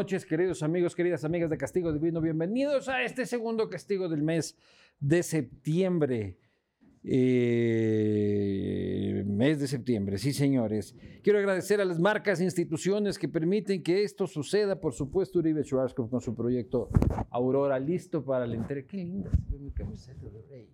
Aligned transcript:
noches, 0.00 0.24
queridos 0.24 0.62
amigos, 0.62 0.96
queridas 0.96 1.26
amigas 1.26 1.50
de 1.50 1.58
Castigo 1.58 1.92
Divino. 1.92 2.22
Bienvenidos 2.22 2.88
a 2.88 3.02
este 3.02 3.26
segundo 3.26 3.68
castigo 3.68 4.08
del 4.08 4.22
mes 4.22 4.56
de 4.98 5.22
septiembre. 5.22 6.38
Eh, 7.04 8.32
mes 9.26 9.60
de 9.60 9.66
septiembre, 9.66 10.16
sí 10.16 10.32
señores. 10.32 10.96
Quiero 11.22 11.38
agradecer 11.38 11.82
a 11.82 11.84
las 11.84 12.00
marcas 12.00 12.40
e 12.40 12.44
instituciones 12.44 13.18
que 13.18 13.28
permiten 13.28 13.82
que 13.82 14.02
esto 14.02 14.26
suceda. 14.26 14.80
Por 14.80 14.94
supuesto, 14.94 15.38
Uribe 15.38 15.64
Schwarzkopf 15.64 16.08
con 16.10 16.22
su 16.22 16.34
proyecto 16.34 16.88
Aurora, 17.28 17.78
listo 17.78 18.24
para 18.24 18.46
la 18.46 18.54
entrega. 18.54 18.88
Qué 18.88 18.96
linda 18.96 19.30
se 19.30 19.52
ve 19.52 19.58
mi 19.58 19.70
camiseta 19.70 20.30
de 20.30 20.40
rey. 20.48 20.70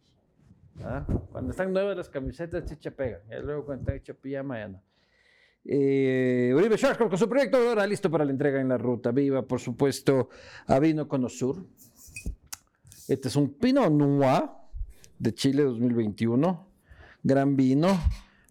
¿Ah? 0.84 1.04
Cuando 1.32 1.50
están 1.50 1.72
nuevas 1.72 1.96
las 1.96 2.08
camisetas, 2.08 2.64
chicha 2.64 2.92
pega. 2.92 3.22
Y 3.28 3.42
luego 3.42 3.64
cuando 3.64 3.82
está 3.82 3.96
hecha 3.96 4.14
pijama, 4.14 4.56
ya 4.60 4.68
no. 4.68 4.85
Eh, 5.68 6.52
Uribe 6.54 6.78
Schwarzkopf 6.78 7.10
con 7.10 7.18
su 7.18 7.28
proyecto 7.28 7.56
Aurora, 7.56 7.84
listo 7.86 8.08
para 8.08 8.24
la 8.24 8.30
entrega 8.30 8.60
en 8.60 8.68
la 8.68 8.78
ruta. 8.78 9.10
Viva, 9.10 9.42
por 9.42 9.58
supuesto, 9.58 10.28
a 10.66 10.78
Vino 10.78 11.08
Conosur. 11.08 11.66
Este 13.08 13.28
es 13.28 13.36
un 13.36 13.54
Pinot 13.54 13.90
Noir 13.90 14.44
de 15.18 15.34
Chile 15.34 15.64
2021. 15.64 16.68
Gran 17.22 17.56
vino. 17.56 17.88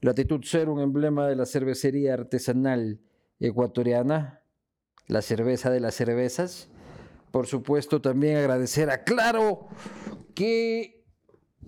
Latitud 0.01 0.41
Cero, 0.43 0.73
un 0.73 0.81
emblema 0.81 1.27
de 1.27 1.37
la 1.37 1.45
cervecería 1.45 2.13
artesanal 2.13 2.99
ecuatoriana. 3.39 4.41
La 5.07 5.21
cerveza 5.21 5.69
de 5.69 5.79
las 5.79 5.95
cervezas. 5.95 6.67
Por 7.31 7.47
supuesto, 7.47 8.01
también 8.01 8.37
agradecer 8.37 8.89
a 8.89 9.03
Claro 9.03 9.67
que 10.33 10.94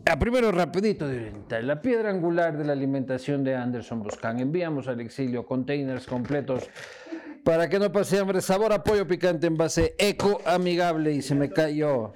a 0.10 0.18
primero, 0.18 0.52
rapidito 0.52 1.08
de 1.08 1.18
oriental. 1.18 1.68
La 1.68 1.82
piedra 1.82 2.10
angular 2.10 2.58
de 2.58 2.64
la 2.66 2.74
alimentación 2.74 3.44
de 3.44 3.56
Anderson 3.56 4.02
Boscan. 4.02 4.40
Enviamos 4.40 4.88
al 4.88 5.02
exilio 5.02 5.46
containers 5.46 6.06
completos 6.06 6.70
para 7.44 7.68
que 7.68 7.78
no 7.80 7.92
pase 7.92 8.20
hambre. 8.20 8.42
Sabor 8.42 8.72
a 8.74 8.84
pollo 8.84 9.06
picante 9.08 9.48
en 9.48 9.58
base 9.58 9.96
eco 9.98 10.40
amigable. 10.46 11.12
Y 11.14 11.22
se 11.22 11.36
me 11.36 11.50
cayó. 11.50 12.14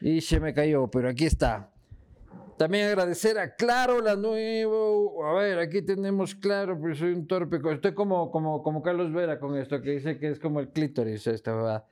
Y 0.00 0.20
se 0.20 0.40
me 0.40 0.52
cayó, 0.52 0.88
pero 0.88 1.08
aquí 1.08 1.26
está. 1.26 1.70
También 2.58 2.88
agradecer 2.88 3.38
a 3.38 3.54
Claro, 3.54 4.02
la 4.02 4.16
nueva. 4.16 5.30
A 5.30 5.34
ver, 5.34 5.58
aquí 5.58 5.80
tenemos 5.82 6.34
Claro, 6.34 6.78
pero 6.80 6.94
soy 6.94 7.12
un 7.12 7.26
torpe. 7.26 7.60
Estoy 7.72 7.94
como, 7.94 8.30
como, 8.30 8.62
como 8.62 8.82
Carlos 8.82 9.12
Vera 9.12 9.38
con 9.38 9.56
esto, 9.56 9.80
que 9.80 9.92
dice 9.92 10.18
que 10.18 10.28
es 10.28 10.38
como 10.38 10.60
el 10.60 10.68
clítoris. 10.68 11.26
Esta 11.26 11.54
verdad. 11.54 11.84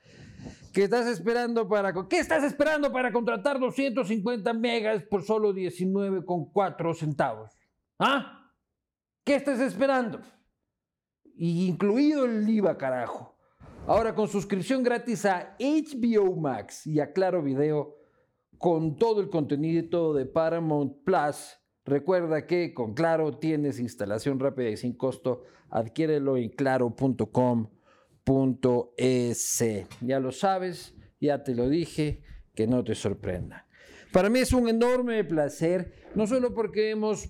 ¿Qué 0.72 0.84
estás 0.84 1.06
esperando 1.06 1.69
para 1.69 1.92
qué 2.08 2.19
estás 2.19 2.44
esperando 2.44 2.92
para 2.92 3.12
contratar 3.12 3.58
250 3.58 4.53
megas 4.53 5.03
por 5.05 5.22
solo 5.22 5.53
19,4 5.53 6.94
centavos? 6.94 7.50
¿Ah? 7.98 8.53
¿Qué 9.25 9.34
estás 9.34 9.60
esperando? 9.60 10.21
Y 11.34 11.66
incluido 11.66 12.25
el 12.25 12.49
IVA, 12.49 12.78
carajo. 12.78 13.37
Ahora 13.87 14.15
con 14.15 14.28
suscripción 14.28 14.82
gratis 14.82 15.25
a 15.25 15.56
HBO 15.59 16.37
Max 16.37 16.87
y 16.87 17.00
a 17.00 17.12
Claro 17.12 17.43
Video 17.43 17.97
con 18.59 18.97
todo 18.97 19.20
el 19.20 19.31
contenido 19.31 20.12
de 20.15 20.26
Paramount 20.26 21.05
Plus. 21.05 21.59
Recuerda 21.84 22.47
que 22.47 22.75
con 22.75 22.94
Claro 22.94 23.38
tienes 23.38 23.81
instalación 23.81 24.38
rápida 24.38 24.69
y 24.69 24.76
sin 24.76 24.93
costo. 24.97 25.44
Adquiérelo 25.70 26.37
en 26.37 26.50
claro.com 26.50 27.69
.es. 28.28 29.65
Ya 30.00 30.21
lo 30.21 30.33
sabes, 30.33 30.94
ya 31.21 31.43
te 31.43 31.55
lo 31.55 31.69
dije, 31.69 32.22
que 32.55 32.66
no 32.66 32.84
te 32.84 32.94
sorprenda. 32.94 33.66
Para 34.12 34.31
mí 34.31 34.41
es 34.41 34.53
un 34.53 34.69
enorme 34.69 35.22
placer, 35.25 35.93
no 36.15 36.27
solo 36.27 36.55
porque 36.55 36.91
hemos 36.91 37.28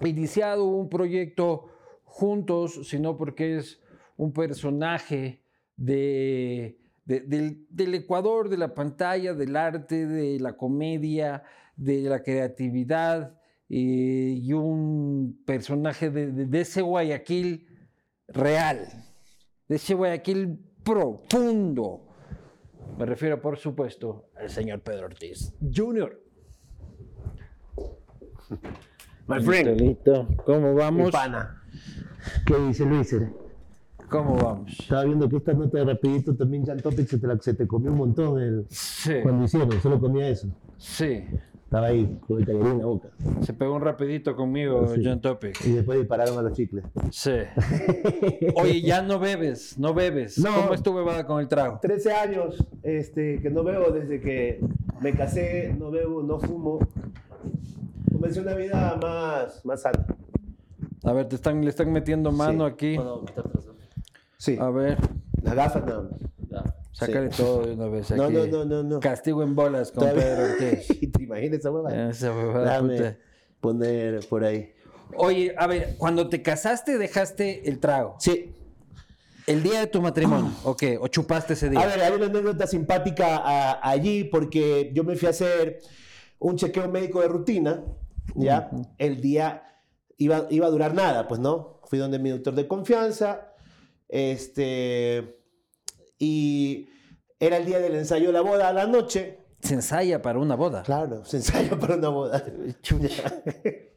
iniciado 0.00 0.64
un 0.64 0.88
proyecto 0.88 1.66
juntos, 2.04 2.88
sino 2.88 3.16
porque 3.16 3.58
es 3.58 3.80
un 4.16 4.32
personaje 4.32 5.42
de, 5.76 6.78
del, 7.04 7.94
Ecuador, 7.94 8.48
de 8.48 8.56
la 8.56 8.74
pantalla, 8.74 9.34
del 9.34 9.56
arte, 9.56 10.06
de 10.06 10.38
la 10.40 10.56
comedia, 10.56 11.42
de 11.76 12.02
la 12.02 12.22
creatividad, 12.22 13.38
eh, 13.68 14.34
y 14.42 14.52
un 14.52 15.42
personaje 15.46 16.10
de 16.10 16.60
ese 16.60 16.82
Guayaquil 16.82 17.68
real, 18.28 19.09
de 19.70 19.76
ese 19.76 19.94
Guayaquil 19.94 20.58
profundo. 20.82 22.00
Me 22.98 23.06
refiero, 23.06 23.40
por 23.40 23.56
supuesto, 23.56 24.24
al 24.36 24.50
señor 24.50 24.80
Pedro 24.80 25.06
Ortiz 25.06 25.54
Jr. 25.72 26.20
My 29.28 29.40
friend. 29.40 29.80
Listo, 29.80 30.26
¿Cómo 30.44 30.74
vamos? 30.74 31.12
Pana. 31.12 31.62
¿Qué 32.44 32.58
dice 32.66 32.84
Luis? 32.84 33.14
¿Cómo 34.08 34.34
vamos? 34.34 34.72
Estaba 34.76 35.04
viendo 35.04 35.28
que 35.28 35.36
esta 35.36 35.52
nota 35.52 35.78
de 35.78 35.84
rapidito 35.84 36.34
también 36.34 36.66
Jan 36.66 36.80
Topic 36.80 37.06
se 37.06 37.18
te, 37.18 37.28
la, 37.28 37.38
se 37.38 37.54
te 37.54 37.68
comió 37.68 37.92
un 37.92 37.98
montón 37.98 38.40
el, 38.40 38.66
Sí. 38.68 39.20
cuando 39.22 39.44
hicieron, 39.44 39.70
solo 39.80 40.00
comía 40.00 40.28
eso. 40.28 40.48
Sí. 40.78 41.26
Estaba 41.70 41.86
ahí 41.86 42.18
con 42.26 42.40
el 42.40 42.46
tallerín 42.46 42.66
en 42.72 42.78
la 42.80 42.86
boca. 42.86 43.10
Se 43.42 43.52
pegó 43.54 43.76
un 43.76 43.82
rapidito 43.82 44.34
conmigo, 44.34 44.88
Sí. 44.92 45.02
John 45.04 45.20
Topic. 45.20 45.64
Y 45.64 45.70
después 45.74 46.00
dispararon 46.00 46.36
a 46.36 46.42
los 46.42 46.52
chicles. 46.54 46.84
Sí. 47.12 47.30
Oye, 48.56 48.80
ya 48.82 49.02
no 49.02 49.20
bebes, 49.20 49.78
no 49.78 49.94
bebes. 49.94 50.36
No. 50.40 50.52
¿Cómo 50.52 50.74
es 50.74 50.82
tu 50.82 50.92
bebada 50.92 51.24
con 51.24 51.38
el 51.38 51.46
trago? 51.46 51.78
13 51.80 52.12
años 52.12 52.66
este, 52.82 53.40
que 53.40 53.50
no 53.50 53.62
bebo 53.62 53.92
desde 53.92 54.20
que 54.20 54.58
me 55.00 55.12
casé, 55.12 55.72
no 55.78 55.92
bebo, 55.92 56.24
no 56.24 56.40
fumo. 56.40 56.80
Comencé 58.10 58.40
una 58.40 58.54
vida 58.54 58.98
más, 59.00 59.64
más 59.64 59.82
sana. 59.82 60.04
A 61.04 61.12
ver, 61.12 61.28
te 61.28 61.36
están, 61.36 61.62
le 61.62 61.70
están 61.70 61.92
metiendo 61.92 62.32
mano 62.32 62.66
Sí. 62.66 62.72
aquí. 62.72 62.96
Sí, 64.38 64.58
A 64.60 64.70
ver, 64.70 64.98
las 65.40 65.54
gafas 65.54 65.86
nada 65.86 66.02
más. 66.02 66.20
Sácale 67.00 67.30
Sí. 67.32 67.42
todo 67.42 67.66
de 67.66 67.72
una 67.72 67.86
vez 67.88 68.10
aquí. 68.10 68.20
No, 68.20 68.30
no, 68.30 68.46
no, 68.46 68.64
no, 68.64 68.82
no. 68.82 69.00
Castigo 69.00 69.42
en 69.42 69.54
bolas 69.54 69.90
con 69.92 70.00
Todavía- 70.08 70.22
Pedro 70.24 70.44
Ortiz. 70.52 70.88
¿Te 71.12 71.22
imaginas 71.22 71.58
esa 71.60 71.70
huevada? 71.70 72.10
Esa 72.10 72.32
huevada, 72.36 72.80
puta. 72.80 73.16
poner 73.60 74.20
por 74.28 74.44
ahí. 74.44 74.72
Oye, 75.16 75.54
a 75.58 75.66
ver, 75.66 75.96
cuando 75.98 76.28
te 76.28 76.40
casaste 76.42 76.96
dejaste 76.98 77.68
el 77.68 77.80
trago. 77.80 78.14
Sí. 78.20 78.54
¿El 79.46 79.62
día 79.64 79.80
de 79.80 79.86
tu 79.88 80.00
matrimonio? 80.00 80.52
¿O 80.64 80.76
qué? 80.76 80.96
¿O 80.98 81.08
chupaste 81.08 81.54
ese 81.54 81.68
día? 81.68 81.80
A 81.80 81.86
ver, 81.86 82.00
hay 82.00 82.12
una 82.12 82.26
anécdota 82.26 82.66
simpática 82.68 83.38
a- 83.38 83.88
allí 83.90 84.22
porque 84.24 84.92
yo 84.94 85.02
me 85.02 85.16
fui 85.16 85.26
a 85.26 85.30
hacer 85.30 85.78
un 86.38 86.56
chequeo 86.56 86.88
médico 86.88 87.20
de 87.20 87.28
rutina, 87.28 87.82
¿ya? 88.36 88.70
El 88.98 89.20
día 89.20 89.64
iba, 90.18 90.46
iba 90.50 90.66
a 90.66 90.70
durar 90.70 90.94
nada, 90.94 91.26
pues, 91.26 91.40
¿no? 91.40 91.80
Fui 91.86 91.98
donde 91.98 92.18
mi 92.20 92.30
doctor 92.30 92.54
de 92.54 92.68
confianza, 92.68 93.52
este, 94.08 95.39
y 96.20 96.90
era 97.40 97.56
el 97.56 97.64
día 97.64 97.80
del 97.80 97.96
ensayo 97.96 98.26
de 98.26 98.34
la 98.34 98.42
boda 98.42 98.68
a 98.68 98.72
la 98.72 98.86
noche. 98.86 99.38
Se 99.62 99.74
ensaya 99.74 100.22
para 100.22 100.38
una 100.38 100.54
boda. 100.54 100.82
Claro, 100.82 101.24
se 101.24 101.38
ensaya 101.38 101.76
para 101.78 101.96
una 101.96 102.10
boda. 102.10 102.44
Chucha. 102.82 103.42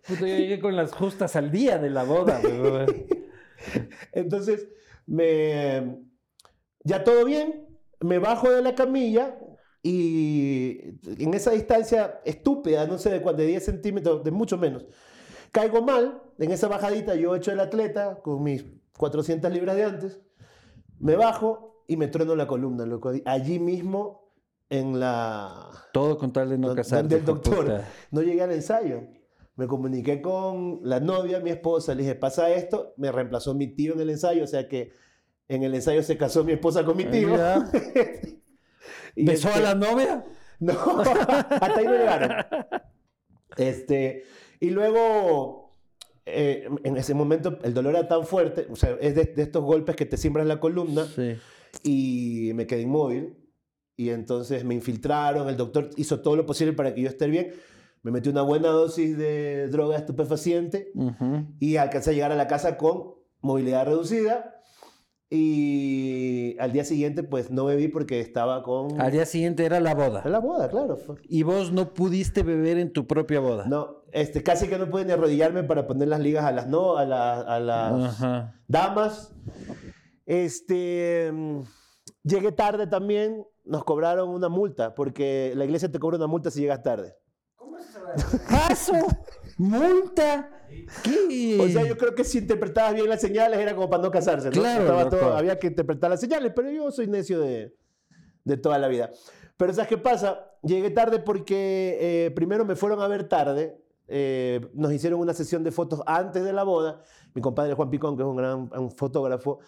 Yo 0.08 0.26
llegué 0.26 0.60
con 0.60 0.76
las 0.76 0.94
justas 0.94 1.36
al 1.36 1.52
día 1.52 1.78
de 1.78 1.90
la 1.90 2.04
boda. 2.04 2.42
Entonces, 4.14 4.70
me, 5.06 6.00
ya 6.84 7.04
todo 7.04 7.26
bien, 7.26 7.68
me 8.00 8.20
bajo 8.20 8.50
de 8.50 8.62
la 8.62 8.74
camilla 8.74 9.38
y 9.82 10.80
en 11.20 11.34
esa 11.34 11.52
distancia 11.52 12.22
estúpida, 12.24 12.88
no 12.88 12.98
sé 12.98 13.10
de 13.10 13.22
cuánto, 13.22 13.42
de 13.42 13.50
10 13.50 13.66
centímetros, 13.66 14.24
de 14.24 14.32
mucho 14.32 14.58
menos, 14.58 14.86
caigo 15.52 15.82
mal, 15.82 16.22
en 16.40 16.52
esa 16.52 16.70
bajadita 16.70 17.16
yo 17.16 17.36
hecho 17.36 17.52
el 17.52 17.60
atleta 17.60 18.22
con 18.22 18.44
mis 18.44 18.66
400 18.98 19.52
libras 19.52 19.76
de 19.76 19.84
antes, 19.84 20.20
me 21.00 21.18
bajo 21.18 21.73
y 21.88 21.98
me 21.98 22.08
trueno 22.08 22.36
la 22.36 22.48
columna, 22.48 22.86
loco, 22.86 23.12
allí 23.26 23.60
mismo 23.60 24.32
en 24.70 25.00
la... 25.00 25.70
Todo 25.92 26.18
con 26.18 26.32
tal 26.34 26.50
de 26.50 26.58
no 26.58 26.74
casarte. 26.76 27.02
donde 27.04 27.16
el 27.18 27.26
doctor. 27.26 27.66
puta. 27.66 27.88
No 28.12 28.22
llegué 28.22 28.42
al 28.42 28.52
ensayo. 28.52 29.02
Me 29.56 29.68
comuniqué 29.68 30.22
con 30.22 30.80
la 30.84 31.00
novia, 31.00 31.40
mi 31.40 31.52
esposa, 31.52 31.94
le 31.94 32.02
dije, 32.02 32.16
pasa 32.16 32.50
esto, 32.50 32.94
me 32.98 33.12
reemplazó 33.12 33.54
mi 33.54 33.68
tío 33.68 33.94
en 33.94 34.02
el 34.02 34.10
ensayo, 34.10 34.44
o 34.44 34.48
sea 34.48 34.68
que 34.68 34.92
en 35.48 35.62
el 35.64 35.76
ensayo 35.76 36.02
se 36.02 36.18
casó 36.18 36.44
mi 36.44 36.54
esposa 36.54 36.84
con 36.84 36.98
mi 36.98 37.06
tío. 37.06 37.30
Y 39.16 39.26
¿Besó 39.26 39.50
este- 39.50 39.60
a 39.60 39.64
la 39.64 39.76
novia? 39.76 40.26
No, 40.60 40.72
hasta 41.02 41.76
ahí 41.76 41.86
no 41.86 41.92
llegaron. 41.92 42.32
Este, 43.58 44.24
y 44.62 44.70
luego, 44.70 45.76
eh, 46.26 46.70
en 46.84 46.96
ese 46.98 47.14
momento, 47.14 47.60
el 47.64 47.74
dolor 47.74 47.96
era 47.96 48.08
tan 48.08 48.26
fuerte, 48.26 48.68
o 48.72 48.76
sea, 48.78 48.96
es 49.02 49.14
de, 49.14 49.26
de 49.26 49.44
estos 49.44 49.62
golpes 49.64 49.96
que 49.98 50.06
te 50.06 50.16
siembran 50.16 50.48
la 50.48 50.60
columna, 50.62 51.06
Sí. 51.06 51.36
Y 51.82 52.52
me 52.56 52.68
quedé 52.68 52.82
inmóvil. 52.82 53.38
Y 53.96 54.10
entonces 54.10 54.64
me 54.66 54.74
infiltraron, 54.74 55.48
el 55.50 55.58
doctor 55.58 55.90
hizo 55.98 56.22
todo 56.22 56.36
lo 56.36 56.46
posible 56.46 56.74
para 56.74 56.94
que 56.94 57.02
yo 57.02 57.10
esté 57.10 57.28
bien. 57.28 57.52
Me 58.02 58.12
metí 58.12 58.28
una 58.30 58.42
buena 58.42 58.68
dosis 58.70 59.18
de 59.18 59.68
droga 59.70 59.98
estupefaciente 59.98 60.92
Ujú. 60.96 61.46
y 61.60 61.78
alcancé 61.78 62.10
a 62.10 62.14
llegar 62.14 62.32
a 62.32 62.36
la 62.36 62.48
casa 62.48 62.76
con 62.78 63.14
movilidad 63.42 63.86
reducida. 63.86 64.50
Y 65.30 66.56
al 66.60 66.72
día 66.74 66.86
siguiente, 66.86 67.24
pues 67.24 67.50
no 67.50 67.66
bebí 67.66 67.88
porque 67.88 68.20
estaba 68.20 68.62
con. 68.62 69.02
Al 69.02 69.12
día 69.12 69.26
siguiente 69.26 69.66
era 69.66 69.80
la 69.80 69.96
boda. 69.96 70.22
La 70.26 70.40
boda, 70.40 70.70
claro. 70.70 70.98
Y 71.28 71.42
vos 71.44 71.72
no 71.72 71.94
pudiste 71.94 72.44
beber 72.44 72.78
en 72.78 72.94
tu 72.94 73.08
propia 73.08 73.40
boda. 73.40 73.66
No, 73.68 74.04
este, 74.12 74.44
casi 74.44 74.68
que 74.68 74.78
no 74.78 74.90
pude 74.92 75.06
ni 75.06 75.12
arrodillarme 75.12 75.64
para 75.64 75.88
poner 75.88 76.08
las 76.08 76.20
ligas 76.20 76.46
a 76.46 76.52
las, 76.52 76.68
no, 76.68 76.98
a, 76.98 77.06
la- 77.06 77.42
a 77.42 77.60
las 77.60 78.22
Ajá. 78.22 78.62
damas. 78.68 79.34
Este. 80.26 81.32
mm, 81.34 81.60
Llegué 82.24 82.52
tarde 82.54 82.88
también, 82.88 83.46
nos 83.66 83.84
cobraron 83.84 84.30
una 84.30 84.48
multa, 84.50 84.96
porque 84.96 85.52
la 85.56 85.66
iglesia 85.66 85.92
te 85.92 86.00
cobra 86.00 86.16
una 86.18 86.28
multa 86.28 86.50
si 86.52 86.62
llegas 86.62 86.82
tarde. 86.82 87.16
¿Caso? 88.48 88.94
¿Multa? 89.58 90.50
¿Qué? 91.04 91.58
O 91.62 91.68
sea, 91.68 91.86
yo 91.86 91.98
creo 91.98 92.16
que 92.16 92.24
si 92.24 92.40
interpretabas 92.40 92.94
bien 92.94 93.10
las 93.10 93.22
señales 93.22 93.60
era 93.60 93.76
como 93.76 93.90
para 93.90 94.04
no 94.04 94.12
casarse, 94.12 94.48
¿no? 94.48 94.54
Claro, 94.54 94.82
Estaba 94.84 95.10
todo- 95.10 95.34
había 95.38 95.60
que 95.60 95.68
interpretar 95.68 96.10
las 96.10 96.20
señales, 96.20 96.52
pero 96.56 96.70
yo 96.72 96.92
soy 96.92 97.08
necio 97.08 97.40
de, 97.40 97.76
de 98.44 98.58
toda 98.58 98.78
la 98.78 98.88
vida. 98.88 99.12
Pero 99.58 99.74
¿sabes 99.74 99.90
qué 99.90 99.98
pasa? 99.98 100.48
Llegué 100.64 100.90
tarde 100.90 101.20
porque 101.20 101.98
eh, 102.00 102.32
primero 102.32 102.66
me 102.66 102.76
fueron 102.76 103.02
a 103.02 103.08
ver 103.08 103.28
tarde. 103.28 103.78
eh, 104.08 104.62
nos 104.74 104.92
hicieron 104.92 105.20
una 105.20 105.34
sesión 105.34 105.64
de 105.64 105.72
fotos 105.72 106.02
antes 106.06 106.44
de 106.44 106.54
la 106.54 106.64
boda. 106.64 107.02
Mi 107.34 107.42
compadre 107.42 107.74
Juan 107.74 107.90
Picón, 107.90 108.16
que 108.18 108.24
es 108.24 108.28
un 108.28 108.36
gran 108.36 108.70
un 108.78 108.92
fotógrafo, 108.92 109.60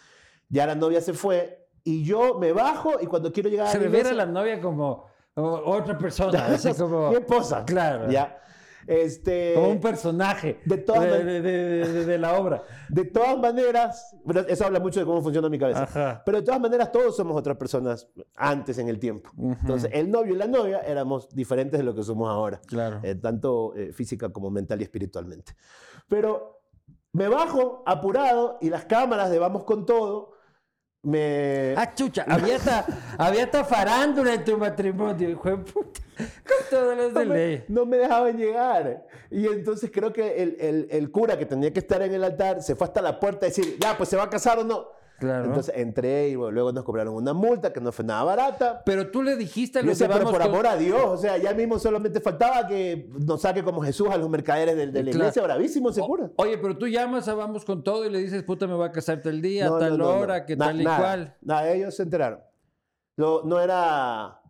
ya 0.55 0.65
la 0.67 0.75
novia 0.75 1.01
se 1.01 1.13
fue. 1.13 1.67
Y 1.83 2.03
yo 2.03 2.39
me 2.39 2.51
bajo 2.51 2.93
y 2.99 3.05
cuando 3.05 3.31
quiero 3.31 3.49
llegar 3.49 3.67
Se 3.67 3.77
a 3.77 3.79
la 3.79 3.83
refiere 3.85 4.09
a 4.09 4.11
iglesia- 4.13 4.25
la 4.25 4.31
novia 4.31 4.59
como, 4.61 5.05
como 5.35 5.51
otra 5.65 5.97
persona, 5.97 6.45
así 6.47 6.73
como, 6.77 7.09
Mi 7.09 7.15
esposa. 7.17 7.63
Claro. 7.65 8.09
Ya. 8.09 8.39
Este, 8.87 9.53
como 9.55 9.69
un 9.69 9.79
personaje 9.79 10.59
de 10.63 10.77
todas 10.77 11.01
de, 11.01 11.23
de- 11.23 11.41
de- 11.41 12.05
de- 12.05 12.17
la 12.19 12.39
obra. 12.39 12.61
de 12.87 13.05
todas 13.05 13.35
maneras, 13.37 14.15
eso 14.47 14.65
habla 14.65 14.79
mucho 14.79 14.99
de 14.99 15.07
cómo 15.07 15.23
funciona 15.23 15.49
mi 15.49 15.57
cabeza. 15.57 15.83
Ajá. 15.83 16.21
Pero 16.23 16.37
de 16.39 16.43
todas 16.45 16.61
maneras, 16.61 16.91
todos 16.91 17.15
somos 17.15 17.35
otras 17.35 17.57
personas 17.57 18.07
antes 18.35 18.77
en 18.77 18.87
el 18.87 18.99
tiempo. 18.99 19.31
Ujú. 19.37 19.57
Entonces, 19.59 19.89
el 19.91 20.11
novio 20.11 20.35
y 20.35 20.37
la 20.37 20.45
novia 20.47 20.81
éramos 20.81 21.29
diferentes 21.33 21.79
de 21.79 21.83
lo 21.83 21.95
que 21.95 22.03
somos 22.03 22.29
ahora, 22.29 22.61
Claro. 22.67 22.99
eh, 23.01 23.15
tanto 23.15 23.73
eh, 23.75 23.91
física 23.91 24.29
como 24.29 24.51
mental 24.51 24.79
y 24.81 24.83
espiritualmente. 24.83 25.55
Pero 26.07 26.61
me 27.13 27.27
bajo 27.27 27.81
apurado 27.87 28.59
y 28.61 28.69
las 28.69 28.85
cámaras 28.85 29.31
de 29.31 29.39
Vamos 29.39 29.63
con 29.63 29.87
Todo 29.87 30.34
me... 31.05 31.73
Ah, 31.77 31.93
chucha, 31.93 32.25
había 32.27 32.55
hasta, 32.57 32.85
había 33.17 33.43
hasta 33.45 33.63
farándula 33.63 34.33
en 34.33 34.43
tu 34.43 34.57
matrimonio, 34.57 35.29
hijo 35.29 35.49
de 35.49 35.57
puta. 35.57 36.01
Con 36.17 36.69
todos 36.69 36.97
los 36.97 37.13
no, 37.13 37.19
de 37.19 37.25
me, 37.25 37.35
ley. 37.35 37.63
no 37.67 37.85
me 37.85 37.97
dejaban 37.97 38.37
llegar. 38.37 39.05
Y 39.29 39.47
entonces 39.47 39.91
creo 39.93 40.11
que 40.13 40.41
el, 40.43 40.57
el- 40.59 40.87
el 40.89 41.11
cura 41.11 41.37
que 41.37 41.45
tenía 41.45 41.71
que 41.73 41.79
estar 41.79 42.01
en 42.01 42.13
el 42.13 42.23
altar 42.23 42.61
se 42.63 42.75
fue 42.75 42.87
hasta 42.87 43.01
la 43.01 43.19
puerta 43.19 43.45
a 43.45 43.49
decir, 43.49 43.77
ya, 43.79 43.97
pues 43.97 44.09
se 44.09 44.15
va 44.17 44.23
a 44.23 44.29
casar 44.29 44.59
o 44.59 44.63
no. 44.63 44.87
Claro. 45.19 45.45
Entonces 45.45 45.73
entré 45.77 46.29
y 46.29 46.35
bueno, 46.35 46.51
luego 46.51 46.71
nos 46.73 46.83
cobraron 46.83 47.13
una 47.15 47.33
multa 47.33 47.71
que 47.71 47.79
no 47.79 47.91
fue 47.91 48.03
nada 48.03 48.23
barata. 48.23 48.83
pero 48.85 49.09
tú 49.11 49.23
le 49.23 49.35
dijiste 49.37 49.79
a 49.79 49.81
los 49.81 49.97
pero 49.97 50.13
Vamos 50.13 50.31
por 50.31 50.41
con- 50.41 50.51
amor 50.51 50.67
a 50.67 50.75
Dios, 50.75 51.01
o 51.05 51.17
sea, 51.17 51.37
ya 51.37 51.53
mismo 51.53 51.79
solamente 51.79 52.19
faltaba 52.19 52.67
que 52.67 53.09
nos 53.19 53.41
saque 53.41 53.63
como 53.63 53.81
Jesús 53.81 54.09
a 54.11 54.17
los 54.17 54.29
mercaderes 54.29 54.75
de, 54.75 54.87
de 54.87 55.03
la 55.03 55.11
Claro. 55.11 55.17
iglesia, 55.19 55.41
bravísimo 55.43 55.91
cura. 55.93 56.29
Oye, 56.35 56.57
pero 56.57 56.77
tú 56.77 56.87
llamas 56.87 57.27
a 57.27 57.33
Vamos 57.33 57.63
con 57.63 57.83
todo 57.83 58.05
y 58.05 58.09
le 58.09 58.19
dices, 58.19 58.43
puta, 58.43 58.67
me 58.67 58.73
voy 58.73 58.87
a 58.87 58.91
casar 58.91 59.21
tal 59.21 59.41
día, 59.41 59.67
No, 59.69 59.77
tal 59.79 59.97
no, 59.97 60.03
no. 60.05 60.19
hora, 60.19 60.45
que 60.45 60.55
Na- 60.57 60.65
tal 60.67 60.81
y 60.81 60.83
nada, 60.83 60.97
cual. 60.99 61.35
Nada, 61.41 61.69
ellos 61.71 61.95
se 61.95 62.03
enteraron. 62.03 62.39
No, 63.17 63.41
no 63.43 63.59
era... 63.61 64.41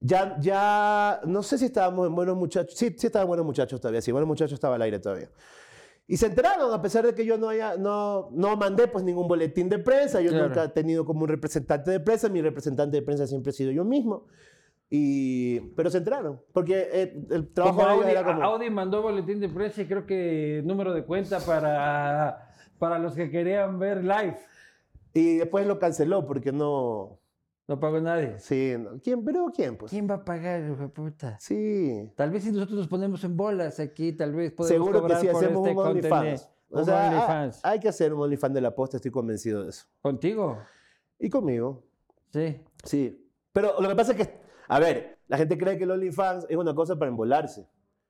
Ya, 0.00 0.36
ya, 0.38 1.20
no 1.24 1.42
sé 1.42 1.56
si 1.56 1.64
estábamos 1.64 2.06
en 2.06 2.14
Buenos 2.14 2.36
Muchachos. 2.36 2.76
Sí, 2.78 2.94
sí 2.98 3.06
estaban 3.06 3.26
Buenos 3.28 3.46
Muchachos 3.46 3.80
todavía, 3.80 4.02
sí, 4.02 4.12
Buenos 4.12 4.28
Muchachos 4.28 4.52
estaba 4.52 4.74
al 4.76 4.82
aire 4.82 4.98
todavía. 4.98 5.30
Y 6.08 6.16
se 6.18 6.26
enteraron, 6.26 6.72
a 6.72 6.80
pesar 6.80 7.04
de 7.04 7.14
que 7.14 7.24
yo 7.26 7.36
no, 7.36 7.48
haya, 7.48 7.76
no, 7.76 8.28
no 8.32 8.56
mandé 8.56 8.86
pues 8.86 9.02
ningún 9.04 9.26
boletín 9.26 9.68
de 9.68 9.78
prensa, 9.80 10.20
yo 10.20 10.30
Claro. 10.30 10.48
nunca 10.48 10.64
he 10.64 10.68
tenido 10.68 11.04
como 11.04 11.22
un 11.22 11.28
representante 11.28 11.90
de 11.90 11.98
prensa, 11.98 12.28
mi 12.28 12.40
representante 12.40 12.96
de 12.96 13.02
prensa 13.02 13.26
siempre 13.26 13.50
he 13.50 13.52
sido 13.52 13.72
yo 13.72 13.84
mismo. 13.84 14.26
Y, 14.88 15.58
pero 15.74 15.90
se 15.90 15.98
enteraron, 15.98 16.40
porque 16.52 16.88
eh, 16.92 17.26
el 17.30 17.52
trabajo 17.52 17.80
de 17.80 17.88
Audi, 17.88 18.10
era 18.10 18.24
como... 18.24 18.40
Audi 18.40 18.70
mandó 18.70 19.02
boletín 19.02 19.40
de 19.40 19.48
prensa 19.48 19.82
y 19.82 19.86
creo 19.86 20.06
que 20.06 20.62
número 20.64 20.94
de 20.94 21.04
cuenta 21.04 21.40
para, 21.40 22.50
para 22.78 23.00
los 23.00 23.14
que 23.14 23.28
querían 23.28 23.80
ver 23.80 24.04
live. 24.04 24.36
Y 25.12 25.38
después 25.38 25.66
lo 25.66 25.80
canceló 25.80 26.24
porque 26.24 26.52
no... 26.52 27.18
No 27.68 27.80
pagó 27.80 28.00
nadie. 28.00 28.38
Sí, 28.38 28.74
no. 28.78 29.00
¿quién? 29.02 29.24
¿Pero 29.24 29.46
quién? 29.54 29.76
Pues? 29.76 29.90
¿Quién 29.90 30.08
va 30.08 30.14
a 30.16 30.24
pagar, 30.24 30.62
hijo 30.70 30.88
puta? 30.90 31.36
Sí. 31.40 32.12
Tal 32.14 32.30
vez 32.30 32.44
si 32.44 32.52
nosotros 32.52 32.78
nos 32.78 32.88
ponemos 32.88 33.24
en 33.24 33.36
bolas 33.36 33.80
aquí, 33.80 34.12
tal 34.12 34.34
vez 34.34 34.52
podemos 34.52 34.68
Seguro 34.86 35.06
que 35.06 35.16
si 35.16 35.28
hacemos 35.28 35.42
este 35.42 35.58
un 35.70 35.74
contenido. 35.74 36.14
OnlyFans. 36.16 36.50
O 36.70 36.78
Un 36.80 36.84
sea, 36.84 37.04
ah, 37.04 37.08
OnlyFans. 37.10 37.60
hay 37.64 37.80
que 37.80 37.88
hacer 37.88 38.12
un 38.14 38.20
OnlyFans 38.22 38.54
de 38.54 38.60
la 38.60 38.74
posta, 38.74 38.96
estoy 38.98 39.10
convencido 39.10 39.64
de 39.64 39.70
eso. 39.70 39.86
¿Contigo? 40.00 40.58
Y 41.18 41.28
conmigo, 41.30 41.82
Sí. 42.32 42.60
sí. 42.84 43.28
Pero 43.52 43.80
lo 43.80 43.88
que 43.88 43.96
pasa 43.96 44.12
es 44.12 44.18
que, 44.26 44.40
a 44.68 44.78
ver, 44.78 45.18
la 45.26 45.36
gente 45.38 45.56
cree 45.58 45.76
que 45.78 45.84
el 45.84 45.90
OnlyFans 45.90 46.46
es 46.48 46.56
una 46.56 46.74
cosa 46.74 46.96
para 46.96 47.08
embolarse. 47.10 47.68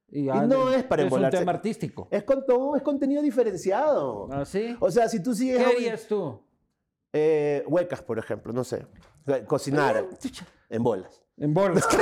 Y, 0.08 0.22
no 0.24 0.70
es 0.70 0.84
para 0.84 1.02
Es 1.02 1.06
un 1.06 1.14
embolarse. 1.14 1.38
tema 1.38 1.52
artístico. 1.52 2.08
Es, 2.10 2.22
con, 2.24 2.44
no, 2.46 2.76
es 2.76 2.82
contenido 2.82 3.22
diferenciado. 3.22 4.28
¿Ah, 4.30 4.44
sí? 4.44 4.76
O 4.80 4.90
sea, 4.90 5.08
si 5.08 5.22
tú 5.22 5.34
sigues... 5.34 5.58
¿Qué 5.58 5.64
un- 5.64 5.70
harías 5.70 6.06
tú? 6.06 6.40
eh, 7.12 7.64
huecas, 7.68 8.02
por 8.02 8.18
ejemplo, 8.18 8.52
no 8.52 8.62
sé. 8.64 8.86
Cocinar 9.46 10.06
en 10.70 10.82
bolas. 10.82 11.22
En 11.38 11.52
bolas. 11.52 11.86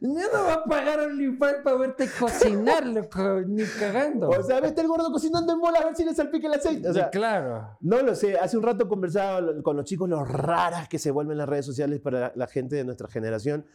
no, 0.00 0.08
no 0.32 0.44
va 0.44 0.52
a 0.54 0.64
pagar 0.64 1.00
OnlyFans 1.00 1.56
para 1.62 1.76
verte 1.76 2.08
cocinar, 2.18 2.86
loco, 2.86 3.40
ni 3.46 3.62
cagando. 3.64 4.30
O 4.30 4.42
sea, 4.42 4.60
vete 4.60 4.80
el 4.80 4.88
gordo 4.88 5.10
cocinando 5.12 5.52
en 5.52 5.60
bolas 5.60 5.82
a 5.82 5.86
ver 5.86 5.96
si 5.96 6.04
le 6.04 6.14
salpica 6.14 6.46
el 6.48 6.54
aceite. 6.54 6.88
O 6.88 6.92
sea, 6.92 7.10
claro. 7.10 7.76
No 7.80 8.00
lo 8.02 8.14
sé, 8.14 8.38
hace 8.38 8.56
un 8.56 8.62
rato 8.62 8.88
conversaba 8.88 9.62
con 9.62 9.76
los 9.76 9.84
chicos 9.84 10.08
lo 10.08 10.24
raras 10.24 10.88
que 10.88 10.98
se 10.98 11.10
vuelven 11.10 11.36
las 11.38 11.48
redes 11.48 11.66
sociales 11.66 12.00
para 12.00 12.20
la, 12.20 12.32
la 12.34 12.46
gente 12.46 12.76
de 12.76 12.84
nuestra 12.84 13.08
generación. 13.08 13.66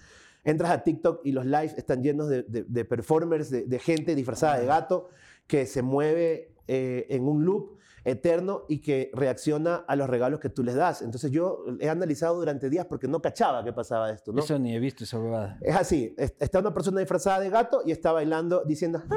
Entras 0.43 0.71
a 0.71 0.83
TikTok 0.83 1.21
y 1.25 1.33
los 1.33 1.45
lives 1.45 1.73
están 1.77 2.01
llenos 2.01 2.29
de, 2.29 2.43
de- 2.43 2.63
de 2.63 2.85
performers, 2.85 3.49
de, 3.49 3.63
de 3.65 3.79
gente 3.79 4.15
disfrazada 4.15 4.57
de 4.59 4.65
gato 4.65 5.09
que 5.45 5.65
se 5.65 5.81
mueve 5.81 6.55
eh, 6.67 7.05
en 7.09 7.27
un 7.27 7.43
loop 7.45 7.76
eterno 8.07 8.63
y 8.69 8.79
que 8.81 9.11
reacciona 9.13 9.83
a 9.87 9.95
los 9.95 10.09
regalos 10.09 10.39
que 10.39 10.49
tú 10.49 10.63
les 10.63 10.75
das. 10.75 11.01
Entonces 11.01 11.29
yo 11.31 11.65
he 11.79 11.89
analizado 11.89 12.35
durante 12.39 12.69
días 12.69 12.85
porque 12.85 13.07
no 13.07 13.21
cachaba 13.21 13.63
qué 13.63 13.73
pasaba 13.73 14.09
esto, 14.11 14.31
¿no? 14.31 14.39
Eso 14.39 14.57
ni 14.57 14.73
he 14.75 14.79
visto 14.79 15.03
esa 15.03 15.19
huevada. 15.19 15.57
Es 15.61 15.75
así, 15.75 16.15
es- 16.17 16.33
está 16.39 16.59
una 16.59 16.73
persona 16.73 16.99
disfrazada 16.99 17.39
de 17.41 17.49
gato 17.49 17.81
y 17.85 17.91
está 17.91 18.11
bailando 18.13 18.63
diciendo, 18.65 19.01
hi, 19.05 19.13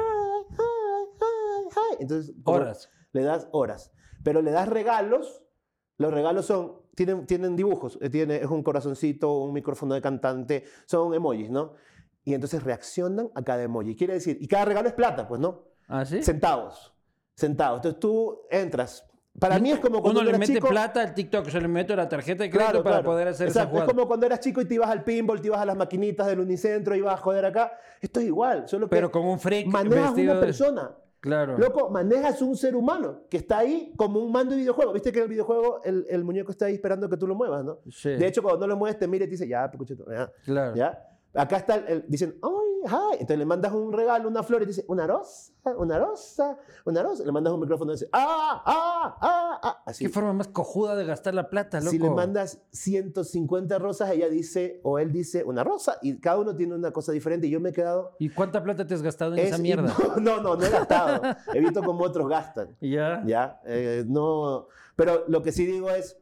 hi, 0.49 1.69
hi. 1.71 1.97
Entonces, 2.01 2.35
Horas. 2.43 2.89
le 3.13 3.23
das 3.23 3.47
horas. 3.51 3.91
Pero 4.23 4.41
le 4.41 4.51
das 4.51 4.67
regalos. 4.67 5.43
Los 5.97 6.13
regalos 6.13 6.45
son, 6.45 6.81
tienen, 6.95 7.25
tienen 7.25 7.55
dibujos. 7.55 7.97
eh, 8.01 8.09
Tiene, 8.09 8.37
es 8.37 8.47
un 8.47 8.63
corazoncito, 8.63 9.37
un 9.43 9.53
micrófono 9.53 9.93
de 9.95 10.01
cantante. 10.01 10.65
Son 10.85 11.13
emojis, 11.13 11.49
¿no? 11.49 11.73
Y 12.23 12.33
entonces 12.33 12.63
reaccionan 12.63 13.29
a 13.35 13.41
cada 13.43 13.63
emoji. 13.63 13.95
Quiere 13.95 14.13
decir, 14.13 14.37
y 14.39 14.47
cada 14.47 14.65
regalo 14.65 14.87
es 14.89 14.93
plata, 14.93 15.27
pues, 15.27 15.39
¿no? 15.41 15.63
¿Ah, 15.87 16.05
sí? 16.05 16.21
Centavos. 16.21 16.93
Centavos. 17.35 17.77
Entonces 17.77 17.99
tú 17.99 18.41
entras. 18.49 19.05
Para 19.39 19.59
mí 19.59 19.71
es 19.71 19.79
como 19.79 20.01
cuando 20.01 20.19
Uno 20.19 20.23
le 20.25 20.29
eras 20.31 20.39
mete 20.41 20.53
chico. 20.55 20.67
plata 20.67 21.01
al 21.01 21.13
TikTok, 21.13 21.47
se 21.47 21.61
le 21.61 21.67
mete 21.69 21.95
la 21.95 22.09
tarjeta 22.09 22.43
de 22.43 22.49
crédito 22.49 22.69
Claro, 22.71 22.83
para 22.83 22.95
claro. 22.97 23.09
poder 23.11 23.27
hacer 23.29 23.47
esa 23.47 23.59
Exacto, 23.61 23.77
Es 23.77 23.81
jugada. 23.83 23.93
como 23.97 24.07
cuando 24.07 24.25
eras 24.25 24.39
chico 24.41 24.59
y 24.61 24.65
te 24.65 24.73
ibas 24.75 24.89
al 24.89 25.03
pinball, 25.05 25.39
te 25.39 25.47
ibas 25.47 25.61
a 25.61 25.65
las 25.65 25.77
maquinitas 25.77 26.27
del 26.27 26.41
unicentro, 26.41 26.95
ibas 26.95 27.13
a 27.13 27.17
joder 27.17 27.45
acá. 27.45 27.71
Esto 28.01 28.19
es 28.19 28.25
igual, 28.25 28.67
solo 28.67 28.87
que 28.87 28.95
Pero 28.95 29.09
como 29.09 29.31
un 29.31 29.39
freak 29.39 29.67
manejas 29.67 30.11
una 30.17 30.33
de- 30.33 30.39
persona. 30.41 30.91
Claro. 31.21 31.55
Loco, 31.57 31.89
manejas 31.91 32.41
un 32.41 32.57
ser 32.57 32.75
humano 32.75 33.21
que 33.29 33.37
está 33.37 33.59
ahí 33.59 33.93
como 33.95 34.19
un 34.19 34.31
mando 34.31 34.51
de 34.55 34.57
videojuego. 34.61 34.91
Viste 34.91 35.11
que 35.11 35.19
en 35.19 35.23
el 35.23 35.29
videojuego 35.29 35.79
el, 35.83 36.05
el 36.09 36.23
muñeco 36.25 36.51
está 36.51 36.65
ahí 36.65 36.73
esperando 36.73 37.07
que 37.07 37.15
tú 37.15 37.27
lo 37.27 37.35
muevas, 37.35 37.63
¿no? 37.63 37.77
Sí. 37.91 38.09
De 38.09 38.25
hecho, 38.27 38.41
cuando 38.41 38.61
no 38.61 38.67
lo 38.73 38.75
mueves, 38.77 38.97
te 38.97 39.07
mira 39.07 39.23
y 39.25 39.27
te 39.27 39.31
dice, 39.33 39.47
ya, 39.47 39.69
pecuchito, 39.71 40.03
ya, 40.11 40.29
Claro. 40.43 40.75
ya. 40.75 41.07
Acá 41.33 41.57
está, 41.57 41.75
el, 41.75 42.05
dicen, 42.07 42.35
ay, 42.41 42.51
hi. 42.91 43.13
Entonces 43.13 43.37
le 43.37 43.45
mandas 43.45 43.71
un 43.73 43.93
regalo, 43.93 44.27
una 44.27 44.43
flor 44.43 44.61
y 44.61 44.65
te 44.65 44.69
dice, 44.71 44.85
una 44.87 45.07
rosa, 45.07 45.53
una 45.77 45.97
rosa, 45.97 46.57
una 46.85 47.01
rosa. 47.03 47.23
Le 47.23 47.31
mandas 47.31 47.53
un 47.53 47.59
micrófono 47.61 47.91
y 47.91 47.95
dice, 47.95 48.09
ah, 48.11 48.61
ah, 48.65 49.17
ah, 49.21 49.59
ah. 49.63 49.83
Así. 49.85 50.05
Qué 50.05 50.09
forma 50.09 50.33
más 50.33 50.47
cojuda 50.49 50.95
de 50.95 51.05
gastar 51.05 51.33
la 51.33 51.49
plata, 51.49 51.79
loco. 51.79 51.91
Si 51.91 51.99
le 51.99 52.09
mandas 52.09 52.61
150 52.71 53.79
rosas, 53.79 54.11
ella 54.11 54.27
dice, 54.29 54.81
o 54.83 54.99
él 54.99 55.11
dice, 55.11 55.43
una 55.43 55.63
rosa. 55.63 55.97
Y 56.01 56.19
cada 56.19 56.39
uno 56.39 56.55
tiene 56.55 56.75
una 56.75 56.91
cosa 56.91 57.11
diferente. 57.11 57.47
Y 57.47 57.51
yo 57.51 57.59
me 57.59 57.69
he 57.69 57.73
quedado... 57.73 58.15
¿Y 58.19 58.29
cuánta 58.29 58.61
plata 58.61 58.85
te 58.85 58.93
has 58.93 59.01
gastado 59.01 59.33
en 59.33 59.39
es- 59.39 59.47
esa 59.47 59.57
mierda? 59.57 59.95
No, 60.21 60.41
no, 60.41 60.55
no 60.55 60.65
he 60.65 60.69
gastado. 60.69 61.21
He 61.53 61.59
visto 61.59 61.81
cómo 61.83 62.03
otros 62.03 62.27
gastan. 62.27 62.75
Ya. 62.81 63.23
¿Ya? 63.25 63.61
Eh, 63.65 64.03
no, 64.07 64.67
pero 64.97 65.23
lo 65.27 65.41
que 65.41 65.51
sí 65.51 65.65
digo 65.65 65.89
es, 65.89 66.17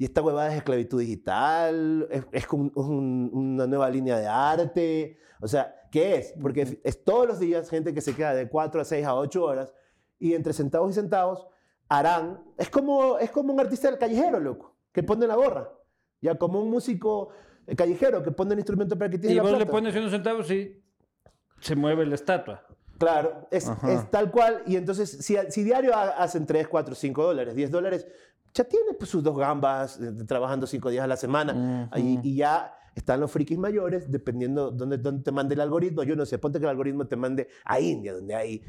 y 0.00 0.04
esta 0.06 0.22
huevada 0.22 0.48
es 0.50 0.56
esclavitud 0.56 0.98
digital, 0.98 2.08
es, 2.10 2.24
es 2.32 2.46
como 2.46 2.70
un- 2.74 3.30
una 3.34 3.66
nueva 3.66 3.90
línea 3.90 4.18
de 4.18 4.26
arte, 4.26 5.18
o 5.42 5.46
sea, 5.46 5.74
¿qué 5.92 6.16
es? 6.16 6.32
Porque 6.40 6.80
es, 6.82 7.04
todos 7.04 7.28
los 7.28 7.38
días 7.38 7.68
gente 7.68 7.92
que 7.92 8.00
se 8.00 8.14
queda 8.16 8.32
de 8.32 8.48
4 8.48 8.80
a 8.80 8.84
6 8.86 9.04
a 9.06 9.14
8 9.14 9.44
horas 9.44 9.74
y 10.18 10.32
entre 10.32 10.54
centavos 10.54 10.90
y 10.92 10.94
centavos 10.94 11.46
harán, 11.88 12.42
es 12.56 12.70
como, 12.70 13.18
es 13.18 13.30
como 13.30 13.52
un 13.52 13.60
artista 13.60 13.88
del 13.90 13.98
callejero, 13.98 14.40
loco, 14.40 14.74
que 14.90 15.02
pone 15.02 15.26
la 15.26 15.34
gorra, 15.34 15.68
ya 16.22 16.34
como 16.36 16.62
un 16.62 16.70
músico 16.70 17.28
eh, 17.66 17.76
callejero 17.76 18.22
que 18.22 18.30
pone 18.30 18.54
el 18.54 18.58
instrumento 18.60 18.96
para 18.96 19.10
que 19.10 19.18
tiene 19.18 19.34
Y 19.34 19.36
la 19.36 19.42
vos 19.42 19.50
le 19.52 19.56
plata. 19.58 19.70
pones 19.72 19.94
unos 19.96 20.10
centavos 20.12 20.50
y 20.50 20.82
se 21.60 21.76
mueve 21.76 22.06
la 22.06 22.14
estatua. 22.14 22.66
Claro, 22.96 23.48
es, 23.50 23.66
es 23.88 24.10
tal 24.10 24.30
cual. 24.30 24.62
Y 24.66 24.76
entonces, 24.76 25.10
si, 25.10 25.34
si 25.48 25.62
diario 25.62 25.94
ha- 25.94 26.22
hacen 26.22 26.44
3, 26.44 26.68
4, 26.68 26.94
5 26.94 27.22
dólares, 27.24 27.54
10 27.54 27.70
dólares, 27.70 28.06
ya 28.54 28.64
tiene 28.64 28.94
pues, 28.94 29.10
sus 29.10 29.22
dos 29.22 29.36
gambas, 29.36 30.00
eh, 30.00 30.12
trabajando 30.26 30.66
5 30.66 30.90
días 30.90 31.04
a 31.04 31.06
la 31.06 31.16
semana. 31.16 31.88
Ujú. 31.92 31.98
y, 31.98 32.20
y 32.22 32.36
ya 32.36 32.74
están 32.94 33.20
los 33.20 33.30
frikis 33.30 33.58
mayores, 33.58 34.10
dependiendo 34.10 34.70
dónde, 34.70 34.98
dónde 34.98 35.22
te 35.22 35.32
mande 35.32 35.54
el 35.54 35.60
algoritmo. 35.60 36.02
Yo 36.02 36.16
no 36.16 36.26
sé, 36.26 36.38
ponte 36.38 36.58
que 36.58 36.64
el 36.64 36.70
algoritmo 36.70 37.06
te 37.06 37.16
mande 37.16 37.48
a 37.64 37.80
India, 37.80 38.12
donde 38.12 38.34
hay 38.34 38.62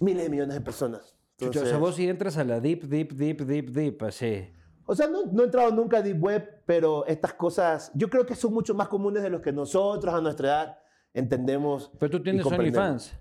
miles 0.00 0.24
de 0.24 0.30
millones 0.30 0.54
de 0.54 0.60
personas. 0.60 1.16
Entonces, 1.38 1.62
o 1.62 1.66
sea, 1.66 1.78
vos 1.78 1.94
si 1.94 2.08
entras 2.08 2.36
a 2.36 2.44
la 2.44 2.60
deep, 2.60 2.84
deep, 2.84 3.12
deep, 3.12 3.40
deep, 3.42 3.70
deep, 3.70 4.02
así. 4.02 4.48
O 4.84 4.94
sea, 4.94 5.08
no, 5.08 5.26
no 5.26 5.42
he 5.42 5.44
entrado 5.46 5.70
nunca 5.70 5.98
a 5.98 6.02
Deep 6.02 6.22
Web, 6.22 6.62
pero 6.66 7.06
estas 7.06 7.34
cosas, 7.34 7.90
yo 7.94 8.10
creo 8.10 8.26
que 8.26 8.34
son 8.34 8.52
mucho 8.52 8.74
más 8.74 8.88
comunes 8.88 9.22
de 9.22 9.30
los 9.30 9.40
que 9.40 9.52
nosotros 9.52 10.12
a 10.12 10.20
nuestra 10.20 10.48
edad 10.48 10.78
entendemos. 11.14 11.90
Pero 11.98 12.10
tú 12.10 12.22
tienes. 12.22 12.44
OnlyFans. 12.44 13.14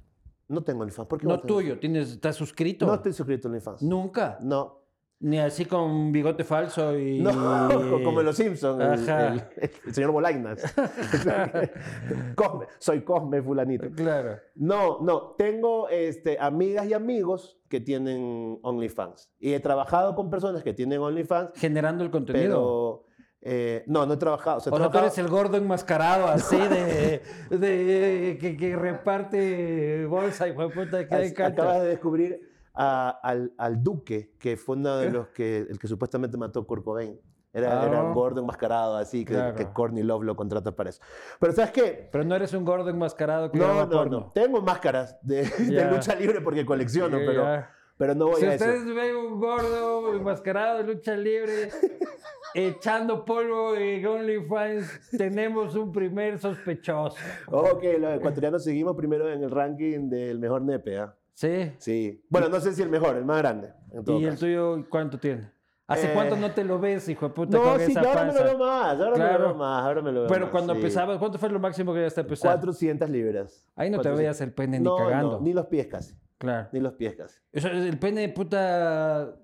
No 0.48 0.64
tengo 0.64 0.82
OnlyFans. 0.82 1.08
¿Por 1.08 1.20
qué 1.20 1.28
No 1.28 1.40
tuyo, 1.40 1.80
tienes, 1.80 2.12
estás 2.12 2.36
suscrito. 2.36 2.86
No 2.86 2.96
estoy 2.96 3.14
suscrito 3.14 3.48
a 3.48 3.52
OnlyFans. 3.52 3.84
Nunca. 3.84 4.38
No. 4.42 4.81
Ni 5.24 5.38
así 5.38 5.66
con 5.66 6.12
bigote 6.12 6.44
falso 6.44 6.98
y. 6.98 7.20
No, 7.22 7.70
como 8.04 8.20
en 8.22 8.26
Los 8.26 8.36
Simpsons, 8.38 8.82
el, 8.82 9.10
Ajá. 9.10 9.34
el- 9.34 9.70
el 9.86 9.94
señor 9.94 10.12
Bolainas. 10.12 10.62
Cosme, 12.36 12.66
soy 12.80 13.02
Cosme 13.04 13.42
fulanito. 13.42 13.90
Claro. 13.92 14.38
No, 14.56 15.00
no, 15.02 15.36
tengo 15.38 15.90
este, 15.90 16.38
amigas 16.40 16.88
y 16.88 16.94
amigos 16.94 17.60
que 17.70 17.80
tienen 17.80 18.60
OnlyFans. 18.64 19.32
Y 19.40 19.54
he 19.54 19.60
trabajado 19.60 20.16
con 20.16 20.30
personas 20.30 20.64
que 20.64 20.74
tienen 20.74 21.00
OnlyFans, 21.00 21.52
Generando 21.56 22.04
el 22.04 22.12
contenido. 22.12 23.04
pero 23.06 23.06
eh, 23.44 23.84
no, 23.88 24.06
no 24.06 24.14
he 24.14 24.18
trabajado. 24.18 24.58
O 24.58 24.60
sea, 24.60 24.72
O 24.72 24.76
tú 24.76 24.80
trabajado- 24.80 25.06
eres 25.06 25.18
el 25.18 25.28
gordo 25.30 25.58
enmascarado 25.58 26.28
así 26.30 26.58
de, 26.58 27.22
de 27.58 28.38
que, 28.40 28.58
que 28.58 28.76
reparte 28.76 30.06
bolsa 30.06 30.48
y 30.48 30.54
puta 30.54 31.08
que 31.08 31.26
encanta. 31.26 31.46
Acabas 31.64 31.82
de 31.84 31.88
descubrir 31.90 32.51
a- 32.74 33.10
al, 33.24 33.54
al 33.58 33.84
Duque, 33.84 34.34
que 34.40 34.58
fue 34.58 34.76
uno 34.76 34.98
de 34.98 35.10
los 35.12 35.28
que, 35.30 35.58
el 35.60 35.78
que 35.80 35.88
supuestamente 35.88 36.38
mató 36.38 36.62
a 36.62 36.66
Kurt 36.66 36.84
Cobain. 36.84 37.20
Era, 37.54 37.82
Ah. 37.82 37.86
era 37.86 38.02
un 38.04 38.14
gordo 38.14 38.40
enmascarado, 38.40 38.96
así 38.96 39.26
que, 39.26 39.34
Claro. 39.34 39.56
que 39.56 39.66
Courtney 39.74 40.04
Love 40.04 40.24
lo 40.24 40.36
contrata 40.38 40.74
para 40.74 40.90
eso. 40.90 41.02
Pero 41.38 41.52
¿sabes 41.52 41.72
qué? 41.72 42.08
Pero 42.10 42.24
no 42.24 42.34
eres 42.36 42.54
un 42.54 42.64
gordo 42.64 42.90
enmascarado 42.90 43.52
que 43.52 43.58
No, 43.60 43.74
no, 43.74 43.90
porno. 43.90 44.20
no. 44.22 44.32
Tengo 44.34 44.62
máscaras 44.62 45.18
de, 45.22 45.42
de 45.60 45.74
Ya. 45.76 45.92
lucha 45.92 46.16
libre 46.16 46.40
porque 46.40 46.66
colecciono, 46.66 47.18
pero, 47.18 47.44
ya. 47.44 47.70
pero 47.98 48.16
no 48.16 48.28
voy 48.28 48.40
Si 48.40 48.46
a 48.46 48.54
eso. 48.54 48.64
ustedes 48.64 48.96
ven 48.96 49.16
un 49.18 49.38
gordo 49.42 50.14
enmascarado 50.16 50.78
de 50.78 50.84
lucha 50.86 51.14
libre 51.18 51.70
echando 52.54 53.26
polvo 53.26 53.76
en 53.76 54.06
OnlyFans, 54.06 55.10
tenemos 55.18 55.76
un 55.76 55.92
primer 55.92 56.40
sospechoso. 56.40 57.18
Ok, 57.48 57.84
los 58.00 58.14
ecuatorianos 58.16 58.64
seguimos 58.64 58.96
primero 58.96 59.30
en 59.30 59.44
el 59.44 59.52
ranking 59.52 60.10
del 60.10 60.40
mejor 60.40 60.62
nepe, 60.62 61.00
¿ah? 61.00 61.14
¿Sí? 61.34 61.72
Sí. 61.80 62.24
Bueno, 62.30 62.50
no 62.50 62.60
sé 62.60 62.74
si 62.74 62.82
el 62.82 62.90
mejor, 62.90 63.16
el 63.16 63.26
más 63.26 63.38
grande. 63.40 63.74
en 63.92 64.04
todo 64.04 64.20
¿Y 64.20 64.26
el 64.26 64.38
tuyo 64.38 64.86
cuánto 64.90 65.18
tiene? 65.20 65.52
¿Hace 65.88 66.08
Eh, 66.08 66.14
cuánto 66.14 66.38
no 66.38 66.52
te 66.54 66.64
lo 66.64 66.80
ves, 66.80 67.10
hijo 67.10 67.28
de 67.28 67.34
puta, 67.34 67.58
No, 67.58 67.78
sí, 67.80 67.94
ahora 67.98 68.10
me 68.24 68.32
panza? 68.32 68.40
lo 68.40 68.46
veo 68.46 68.58
más, 68.60 68.86
ahora 69.00 69.02
me 69.04 69.10
lo 69.10 69.16
Claro. 69.16 69.46
veo 69.48 69.56
más, 69.56 69.84
ahora 69.84 70.02
me 70.02 70.12
lo 70.12 70.20
veo 70.22 70.30
Pero 70.30 70.42
más, 70.46 70.52
cuando 70.52 70.76
sí. 70.76 70.82
pesabas, 70.82 71.18
¿cuánto 71.18 71.38
fue 71.38 71.50
lo 71.50 71.60
máximo 71.60 71.92
que 71.94 72.00
llegaste 72.00 72.22
a 72.22 72.28
pesar? 72.28 72.52
400 72.54 73.10
libras. 73.10 73.68
Ahí 73.76 73.90
no 73.90 73.98
te 73.98 74.04
400. 74.04 74.18
veías 74.20 74.42
el 74.42 74.54
pene 74.54 74.80
ni 74.80 74.86
no, 74.86 74.96
cagando. 74.96 75.32
No, 75.34 75.40
ni 75.42 75.52
los 75.54 75.66
pies 75.66 75.88
casi, 75.88 76.16
Claro. 76.38 76.70
ni 76.72 76.80
los 76.80 76.94
pies 76.94 77.16
casi. 77.16 77.40
El 77.52 77.98
pene, 78.00 78.30
puta. 78.30 79.36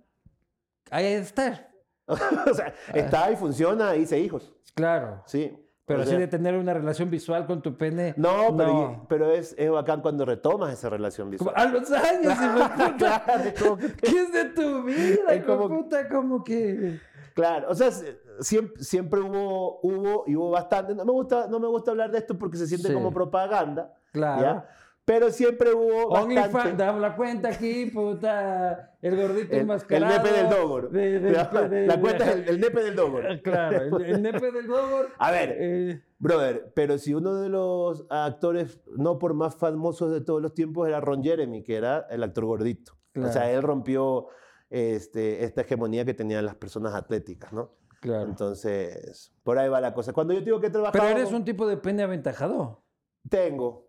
Ahí 0.89 1.05
estar. 1.05 1.69
o 2.07 2.53
sea, 2.53 2.73
está 2.93 3.29
y 3.31 3.35
funciona, 3.35 3.95
hice 3.97 4.17
hijos, 4.19 4.53
Claro. 4.73 5.23
sí. 5.25 5.51
Pero 5.87 5.99
O 5.99 6.01
así 6.01 6.11
sea, 6.11 6.19
de 6.19 6.27
tener 6.27 6.53
una 6.55 6.73
relación 6.73 7.09
visual 7.09 7.45
con 7.45 7.61
tu 7.61 7.77
pene. 7.77 8.13
No, 8.17 8.53
pero, 8.57 8.73
no. 8.73 9.05
pero 9.07 9.31
es, 9.31 9.55
es 9.57 9.71
bacán 9.71 10.01
cuando 10.01 10.25
retomas 10.25 10.73
esa 10.73 10.89
relación 10.89 11.27
Como 11.37 11.51
visual. 11.51 11.55
a 11.55 11.65
los 11.71 11.89
años, 11.91 12.33
puta. 12.73 12.95
claro, 12.97 13.77
que- 13.77 13.93
¿Qué 13.93 14.19
es 14.21 14.33
de 14.33 14.45
tu 14.49 14.83
vida, 14.83 14.97
Es 15.29 15.37
hijo 15.37 15.51
de 15.53 15.57
como- 15.57 15.69
puta? 15.69 16.09
Como 16.09 16.43
que. 16.43 16.99
Claro, 17.33 17.67
o 17.69 17.75
sea, 17.75 17.89
se- 17.91 18.19
siempre, 18.41 18.83
siempre 18.83 19.21
hubo, 19.21 19.79
hubo 19.81 20.25
y 20.27 20.35
hubo 20.35 20.49
bastante. 20.49 20.93
No 20.93 21.05
me, 21.05 21.11
gusta, 21.13 21.47
no 21.47 21.57
me 21.59 21.67
gusta 21.67 21.91
hablar 21.91 22.11
de 22.11 22.17
esto 22.17 22.37
porque 22.37 22.57
se 22.57 22.67
siente 22.67 22.89
Sí. 22.89 22.93
como 22.93 23.13
propaganda, 23.13 23.93
Claro. 24.11 24.41
¿ya? 24.41 24.69
Pero 25.07 25.31
siempre 25.31 25.73
hubo 25.73 26.07
OnlyFans, 26.09 26.77
dame 26.77 26.99
la 26.99 27.15
cuenta 27.15 27.47
aquí, 27.47 27.85
puta. 27.85 28.93
El 29.01 29.15
gordito 29.15 29.47
El, 29.51 29.55
el 29.55 29.59
enmascarado. 29.61 30.13
nepe 30.21 30.35
del 30.35 30.49
Dogor. 30.49 30.89
de- 30.91 31.19
de- 31.21 31.87
la 31.87 31.99
cuenta 32.01 32.25
es 32.29 32.35
el, 32.35 32.49
el 32.49 32.59
nepe 32.59 32.83
del 32.83 32.95
Dogor. 32.97 33.23
Claro, 33.41 33.97
el, 33.99 34.03
el 34.05 34.21
nepe 34.21 34.51
del 34.51 34.67
Dogor. 34.67 35.07
A 35.17 35.31
ver, 35.31 35.55
eh, 35.57 36.01
brother, 36.19 36.73
pero 36.75 36.97
si 36.97 37.13
uno 37.13 37.35
de 37.35 37.47
los 37.47 38.05
actores, 38.09 38.81
no 38.97 39.17
por 39.17 39.33
más 39.33 39.55
famosos 39.55 40.11
de 40.11 40.19
todos 40.19 40.41
los 40.41 40.53
tiempos, 40.53 40.89
era 40.89 40.99
Ron 40.99 41.23
Jeremy, 41.23 41.63
que 41.63 41.77
era 41.77 42.05
el 42.09 42.21
actor 42.21 42.43
gordito. 42.43 42.97
Claro. 43.13 43.29
O 43.29 43.31
sea, 43.31 43.49
él 43.49 43.61
rompió 43.63 44.27
este, 44.69 45.45
esta 45.45 45.61
hegemonía 45.61 46.03
que 46.03 46.13
tenían 46.15 46.45
las 46.45 46.55
personas 46.55 46.93
atléticas, 46.93 47.53
¿no? 47.53 47.77
claro. 48.01 48.27
Entonces, 48.29 49.33
por 49.43 49.57
ahí 49.57 49.69
va 49.69 49.79
la 49.79 49.93
cosa. 49.93 50.11
Cuando 50.11 50.33
yo 50.33 50.41
digo 50.41 50.59
que 50.59 50.67
he 50.67 50.69
trabajado... 50.69 51.01
Pero 51.01 51.17
eres 51.17 51.31
un 51.31 51.45
tipo 51.45 51.65
de 51.65 51.77
pene 51.77 52.03
aventajado. 52.03 52.83
Tengo, 53.29 53.86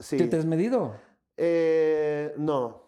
sí. 0.00 0.16
¿Te, 0.16 0.26
te 0.26 0.36
has 0.38 0.44
medido? 0.46 0.94
Eh, 1.36 2.34
no, 2.36 2.82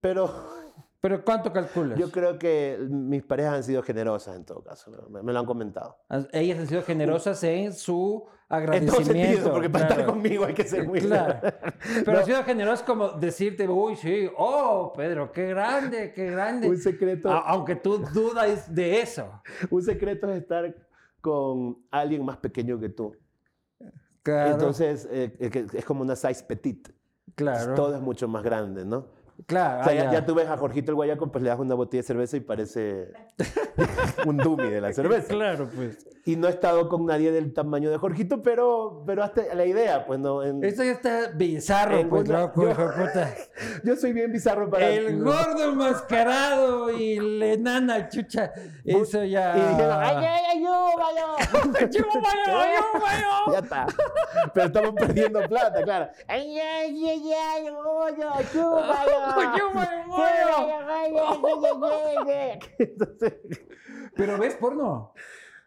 pero 0.00 0.30
¿Pero 1.00 1.24
cuánto 1.24 1.52
calculas? 1.52 1.98
yo 1.98 2.10
creo 2.12 2.38
que 2.38 2.78
mis 2.88 3.24
parejas 3.24 3.54
han 3.54 3.64
sido 3.64 3.82
generosas 3.82 4.36
en 4.36 4.44
todo 4.44 4.62
caso, 4.62 4.92
me, 5.10 5.20
me 5.22 5.32
lo 5.32 5.40
han 5.40 5.46
comentado. 5.46 5.96
As- 6.08 6.28
Ellas 6.32 6.60
han 6.60 6.68
sido 6.68 6.82
generosas 6.82 7.42
en 7.42 7.72
su 7.72 8.24
En 8.24 8.28
todo 8.28 8.56
agradecimiento. 8.56 9.12
sentido, 9.12 9.52
porque 9.52 9.68
para 9.68 9.88
estar 9.88 10.06
conmigo 10.06 10.44
hay 10.44 10.54
que 10.54 10.62
ser 10.62 10.86
muy... 10.86 11.00
Claro. 11.00 11.40
Pero 12.04 12.12
No. 12.12 12.18
ha 12.20 12.24
sido 12.24 12.44
generoso 12.44 12.84
como 12.84 13.08
decirte, 13.12 13.66
uy, 13.68 13.96
sí, 13.96 14.30
oh, 14.38 14.92
Pedro, 14.96 15.32
qué 15.32 15.46
grande, 15.48 16.12
qué 16.14 16.26
grande. 16.30 16.68
Un 16.68 16.76
secreto, 16.78 17.28
A- 17.32 17.48
aunque 17.48 17.74
tú 17.74 17.98
dudas 17.98 18.72
de 18.72 19.00
eso. 19.00 19.42
un 19.70 19.82
secreto 19.82 20.30
es 20.30 20.40
estar 20.42 20.72
con 21.20 21.84
alguien 21.90 22.24
más 22.24 22.36
pequeño 22.36 22.78
que 22.78 22.90
tú. 22.90 23.16
Claro, 24.22 24.52
Entonces, 24.52 25.08
eh, 25.10 25.34
eh, 25.40 25.66
es 25.72 25.84
como 25.84 26.02
una 26.02 26.16
size 26.16 26.44
petite. 26.44 26.92
claro, 27.34 27.74
Todo 27.74 27.96
es 27.96 28.00
mucho 28.00 28.28
más 28.28 28.42
grande, 28.42 28.84
¿no? 28.84 29.08
Claro. 29.46 29.80
O 29.80 29.84
sea, 29.84 30.08
ah, 30.08 30.12
ya, 30.12 30.26
tú 30.26 30.34
ves 30.34 30.48
a 30.48 30.56
Jorgito 30.56 30.90
el 30.92 30.96
Guayaco, 30.96 31.30
pues 31.30 31.42
le 31.42 31.50
das 31.50 31.58
una 31.58 31.74
botella 31.74 32.00
de 32.02 32.06
cerveza 32.06 32.36
y 32.36 32.40
parece 32.40 33.12
un 34.26 34.36
dummy 34.36 34.68
de 34.70 34.80
la 34.80 34.92
cerveza. 34.92 35.28
Claro, 35.28 35.68
pues. 35.74 36.06
Y 36.24 36.36
no 36.36 36.46
he 36.46 36.50
estado 36.50 36.88
con 36.88 37.04
nadie 37.06 37.32
del 37.32 37.52
tamaño 37.52 37.90
de 37.90 37.98
Jorgito, 37.98 38.42
pero, 38.42 39.02
pero 39.06 39.24
hasta 39.24 39.42
la 39.54 39.64
idea, 39.66 40.06
pues 40.06 40.20
no. 40.20 40.42
en- 40.44 40.62
Esto 40.62 40.84
ya 40.84 40.92
está 40.92 41.30
bizarro, 41.34 42.08
pues, 42.08 42.28
una- 42.28 42.40
loco, 42.42 42.62
yo- 42.68 42.74
puta. 42.76 43.34
Yo 43.84 43.96
soy 43.96 44.12
bien 44.12 44.30
bizarro 44.30 44.70
para. 44.70 44.88
El 44.88 45.22
gordo 45.22 45.64
enmascarado 45.70 46.90
y 46.90 47.18
la 47.38 47.46
enana 47.46 48.08
chucha. 48.08 48.52
Eso 48.84 49.24
ya. 49.24 49.56
Y 49.56 49.60
dijeron, 49.60 49.98
¡ay, 50.00 50.16
ay, 50.16 50.42
ay, 50.52 50.62
yo, 50.62 50.88
vaya! 50.96 51.88
Chúpalo, 51.90 53.52
Ya 53.52 53.58
está. 53.58 53.86
Pero 54.54 54.66
estamos 54.66 54.92
perdiendo 54.94 55.40
plata, 55.48 55.82
claro. 55.82 56.08
¡Ay, 56.28 56.58
ay, 56.58 57.08
ay, 57.08 57.32
ay, 57.32 57.64
yo, 57.66 59.31
chúpalo! 59.34 60.12
Entonces, 62.78 63.34
Pero 64.16 64.38
ves 64.38 64.54
porno. 64.56 65.12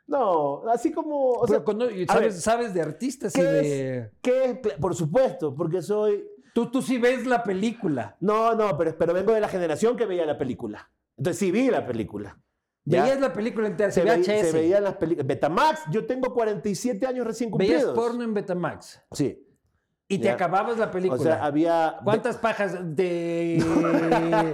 no, 0.07 0.67
así 0.69 0.91
como. 0.91 1.31
O 1.34 1.48
sea, 1.48 1.57
Pero 1.57 1.65
cuando- 1.65 1.91
y 1.91 2.05
sabes, 2.05 2.22
ver, 2.22 2.34
sabes 2.34 2.74
de 2.74 2.81
artistas 2.81 3.36
y 3.36 3.39
¿qué 3.39 3.45
de. 3.45 3.98
es? 4.00 4.12
¿Qué 4.22 4.45
es? 4.63 4.74
Por 4.79 4.95
supuesto, 4.95 5.53
porque 5.55 5.81
soy. 5.81 6.25
Tú, 6.53 6.72
tú 6.72 6.81
sí 6.81 6.98
ves 6.98 7.25
la 7.25 7.43
película. 7.43 8.15
No, 8.22 8.55
no, 8.55 8.77
pero, 8.77 8.98
pero 8.98 9.13
vengo 9.13 9.34
de 9.34 9.41
la 9.41 9.50
generación 9.50 9.98
que 9.98 10.05
veía 10.05 10.25
la 10.25 10.38
película. 10.38 10.89
Entonces 11.17 11.39
sí 11.39 11.51
vi 11.51 11.69
la 11.69 11.86
película. 11.86 12.39
¿ya? 12.86 13.03
Veías 13.03 13.19
la 13.19 13.34
película 13.34 13.67
entera, 13.67 13.91
se, 13.91 14.01
se 14.01 14.10
veía, 14.10 14.43
se 14.45 14.51
veían 14.53 14.84
las 14.84 14.95
películas. 14.95 15.27
Betamax, 15.27 15.81
yo 15.91 16.05
tengo 16.05 16.34
47 16.34 17.05
años 17.07 17.27
recién 17.27 17.51
Veías 17.51 17.84
cumplidos. 17.84 17.93
porno 18.07 18.24
en 18.24 18.34
Betamax. 18.34 19.01
Sí. 19.12 19.45
Y 20.07 20.19
te 20.19 20.25
Ya. 20.25 20.33
acababas 20.33 20.77
la 20.77 20.91
película. 20.91 21.19
O 21.19 21.24
sea, 21.24 21.43
había. 21.43 21.97
¿Cuántas 22.03 22.38
pajas 22.38 22.77
de. 22.95 23.57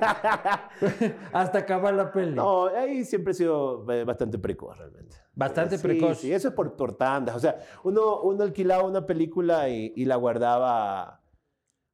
hasta 1.34 1.60
acabar 1.60 1.94
la 1.94 2.12
peli? 2.12 2.36
No, 2.36 2.68
ahí 2.68 3.04
siempre 3.04 3.32
he 3.32 3.36
sido 3.36 3.86
eh, 3.92 4.04
bastante 4.06 4.38
precoz 4.40 4.78
realmente. 4.78 5.18
Bastante 5.36 5.78
Sí, 5.78 5.84
precoz. 5.84 6.20
Sí, 6.20 6.32
eso 6.34 6.50
es 6.50 6.54
por, 6.54 6.76
por 6.76 6.94
tandas. 6.96 7.36
O 7.36 7.40
sea, 7.40 7.58
uno, 7.84 8.22
uno 8.22 8.44
alquilaba 8.44 8.84
una 8.86 9.06
película 9.06 9.68
y, 9.70 9.94
y 9.96 10.06
la 10.06 10.16
guardaba. 10.16 11.21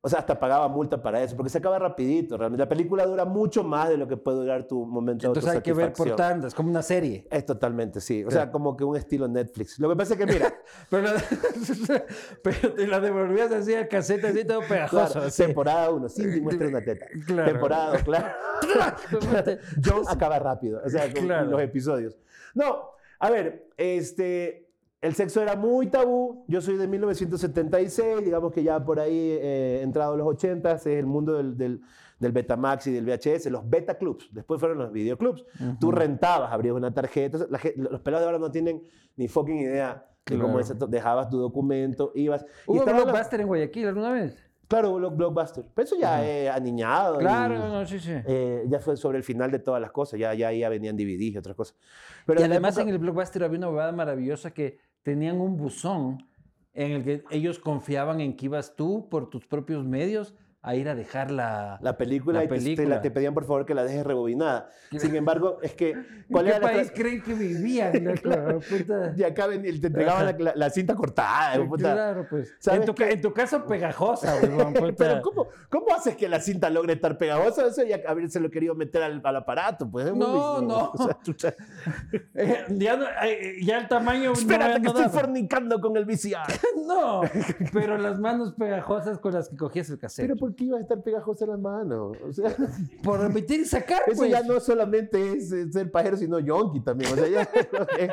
O 0.08 0.10
sea, 0.10 0.20
hasta 0.20 0.40
pagaba 0.40 0.68
multa 0.70 1.02
para 1.02 1.22
eso, 1.22 1.36
porque 1.36 1.50
se 1.50 1.58
acaba 1.58 1.78
rapidito. 1.78 2.38
Realmente 2.38 2.64
la 2.64 2.70
película 2.70 3.06
dura 3.06 3.26
mucho 3.26 3.64
más 3.64 3.90
de 3.90 3.98
lo 3.98 4.08
que 4.08 4.16
puede 4.18 4.38
durar 4.38 4.64
tu 4.64 4.86
momento 4.86 5.24
de 5.24 5.28
Entonces 5.28 5.52
hay 5.52 5.62
que 5.62 5.74
ver 5.74 5.92
por 5.94 6.16
tandas, 6.16 6.54
como 6.56 6.70
una 6.70 6.82
serie. 6.82 7.28
Es 7.30 7.46
totalmente, 7.46 8.00
sí. 8.02 8.24
O 8.24 8.32
sea, 8.32 8.50
como 8.52 8.76
que 8.78 8.84
un 8.84 8.96
estilo 8.96 9.28
Netflix. 9.28 9.78
Lo 9.80 9.90
que 9.90 9.96
pasa 9.98 10.14
es 10.14 10.20
que, 10.20 10.26
mira, 10.26 10.54
Pero, 10.90 11.04
la- 11.04 11.24
pero 12.42 12.74
te 12.74 12.88
la 12.88 13.00
devolvías 13.00 13.52
así 13.52 13.74
al 13.76 13.88
cassette, 13.88 14.24
así 14.26 14.46
todo 14.46 14.62
pegajoso. 14.62 15.12
claro, 15.14 15.28
así. 15.28 15.44
temporada 15.44 15.90
1, 15.92 16.10
Cindy 16.10 16.42
muestra 16.42 16.68
una 16.68 16.82
teta. 16.82 17.06
Claro. 17.26 17.52
Temporada 17.52 17.92
2, 17.92 18.04
claro. 18.04 18.28
John 19.86 20.04
acaba 20.08 20.40
rápido, 20.40 20.82
o 20.86 20.90
sea, 20.90 21.12
con 21.14 21.26
Claro. 21.26 21.52
los 21.52 21.62
episodios. 21.62 22.18
No, 22.56 22.92
a 23.20 23.30
ver, 23.30 23.70
este, 23.78 24.67
el 25.02 25.14
sexo 25.16 25.42
era 25.42 25.56
muy 25.56 25.88
tabú. 25.88 26.44
Yo 26.48 26.62
soy 26.62 26.78
de 26.78 26.88
1976, 26.88 28.24
digamos 28.26 28.52
que 28.52 28.64
ya 28.64 28.84
por 28.84 29.00
ahí, 29.00 29.38
eh, 29.42 29.82
entrado 29.84 30.18
los 30.18 30.28
80, 30.28 30.72
es 30.74 30.86
el 30.88 31.06
mundo 31.06 31.34
del, 31.34 31.58
del, 31.58 31.82
del 32.20 32.32
Betamax 32.32 32.88
y 32.88 32.92
del 32.94 33.06
VHS, 33.06 33.48
los 33.52 33.70
beta 33.70 33.98
clubs. 33.98 34.30
Después 34.32 34.60
fueron 34.60 34.78
los 34.80 34.92
videoclubs. 34.92 35.46
Tú 35.80 35.92
rentabas, 35.92 36.52
abrías 36.52 36.76
una 36.76 36.94
tarjeta. 36.94 37.38
La 37.50 37.60
los 37.76 38.02
pelados 38.02 38.24
de 38.24 38.26
ahora 38.26 38.40
no 38.40 38.52
tienen 38.52 38.82
ni 39.16 39.28
fucking 39.28 39.58
idea 39.60 40.06
de 40.26 40.36
cómo 40.36 40.48
Claro. 40.54 40.60
es 40.62 40.70
esto. 40.72 40.88
Dejabas 40.88 41.30
tu 41.30 41.38
documento, 41.38 42.12
ibas. 42.16 42.44
y 42.68 42.72
¿Hubo 42.72 42.86
las- 42.86 42.96
Blockbuster 42.96 43.42
en 43.42 43.48
Guayaquil 43.48 43.88
alguna 43.88 44.12
vez? 44.12 44.44
Claro, 44.68 44.96
Block- 44.96 45.16
Blockbuster. 45.16 45.64
Pero 45.74 45.86
eso 45.86 45.96
ya 45.98 46.16
Ajá. 46.16 46.28
es 46.28 46.50
aniñado. 46.50 47.16
y, 47.16 47.20
Claro, 47.20 47.58
no, 47.70 47.86
sí, 47.86 48.00
sí. 48.00 48.12
eh, 48.26 48.66
ya 48.68 48.80
fue 48.80 48.98
sobre 48.98 49.18
el 49.18 49.24
final 49.24 49.50
de 49.50 49.60
todas 49.60 49.80
las 49.80 49.92
cosas. 49.92 50.20
Ya, 50.20 50.34
ya, 50.34 50.52
ya 50.52 50.68
venían 50.68 50.98
DVDs 50.98 51.36
y 51.36 51.38
otras 51.38 51.56
cosas. 51.56 51.78
Pero 52.26 52.42
y 52.42 52.44
la 52.44 52.50
además 52.56 52.74
época- 52.76 52.90
en 52.90 52.94
el 52.96 53.00
Blockbuster 53.00 53.44
había 53.46 53.60
una 53.60 53.70
huevada 53.70 53.94
maravillosa 53.94 54.52
que 54.52 54.78
tenían 55.08 55.40
un 55.40 55.56
buzón 55.56 56.28
en 56.74 56.92
el 56.92 57.04
que 57.06 57.24
ellos 57.32 57.60
confiaban 57.60 58.20
en 58.20 58.36
que 58.36 58.48
ibas 58.48 58.76
tú 58.76 59.08
por 59.10 59.30
tus 59.30 59.46
propios 59.46 59.86
medios 59.86 60.36
a 60.68 60.76
ir 60.76 60.90
a 60.90 60.96
dejar 60.96 61.32
la... 61.32 61.80
La 61.82 61.98
película, 61.98 62.40
La 62.40 62.46
y 62.46 62.48
te- 62.48 62.56
te, 62.56 62.60
película. 62.62 62.90
la- 62.96 63.02
te 63.02 63.12
pedían 63.12 63.34
por 63.34 63.46
favor 63.46 63.66
que 63.66 63.74
la 63.74 63.84
dejes 63.84 64.06
rebobinada. 64.06 64.70
Sin 64.98 65.16
embargo, 65.16 65.60
es 65.62 65.74
que. 65.74 65.92
¿En 65.92 66.26
¿Cuál 66.32 66.46
qué 66.46 66.50
era 66.52 66.60
la 66.60 66.68
país 66.74 66.92
creen 66.94 67.22
que 67.24 67.34
vivían? 67.34 68.04
loco? 68.04 68.60
Puta. 68.70 69.14
Y 69.16 69.24
acá 69.24 69.48
ven- 69.48 69.62
te 69.64 69.88
entregaban 69.88 70.36
la, 70.56 70.70
cinta 70.70 70.96
cortada. 70.96 71.64
puta. 71.66 71.94
Claro, 71.94 72.26
pues. 72.30 72.54
¿Sabes 72.60 72.82
En 72.82 72.86
tu, 72.86 72.96
qué? 72.96 73.12
en 73.12 73.22
tu 73.22 73.34
caso, 73.34 73.66
pegajosa, 73.66 74.36
puta. 74.74 74.94
Pero 74.98 75.22
¿cómo, 75.22 75.48
¿cómo 75.70 75.96
haces 75.96 76.16
que 76.16 76.28
la 76.28 76.40
cinta 76.42 76.70
logre 76.70 76.94
estar 76.94 77.18
pegajosa? 77.18 77.68
Eso 77.68 77.84
ya 77.84 78.00
haberse 78.08 78.40
lo 78.40 78.50
querido 78.50 78.76
meter 78.76 79.04
al, 79.04 79.22
al 79.24 79.36
aparato. 79.38 79.90
Pues, 79.90 80.08
es 80.08 80.14
muy- 80.14 80.26
No, 80.26 80.62
no. 80.62 80.92
o 80.94 80.98
sea. 81.38 81.54
Eh, 82.34 82.66
ya, 82.70 83.00
eh, 83.26 83.56
ya 83.64 83.78
el 83.80 83.88
tamaño. 83.88 84.32
Espérate 84.34 84.76
no, 84.80 84.82
que 84.82 84.88
estoy 84.88 85.04
daba. 85.06 85.20
fornicando 85.20 85.80
con 85.80 85.96
el 85.98 86.06
VCR. 86.06 86.54
No, 86.86 87.22
pero 87.74 87.98
las 87.98 88.20
manos 88.20 88.54
pegajosas 88.54 89.20
con 89.20 89.34
las 89.34 89.50
que 89.50 89.56
cogías 89.58 89.90
el 89.90 89.98
cassette. 89.98 90.26
Pero 90.28 90.38
¿por 90.38 90.56
qué 90.58 90.66
iba 90.66 90.78
a 90.78 90.82
estar 90.82 91.02
pegajosa 91.02 91.46
la 91.46 91.56
mano? 91.56 92.12
O 92.28 92.34
sea, 92.34 92.54
por 93.04 93.32
meter 93.32 93.62
y 93.62 93.66
sacar, 93.66 94.02
eso 94.08 94.18
pues. 94.18 94.32
ya 94.32 94.44
no 94.44 94.60
solamente 94.60 95.34
es 95.34 95.52
eh, 95.54 95.72
ser 95.72 95.90
pajero, 95.90 96.18
sino 96.18 96.40
yonki 96.40 96.82
también. 96.82 97.14
O 97.14 97.16
sea, 97.16 97.28
ya 97.28 97.42
es, 98.00 98.12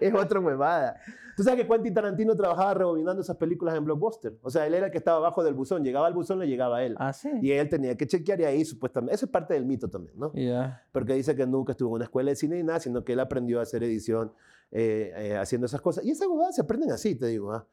es 0.00 0.14
otra 0.14 0.38
huevada. 0.38 1.00
Tú 1.36 1.42
sabes 1.42 1.60
que 1.60 1.68
Quentin 1.68 1.92
Tarantino 1.92 2.34
trabajaba 2.34 2.72
rebobinando 2.72 3.20
esas 3.20 3.36
películas 3.36 3.76
en 3.76 3.84
Blockbuster. 3.84 4.38
O 4.40 4.48
sea, 4.48 4.66
él 4.66 4.72
era 4.72 4.86
el 4.86 4.92
que 4.92 4.96
estaba 4.96 5.18
abajo 5.18 5.44
del 5.44 5.52
buzón. 5.52 5.84
Llegaba 5.84 6.06
al 6.06 6.14
buzón, 6.14 6.38
le 6.38 6.46
llegaba 6.46 6.78
a 6.78 6.84
él. 6.84 6.96
Ah, 6.98 7.12
sí. 7.12 7.28
Y 7.42 7.52
él 7.52 7.68
tenía 7.68 7.94
que 7.94 8.06
chequear 8.06 8.40
y 8.40 8.44
ahí 8.44 8.64
supuestamente... 8.64 9.14
Eso 9.14 9.26
es 9.26 9.32
parte 9.32 9.52
del 9.52 9.66
mito 9.66 9.88
también, 9.88 10.18
¿no? 10.18 10.32
Ya. 10.32 10.82
Porque 10.92 11.12
dice 11.12 11.36
que 11.36 11.46
nunca 11.46 11.72
estuvo 11.72 11.90
en 11.90 11.94
una 11.96 12.04
escuela 12.04 12.30
de 12.30 12.36
cine 12.36 12.56
ni 12.56 12.62
nada, 12.62 12.80
sino 12.80 13.04
que 13.04 13.12
él 13.12 13.20
aprendió 13.20 13.60
a 13.60 13.64
hacer 13.64 13.82
edición 13.84 14.32
eh, 14.70 15.12
eh, 15.14 15.36
haciendo 15.36 15.66
esas 15.66 15.82
cosas. 15.82 16.06
Y 16.06 16.10
esas 16.10 16.26
huevadas 16.26 16.54
se 16.54 16.62
aprenden 16.62 16.90
así, 16.90 17.14
te 17.14 17.26
digo. 17.26 17.52
¿ah? 17.52 17.66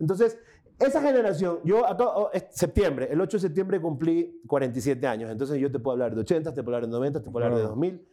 Entonces, 0.00 0.38
esa 0.78 1.00
generación, 1.02 1.60
yo 1.62 1.86
acá, 1.86 2.04
oh, 2.08 2.30
es 2.32 2.46
septiembre, 2.50 3.08
el 3.10 3.20
8 3.20 3.36
de 3.36 3.40
septiembre 3.42 3.80
cumplí 3.80 4.40
47 4.46 5.06
años. 5.06 5.30
Entonces 5.30 5.58
yo 5.58 5.70
te 5.70 5.78
puedo 5.78 5.92
hablar 5.92 6.14
de 6.14 6.22
80, 6.22 6.54
te 6.54 6.62
puedo 6.62 6.76
hablar 6.76 6.88
de 6.90 6.96
90, 6.96 7.22
te 7.22 7.30
puedo 7.30 7.44
hablar 7.44 7.58
de 7.58 7.62
Claro. 7.64 7.74
2000. 7.76 8.08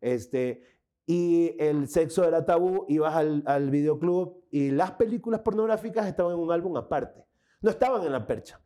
Este, 0.00 0.62
y 1.06 1.54
el 1.58 1.88
sexo 1.88 2.24
era 2.24 2.44
tabú, 2.44 2.84
ibas 2.88 3.14
al, 3.14 3.42
al 3.46 3.70
videoclub 3.70 4.42
y 4.50 4.70
las 4.72 4.92
películas 4.92 5.40
pornográficas 5.40 6.06
estaban 6.06 6.32
en 6.34 6.38
un 6.40 6.50
álbum 6.52 6.76
aparte. 6.76 7.24
No 7.62 7.70
estaban 7.70 8.04
en 8.04 8.12
la 8.12 8.26
percha. 8.26 8.60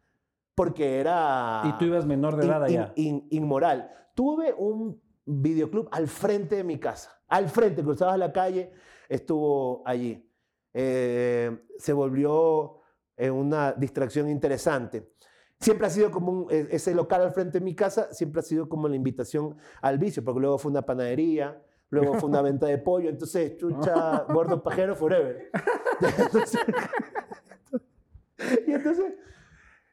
Porque 0.55 0.99
era 1.01 1.63
Y 1.65 1.79
tú 1.79 1.85
ibas 1.87 2.05
menor 2.05 2.37
de 2.37 2.45
in- 2.45 2.51
edad 2.51 2.69
in- 2.69 2.79
allá. 2.81 2.93
in- 2.97 3.27
inmoral. 3.31 3.91
Tuve 4.15 4.53
un 4.53 5.01
videoclub 5.25 5.89
al 5.93 6.09
frente 6.09 6.57
de 6.57 6.65
mi 6.65 6.79
casa. 6.79 7.11
Al 7.29 7.49
frente, 7.49 7.83
cruzabas 7.83 8.19
la 8.19 8.33
calle, 8.33 8.71
estuvo 9.09 9.83
allí. 9.87 10.27
Eh, 10.75 11.59
se 11.79 11.93
volvió 11.93 12.79
eh, 13.17 13.31
una 13.31 13.73
distracción 13.73 14.29
interesante. 14.29 15.11
Siempre 15.61 15.87
ha 15.87 15.91
sido 15.91 16.11
como 16.11 16.33
un- 16.33 16.47
e- 16.51 16.69
ese 16.71 16.95
local 16.95 17.23
al 17.23 17.33
frente 17.33 17.59
de 17.59 17.65
mi 17.65 17.75
casa, 17.75 18.13
siempre 18.13 18.41
ha 18.41 18.43
sido 18.43 18.69
como 18.69 18.89
la 18.89 18.97
invitación 18.97 19.57
al 19.81 19.99
vicio, 19.99 20.25
porque 20.25 20.41
luego 20.41 20.59
fue 20.59 20.71
una 20.71 20.83
panadería, 20.83 21.63
luego 21.91 22.15
fue 22.15 22.29
una 22.29 22.43
venta 22.43 22.67
de 22.67 22.79
pollo, 22.79 23.09
entonces, 23.11 23.57
chucha, 23.59 24.25
gordo 24.33 24.63
pajero 24.63 24.97
forever. 24.97 25.51
Entonces- 26.19 26.61
y 28.67 28.73
entonces, 28.73 29.13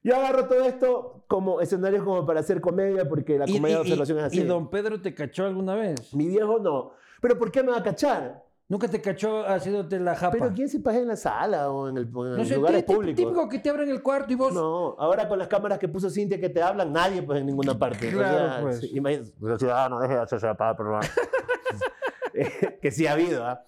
yo 0.04 0.15
agarro 0.15 0.48
todo 0.48 0.63
esto 0.63 1.24
como 1.28 1.62
escenarios 1.62 2.04
como 2.04 2.26
para 2.26 2.39
hacer 2.39 2.62
comedia, 2.62 3.08
porque 3.08 3.38
la 3.38 3.46
comedia 3.46 3.78
de 3.78 3.82
y- 3.82 3.92
observación 3.92 4.18
es 4.20 4.24
así. 4.26 4.42
¿Y 4.42 4.46
don 4.46 4.70
Pedro 4.70 5.02
te 5.02 5.13
cachó 5.13 5.46
alguna 5.46 5.76
vez? 5.76 6.13
Mi 6.15 6.28
viejo 6.28 6.60
no. 6.60 6.92
¿Pero 7.22 7.38
por 7.38 7.52
qué 7.52 7.62
me 7.63 7.72
va 7.72 7.80
a 7.80 7.84
cachar? 7.84 8.46
¿Nunca 8.69 8.88
te 8.88 9.01
cachó 9.01 9.47
haciéndote 9.47 9.99
la 9.99 10.15
japa? 10.15 10.38
¿Pero 10.39 10.53
quién 10.53 10.69
se 10.69 10.79
paja 10.79 10.99
en 10.99 11.08
la 11.08 11.15
sala 11.15 11.71
o 11.71 11.89
en, 11.89 11.97
el, 11.97 12.10
o 12.13 12.27
en 12.27 12.38
no 12.38 12.45
sé, 12.45 12.55
lugares 12.55 12.84
públicos? 12.84 13.15
típico 13.15 13.49
que 13.49 13.58
te 13.58 13.69
abren 13.71 13.89
el 13.89 14.03
cuarto 14.03 14.32
y 14.32 14.36
vos... 14.36 14.53
No, 14.53 14.95
ahora 14.99 15.27
con 15.27 15.39
las 15.39 15.47
cámaras 15.47 15.79
que 15.79 15.88
puso 15.88 16.08
Cintia 16.08 16.39
que 16.39 16.49
te 16.49 16.62
hablan, 16.62 16.93
nadie 16.93 17.23
pues 17.23 17.39
en 17.39 17.47
ninguna 17.47 17.77
parte. 17.77 18.10
O 18.10 18.12
Claro, 18.12 18.38
sea, 18.38 18.62
pues. 18.62 18.93
imagínate, 18.93 19.32
pues, 19.39 19.58
ciudadano, 19.58 19.99
deje 19.99 20.13
de 20.13 20.19
hacerse 20.21 20.45
la 20.45 20.55
paja, 20.55 20.75
por. 20.77 20.99
Eh, 22.36 22.77
que 22.79 22.91
sí 22.91 23.08
ha 23.08 23.13
habido, 23.13 23.43
¿ah? 23.43 23.63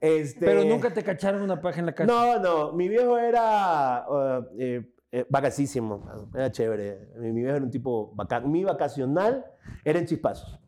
Este, 0.00 0.46
Pero 0.46 0.64
nunca 0.64 0.94
te 0.94 1.02
cacharon 1.02 1.42
una 1.42 1.60
paja 1.60 1.80
en 1.80 1.86
la 1.86 1.92
casa. 1.92 2.10
No, 2.10 2.38
no, 2.38 2.72
mi 2.72 2.88
viejo 2.88 3.18
era 3.18 4.06
uh, 4.08 4.46
eh, 4.58 4.88
eh, 5.10 5.26
vacasísimo, 5.28 6.08
era 6.32 6.52
chévere. 6.52 7.10
Mi, 7.18 7.32
mi 7.32 7.40
viejo 7.42 7.56
era 7.56 7.64
un 7.64 7.70
tipo 7.70 8.12
bacán. 8.14 8.50
Mi 8.50 8.62
vacacional 8.62 9.44
era 9.84 9.98
en 9.98 10.06
Chispazos. 10.06 10.58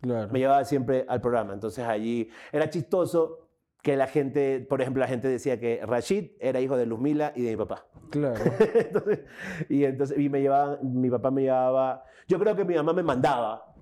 Claro. 0.00 0.30
me 0.32 0.38
llevaba 0.38 0.64
siempre 0.64 1.04
al 1.08 1.20
programa. 1.20 1.52
Entonces 1.54 1.84
allí 1.84 2.30
era 2.52 2.68
chistoso 2.70 3.46
que 3.82 3.96
la 3.96 4.06
gente, 4.06 4.60
por 4.68 4.80
ejemplo, 4.82 5.00
la 5.00 5.08
gente 5.08 5.28
decía 5.28 5.58
que 5.58 5.80
Rashid 5.86 6.32
era 6.38 6.60
hijo 6.60 6.76
de 6.76 6.86
Luzmila 6.86 7.32
y 7.34 7.42
de 7.42 7.50
mi 7.52 7.56
papá. 7.56 7.86
Claro. 8.10 8.40
entonces, 8.74 9.20
y 9.68 9.84
entonces 9.84 10.18
y 10.18 10.28
me 10.28 10.40
llevaban, 10.42 10.78
mi 11.00 11.08
papá 11.10 11.30
me 11.30 11.42
llevaba, 11.42 12.04
yo 12.28 12.38
creo 12.38 12.54
que 12.56 12.64
mi 12.64 12.74
mamá 12.74 12.92
me 12.92 13.02
mandaba 13.02 13.74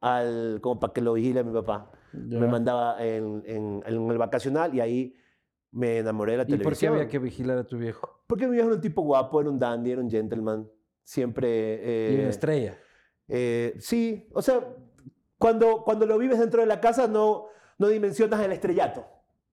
al, 0.00 0.58
como 0.62 0.78
para 0.80 0.92
que 0.92 1.00
lo 1.00 1.14
vigile 1.14 1.42
mi 1.44 1.52
papá. 1.52 1.90
Me 2.12 2.46
mandaba 2.46 3.04
en, 3.04 3.42
en- 3.46 3.82
en 3.84 4.10
el 4.10 4.16
vacacional 4.18 4.74
y 4.74 4.80
ahí 4.80 5.14
me 5.72 5.98
enamoré 5.98 6.32
de 6.32 6.38
la 6.38 6.42
¿Y 6.44 6.46
por 6.46 6.56
qué 6.58 6.62
televisión. 6.62 6.94
había 6.94 7.08
que 7.08 7.18
vigilar 7.18 7.58
a 7.58 7.64
tu 7.64 7.76
viejo? 7.76 8.22
Porque 8.26 8.46
mi 8.46 8.52
viejo 8.52 8.68
era 8.68 8.76
un 8.76 8.80
tipo 8.80 9.02
guapo, 9.02 9.40
era 9.40 9.50
un 9.50 9.58
dandy, 9.58 9.90
era 9.90 10.00
un 10.00 10.10
gentleman. 10.10 10.66
Siempre... 11.02 11.48
eh, 11.48 12.12
y 12.14 12.20
una 12.20 12.28
estrella. 12.30 12.78
eh, 13.28 13.74
sí, 13.80 14.28
o 14.32 14.40
sea, 14.40 14.60
cuando, 15.38 15.82
cuando 15.84 16.06
lo 16.06 16.18
vives 16.18 16.38
dentro 16.38 16.60
de 16.60 16.66
la 16.66 16.80
casa 16.80 17.06
no, 17.06 17.46
no 17.78 17.88
dimensionas 17.88 18.40
el 18.42 18.52
estrellato, 18.52 19.06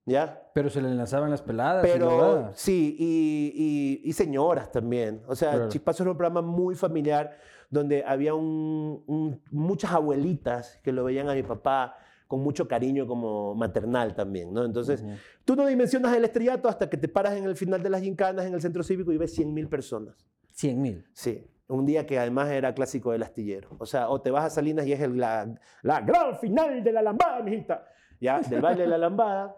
¿ya? 0.06 0.50
Pero 0.54 0.70
se 0.70 0.82
le 0.82 0.90
enlazaban 0.90 1.30
las 1.30 1.42
peladas. 1.42 1.86
y 1.86 1.92
Pero 1.92 2.08
huevadas. 2.10 2.60
sí, 2.60 2.96
y, 3.00 4.02
y- 4.06 4.10
y 4.10 4.14
señoras 4.14 4.72
también. 4.72 5.22
O 5.28 5.36
sea, 5.36 5.52
Claro. 5.52 5.70
Chispazo 5.70 6.04
era 6.04 6.12
un 6.12 6.18
programa 6.18 6.42
muy 6.48 6.76
familiar 6.76 7.38
donde 7.70 8.04
había 8.06 8.34
un- 8.36 9.04
un- 9.08 9.42
muchas 9.52 9.92
abuelitas 9.92 10.80
que 10.84 10.92
lo 10.92 11.04
veían 11.04 11.30
a 11.30 11.34
mi 11.34 11.44
papá 11.44 11.96
con 12.28 12.40
mucho 12.42 12.68
cariño 12.68 13.06
como 13.08 13.54
maternal 13.56 14.16
también, 14.16 14.54
¿no? 14.54 14.64
Entonces, 14.66 15.02
Ujú. 15.02 15.12
tú 15.46 15.56
no 15.56 15.66
dimensionas 15.68 16.16
el 16.16 16.24
estrellato 16.26 16.68
hasta 16.70 16.90
que 16.90 16.98
te 16.98 17.08
paras 17.08 17.34
en 17.36 17.44
el 17.46 17.56
final 17.56 17.84
de 17.84 17.90
las 17.90 18.02
gincanas 18.02 18.46
en 18.46 18.54
el 18.54 18.62
centro 18.62 18.84
cívico 18.84 19.12
y 19.12 19.18
ves 19.18 19.34
100 19.34 19.54
mil 19.54 19.68
personas. 19.68 20.16
100 20.54 20.82
mil. 20.82 21.06
Sí, 21.14 21.46
un 21.74 21.86
día 21.86 22.06
que 22.06 22.20
además 22.20 22.50
era 22.50 22.74
clásico 22.74 23.12
del 23.12 23.24
astillero. 23.24 23.70
O 23.80 23.86
sea, 23.86 24.10
o 24.10 24.22
te 24.22 24.32
vas 24.32 24.46
a 24.46 24.50
Salinas 24.50 24.86
y 24.86 24.94
es 24.94 25.02
el- 25.02 25.18
la, 25.18 25.54
la 25.82 26.02
gran 26.02 26.38
final 26.38 26.84
de 26.84 26.92
la 26.92 27.02
lambada, 27.02 27.42
mijita. 27.44 27.86
Ya, 28.20 28.40
del 28.42 28.62
baile 28.62 28.84
de 28.84 28.90
la 28.90 28.98
lambada. 28.98 29.56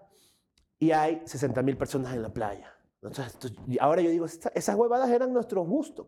Y 0.80 0.92
hay 0.92 1.22
60 1.26 1.62
mil 1.62 1.78
personas 1.78 2.14
en 2.14 2.22
la 2.22 2.30
playa. 2.34 2.72
Entonces, 3.02 3.38
ahora 3.80 4.02
yo 4.02 4.10
digo, 4.10 4.26
"Esta- 4.26 4.52
esas 4.56 4.76
huevadas 4.76 5.10
eran 5.10 5.32
nuestros 5.32 5.68
gustos. 5.68 6.08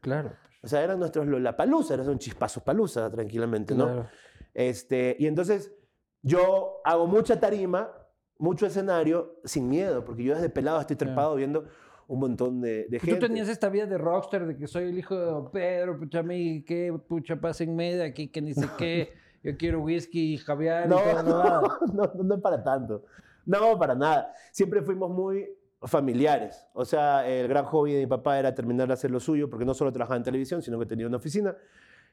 Claro. 0.00 0.32
O 0.62 0.66
sea, 0.68 0.82
eran 0.82 0.98
nuestros 0.98 1.26
Lollapalooza, 1.26 1.94
eran 1.94 2.08
un 2.08 2.18
chispazos 2.18 2.62
palusa, 2.62 3.10
tranquilamente, 3.10 3.74
¿no? 3.74 3.84
Claro. 3.84 4.06
Este, 4.54 5.14
y 5.18 5.26
entonces 5.26 5.72
yo 6.22 6.80
hago 6.84 7.06
mucha 7.06 7.38
tarima, 7.38 7.92
mucho 8.38 8.66
escenario, 8.66 9.40
sin 9.44 9.68
miedo, 9.68 10.04
porque 10.04 10.24
yo 10.24 10.34
desde 10.34 10.48
pelado 10.48 10.80
estoy 10.80 10.96
trepado 10.96 11.34
viendo 11.36 11.64
un 12.08 12.20
montón 12.20 12.60
de, 12.60 12.86
de 12.88 12.98
Tú 12.98 13.06
gente. 13.06 13.20
tenías 13.28 13.48
esta 13.48 13.68
vida 13.68 13.86
de 13.86 13.98
rockstar, 13.98 14.46
de 14.46 14.56
que 14.56 14.66
soy 14.66 14.84
el 14.84 14.98
hijo 14.98 15.14
de 15.16 15.24
Don 15.26 15.50
Pedro, 15.50 15.98
pucha, 15.98 16.22
mí, 16.22 16.64
que 16.64 16.92
pucha, 17.06 17.36
pásenme 17.36 17.94
de 17.94 18.04
aquí, 18.04 18.28
que 18.28 18.40
ni 18.42 18.54
sé 18.54 18.66
qué. 18.78 19.12
Yo 19.42 19.56
quiero 19.56 19.80
whisky 19.80 20.34
y 20.34 20.36
javier 20.38 20.88
No, 20.88 20.98
y 20.98 21.14
no, 21.24 21.62
no, 21.92 22.12
no 22.24 22.34
es 22.34 22.40
para 22.40 22.64
tanto. 22.64 23.04
No, 23.46 23.78
para 23.78 23.94
nada. 23.94 24.32
Siempre 24.50 24.82
fuimos 24.82 25.10
muy 25.10 25.48
familiares. 25.82 26.66
O 26.72 26.84
sea, 26.84 27.28
el 27.28 27.46
gran 27.46 27.64
hobby 27.66 27.92
de 27.92 28.00
mi 28.00 28.06
papá 28.06 28.38
era 28.38 28.54
terminar 28.54 28.88
de 28.88 28.94
hacer 28.94 29.10
lo 29.10 29.20
suyo, 29.20 29.48
porque 29.48 29.64
no 29.64 29.74
solo 29.74 29.92
trabajaba 29.92 30.16
en 30.16 30.24
televisión, 30.24 30.62
sino 30.62 30.78
que 30.78 30.86
tenía 30.86 31.06
una 31.06 31.18
oficina. 31.18 31.56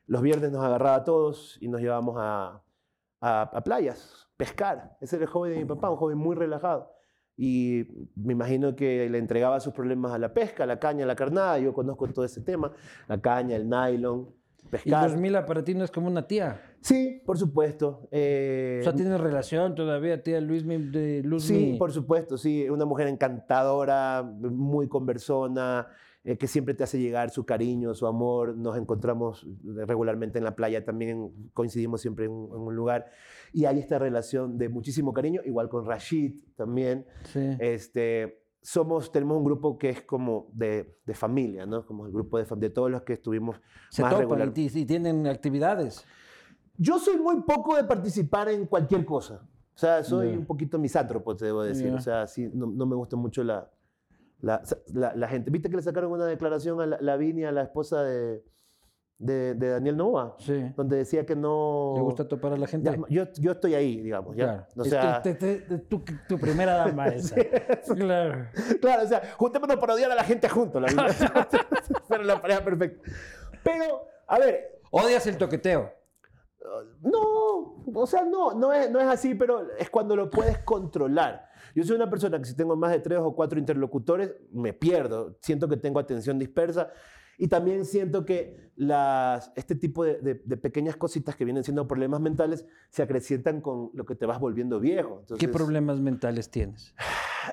Los 0.07 0.21
viernes 0.21 0.51
nos 0.51 0.63
agarraba 0.63 0.97
a 0.97 1.03
todos 1.03 1.57
y 1.61 1.67
nos 1.67 1.81
llevábamos 1.81 2.15
a, 2.19 2.61
a, 3.21 3.41
a 3.41 3.63
playas, 3.63 4.29
pescar. 4.37 4.97
Ese 5.01 5.15
era 5.15 5.23
el 5.25 5.31
hobby 5.31 5.49
de 5.51 5.57
mi 5.57 5.65
papá, 5.65 5.89
un 5.89 5.97
hobby 5.97 6.15
muy 6.15 6.35
relajado. 6.35 6.91
Y 7.37 7.85
me 8.15 8.33
imagino 8.33 8.75
que 8.75 9.09
le 9.09 9.17
entregaba 9.17 9.59
sus 9.59 9.73
problemas 9.73 10.13
a 10.13 10.17
la 10.17 10.33
pesca, 10.33 10.65
la 10.65 10.79
caña, 10.79 11.05
la 11.05 11.15
carnada. 11.15 11.59
Yo 11.59 11.73
conozco 11.73 12.07
todo 12.07 12.23
ese 12.23 12.41
tema. 12.41 12.71
La 13.07 13.19
caña, 13.19 13.55
el 13.57 13.69
nylon, 13.69 14.29
Y 14.63 14.67
pescar. 14.69 15.09
2000 15.09 15.33
para 15.45 15.63
ti 15.63 15.73
no 15.73 15.83
es 15.83 15.91
como 15.91 16.07
una 16.07 16.25
tía. 16.25 16.61
Sí, 16.81 17.21
por 17.25 17.37
supuesto. 17.37 18.07
Eh, 18.11 18.77
O 18.81 18.83
sea, 18.83 18.93
tienes 18.93 19.19
relación 19.19 19.75
todavía, 19.75 20.21
tía 20.23 20.39
Luis 20.39 20.65
de 20.65 21.23
Luz 21.23 21.43
Sí, 21.43 21.75
por 21.77 21.91
supuesto, 21.91 22.37
sí. 22.37 22.69
Una 22.69 22.85
mujer 22.85 23.07
encantadora, 23.07 24.23
muy 24.23 24.87
conversona, 24.87 25.87
eh, 26.25 26.37
que 26.37 26.47
siempre 26.47 26.73
te 26.73 26.83
hace 26.83 26.99
llegar 26.99 27.29
su 27.29 27.45
cariño, 27.45 27.93
su 27.93 28.07
amor. 28.07 28.57
Nos 28.57 28.77
encontramos 28.77 29.47
regularmente 29.63 30.37
en 30.39 30.43
la 30.43 30.55
playa, 30.55 30.83
también 30.83 31.31
coincidimos 31.53 32.01
siempre 32.01 32.25
en, 32.25 32.31
un- 32.31 32.49
en 32.55 32.61
un 32.61 32.75
lugar. 32.75 33.05
Y 33.53 33.65
hay 33.65 33.79
esta 33.79 33.97
relación 33.99 34.57
de 34.57 34.67
muchísimo 34.69 35.13
cariño, 35.13 35.41
igual 35.45 35.69
con 35.69 35.85
Rashid 35.85 36.33
también. 36.57 37.05
Sí. 37.31 37.39
Este, 37.59 38.41
somos, 38.61 39.11
tenemos 39.11 39.37
un 39.37 39.43
grupo 39.43 39.77
que 39.77 39.89
es 39.89 40.01
como 40.01 40.49
de, 40.51 40.97
de 41.05 41.13
familia, 41.13 41.65
¿no? 41.67 41.85
Como 41.85 42.07
el 42.07 42.11
grupo 42.11 42.39
de, 42.39 42.45
de 42.57 42.69
todos 42.71 42.89
los 42.89 43.03
que 43.03 43.13
estuvimos 43.13 43.61
Se 43.91 44.01
más 44.01 44.17
regular. 44.17 44.51
y, 44.55 44.79
y 44.79 44.85
tienen 44.85 45.27
actividades. 45.27 46.03
Yo 46.77 46.97
soy 46.99 47.17
muy 47.17 47.41
poco 47.43 47.75
de 47.77 47.83
participar 47.83 48.49
en 48.49 48.65
cualquier 48.65 49.05
cosa. 49.05 49.47
O 49.75 49.77
sea, 49.77 50.03
soy 50.03 50.31
Ya. 50.31 50.37
un 50.39 50.45
poquito 50.45 50.79
misántropo, 50.79 51.35
te 51.35 51.45
debo 51.45 51.61
decir. 51.63 51.87
Ya. 51.91 51.95
O 51.95 51.99
sea, 52.01 52.27
sí, 52.27 52.49
no, 52.53 52.65
no 52.67 52.85
me 52.85 52.95
gusta 52.95 53.15
mucho 53.15 53.43
la, 53.43 53.69
la, 54.41 54.61
la- 54.93 55.15
la 55.15 55.27
gente. 55.27 55.49
¿Viste 55.51 55.69
que 55.69 55.75
le 55.75 55.81
sacaron 55.81 56.11
una 56.11 56.25
declaración 56.25 56.79
a 56.81 56.85
la, 56.85 56.97
Lavinia, 57.01 57.51
la 57.51 57.63
esposa 57.63 58.03
de, 58.03 58.43
de, 59.17 59.53
de 59.55 59.69
Daniel 59.69 59.97
Novoa? 59.97 60.35
Sí. 60.39 60.71
Donde 60.75 60.97
decía 60.97 61.25
que 61.25 61.35
no... 61.35 61.93
¿Le 61.95 62.01
gusta 62.01 62.27
topar 62.27 62.53
a 62.53 62.57
la 62.57 62.67
gente? 62.67 62.89
Ya, 62.91 62.97
yo, 63.09 63.23
yo 63.39 63.51
estoy 63.53 63.73
ahí, 63.75 64.01
digamos. 64.01 64.35
¿ya? 64.35 64.45
Claro. 64.45 64.67
O 64.77 64.83
Es 64.83 64.89
sea, 64.89 65.21
que 65.23 65.33
te- 65.33 65.55
te- 65.61 65.77
tu, 65.79 66.03
tu 66.27 66.37
primera 66.39 66.73
dama 66.75 67.07
esa. 67.09 67.35
Claro. 67.95 68.47
Claro, 68.81 69.03
o 69.03 69.07
sea, 69.07 69.21
juntémonos 69.37 69.77
para 69.77 69.93
odiar 69.93 70.11
a 70.11 70.15
la 70.15 70.23
gente 70.23 70.47
juntos. 70.49 70.81
La. 70.81 70.87
Pero 72.09 72.23
la 72.23 72.41
pareja 72.41 72.63
perfecta. 72.63 73.09
Pero, 73.63 74.01
a 74.27 74.37
ver, 74.39 74.79
Odias 74.91 75.25
el 75.27 75.37
toqueteo. 75.37 75.91
no, 77.01 77.83
o 77.93 78.07
sea, 78.07 78.23
no, 78.23 78.53
no 78.53 78.71
es, 78.73 78.89
no 78.89 78.99
es 78.99 79.07
así, 79.07 79.35
pero 79.35 79.67
es 79.77 79.89
cuando 79.89 80.15
lo 80.15 80.29
puedes 80.29 80.59
controlar. 80.59 81.44
Yo 81.75 81.83
soy 81.83 81.97
una 81.97 82.09
persona 82.09 82.39
que 82.39 82.45
si 82.45 82.55
tengo 82.55 82.75
más 82.75 82.91
de 82.91 82.99
tres 82.99 83.19
o 83.19 83.35
cuatro 83.35 83.59
interlocutores, 83.59 84.33
me 84.51 84.73
pierdo. 84.73 85.37
Siento 85.41 85.67
que 85.67 85.77
tengo 85.77 85.99
atención 85.99 86.39
dispersa. 86.39 86.89
Y 87.37 87.49
también 87.49 87.83
siento 87.83 88.23
que 88.25 88.71
las, 88.77 89.51
este 89.57 89.75
tipo 89.75 90.05
de, 90.05 90.21
de- 90.21 90.41
de 90.45 90.57
pequeñas 90.57 90.95
cositas 90.95 91.35
que 91.35 91.43
vienen 91.43 91.65
siendo 91.65 91.85
problemas 91.85 92.21
mentales 92.21 92.65
se 92.89 93.03
acrecientan 93.03 93.59
con 93.59 93.91
lo 93.93 94.05
que 94.05 94.15
te 94.15 94.25
vas 94.25 94.39
volviendo 94.39 94.79
viejo. 94.79 95.25
¿Qué 95.37 95.47
problemas 95.49 95.99
mentales 95.99 96.49
tienes? 96.49 96.95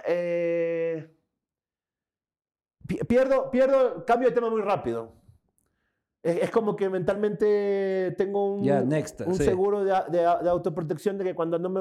Eh, 0.08 1.14
pi- 2.86 3.00
pierdo, 3.06 3.50
pierdo, 3.50 4.06
cambio 4.06 4.28
de 4.30 4.34
tema 4.34 4.48
muy 4.48 4.62
rápido. 4.62 5.12
Es, 6.22 6.50
como 6.52 6.76
que 6.76 6.88
mentalmente 6.88 8.14
tengo 8.16 8.54
un, 8.54 8.62
Ya, 8.62 8.80
next, 8.80 9.22
un 9.22 9.34
sí. 9.34 9.42
seguro 9.42 9.82
de, 9.84 9.92
de 10.10 10.18
de 10.18 10.48
autoprotección 10.48 11.18
de 11.18 11.24
que 11.24 11.34
cuando 11.34 11.58
no 11.58 11.68
me, 11.68 11.80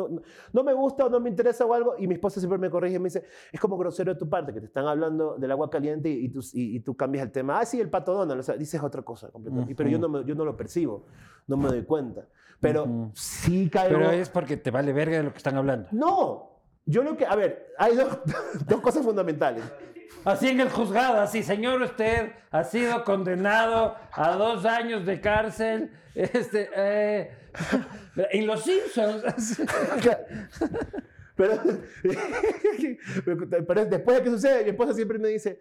no 0.51 0.63
me 0.63 0.73
gusta 0.73 1.05
o 1.05 1.09
no 1.09 1.19
me 1.19 1.29
interesa 1.29 1.63
o 1.63 1.73
algo, 1.75 1.93
y 1.99 2.07
mi 2.07 2.15
esposa 2.15 2.39
siempre 2.39 2.57
me 2.57 2.69
corrige 2.71 2.95
y 2.95 2.99
me 2.99 3.05
dice, 3.05 3.23
es 3.51 3.59
como 3.59 3.77
grosero 3.77 4.13
de 4.13 4.19
tu 4.19 4.27
parte, 4.27 4.51
que 4.51 4.59
te 4.59 4.65
están 4.65 4.87
hablando 4.87 5.35
del 5.37 5.51
agua 5.51 5.69
caliente 5.69 6.09
y, 6.09 6.25
y 6.25 6.29
tú, 6.29 6.39
y, 6.53 6.77
y 6.77 6.79
tú 6.79 6.95
cambias 6.95 7.23
el 7.25 7.31
tema. 7.31 7.59
Ah, 7.59 7.65
sí, 7.65 7.79
el 7.79 7.89
pato 7.91 8.13
Donald, 8.13 8.39
o 8.39 8.43
sea, 8.43 8.55
dices 8.57 8.81
otra 8.81 9.03
cosa 9.03 9.29
completamente. 9.29 9.75
Pero 9.75 9.89
yo 9.89 9.99
no, 9.99 10.09
me- 10.09 10.25
yo 10.25 10.33
no 10.33 10.43
lo 10.43 10.57
percibo, 10.57 11.05
no 11.45 11.55
me 11.57 11.67
doy 11.67 11.83
cuenta. 11.83 12.27
Pero 12.59 12.83
Ujú. 12.85 13.11
sí 13.13 13.69
caigo... 13.69 13.97
Pero 13.99 14.11
es 14.11 14.29
porque 14.29 14.57
te 14.57 14.71
vale 14.71 14.91
verga 14.91 15.17
de 15.17 15.23
lo 15.23 15.31
que 15.31 15.37
están 15.37 15.55
hablando. 15.55 15.87
No, 15.91 16.61
yo 16.87 17.03
lo 17.03 17.15
que, 17.15 17.27
a 17.27 17.35
ver, 17.35 17.73
hay 17.77 17.95
dos, 17.95 18.17
dos 18.67 18.81
cosas 18.81 19.03
fundamentales. 19.05 19.63
Así 20.23 20.49
en 20.49 20.59
el 20.59 20.69
juzgado, 20.69 21.19
así, 21.19 21.41
señor, 21.43 21.81
usted 21.81 22.33
ha 22.51 22.63
sido 22.63 23.03
condenado 23.03 23.95
a 24.11 24.35
dos 24.35 24.65
años 24.65 25.05
de 25.05 25.19
cárcel. 25.19 25.91
Este, 26.13 26.69
eh, 26.75 27.31
en 28.31 28.47
Los 28.47 28.63
Simpsons. 28.63 29.23
Pero, 31.33 31.59
pero 33.67 33.85
después 33.85 34.17
de 34.17 34.23
que 34.23 34.29
sucede, 34.29 34.63
mi 34.63 34.69
esposa 34.71 34.93
siempre 34.93 35.17
me 35.17 35.29
dice, 35.29 35.59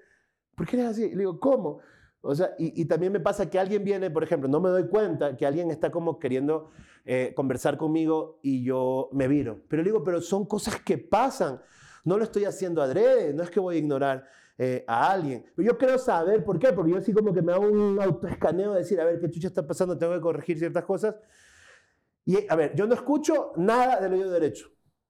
¿por 0.55 0.67
qué 0.67 0.77
eres 0.77 0.91
así? 0.91 1.05
Y 1.05 1.11
le 1.13 1.19
digo, 1.19 1.41
¿cómo? 1.41 1.81
O 2.21 2.35
sea, 2.35 2.55
y, 2.59 2.83
y 2.83 2.85
también 2.85 3.13
me 3.13 3.21
pasa 3.21 3.49
que 3.49 3.59
alguien 3.59 3.83
viene, 3.83 4.11
por 4.11 4.23
ejemplo, 4.23 4.47
no 4.47 4.61
me 4.61 4.69
doy 4.69 4.89
cuenta 4.89 5.39
que 5.39 5.47
alguien 5.47 5.71
está 5.71 5.91
como 5.91 6.19
queriendo 6.19 6.71
eh, 7.07 7.33
conversar 7.35 7.79
conmigo 7.79 8.41
y 8.43 8.63
yo 8.63 9.09
me 9.13 9.27
viro. 9.27 9.63
Pero 9.69 9.83
le 9.83 9.89
digo, 9.89 10.05
pero 10.05 10.21
son 10.21 10.45
cosas 10.45 10.81
que 10.83 10.99
pasan. 10.99 11.61
No 12.05 12.19
lo 12.19 12.25
estoy 12.25 12.45
haciendo 12.45 12.83
adrede, 12.83 13.33
no 13.33 13.43
es 13.43 13.51
que 13.51 13.61
voy 13.61 13.77
a 13.77 13.79
ignorar 13.79 14.29
eh, 14.63 14.85
a 14.87 15.11
alguien. 15.11 15.43
Pero 15.57 15.73
yo 15.73 15.79
quiero 15.79 15.97
saber 15.97 16.45
por 16.45 16.59
qué, 16.59 16.71
porque 16.75 16.91
yo 16.91 16.99
así 16.99 17.15
como 17.15 17.33
que 17.33 17.41
me 17.41 17.51
hago 17.51 17.67
un 17.67 17.99
autoescaneo 17.99 18.73
de 18.75 18.81
decir, 18.81 19.01
a 19.01 19.07
ver, 19.07 19.19
qué 19.19 19.31
chucha 19.31 19.49
está 19.49 19.67
pasando, 19.67 19.97
tengo 19.97 20.13
que 20.13 20.21
corregir 20.21 20.59
ciertas 20.59 20.85
cosas. 20.85 21.17
Y, 22.27 22.37
a 22.47 22.55
ver, 22.57 22.75
yo 22.75 22.87
no 22.87 22.93
escucho 22.93 23.53
nada 23.57 23.99
del 23.99 24.13
oído 24.13 24.31
derecho. 24.31 24.69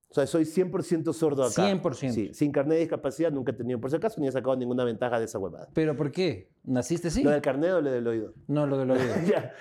O 0.09 0.15
sea, 0.15 0.25
soy 0.29 0.45
100% 0.45 1.13
sordo 1.13 1.43
acá. 1.43 1.69
100%. 1.69 2.13
Sí, 2.13 2.31
sin 2.33 2.53
carnet 2.53 2.75
de 2.75 2.81
discapacidad 2.83 3.33
nunca 3.33 3.51
he 3.51 3.57
tenido 3.57 3.81
por 3.81 3.91
si 3.91 3.97
acaso, 3.97 4.21
ni 4.21 4.29
he 4.29 4.33
sacado 4.33 4.55
ninguna 4.55 4.85
ventaja 4.85 5.19
de 5.19 5.25
esa 5.25 5.41
huevada. 5.41 5.69
¿Pero 5.75 5.97
por 5.97 6.13
qué? 6.13 6.53
¿Naciste 6.63 7.09
así? 7.09 7.25
¿Lo 7.25 7.31
del 7.31 7.43
carnet 7.43 7.73
o 7.73 7.81
lo 7.81 7.91
del 7.91 8.07
oído? 8.07 8.35
No, 8.47 8.69
lo 8.69 8.79
del 8.79 8.91
oído. 8.93 9.15
Ya. 9.29 9.53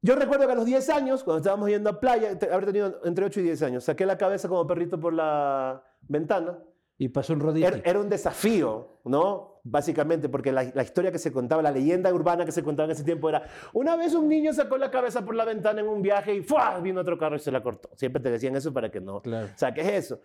Yo 0.00 0.14
recuerdo 0.14 0.46
que 0.46 0.52
a 0.52 0.56
los 0.56 0.64
10 0.64 0.88
años, 0.90 1.24
cuando 1.24 1.38
estábamos 1.38 1.68
yendo 1.68 1.90
a 1.90 1.98
playa, 1.98 2.38
habré 2.52 2.66
tenido 2.66 3.00
entre 3.04 3.24
8 3.24 3.40
y 3.40 3.42
10 3.42 3.62
años, 3.62 3.84
saqué 3.84 4.06
la 4.06 4.16
cabeza 4.16 4.48
como 4.48 4.64
perrito 4.64 5.00
por 5.00 5.12
la 5.12 5.82
ventana. 6.02 6.56
Y 6.98 7.08
pasó 7.10 7.34
un 7.34 7.40
rodillo. 7.40 7.66
Era, 7.66 7.80
era 7.84 8.00
un 8.00 8.08
desafío, 8.08 9.00
¿no? 9.04 9.60
Básicamente, 9.64 10.28
porque 10.28 10.50
la, 10.52 10.62
la 10.74 10.82
historia 10.82 11.12
que 11.12 11.18
se 11.18 11.30
contaba, 11.32 11.60
la 11.60 11.70
leyenda 11.70 12.12
urbana 12.14 12.44
que 12.46 12.52
se 12.52 12.62
contaba 12.62 12.84
en 12.86 12.92
ese 12.92 13.04
tiempo 13.04 13.28
era, 13.28 13.42
una 13.74 13.96
vez 13.96 14.14
un 14.14 14.28
niño 14.28 14.52
sacó 14.54 14.78
la 14.78 14.90
cabeza 14.90 15.22
por 15.24 15.34
la 15.34 15.44
ventana 15.44 15.80
en 15.80 15.88
un 15.88 16.00
viaje 16.00 16.34
y 16.34 16.42
¡fua! 16.42 16.78
vino 16.80 17.00
otro 17.00 17.18
carro 17.18 17.36
y 17.36 17.40
se 17.40 17.50
la 17.52 17.62
cortó. 17.62 17.90
Siempre 17.96 18.22
te 18.22 18.30
decían 18.30 18.56
eso 18.56 18.72
para 18.72 18.90
que 18.90 19.00
no 19.00 19.20
Claro. 19.20 19.48
saques 19.56 19.86
eso. 19.86 20.20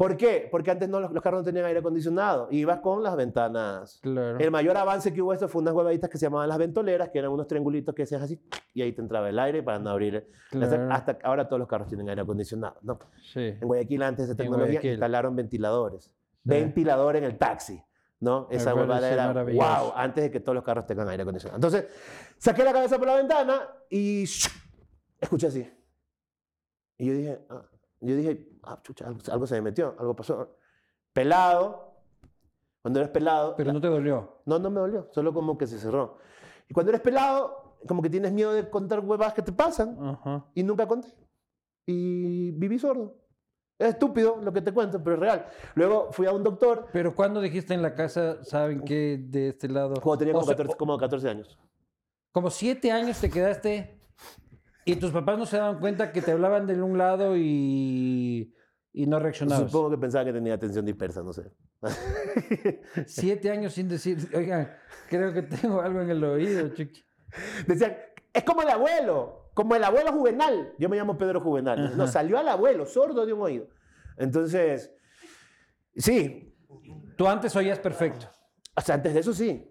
¿Por 0.00 0.16
qué? 0.16 0.48
Porque 0.50 0.70
antes 0.70 0.88
no, 0.88 0.98
los, 0.98 1.12
los 1.12 1.22
carros 1.22 1.40
no 1.40 1.44
tenían 1.44 1.66
aire 1.66 1.80
acondicionado 1.80 2.48
y 2.50 2.60
ibas 2.60 2.78
con 2.80 3.02
las 3.02 3.14
ventanas. 3.16 3.98
Claro. 4.00 4.38
El 4.38 4.50
mayor 4.50 4.74
avance 4.78 5.12
que 5.12 5.20
hubo 5.20 5.34
esto 5.34 5.46
fue 5.46 5.60
unas 5.60 5.74
huevaditas 5.74 6.08
que 6.08 6.16
se 6.16 6.24
llamaban 6.24 6.48
las 6.48 6.56
ventoleras, 6.56 7.10
que 7.10 7.18
eran 7.18 7.30
unos 7.30 7.46
triangulitos 7.46 7.94
que 7.94 8.04
hacías 8.04 8.22
así 8.22 8.40
y 8.72 8.80
ahí 8.80 8.92
te 8.92 9.02
entraba 9.02 9.28
el 9.28 9.38
aire 9.38 9.62
para 9.62 9.78
no 9.78 9.90
abrir. 9.90 10.26
Claro. 10.48 10.90
Hasta 10.90 11.18
ahora 11.22 11.46
todos 11.46 11.60
los 11.60 11.68
carros 11.68 11.86
tienen 11.86 12.08
aire 12.08 12.22
acondicionado, 12.22 12.78
¿no? 12.80 12.98
Sí. 13.30 13.40
En 13.60 13.68
Guayaquil 13.68 14.02
antes 14.02 14.26
de 14.26 14.34
tecnología 14.36 14.80
instalaron 14.82 15.36
ventiladores. 15.36 16.10
Ventilador 16.44 17.16
en 17.16 17.24
el 17.24 17.36
taxi, 17.36 17.84
¿no? 18.20 18.48
Esa 18.50 18.74
huevada 18.74 19.06
era 19.06 19.34
wow, 19.34 19.92
antes 19.96 20.24
de 20.24 20.30
que 20.30 20.40
todos 20.40 20.54
los 20.54 20.64
carros 20.64 20.86
tengan 20.86 21.10
aire 21.10 21.24
acondicionado. 21.24 21.58
Entonces, 21.58 21.84
saqué 22.38 22.64
la 22.64 22.72
cabeza 22.72 22.96
por 22.96 23.06
la 23.06 23.16
ventana 23.16 23.68
y 23.90 24.24
escuché 25.20 25.48
así. 25.48 25.70
Y 26.96 27.04
yo 27.04 27.12
dije, 27.12 27.38
ah, 27.50 27.66
yo 28.00 28.16
dije, 28.16 28.49
ah, 28.64 28.80
chucha, 28.82 29.06
algo, 29.06 29.20
algo 29.30 29.46
se 29.46 29.54
me 29.56 29.62
metió, 29.62 29.94
algo 29.98 30.14
pasó. 30.14 30.56
Pelado, 31.12 31.90
cuando 32.82 33.00
eres 33.00 33.10
pelado, 33.10 33.54
Pero 33.56 33.72
no 33.72 33.80
te 33.80 33.88
dolió. 33.88 34.42
no, 34.46 34.58
no 34.58 34.70
me 34.70 34.80
dolió, 34.80 35.08
solo 35.12 35.32
como 35.34 35.58
que 35.58 35.66
se 35.66 35.78
cerró. 35.78 36.18
Y 36.68 36.74
cuando 36.74 36.90
eres 36.90 37.02
pelado, 37.02 37.76
como 37.86 38.02
que 38.02 38.10
tienes 38.10 38.32
miedo 38.32 38.52
de 38.52 38.68
contar 38.70 39.00
huevas 39.00 39.34
que 39.34 39.42
te 39.42 39.52
pasan 39.52 39.98
y 40.54 40.62
nunca 40.62 40.86
conté. 40.86 41.08
Y 41.86 42.52
viví 42.52 42.78
sordo. 42.78 43.16
Es 43.78 43.90
estúpido 43.90 44.36
lo 44.42 44.52
que 44.52 44.60
te 44.60 44.72
cuento, 44.72 45.02
pero 45.02 45.16
es 45.16 45.20
real. 45.20 45.46
Luego 45.74 46.12
fui 46.12 46.26
a 46.26 46.32
un 46.32 46.44
doctor 46.44 46.88
Pero 46.92 47.14
cuando 47.14 47.40
dijiste 47.40 47.72
en 47.72 47.80
la 47.80 47.94
casa, 47.94 48.44
¿saben 48.44 48.82
qué? 48.82 49.18
De 49.18 49.48
este 49.48 49.68
lado. 49.68 49.94
cuando 49.94 50.18
tenía 50.18 50.34
como 50.34 50.44
O 50.44 50.46
sea, 50.46 50.54
14, 50.54 50.76
como 50.76 50.98
14 50.98 51.28
años. 51.28 51.58
Como 52.30 52.50
siete 52.50 52.92
años 52.92 53.18
te 53.18 53.30
quedaste 53.30 53.99
y 54.84 54.96
tus 54.96 55.10
papás 55.10 55.38
no 55.38 55.46
se 55.46 55.56
daban 55.58 55.80
cuenta 55.80 56.12
que 56.12 56.22
te 56.22 56.32
hablaban 56.32 56.66
de 56.66 56.80
un 56.80 56.96
lado 56.98 57.36
y, 57.36 58.54
y 58.92 59.06
no 59.06 59.18
reaccionabas. 59.18 59.70
Supongo 59.70 59.90
que 59.90 59.98
pensaba 59.98 60.24
que 60.24 60.32
tenía 60.32 60.54
atención 60.54 60.84
dispersa, 60.84 61.22
no 61.22 61.32
sé. 61.32 61.50
Siete 63.06 63.50
años 63.50 63.72
sin 63.74 63.88
decir, 63.88 64.18
oigan, 64.34 64.70
creo 65.08 65.32
que 65.32 65.42
tengo 65.42 65.80
algo 65.80 66.00
en 66.02 66.10
el 66.10 66.24
oído, 66.24 66.68
chiqui. 66.70 67.02
Decían, 67.66 67.96
es 68.32 68.44
como 68.44 68.62
el 68.62 68.68
abuelo, 68.68 69.50
como 69.54 69.74
el 69.74 69.84
abuelo 69.84 70.12
juvenal. 70.12 70.74
Yo 70.78 70.88
me 70.88 70.96
llamo 70.96 71.16
Pedro 71.16 71.40
Juvenal. 71.40 71.96
No, 71.96 72.06
salió 72.06 72.38
al 72.38 72.48
abuelo, 72.48 72.86
sordo 72.86 73.24
de 73.26 73.32
un 73.32 73.42
oído. 73.42 73.68
Entonces, 74.16 74.92
sí, 75.96 76.46
Tú 77.16 77.28
antes 77.28 77.54
oías 77.54 77.78
perfecto. 77.78 78.30
o 78.74 78.80
sea, 78.80 78.94
antes 78.94 79.12
de 79.12 79.20
eso 79.20 79.34
sí. 79.34 79.70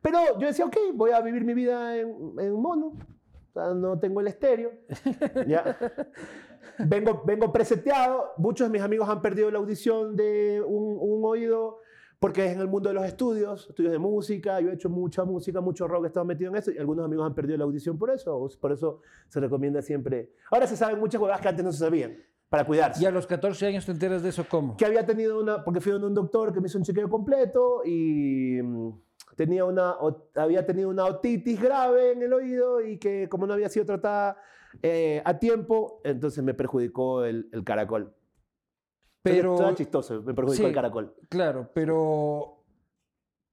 Pero 0.00 0.38
yo 0.38 0.46
decía, 0.46 0.64
ok, 0.64 0.76
voy 0.94 1.10
a 1.10 1.20
vivir 1.20 1.44
mi 1.44 1.52
vida 1.52 1.94
en, 1.96 2.08
en 2.38 2.52
mono. 2.54 2.94
No 3.54 3.98
tengo 3.98 4.20
el 4.20 4.28
estéreo. 4.28 4.72
Ya. 5.46 5.76
Vengo, 6.78 7.22
vengo 7.24 7.52
preseteado. 7.52 8.32
Muchos 8.36 8.68
de 8.68 8.72
mis 8.72 8.82
amigos 8.82 9.08
han 9.08 9.22
perdido 9.22 9.50
la 9.50 9.58
audición 9.58 10.16
de 10.16 10.60
un, 10.60 10.96
un 10.98 11.24
oído 11.24 11.78
porque 12.18 12.46
es 12.46 12.52
en 12.52 12.60
el 12.60 12.68
mundo 12.68 12.88
de 12.88 12.94
los 12.94 13.04
estudios, 13.04 13.68
estudios 13.68 13.92
de 13.92 13.98
música. 13.98 14.60
Yo 14.60 14.70
he 14.70 14.74
hecho 14.74 14.88
mucha 14.88 15.24
música, 15.24 15.60
mucho 15.60 15.86
rock, 15.86 16.04
he 16.04 16.06
estado 16.06 16.24
metido 16.24 16.50
en 16.50 16.56
eso 16.56 16.72
y 16.72 16.78
algunos 16.78 17.04
amigos 17.04 17.26
han 17.26 17.34
perdido 17.34 17.58
la 17.58 17.64
audición 17.64 17.98
por 17.98 18.10
eso. 18.10 18.48
Por 18.60 18.72
eso 18.72 19.02
se 19.28 19.40
recomienda 19.40 19.82
siempre. 19.82 20.32
Ahora 20.50 20.66
se 20.66 20.76
saben 20.76 20.98
muchas 20.98 21.20
cosas 21.20 21.40
que 21.40 21.48
antes 21.48 21.64
no 21.64 21.70
se 21.70 21.80
sabían 21.80 22.16
para 22.48 22.64
cuidarse 22.64 23.02
Y 23.02 23.06
a 23.06 23.10
los 23.10 23.26
14 23.26 23.66
años 23.66 23.84
te 23.84 23.92
enteras 23.92 24.22
de 24.22 24.30
eso, 24.30 24.46
¿cómo? 24.48 24.76
que 24.76 24.86
había 24.86 25.04
tenido 25.04 25.40
una, 25.40 25.64
porque 25.64 25.80
fui 25.80 25.92
a 25.92 25.96
un 25.96 26.14
doctor 26.14 26.52
que 26.52 26.60
me 26.60 26.68
hizo 26.68 26.78
un 26.78 26.84
chequeo 26.84 27.08
completo 27.10 27.82
y 27.84 28.60
mm, 28.62 28.90
tenía 29.36 29.64
una, 29.64 29.96
había 30.34 30.64
tenido 30.66 30.88
una 30.88 31.04
otitis 31.06 31.60
grave 31.60 32.12
en 32.12 32.22
el 32.22 32.32
oído 32.32 32.80
y 32.80 32.98
que 32.98 33.28
como 33.28 33.46
no 33.46 33.54
había 33.54 33.68
sido 33.68 33.86
tratada 33.86 34.36
eh, 34.82 35.22
a 35.24 35.38
tiempo, 35.38 36.00
entonces 36.04 36.42
me 36.42 36.54
perjudicó 36.54 37.24
el, 37.24 37.48
el 37.52 37.64
caracol. 37.64 38.14
Pero, 39.22 39.54
Estaba 39.54 39.74
chistoso, 39.74 40.22
me 40.22 40.34
perjudicó 40.34 40.62
sí. 40.62 40.68
el 40.68 40.74
caracol. 40.74 41.14
claro, 41.30 41.70
pero, 41.74 42.62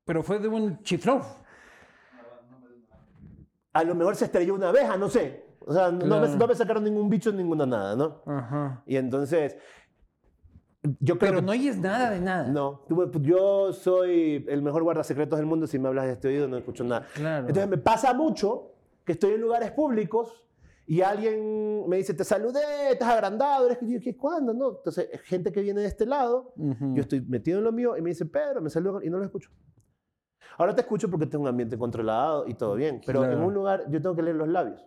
pero 0.06 0.22
fue 0.24 0.40
de 0.40 0.48
un 0.48 0.82
chiflón. 0.84 1.22
A 3.74 3.84
lo 3.84 3.96
mejor 3.96 4.16
se 4.16 4.26
estrelló 4.26 4.54
una 4.56 4.70
abeja, 4.70 4.98
no 4.98 5.08
sé. 5.08 5.46
O 5.60 5.72
sea, 5.74 5.92
no, 5.92 6.00
me, 6.00 6.26
Claro. 6.26 6.36
no 6.38 6.48
me 6.48 6.56
sacaron 6.56 6.84
ningún 6.84 7.10
bicho, 7.10 7.32
ninguna 7.32 7.66
nada, 7.66 7.96
¿no? 7.96 8.22
Ajá. 8.26 8.84
Y 8.86 8.98
entonces, 8.98 9.56
yo 11.00 11.18
creo 11.18 11.32
Pero 11.32 11.36
que- 11.42 11.46
no 11.46 11.52
oyes 11.52 11.78
nada 11.78 12.10
de 12.10 12.20
nada. 12.20 12.48
No, 12.48 12.82
yo 13.22 13.72
soy 13.74 14.46
el 14.50 14.62
mejor 14.62 14.84
guardasecretos 14.84 15.38
del 15.38 15.46
mundo. 15.46 15.68
Si 15.68 15.78
me 15.80 15.88
hablas 15.88 16.06
de 16.06 16.14
este 16.14 16.28
oído, 16.28 16.48
no 16.48 16.58
escucho 16.58 16.84
nada. 16.84 17.06
Claro. 17.14 17.48
Entonces 17.48 17.70
me 17.70 17.78
pasa 17.78 18.14
mucho 18.14 18.72
que 19.06 19.12
estoy 19.14 19.34
en 19.34 19.42
lugares 19.42 19.72
públicos 19.72 20.46
y 20.88 21.02
alguien 21.02 21.88
me 21.88 21.98
dice, 21.98 22.14
te 22.14 22.24
saludé, 22.24 22.92
estás 22.92 23.10
agrandado. 23.10 23.66
Eres 23.68 23.78
que 23.78 23.90
yo, 23.90 24.00
¿qué? 24.02 24.18
¿Cuándo? 24.18 24.54
No. 24.54 24.78
Entonces, 24.78 25.08
gente 25.24 25.52
que 25.52 25.62
viene 25.62 25.82
de 25.82 25.88
este 25.88 26.06
lado, 26.06 26.54
Ujú. 26.58 26.96
yo 26.96 27.02
estoy 27.02 27.22
metido 27.22 27.60
en 27.60 27.64
lo 27.64 27.72
mío 27.72 27.96
y 27.96 28.02
me 28.02 28.10
dice, 28.10 28.26
Pedro, 28.26 28.62
me 28.62 28.70
saludo 28.70 29.02
y 29.04 29.10
no 29.10 29.18
lo 29.20 29.24
escucho. 29.24 29.50
Ahora 30.58 30.76
te 30.76 30.82
escucho 30.82 31.10
porque 31.10 31.28
tengo 31.28 31.44
un 31.44 31.48
ambiente 31.48 31.78
controlado 31.78 32.46
y 32.48 32.56
todo 32.56 32.76
bien, 32.76 33.02
pero 33.06 33.24
en 33.24 33.30
Claro. 33.32 33.48
un 33.48 33.54
lugar 33.54 33.84
yo 33.90 34.02
tengo 34.02 34.16
que 34.16 34.22
leer 34.24 34.36
los 34.36 34.48
labios. 34.50 34.84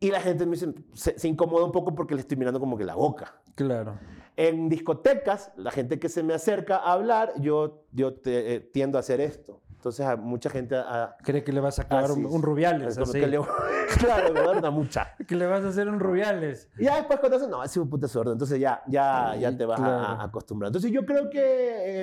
Y 0.00 0.10
la 0.10 0.20
gente 0.20 0.44
me 0.46 0.52
dice, 0.52 0.72
se, 0.92 1.18
se 1.18 1.28
incomoda 1.28 1.64
un 1.64 1.72
poco 1.72 1.94
porque 1.94 2.14
le 2.14 2.20
estoy 2.20 2.36
mirando 2.36 2.60
como 2.60 2.76
que 2.76 2.84
la 2.84 2.94
boca. 2.94 3.40
Claro. 3.54 3.98
En 4.36 4.68
discotecas, 4.68 5.52
la 5.56 5.70
gente 5.70 5.98
que 5.98 6.08
se 6.08 6.22
me 6.22 6.34
acerca 6.34 6.76
a 6.78 6.92
hablar, 6.92 7.32
yo, 7.40 7.84
yo 7.92 8.14
te- 8.14 8.54
eh, 8.56 8.60
tiendo 8.60 8.98
a 8.98 9.00
hacer 9.00 9.20
esto. 9.20 9.60
Entonces, 9.74 10.06
a 10.06 10.16
mucha 10.16 10.48
gente... 10.48 10.74
A, 10.76 11.14
Cree 11.22 11.44
que 11.44 11.52
le 11.52 11.60
vas 11.60 11.78
a 11.78 11.82
Así 11.82 12.12
un, 12.18 12.24
un 12.24 12.42
rubiales. 12.42 12.96
así. 12.96 13.20
que 13.20 13.26
le- 13.26 13.38
claro, 13.98 14.32
me 14.32 14.40
da 14.40 14.52
una 14.52 14.70
mucha. 14.70 15.08
Que 15.28 15.36
le 15.36 15.46
vas 15.46 15.62
a 15.62 15.68
hacer 15.68 15.88
un 15.88 16.00
rubiales. 16.00 16.70
Y 16.78 16.84
ya 16.84 16.96
después 16.96 17.20
cuando 17.20 17.36
haces, 17.36 17.48
no, 17.50 17.62
es 17.62 17.76
un 17.76 17.90
puta 17.90 18.08
sordo. 18.08 18.32
Entonces 18.32 18.58
ya, 18.58 18.82
ya, 18.88 19.36
ya 19.38 19.50
Sí, 19.50 19.58
te 19.58 19.66
vas 19.66 19.78
a- 19.78 19.84
claro. 19.84 20.02
a, 20.04 20.24
acostumbrar. 20.24 20.68
Entonces 20.70 20.90
yo 20.90 21.04
creo 21.04 21.28
que 21.28 21.38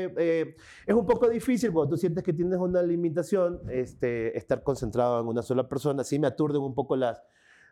eh, 0.05 0.13
eh, 0.15 0.55
es 0.85 0.93
un 0.95 1.07
poco 1.07 1.27
difícil 1.27 1.73
cuando 1.73 1.95
tú 1.95 1.97
sientes 1.97 2.23
que 2.23 2.33
tienes 2.33 2.59
una 2.59 2.83
limitación, 2.83 3.61
este, 3.69 4.37
estar 4.37 4.61
concentrado 4.61 5.19
en 5.19 5.27
una 5.27 5.41
sola 5.41 5.67
persona. 5.67 6.03
Sí 6.03 6.19
me 6.19 6.27
aturden 6.27 6.61
un 6.61 6.75
poco 6.75 6.95
las, 6.95 7.23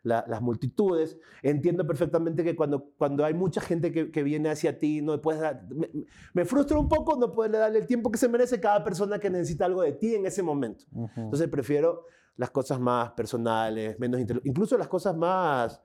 la- 0.03 0.23
las 0.27 0.41
multitudes. 0.41 1.17
Entiendo 1.43 1.85
perfectamente 1.85 2.43
que 2.43 2.55
cuando, 2.55 2.91
cuando 2.97 3.25
hay 3.25 3.33
mucha 3.33 3.61
gente 3.61 3.91
que, 3.91 4.11
que 4.11 4.23
viene 4.23 4.49
hacia 4.49 4.77
ti, 4.79 5.01
no 5.01 5.19
puedes 5.21 5.41
dar... 5.41 5.63
Me, 5.69 5.89
me 6.33 6.45
frustra 6.45 6.77
un 6.79 6.87
poco 6.87 7.17
no 7.17 7.31
poderle 7.33 7.57
darle 7.57 7.79
el 7.79 7.87
tiempo 7.87 8.11
que 8.11 8.17
se 8.17 8.27
merece 8.29 8.59
cada 8.59 8.83
persona 8.83 9.19
que 9.19 9.29
necesita 9.29 9.65
algo 9.65 9.81
de 9.81 9.93
ti 9.93 10.15
en 10.15 10.25
ese 10.25 10.41
momento. 10.43 10.85
Ujú. 10.93 11.09
Entonces 11.21 11.47
prefiero 11.49 12.05
las 12.35 12.51
cosas 12.51 12.79
más 12.79 13.11
personales, 13.11 13.99
menos 13.99 14.19
incluso 14.43 14.77
las 14.77 14.87
cosas 14.87 15.15
más 15.15 15.81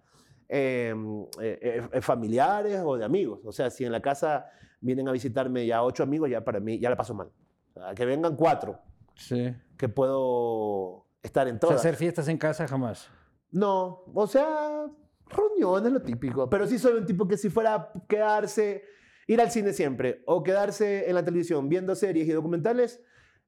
eh, 0.49 0.95
eh, 1.41 1.83
eh, 1.93 2.01
familiares 2.01 2.81
o 2.85 2.97
de 2.97 3.05
amigos. 3.05 3.41
O 3.45 3.51
sea, 3.53 3.71
si 3.71 3.85
en 3.85 3.91
la 3.93 4.01
casa 4.01 4.47
vienen 4.81 5.09
a 5.09 5.13
visitarme 5.13 5.67
ya 5.67 5.83
ocho 5.83 6.03
amigos, 6.03 6.31
ya 6.31 6.45
para 6.45 6.61
mí 6.61 6.79
ya 6.79 6.91
la 6.91 6.97
paso 6.97 7.15
mal. 7.15 7.31
O 7.75 7.81
sea, 7.81 7.95
que 7.95 8.05
vengan 8.05 8.37
cuatro, 8.37 8.79
Sí. 9.17 9.53
que 9.77 9.89
puedo 9.89 11.07
estar 11.23 11.49
en 11.49 11.57
O 11.57 11.59
sea, 11.59 11.69
todas. 11.69 11.81
hacer 11.81 11.97
fiestas 11.97 12.29
en 12.29 12.39
casa 12.39 12.69
jamás. 12.69 13.11
No, 13.55 14.05
o 14.13 14.27
sea, 14.27 14.87
reuniones, 15.29 15.93
lo 15.93 16.03
típico. 16.03 16.51
Pero 16.51 16.67
sí 16.67 16.79
soy 16.79 16.95
un 16.95 17.07
tipo 17.07 17.29
que 17.29 17.37
si 17.37 17.51
fuera 17.51 17.75
a 17.75 17.93
quedarse, 18.09 18.83
ir 19.29 19.41
al 19.41 19.51
cine 19.51 19.73
siempre, 19.73 20.23
o 20.27 20.43
quedarse 20.43 21.09
en 21.09 21.15
la 21.15 21.25
televisión 21.25 21.69
viendo 21.69 21.95
series 21.95 22.27
y 22.29 22.33
documentales, 22.33 23.01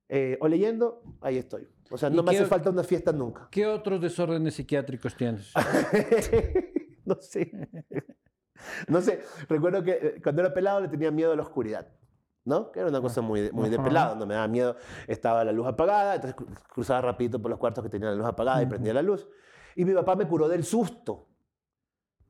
eh, 0.08 0.38
o 0.40 0.46
leyendo, 0.46 1.02
ahí 1.20 1.38
estoy. 1.38 1.66
O 1.90 1.98
sea, 1.98 2.08
¿Y 2.08 2.14
no 2.14 2.22
me 2.22 2.30
hace 2.30 2.44
o- 2.44 2.46
falta 2.46 2.70
una 2.70 2.84
fiesta 2.84 3.10
nunca. 3.12 3.48
¿Qué 3.50 3.66
otros 3.66 4.00
desórdenes 4.00 4.54
psiquiátricos 4.54 5.16
tienes? 5.16 5.52
no 7.04 7.16
sé. 7.20 7.50
No 8.88 9.00
sé. 9.00 9.22
Recuerdo 9.48 9.82
que 9.82 9.90
eh, 9.92 10.20
cuando 10.22 10.42
era 10.42 10.54
pelado 10.54 10.80
le 10.80 10.88
tenía 10.88 11.10
miedo 11.10 11.32
a 11.32 11.36
la 11.36 11.42
oscuridad. 11.42 11.88
¿No? 12.44 12.70
Que 12.70 12.78
era 12.78 12.88
una 12.90 13.00
cosa 13.00 13.20
muy, 13.22 13.50
muy 13.50 13.68
de 13.70 13.78
pelado. 13.80 14.14
No 14.14 14.24
me 14.24 14.34
daba 14.34 14.46
miedo. 14.46 14.76
Estaba 15.08 15.42
la 15.44 15.50
luz 15.50 15.66
apagada. 15.66 16.14
Entonces 16.14 16.36
cru- 16.36 16.46
cruzaba 16.72 17.00
rapidito 17.00 17.42
por 17.42 17.50
los 17.50 17.58
cuartos 17.58 17.82
que 17.82 17.90
tenían 17.90 18.12
la 18.12 18.16
luz 18.16 18.26
apagada 18.26 18.62
y 18.62 18.66
prendía 18.66 18.94
la 18.94 19.02
luz. 19.02 19.28
Y 19.76 19.84
mi 19.84 19.92
papá 19.94 20.16
me 20.16 20.26
curó 20.26 20.48
del 20.48 20.64
susto 20.64 21.28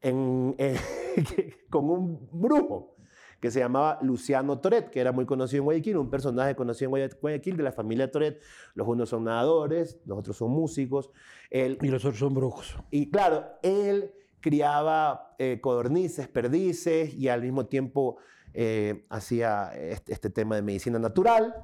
en, 0.01 0.55
en- 0.59 0.77
con 1.71 1.89
un 1.89 2.29
brujo 2.33 2.95
que 3.41 3.51
se 3.51 3.61
llamaba 3.61 3.99
Luciano 4.03 4.59
Toret, 4.61 4.91
que 4.91 4.99
era 5.01 5.13
muy 5.13 5.27
conocido 5.27 5.61
en 5.61 5.65
Guayaquil, 5.67 5.97
un 5.99 6.11
personaje 6.11 6.57
conocido 6.57 6.87
en 6.89 6.91
Guaya- 6.93 7.19
Guayaquil 7.21 7.57
de 7.57 7.63
la 7.63 7.73
familia 7.73 8.11
Toret. 8.11 8.41
Los 8.75 8.89
unos 8.89 9.09
son 9.11 9.25
nadadores, 9.25 9.99
los 10.07 10.19
otros 10.19 10.37
son 10.39 10.51
músicos. 10.51 11.11
Él 11.51 11.79
Y 11.83 11.89
los 11.89 12.05
otros 12.05 12.19
son 12.19 12.35
brujos. 12.35 12.77
y 12.91 13.11
claro, 13.11 13.45
él 13.63 14.13
criaba 14.41 15.35
eh, 15.39 15.61
codornices, 15.61 16.29
perdices 16.29 17.13
y 17.15 17.29
al 17.29 17.43
mismo 17.43 17.67
tiempo 17.67 18.17
eh, 18.55 19.05
hacía 19.11 19.71
este, 19.75 20.13
este 20.13 20.31
tema 20.31 20.57
de 20.57 20.63
medicina 20.63 20.99
natural, 20.99 21.55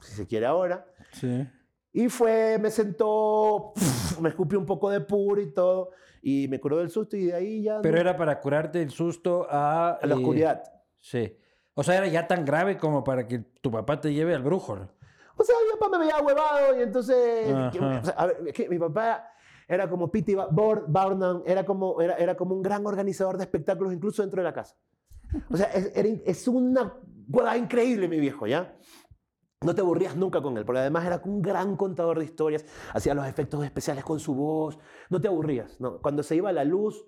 si 0.00 0.12
se 0.14 0.26
quiere 0.26 0.46
ahora. 0.46 0.86
Sí. 1.12 1.46
Y 1.92 2.08
fue, 2.08 2.58
me 2.58 2.70
sentó, 2.70 3.72
me 4.20 4.30
escupió 4.30 4.58
un 4.58 4.66
poco 4.66 4.88
de 4.90 5.00
puro 5.00 5.40
y 5.40 5.52
todo, 5.52 5.90
y 6.22 6.48
me 6.48 6.58
curó 6.60 6.78
del 6.78 6.90
susto 6.90 7.16
y 7.16 7.26
de 7.26 7.34
ahí 7.34 7.62
ya... 7.62 7.80
Pero 7.82 7.96
no- 7.96 8.00
era 8.00 8.16
para 8.16 8.40
curarte 8.40 8.80
el 8.80 8.90
susto 8.90 9.46
a... 9.50 9.98
a 10.00 10.06
la 10.06 10.14
eh, 10.14 10.18
oscuridad. 10.18 10.62
Sí. 11.00 11.36
O 11.74 11.82
sea, 11.82 11.96
era 11.98 12.06
ya 12.06 12.26
tan 12.26 12.44
grave 12.44 12.76
como 12.78 13.02
para 13.04 13.26
que 13.26 13.38
tu 13.60 13.70
papá 13.70 14.00
te 14.00 14.12
lleve 14.12 14.34
al 14.34 14.42
brujo. 14.42 14.72
O 15.36 15.44
sea, 15.44 15.54
mi 15.64 15.78
papá 15.78 15.98
me 15.98 16.04
veía 16.04 16.20
huevado 16.20 16.78
y 16.78 16.82
entonces... 16.82 17.46
que- 17.72 17.78
o 17.80 18.04
sea, 18.04 18.14
a 18.16 18.26
ver, 18.26 18.36
es 18.46 18.52
que 18.54 18.68
mi 18.68 18.78
papá 18.78 19.28
era 19.68 19.88
como 19.88 20.10
Bor- 20.10 20.84
Barnum, 20.88 21.42
era 21.46 21.64
como, 21.64 22.00
era, 22.00 22.14
era 22.16 22.36
como 22.36 22.54
un 22.54 22.62
gran 22.62 22.86
organizador 22.86 23.36
de 23.36 23.44
espectáculos 23.44 23.92
incluso 23.92 24.22
dentro 24.22 24.40
de 24.42 24.44
la 24.44 24.52
casa. 24.54 24.76
O 25.50 25.56
sea, 25.56 25.66
es, 25.72 25.92
era 25.96 26.08
es 26.26 26.46
una 26.48 26.94
huevada 27.28 27.56
increíble 27.56 28.06
mi 28.08 28.20
viejo, 28.20 28.46
¿ya? 28.46 28.76
No 29.64 29.74
te 29.74 29.80
aburrías 29.80 30.16
nunca 30.16 30.40
con 30.42 30.56
él, 30.58 30.64
porque 30.64 30.80
además 30.80 31.04
era 31.06 31.20
un 31.24 31.42
gran 31.42 31.76
contador 31.76 32.18
de 32.18 32.24
historias, 32.24 32.64
hacía 32.92 33.14
los 33.14 33.26
efectos 33.26 33.64
especiales 33.64 34.04
con 34.04 34.18
su 34.20 34.34
voz, 34.34 34.78
no 35.10 35.20
te 35.20 35.28
aburrías, 35.28 35.80
¿no? 35.80 35.98
Cuando 36.00 36.22
se 36.22 36.36
iba 36.36 36.50
la 36.52 36.64
luz, 36.64 37.04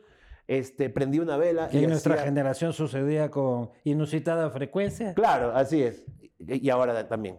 este, 0.47 0.91
prendía 0.91 1.23
una 1.23 1.37
vela 1.37 1.69
Que 1.69 1.79
y 1.81 1.85
en 1.85 1.91
nuestra 1.91 2.15
hacía- 2.15 2.27
generación 2.27 2.73
sucedía 2.73 3.31
con 3.31 3.71
inusitada 3.85 4.51
frecuencia. 4.51 5.15
Claro, 5.15 5.53
así 5.55 5.83
es. 5.83 6.05
Y 6.39 6.67
y 6.67 6.71
ahora 6.71 7.09
también, 7.09 7.39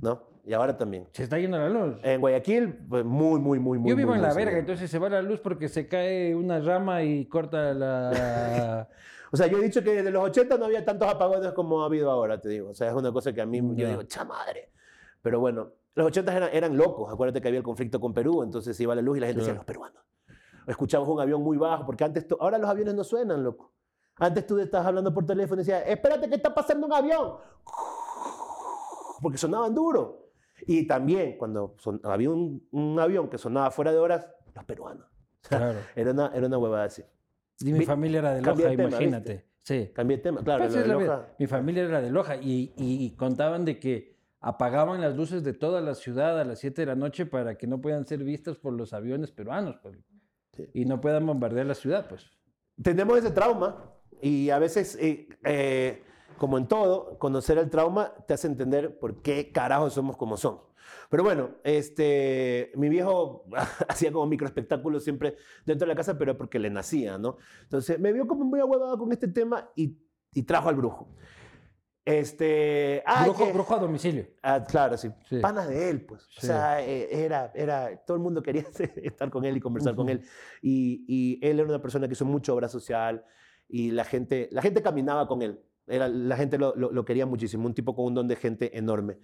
¿no? 0.00 0.32
Y 0.46 0.52
ahora 0.52 0.76
también. 0.76 1.08
Se 1.12 1.22
está 1.24 1.38
yendo 1.38 1.56
la 1.58 1.68
luz. 1.70 1.96
En 2.02 2.20
Guayaquil, 2.20 2.86
pues 2.88 3.02
muy, 3.04 3.40
muy, 3.40 3.58
muy, 3.58 3.78
muy. 3.78 3.88
Yo 3.90 3.96
vivo 3.96 4.10
muy, 4.10 4.18
en 4.18 4.22
la 4.22 4.34
verga, 4.34 4.58
entonces 4.58 4.90
se 4.90 4.98
va 4.98 5.08
la 5.08 5.22
luz 5.22 5.40
porque 5.40 5.68
se 5.68 5.88
cae 5.88 6.34
una 6.36 6.60
rama 6.60 7.02
y 7.02 7.24
corta 7.26 7.72
la... 7.72 8.88
O 9.34 9.36
sea, 9.36 9.48
yo 9.48 9.58
he 9.58 9.62
dicho 9.62 9.82
que 9.82 9.92
desde 9.94 10.12
los 10.12 10.22
80 10.22 10.56
no 10.58 10.66
había 10.66 10.84
tantos 10.84 11.08
apagones 11.08 11.50
como 11.52 11.82
ha 11.82 11.86
habido 11.86 12.08
ahora, 12.08 12.40
te 12.40 12.48
digo. 12.48 12.70
O 12.70 12.74
sea, 12.74 12.88
es 12.88 12.94
una 12.94 13.12
cosa 13.12 13.32
que 13.32 13.40
a 13.42 13.46
mí, 13.46 13.58
yo 13.74 13.88
digo, 13.88 14.02
cha 14.04 14.24
madre. 14.24 14.70
Pero 15.22 15.40
bueno, 15.40 15.72
los 15.96 16.06
80 16.06 16.36
eran, 16.36 16.50
eran 16.52 16.76
locos. 16.76 17.12
Acuérdate 17.12 17.40
que 17.40 17.48
había 17.48 17.58
el 17.58 17.64
conflicto 17.64 17.98
con 17.98 18.14
Perú, 18.14 18.44
entonces 18.44 18.78
iba 18.78 18.94
la 18.94 19.02
luz 19.02 19.16
y 19.16 19.20
la 19.20 19.26
gente 19.26 19.40
decía, 19.40 19.54
los 19.56 19.64
peruanos. 19.64 20.02
Escuchabas 20.68 21.08
un 21.08 21.20
avión 21.20 21.42
muy 21.42 21.56
bajo, 21.56 21.84
porque 21.84 22.04
antes, 22.04 22.26
ahora 22.38 22.58
los 22.58 22.70
aviones 22.70 22.94
no 22.94 23.02
suenan, 23.02 23.42
loco. 23.42 23.72
Antes 24.18 24.46
tú 24.46 24.56
estabas 24.60 24.86
hablando 24.86 25.12
por 25.12 25.26
teléfono 25.26 25.60
y 25.60 25.64
decías, 25.64 25.82
espérate 25.86 26.28
que 26.28 26.36
está 26.36 26.54
pasando 26.54 26.86
un 26.86 26.92
avión. 26.92 27.34
Porque 29.20 29.38
sonaban 29.38 29.74
duro. 29.74 30.28
Y 30.66 30.86
también, 30.86 31.36
cuando 31.38 31.74
son- 31.78 32.00
había 32.04 32.30
un, 32.30 32.66
un 32.70 33.00
avión 33.00 33.28
que 33.28 33.38
sonaba 33.38 33.70
fuera 33.70 33.90
de 33.92 33.98
horas, 33.98 34.28
los 34.54 34.64
peruanos. 34.64 35.06
Claro. 35.48 35.78
Era 35.94 36.12
una, 36.12 36.30
era 36.34 36.46
una 36.46 36.56
huevada 36.56 36.84
así. 36.84 37.02
Y 37.60 37.72
mi 37.72 37.84
familia 37.84 38.18
era 38.18 38.34
de 38.34 38.42
Loja, 38.42 38.68
tema, 38.68 38.84
imagínate. 38.88 39.44
Sí. 39.62 39.90
Cambié 39.94 40.18
de 40.18 40.22
tema, 40.22 40.42
claro. 40.42 40.64
Pues 40.64 40.74
lo 40.74 40.82
de 40.82 40.88
Loja-. 40.88 41.26
Mi 41.38 41.46
familia 41.46 41.84
era 41.84 42.00
de 42.00 42.10
Loja 42.10 42.36
y, 42.36 43.14
contaban 43.16 43.64
de 43.64 43.78
que 43.78 44.14
apagaban 44.40 45.00
las 45.00 45.16
luces 45.16 45.42
de 45.42 45.54
toda 45.54 45.80
la 45.80 45.94
ciudad 45.94 46.38
a 46.38 46.44
las 46.44 46.58
7 46.58 46.82
de 46.82 46.86
la 46.86 46.94
noche 46.94 47.24
para 47.24 47.56
que 47.56 47.66
no 47.66 47.80
puedan 47.80 48.06
ser 48.06 48.22
vistas 48.22 48.58
por 48.58 48.74
los 48.74 48.92
aviones 48.92 49.30
peruanos 49.30 49.76
pues, 49.82 49.96
Sí. 50.52 50.68
y 50.74 50.84
no 50.84 51.00
puedan 51.00 51.26
bombardear 51.26 51.66
la 51.66 51.74
ciudad. 51.74 52.06
Pues. 52.08 52.30
tenemos 52.82 53.18
ese 53.18 53.30
trauma 53.30 53.90
y 54.20 54.50
a 54.50 54.58
veces, 54.58 54.96
eh, 55.00 55.28
eh, 55.44 56.02
como 56.38 56.58
en 56.58 56.66
todo, 56.66 57.18
conocer 57.18 57.58
el 57.58 57.70
trauma 57.70 58.12
te 58.26 58.34
hace 58.34 58.46
entender 58.46 58.98
por 58.98 59.22
qué 59.22 59.50
carajo 59.50 59.90
somos 59.90 60.16
como 60.16 60.36
somos. 60.36 60.62
Pero 61.10 61.22
bueno, 61.22 61.50
este, 61.64 62.72
mi 62.76 62.88
viejo 62.88 63.44
hacía 63.88 64.12
como 64.12 64.26
microespectáculos 64.26 65.04
siempre 65.04 65.36
dentro 65.64 65.86
de 65.86 65.92
la 65.92 65.96
casa, 65.96 66.18
pero 66.18 66.36
porque 66.36 66.58
le 66.58 66.70
nacía, 66.70 67.18
¿no? 67.18 67.36
Entonces 67.62 67.98
me 67.98 68.12
vio 68.12 68.26
como 68.26 68.44
muy 68.44 68.60
ahuevado 68.60 68.96
con 68.98 69.12
este 69.12 69.28
tema 69.28 69.70
y, 69.76 69.98
y 70.32 70.42
trajo 70.42 70.68
al 70.68 70.76
brujo. 70.76 71.08
Este, 72.06 73.02
ah, 73.06 73.24
brujo, 73.24 73.46
que- 73.46 73.52
brujo 73.52 73.74
a 73.74 73.78
domicilio. 73.78 74.26
Ah, 74.42 74.62
claro, 74.62 74.98
sí. 74.98 75.08
Sí. 75.28 75.38
Panas 75.38 75.68
de 75.68 75.88
él, 75.88 76.04
pues. 76.04 76.22
Sí. 76.28 76.38
O 76.38 76.40
sea, 76.42 76.84
eh, 76.86 77.24
era, 77.24 77.50
era, 77.54 77.96
todo 78.04 78.16
el 78.18 78.22
mundo 78.22 78.42
quería 78.42 78.62
estar 79.02 79.30
con 79.30 79.44
él 79.46 79.56
y 79.56 79.60
conversar 79.60 79.94
con 79.94 80.04
Ujú. 80.04 80.12
él. 80.18 80.22
Y, 80.60 81.04
y 81.08 81.46
él 81.46 81.60
era 81.60 81.68
una 81.68 81.80
persona 81.80 82.06
que 82.06 82.12
hizo 82.12 82.26
mucha 82.26 82.52
obra 82.52 82.68
social 82.68 83.24
y 83.68 83.90
la 83.90 84.04
gente, 84.04 84.48
la 84.52 84.60
gente 84.60 84.82
caminaba 84.82 85.26
con 85.26 85.40
él. 85.40 85.60
Era, 85.86 86.08
la 86.08 86.36
gente 86.36 86.58
lo, 86.58 86.74
lo- 86.76 86.90
lo 86.92 87.04
quería 87.06 87.24
muchísimo, 87.24 87.66
un 87.66 87.74
tipo 87.74 87.94
con 87.94 88.04
un 88.04 88.14
don 88.14 88.28
de 88.28 88.36
gente 88.36 88.76
enorme. 88.76 89.18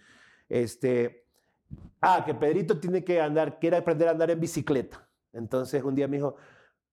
Este, 0.49 1.27
ah, 2.01 2.23
que 2.25 2.35
Pedrito 2.35 2.79
tiene 2.79 3.05
que 3.05 3.21
andar, 3.21 3.59
quiere 3.59 3.77
aprender 3.77 4.09
a 4.09 4.13
andar 4.13 4.31
en 4.31 4.41
bicicleta. 4.41 5.09
Entonces 5.33 5.83
un 5.83 5.95
día 5.95 6.09
me 6.09 6.17
dijo, 6.17 6.37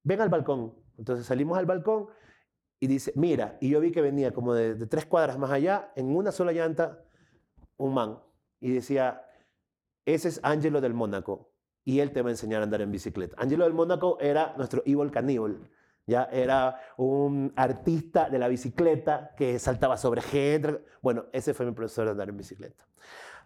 ven 0.04 0.22
al 0.22 0.30
balcón. 0.30 0.74
Entonces 0.98 1.26
salimos 1.26 1.58
al 1.58 1.66
balcón 1.66 2.08
y 2.80 2.88
dice, 2.88 3.12
mira, 3.16 3.58
y 3.60 3.70
yo 3.70 3.80
vi 3.80 3.92
que 3.92 4.02
venía 4.02 4.34
como 4.34 4.54
de, 4.54 4.86
tres 4.88 5.06
cuadras 5.06 5.38
más 5.38 5.52
allá, 5.52 5.92
en 5.96 6.16
una 6.16 6.32
sola 6.32 6.52
llanta, 6.52 7.04
un 7.78 7.94
man. 7.94 8.20
Y 8.60 8.72
decía, 8.72 9.24
ese 10.06 10.30
es 10.30 10.40
Angelo 10.44 10.82
del 10.82 10.94
Mónaco 10.94 11.52
y 11.84 12.00
él 12.00 12.12
te 12.12 12.22
va 12.22 12.30
a 12.30 12.32
enseñar 12.32 12.62
a 12.62 12.66
andar 12.66 12.82
en 12.82 12.92
bicicleta. 12.92 13.36
Angelo 13.40 13.64
del 13.64 13.74
Mónaco 13.74 14.18
era 14.20 14.54
nuestro 14.58 14.84
Evil 14.86 15.12
Caníbal 15.12 15.70
Ya 16.06 16.24
era 16.26 16.80
un 16.98 17.54
artista 17.56 18.30
de 18.30 18.40
la 18.40 18.48
bicicleta 18.48 19.34
que 19.36 19.58
saltaba 19.60 19.98
sobre 19.98 20.22
gente. 20.22 20.84
Bueno, 21.02 21.26
ese 21.32 21.54
fue 21.54 21.66
mi 21.66 21.72
profesor 21.72 22.06
de 22.06 22.12
andar 22.12 22.30
en 22.30 22.38
bicicleta. 22.38 22.86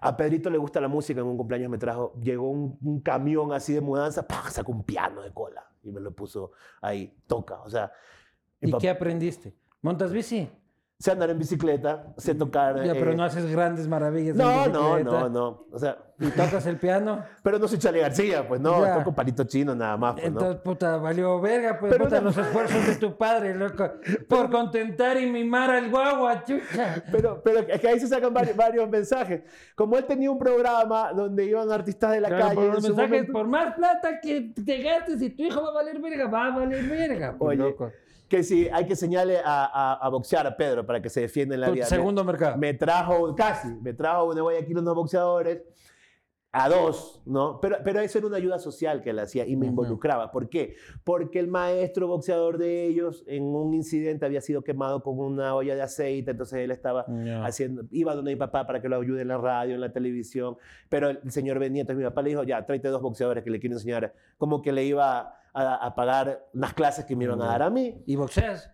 A 0.01 0.17
Pedrito 0.17 0.49
le 0.49 0.57
gusta 0.57 0.81
la 0.81 0.87
música, 0.87 1.21
en 1.21 1.27
un 1.27 1.37
cumpleaños 1.37 1.69
me 1.69 1.77
trajo, 1.77 2.13
llegó 2.21 2.49
un, 2.49 2.77
un 2.81 2.99
camión 3.01 3.53
así 3.53 3.73
de 3.73 3.81
mudanza, 3.81 4.27
¡pah! 4.27 4.49
sacó 4.49 4.71
un 4.71 4.83
piano 4.83 5.21
de 5.21 5.31
cola 5.31 5.65
y 5.83 5.91
me 5.91 6.01
lo 6.01 6.11
puso 6.11 6.51
ahí, 6.81 7.15
toca. 7.27 7.61
O 7.61 7.69
sea, 7.69 7.91
¿Y 8.61 8.71
qué 8.77 8.89
aprendiste? 8.89 9.55
¿Montas 9.81 10.11
bici? 10.11 10.47
Sé 11.01 11.11
andar 11.11 11.31
en 11.31 11.39
bicicleta, 11.39 12.13
sé 12.17 12.35
tocar. 12.35 12.83
Ya, 12.85 12.93
pero 12.93 13.11
eh, 13.11 13.15
no 13.15 13.23
haces 13.23 13.45
grandes 13.51 13.87
maravillas. 13.87 14.35
en 14.35 14.37
no, 14.37 14.67
no, 14.67 14.99
no, 14.99 15.29
no. 15.29 15.65
O 15.71 15.79
sea, 15.79 15.97
¿Y 16.19 16.27
tocas 16.29 16.67
el 16.67 16.77
piano? 16.77 17.23
pero 17.43 17.57
no 17.57 17.67
soy 17.67 17.79
Charlie 17.79 18.01
García, 18.01 18.47
pues 18.47 18.61
no, 18.61 18.85
Ya. 18.85 18.99
toco 18.99 19.15
palito 19.15 19.43
chino 19.45 19.73
nada 19.73 19.97
más, 19.97 20.13
pues 20.13 20.25
Entonces, 20.27 20.57
no. 20.57 20.61
puta, 20.63 20.97
valió 20.97 21.41
verga, 21.41 21.79
pues, 21.79 21.91
Pero 21.91 22.03
puta, 22.05 22.17
una- 22.19 22.25
los 22.25 22.37
esfuerzos 22.37 22.85
de 22.85 22.95
tu 22.97 23.17
padre, 23.17 23.55
loco, 23.55 23.89
por 24.29 24.51
contentar 24.51 25.19
y 25.19 25.25
mimar 25.25 25.71
al 25.71 25.89
guagua, 25.89 26.43
chucha. 26.43 27.03
Pero, 27.11 27.41
pero 27.43 27.61
es 27.61 27.81
que 27.81 27.87
ahí 27.87 27.99
se 27.99 28.07
sacan 28.07 28.31
varios, 28.31 28.55
varios 28.55 28.87
mensajes. 28.87 29.41
Como 29.73 29.97
él 29.97 30.05
tenía 30.05 30.29
un 30.29 30.37
programa 30.37 31.11
donde 31.13 31.45
iban 31.45 31.71
artistas 31.71 32.11
de 32.11 32.21
la 32.21 32.27
Claro, 32.27 32.43
calle. 32.49 32.55
por 32.55 32.65
los 32.75 32.83
mensajes, 32.83 33.09
momento- 33.09 33.33
por 33.33 33.47
más 33.47 33.73
plata 33.73 34.19
que 34.21 34.53
te 34.63 34.77
gastes 34.83 35.19
y 35.23 35.31
tu 35.31 35.41
hijo 35.41 35.63
va 35.63 35.69
a 35.69 35.73
valer 35.73 35.99
verga, 35.99 36.27
va 36.27 36.45
a 36.45 36.51
valer 36.59 36.83
verga. 36.87 37.35
pues, 37.39 37.57
Oye, 37.59 37.69
loco. 37.69 37.91
Que 38.31 38.43
sí, 38.43 38.67
hay 38.71 38.85
que 38.87 38.95
señalarle 38.95 39.39
a, 39.43 39.65
a- 39.65 39.93
a 40.05 40.09
boxear 40.09 40.47
a 40.47 40.55
Pedro 40.55 40.85
para 40.85 41.01
que 41.01 41.09
se 41.09 41.19
defienda 41.21 41.53
en 41.55 41.61
la 41.61 41.69
vida. 41.69 41.85
segundo 41.85 42.23
mercado. 42.23 42.57
Me 42.57 42.73
trajo, 42.73 43.35
casi, 43.35 43.67
me 43.67 43.93
trajo 43.93 44.33
de 44.33 44.39
Guayaquil 44.41 44.77
unos 44.77 44.95
boxeadores, 44.95 45.61
a 46.53 46.67
dos, 46.67 47.21
¿no? 47.25 47.59
Pero, 47.61 47.77
pero 47.83 48.01
eso 48.01 48.17
era 48.17 48.27
una 48.27 48.35
ayuda 48.35 48.59
social 48.59 49.01
que 49.01 49.11
él 49.11 49.19
hacía 49.19 49.45
y 49.47 49.55
me 49.55 49.67
involucraba. 49.67 50.31
¿Por 50.31 50.49
qué? 50.49 50.75
Porque 51.05 51.39
el 51.39 51.47
maestro 51.47 52.07
boxeador 52.07 52.57
de 52.57 52.87
ellos 52.87 53.23
en 53.27 53.43
un 53.43 53.73
incidente 53.73 54.25
había 54.25 54.41
sido 54.41 54.61
quemado 54.61 55.01
con 55.01 55.17
una 55.19 55.55
olla 55.55 55.75
de 55.75 55.81
aceite, 55.81 56.31
entonces 56.31 56.59
él 56.59 56.71
estaba 56.71 57.05
haciendo, 57.45 57.83
iba 57.91 58.13
donde 58.15 58.31
mi 58.31 58.37
papá 58.37 58.65
para 58.67 58.81
que 58.81 58.89
lo 58.89 58.99
ayude 58.99 59.21
en 59.21 59.29
la 59.29 59.37
radio, 59.37 59.75
en 59.75 59.81
la 59.81 59.93
televisión, 59.93 60.57
pero 60.89 61.09
el 61.09 61.31
señor 61.31 61.57
venía, 61.59 61.81
entonces 61.81 62.03
mi 62.03 62.09
papá 62.09 62.21
le 62.21 62.29
dijo, 62.31 62.43
ya, 62.43 62.65
tráete 62.65 62.89
dos 62.89 63.01
boxeadores 63.01 63.43
que 63.45 63.49
le 63.49 63.59
quiero 63.61 63.75
enseñar, 63.77 64.13
como 64.37 64.61
que 64.61 64.71
le 64.73 64.83
iba 64.83 65.35
a, 65.53 65.75
a 65.85 65.95
pagar 65.95 66.47
unas 66.53 66.73
clases 66.73 67.05
que 67.05 67.15
me 67.15 67.25
iban 67.25 67.41
a 67.41 67.45
dar 67.47 67.61
a 67.63 67.69
mí. 67.69 68.03
¿Y 68.05 68.15
boxeas? 68.15 68.71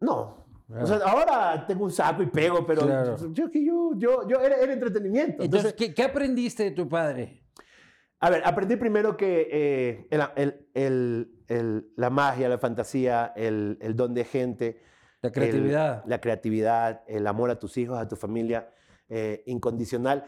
No. 0.00 0.46
O 0.80 0.86
sea, 0.86 0.98
ahora 0.98 1.64
tengo 1.66 1.84
un 1.84 1.90
saco 1.90 2.22
y 2.22 2.26
pego, 2.26 2.64
pero 2.64 2.82
Claro. 2.82 3.16
yo, 3.32 3.48
yo, 3.52 3.92
yo, 3.96 4.28
yo 4.28 4.40
era, 4.40 4.56
era 4.56 4.72
entretenimiento. 4.72 5.42
Entonces, 5.42 5.72
Entonces, 5.72 5.74
¿qué, 5.74 5.94
qué 5.94 6.02
aprendiste 6.04 6.62
de 6.64 6.70
tu 6.72 6.88
padre? 6.88 7.44
a 8.22 8.28
ver, 8.30 8.42
aprendí 8.44 8.76
primero 8.76 9.16
que 9.16 9.48
eh, 9.50 10.06
el, 10.36 10.54
el- 10.74 11.32
el- 11.48 11.92
la 11.96 12.10
magia, 12.10 12.48
la 12.50 12.58
fantasía, 12.58 13.32
el, 13.34 13.78
el 13.80 13.96
don 13.96 14.12
de 14.14 14.24
gente, 14.24 14.82
La 15.22 15.32
creatividad. 15.32 16.04
la 16.06 16.20
creatividad, 16.20 17.02
el 17.08 17.26
amor 17.26 17.50
a 17.50 17.58
tus 17.58 17.76
hijos, 17.78 17.98
a 17.98 18.06
tu 18.06 18.16
familia, 18.16 18.68
eh, 19.08 19.42
incondicional. 19.46 20.24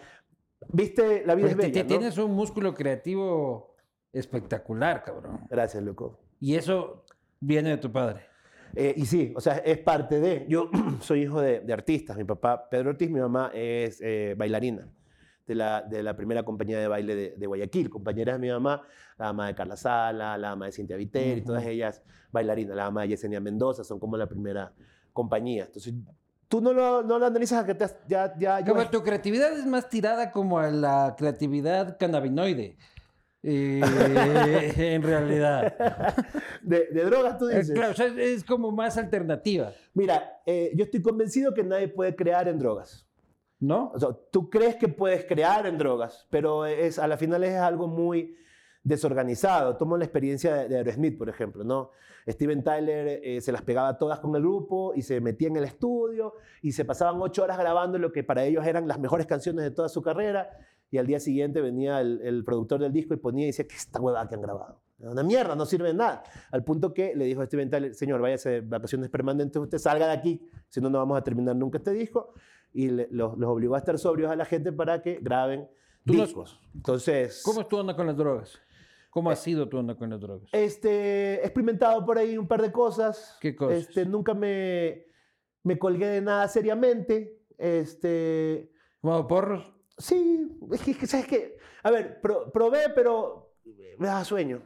Viste, 0.72 1.22
la 1.26 1.34
vida 1.34 1.48
es 1.48 1.56
bella, 1.56 1.72
te- 1.72 1.82
¿no? 1.82 1.86
Tienes 1.88 2.16
un 2.18 2.32
músculo 2.32 2.72
creativo 2.74 3.71
espectacular, 4.12 5.02
cabrón. 5.04 5.40
Gracias, 5.48 5.82
loco. 5.82 6.18
Y 6.40 6.54
eso 6.56 7.04
viene 7.40 7.70
de 7.70 7.76
tu 7.78 7.90
padre. 7.90 8.26
Eh, 8.74 8.94
y 8.96 9.04
sí, 9.06 9.32
o 9.36 9.40
sea, 9.40 9.56
es 9.58 9.78
parte 9.78 10.18
de. 10.20 10.46
Yo 10.48 10.70
soy 11.00 11.22
hijo 11.22 11.40
de, 11.40 11.60
de 11.60 11.72
artistas. 11.72 12.16
Mi 12.16 12.24
papá, 12.24 12.68
Pedro 12.70 12.90
Ortiz, 12.90 13.10
mi 13.10 13.20
mamá 13.20 13.50
es 13.54 14.00
eh, 14.00 14.34
bailarina 14.36 14.88
de 15.46 15.54
la, 15.54 15.82
de 15.82 16.02
la 16.02 16.16
primera 16.16 16.42
compañía 16.44 16.78
de 16.78 16.88
baile 16.88 17.14
de, 17.14 17.34
de 17.36 17.46
Guayaquil. 17.46 17.90
Compañera 17.90 18.34
de 18.34 18.38
mi 18.38 18.48
mamá, 18.48 18.82
la 19.18 19.26
mamá 19.26 19.48
de 19.48 19.54
Carla 19.54 19.76
Sala, 19.76 20.38
la 20.38 20.50
mamá 20.50 20.66
de 20.66 20.72
Cintia 20.72 20.96
Viteri, 20.96 21.40
Ujú. 21.40 21.48
todas 21.48 21.66
ellas 21.66 22.02
bailarinas. 22.30 22.76
La 22.76 22.84
mamá 22.84 23.02
de 23.02 23.08
Yesenia 23.08 23.40
Mendoza, 23.40 23.84
son 23.84 23.98
como 24.00 24.16
la 24.16 24.26
primera 24.26 24.72
compañía. 25.12 25.64
Entonces, 25.66 25.92
tú 26.48 26.62
no 26.62 26.72
lo, 26.72 27.02
no 27.02 27.18
lo 27.18 27.26
analizas 27.26 27.62
a 27.62 27.66
que 27.66 27.74
te 27.74 27.84
has- 27.84 27.98
ya. 28.08 28.32
ya 28.38 28.60
yo- 28.60 28.74
tu 28.90 29.02
creatividad 29.02 29.52
es 29.52 29.66
más 29.66 29.88
tirada 29.90 30.30
como 30.30 30.58
a 30.58 30.70
la 30.70 31.14
creatividad 31.18 31.98
cannabinoide. 31.98 32.78
Eh, 33.42 34.72
en 34.76 35.02
realidad. 35.02 35.74
de, 36.62 36.86
de 36.86 37.04
drogas, 37.04 37.38
tú 37.38 37.48
Eh, 37.48 37.58
dices. 37.58 37.74
Claro, 37.74 37.92
o 37.92 37.94
sea, 37.94 38.06
es 38.06 38.44
como 38.44 38.70
más 38.70 38.96
alternativa, 38.96 39.72
Mira, 39.94 40.40
eh, 40.46 40.72
yo 40.74 40.84
estoy 40.84 41.02
convencido 41.02 41.52
que 41.52 41.62
nadie 41.64 41.88
puede 41.88 42.14
crear 42.14 42.48
en 42.48 42.58
drogas. 42.58 43.06
¿no? 43.58 43.92
O 43.94 43.98
sea, 44.00 44.08
tú 44.32 44.50
crees 44.50 44.74
que 44.74 44.88
puedes 44.88 45.24
crear 45.24 45.66
en 45.66 45.78
drogas, 45.78 46.26
pero 46.30 46.66
es, 46.66 46.98
a 46.98 47.06
la 47.06 47.16
final 47.16 47.44
es 47.44 47.54
algo 47.56 47.86
muy 47.86 48.34
desorganizado. 48.82 49.76
Tomo 49.76 49.96
la 49.96 50.04
experiencia 50.04 50.54
de, 50.54 50.68
de 50.68 50.76
Aerosmith, 50.78 51.16
por 51.16 51.28
ejemplo, 51.28 51.62
¿no? 51.62 51.90
Steven 52.28 52.62
Tyler 52.62 53.20
eh, 53.22 53.40
se 53.40 53.52
las 53.52 53.62
pegaba 53.62 53.98
todas 53.98 54.18
con 54.20 54.34
el 54.36 54.42
grupo 54.42 54.92
y 54.94 55.02
se 55.02 55.20
metía 55.20 55.48
en 55.48 55.56
el 55.56 55.64
estudio 55.64 56.34
y 56.60 56.72
se 56.72 56.84
pasaban 56.84 57.20
ocho 57.20 57.42
horas 57.42 57.58
grabando 57.58 57.98
lo 57.98 58.12
que 58.12 58.22
para 58.22 58.44
ellos 58.44 58.64
eran 58.66 58.86
las 58.86 58.98
mejores 58.98 59.26
canciones 59.26 59.64
de 59.64 59.70
toda 59.72 59.88
su 59.88 60.02
carrera 60.02 60.50
y 60.92 60.98
al 60.98 61.06
día 61.08 61.18
siguiente 61.18 61.60
venía 61.60 62.00
el, 62.00 62.20
el 62.22 62.44
productor 62.44 62.80
del 62.80 62.92
disco 62.92 63.14
y 63.14 63.16
ponía 63.16 63.42
y 63.44 63.46
decía, 63.48 63.66
¿qué 63.66 63.74
es 63.74 63.80
esta 63.80 64.00
huevada 64.00 64.28
que 64.28 64.36
han 64.36 64.42
grabado? 64.42 64.80
Una 65.00 65.24
mierda, 65.24 65.56
no 65.56 65.66
sirve 65.66 65.88
de 65.88 65.94
nada. 65.94 66.22
Al 66.52 66.62
punto 66.62 66.94
que 66.94 67.16
le 67.16 67.24
dijo 67.24 67.40
a 67.42 67.46
Steven 67.46 67.68
Tyler, 67.68 67.92
señor, 67.94 68.20
váyase 68.20 68.50
de 68.50 68.60
vacaciones 68.60 69.08
permanentes, 69.10 69.60
usted 69.60 69.78
salga 69.78 70.06
de 70.06 70.12
aquí, 70.12 70.48
si 70.68 70.80
no, 70.80 70.88
no 70.90 70.98
vamos 70.98 71.18
a 71.18 71.24
terminar 71.24 71.56
nunca 71.56 71.78
este 71.78 71.90
disco. 71.90 72.34
Y 72.72 72.88
le- 72.90 73.08
los, 73.10 73.36
los 73.36 73.50
obligó 73.50 73.74
a 73.74 73.78
estar 73.78 73.98
sobrios 73.98 74.30
a 74.30 74.36
la 74.36 74.44
gente 74.44 74.70
para 74.70 75.02
que 75.02 75.18
graben 75.20 75.68
Tú 76.06 76.14
no- 76.14 76.22
discos. 76.24 76.60
Entonces, 76.74 77.42
¿Cómo 77.44 77.62
es 77.62 77.68
tu 77.68 77.76
onda 77.78 77.96
con 77.96 78.06
las 78.06 78.16
drogas? 78.16 78.60
¿Cómo 79.10 79.30
ha 79.30 79.36
sido 79.36 79.68
tu 79.68 79.76
onda 79.78 79.94
con 79.96 80.08
las 80.10 80.20
drogas? 80.20 80.48
este, 80.52 81.34
he 81.40 81.44
experimentado 81.46 82.04
por 82.06 82.16
ahí 82.18 82.38
un 82.38 82.46
par 82.46 82.62
de 82.62 82.70
cosas. 82.70 83.36
¿Qué 83.40 83.56
cosas? 83.56 83.78
Este, 83.78 84.06
nunca 84.06 84.34
me, 84.34 85.04
me 85.64 85.78
colgué 85.78 86.06
de 86.06 86.20
nada 86.20 86.46
seriamente. 86.48 87.40
Este, 87.58 88.70
¿Fumado 89.00 89.26
porros? 89.26 89.72
Sí, 90.02 90.58
es 90.72 90.82
que, 90.82 90.90
es 90.92 90.98
que, 90.98 91.06
¿sabes 91.06 91.26
qué? 91.26 91.56
A 91.82 91.90
ver, 91.90 92.20
pro- 92.20 92.50
probé, 92.52 92.90
pero 92.94 93.54
me 93.98 94.06
daba 94.08 94.24
sueño. 94.24 94.62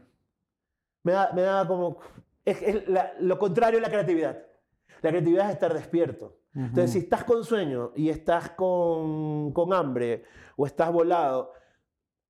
Me 1.02 1.12
da, 1.12 1.32
me 1.32 1.42
daba 1.42 1.66
como... 1.68 1.98
Es, 2.44 2.60
es 2.62 2.88
la- 2.88 3.12
lo 3.20 3.38
contrario 3.38 3.78
a 3.78 3.82
la 3.82 3.88
creatividad. 3.90 4.42
La 5.02 5.10
creatividad 5.10 5.46
es 5.48 5.52
estar 5.54 5.72
despierto. 5.74 6.38
Entonces, 6.54 6.92
si 6.92 6.98
estás 7.00 7.22
con 7.24 7.44
sueño 7.44 7.92
y 7.94 8.08
estás 8.08 8.50
con, 8.50 9.52
con 9.52 9.74
hambre 9.74 10.24
o 10.56 10.64
estás 10.66 10.90
volado, 10.90 11.52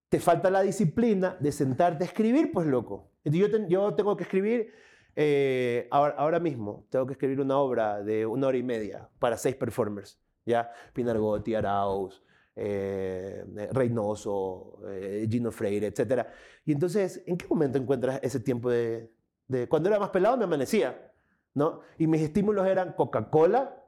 te 0.09 0.19
falta 0.19 0.51
la 0.51 0.62
disciplina 0.62 1.37
de 1.38 1.53
sentarte 1.53 2.03
a 2.03 2.07
escribir, 2.09 2.51
pues 2.53 2.66
loco. 2.66 3.12
Entonces, 3.25 3.53
yo, 3.53 3.69
yo 3.69 3.95
tengo 3.95 4.16
que 4.16 4.25
escribir, 4.25 4.73
eh, 5.14 5.87
ahora, 5.92 6.14
ahora 6.19 6.40
mismo, 6.40 6.87
tengo 6.90 7.07
que 7.07 7.12
escribir 7.12 7.40
una 7.40 7.57
obra 7.59 8.03
de 8.03 8.27
una 8.27 8.49
hora 8.49 8.57
y 8.59 8.64
media 8.64 9.09
para 9.21 9.37
seis 9.37 9.55
performers, 9.55 10.21
¿ya? 10.45 10.73
Pinar 10.92 11.19
Gotti, 11.19 11.55
Arauz, 11.55 12.21
eh, 12.57 13.45
Reynoso, 13.73 14.79
eh, 14.88 15.27
Gino 15.31 15.53
Freire, 15.53 15.87
etc. 15.88 16.27
Y 16.64 16.73
entonces, 16.73 17.23
¿en 17.27 17.37
qué 17.37 17.47
momento 17.47 17.79
encuentras 17.79 18.19
ese 18.23 18.40
tiempo 18.40 18.71
de, 18.71 19.12
de- 19.47 19.69
Cuando 19.69 19.88
era 19.88 19.98
más 19.98 20.11
pelado 20.11 20.37
me 20.37 20.44
amanecía, 20.44 21.13
¿no? 21.54 21.81
Y 21.98 22.07
mis 22.07 22.23
estímulos 22.23 22.67
eran 22.67 22.92
Coca-Cola 22.94 23.83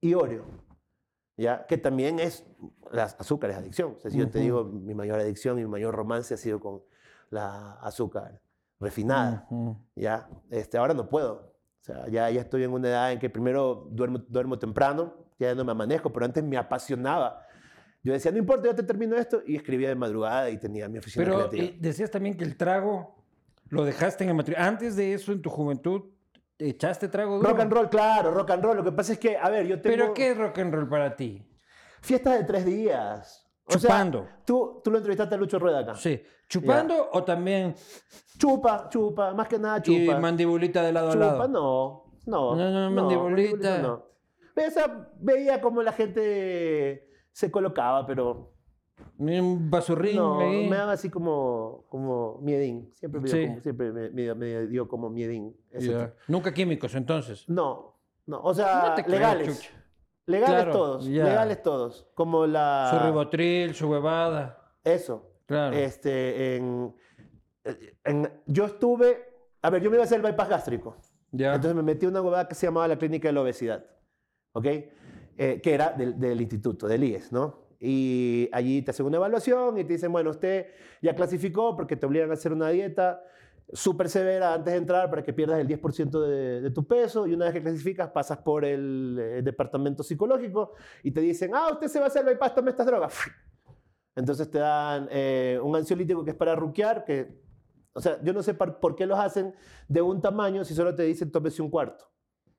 y 0.00 0.14
Oreo, 0.14 0.44
¿ya? 1.36 1.66
Que 1.66 1.76
también 1.78 2.18
es, 2.18 2.44
las 2.90 3.14
azúcar 3.20 3.50
es 3.50 3.56
adicción. 3.56 3.94
O 3.96 4.00
sea, 4.00 4.10
si 4.10 4.18
yo 4.18 4.24
te 4.30 4.38
digo, 4.40 4.64
mi 4.64 4.94
mayor 4.94 5.20
adicción 5.20 5.58
y 5.58 5.62
mi 5.62 5.68
mayor 5.70 5.94
romance 5.94 6.34
ha 6.34 6.38
sido 6.38 6.58
con 6.60 6.82
la 7.30 7.74
azúcar 7.80 8.40
refinada. 8.80 9.46
¿ya? 9.94 10.28
Este, 10.50 10.78
ahora 10.78 10.94
no 10.94 11.08
puedo. 11.08 11.54
O 11.80 11.84
sea, 11.86 12.08
ya, 12.08 12.28
ya 12.30 12.40
estoy 12.40 12.64
en 12.64 12.72
una 12.72 12.88
edad 12.88 13.12
en 13.12 13.18
que 13.18 13.30
primero 13.30 13.88
duermo, 13.90 14.18
duermo 14.28 14.58
temprano, 14.58 15.14
ya 15.38 15.54
no 15.54 15.64
me 15.64 15.72
amanezco, 15.72 16.12
pero 16.12 16.24
antes 16.26 16.42
me 16.42 16.56
apasionaba. 16.56 17.42
Yo 18.06 18.12
decía, 18.12 18.30
no 18.30 18.38
importa, 18.38 18.66
yo 18.68 18.74
te 18.76 18.84
termino 18.84 19.16
esto, 19.16 19.42
y 19.44 19.56
escribía 19.56 19.88
de 19.88 19.96
madrugada 19.96 20.48
y 20.48 20.58
tenía 20.58 20.88
mi 20.88 20.98
oficina 20.98 21.24
Pero 21.24 21.36
creativa. 21.48 21.64
eh, 21.64 21.76
decías 21.80 22.08
también 22.10 22.36
que 22.36 22.44
el 22.44 22.56
trago 22.56 23.16
lo 23.68 23.84
dejaste 23.84 24.22
en 24.22 24.30
el 24.30 24.36
matrimonio. 24.36 24.64
Antes 24.68 24.94
de 24.94 25.12
eso, 25.12 25.32
en 25.32 25.42
tu 25.42 25.50
juventud, 25.50 26.02
echaste 26.56 27.08
trago 27.08 27.36
duro. 27.38 27.48
Rock 27.50 27.60
and 27.60 27.72
roll, 27.72 27.88
claro, 27.90 28.30
rock 28.30 28.50
and 28.50 28.62
roll. 28.62 28.76
Lo 28.76 28.84
que 28.84 28.92
pasa 28.92 29.12
es 29.14 29.18
que, 29.18 29.36
a 29.36 29.48
ver, 29.50 29.66
yo 29.66 29.80
tengo 29.80 29.96
¿Pero 29.96 30.14
qué 30.14 30.30
es 30.30 30.38
rock 30.38 30.58
and 30.60 30.72
roll 30.72 30.88
para 30.88 31.16
ti? 31.16 31.42
fiestas 32.00 32.38
de 32.38 32.44
tres 32.44 32.64
días. 32.64 33.42
O 33.64 33.72
sea, 33.72 33.80
Chupando. 33.80 34.28
tú, 34.44 34.80
tú 34.84 34.92
lo 34.92 34.98
entrevistaste 34.98 35.34
a 35.34 35.38
Lucho 35.38 35.58
Rueda 35.58 35.80
acá. 35.80 35.94
Sí. 35.96 36.22
¿Chupando 36.48 37.08
o 37.12 37.24
también 37.24 37.74
Chupa, 38.38 38.88
chupa, 38.88 39.34
más 39.34 39.48
que 39.48 39.58
nada 39.58 39.78
y 39.84 40.06
chupa. 40.06 40.20
mandibulita 40.20 40.82
de 40.84 40.92
lado 40.92 41.08
a 41.08 41.12
chupa, 41.14 41.24
lado? 41.26 41.48
no. 41.48 42.04
No, 42.26 42.54
No, 42.54 42.70
no, 42.70 42.90
mandibulita. 42.92 43.78
no. 43.78 43.94
O 44.54 44.70
sea, 44.70 45.10
veía 45.20 45.60
cómo 45.60 45.82
la 45.82 45.90
gente 45.92 47.05
se 47.36 47.50
colocaba, 47.50 48.06
pero 48.06 48.54
Ni 49.18 49.38
Un 49.38 49.70
basurrín 49.70 50.16
no, 50.16 50.38
me 50.38 50.70
daba 50.74 50.92
así 50.92 51.10
como, 51.10 51.84
como 51.90 52.38
miedín. 52.40 52.90
Siempre 52.94 53.20
me 53.20 53.28
dio, 53.28 53.36
Sí. 53.36 53.46
como, 53.46 53.60
siempre 53.60 53.92
me, 53.92 54.08
me 54.10 54.22
dio- 54.22 54.34
me 54.36 54.66
dio 54.68 54.88
como 54.88 55.10
miedín. 55.10 55.54
tipo. 55.78 55.98
Nunca 56.28 56.54
químicos, 56.54 56.94
entonces. 56.94 57.46
No, 57.46 57.94
no. 58.24 58.40
O 58.42 58.54
sea, 58.54 58.94
No 58.96 59.04
creo, 59.04 59.08
legales. 59.18 59.70
Legales 60.24 60.56
Claro, 60.56 60.72
todos. 60.72 61.04
ya. 61.06 61.24
Legales 61.24 61.62
todos. 61.62 62.08
Como 62.14 62.46
la... 62.46 62.88
Su 62.90 63.06
ribotril, 63.06 63.74
su 63.74 63.86
huevada. 63.90 64.72
Eso. 64.82 65.30
Claro. 65.44 65.76
Este, 65.76 66.56
en, 66.56 66.94
en- 68.04 68.32
yo 68.46 68.64
estuve, 68.64 69.24
a 69.60 69.68
ver, 69.68 69.82
yo 69.82 69.90
me 69.90 69.96
iba 69.96 70.04
a 70.04 70.06
hacer 70.06 70.16
el 70.16 70.26
bypass 70.26 70.48
gástrico. 70.48 70.96
Ya. 71.32 71.54
Entonces 71.54 71.76
me 71.76 71.82
metí 71.82 72.06
una 72.06 72.22
huevada 72.22 72.48
que 72.48 72.54
se 72.54 72.66
llamaba 72.66 72.88
la 72.88 72.96
Clínica 72.96 73.28
de 73.28 73.32
la 73.34 73.42
Obesidad, 73.42 73.84
¿ok? 74.54 74.66
Eh, 75.38 75.60
que 75.62 75.74
era 75.74 75.90
del, 75.92 76.18
del 76.18 76.40
instituto, 76.40 76.86
del 76.88 77.04
IES, 77.04 77.30
¿no? 77.32 77.66
Y 77.78 78.48
allí 78.52 78.80
te 78.80 78.90
hacen 78.90 79.04
una 79.04 79.18
evaluación 79.18 79.76
y 79.76 79.84
te 79.84 79.92
dicen, 79.92 80.10
bueno, 80.10 80.30
usted 80.30 80.68
ya 81.02 81.14
clasificó 81.14 81.76
porque 81.76 81.94
te 81.96 82.06
obligan 82.06 82.30
a 82.30 82.34
hacer 82.34 82.52
una 82.54 82.70
dieta 82.70 83.22
súper 83.72 84.08
severa 84.08 84.54
antes 84.54 84.72
de 84.72 84.78
entrar 84.78 85.10
para 85.10 85.22
que 85.22 85.34
pierdas 85.34 85.58
el 85.60 85.66
10% 85.68 86.20
de, 86.26 86.60
de 86.62 86.70
tu 86.70 86.86
peso 86.86 87.26
y 87.26 87.34
una 87.34 87.46
vez 87.46 87.54
que 87.54 87.60
clasificas 87.62 88.08
pasas 88.10 88.38
por 88.38 88.64
el, 88.64 89.18
eh, 89.20 89.42
departamento 89.42 90.02
psicológico 90.02 90.72
y 91.02 91.10
te 91.10 91.20
dicen, 91.20 91.50
ah, 91.54 91.68
usted 91.72 91.88
se 91.88 91.98
va 91.98 92.06
a 92.06 92.08
hacer 92.08 92.24
bypass, 92.24 92.54
tome 92.54 92.70
estas 92.70 92.86
drogas. 92.86 93.14
Entonces 94.16 94.50
te 94.50 94.58
dan 94.58 95.08
eh, 95.10 95.60
un 95.62 95.76
ansiolítico 95.76 96.24
que 96.24 96.30
es 96.30 96.36
para 96.36 96.54
ruquear, 96.56 97.04
que, 97.04 97.42
o 97.92 98.00
sea, 98.00 98.18
yo 98.22 98.32
no 98.32 98.42
sé 98.42 98.54
par- 98.54 98.80
por 98.80 98.96
qué 98.96 99.04
los 99.04 99.18
hacen 99.18 99.54
de 99.88 100.00
un 100.00 100.22
tamaño 100.22 100.64
si 100.64 100.74
solo 100.74 100.94
te 100.94 101.02
dicen 101.02 101.30
tómese 101.30 101.60
un 101.60 101.68
cuarto. 101.70 102.06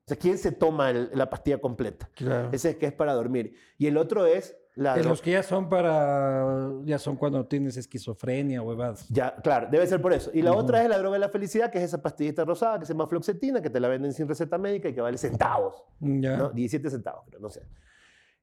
O 0.08 0.10
sea, 0.10 0.16
¿quién 0.18 0.38
se 0.38 0.54
toma 0.54 0.90
el- 0.92 1.10
la 1.14 1.30
pastilla 1.30 1.58
completa? 1.58 2.10
Claro. 2.16 2.48
Ese 2.54 2.70
es 2.70 2.76
que 2.78 2.86
es 2.86 2.94
para 2.94 3.14
dormir. 3.14 3.56
Y 3.78 3.88
el 3.88 3.98
otro 3.98 4.26
es 4.26 4.56
la... 4.76 4.96
Dro- 4.96 5.10
los 5.10 5.22
que 5.22 5.32
ya 5.32 5.44
son 5.44 5.68
para. 5.68 6.72
Ya 6.86 6.98
son 6.98 7.18
cuando 7.18 7.46
tienes 7.46 7.76
esquizofrenia, 7.76 8.62
huevadas. 8.62 9.06
Ya, 9.10 9.36
claro, 9.36 9.68
debe 9.70 9.86
ser 9.86 10.02
por 10.02 10.14
eso. 10.14 10.32
Y 10.34 10.42
la 10.44 10.52
Ujú. 10.52 10.62
otra 10.62 10.82
es 10.82 10.88
la 10.88 10.98
droga 10.98 11.16
de 11.16 11.20
la 11.20 11.28
felicidad, 11.30 11.70
que 11.70 11.80
es 11.80 11.84
esa 11.84 12.02
pastillita 12.02 12.46
rosada 12.46 12.80
que 12.80 12.86
se 12.86 12.94
llama 12.94 13.06
floxetina, 13.08 13.62
que 13.62 13.70
te 13.70 13.82
la 13.82 13.90
venden 13.90 14.14
sin 14.14 14.30
receta 14.30 14.58
médica 14.58 14.88
y 14.88 14.94
que 14.94 15.02
vale 15.02 15.18
centavos. 15.18 15.84
Ya. 16.00 16.38
¿no? 16.38 16.50
17 16.52 16.90
centavos, 16.90 17.26
creo, 17.28 17.42
no 17.42 17.50
sé. 17.50 17.64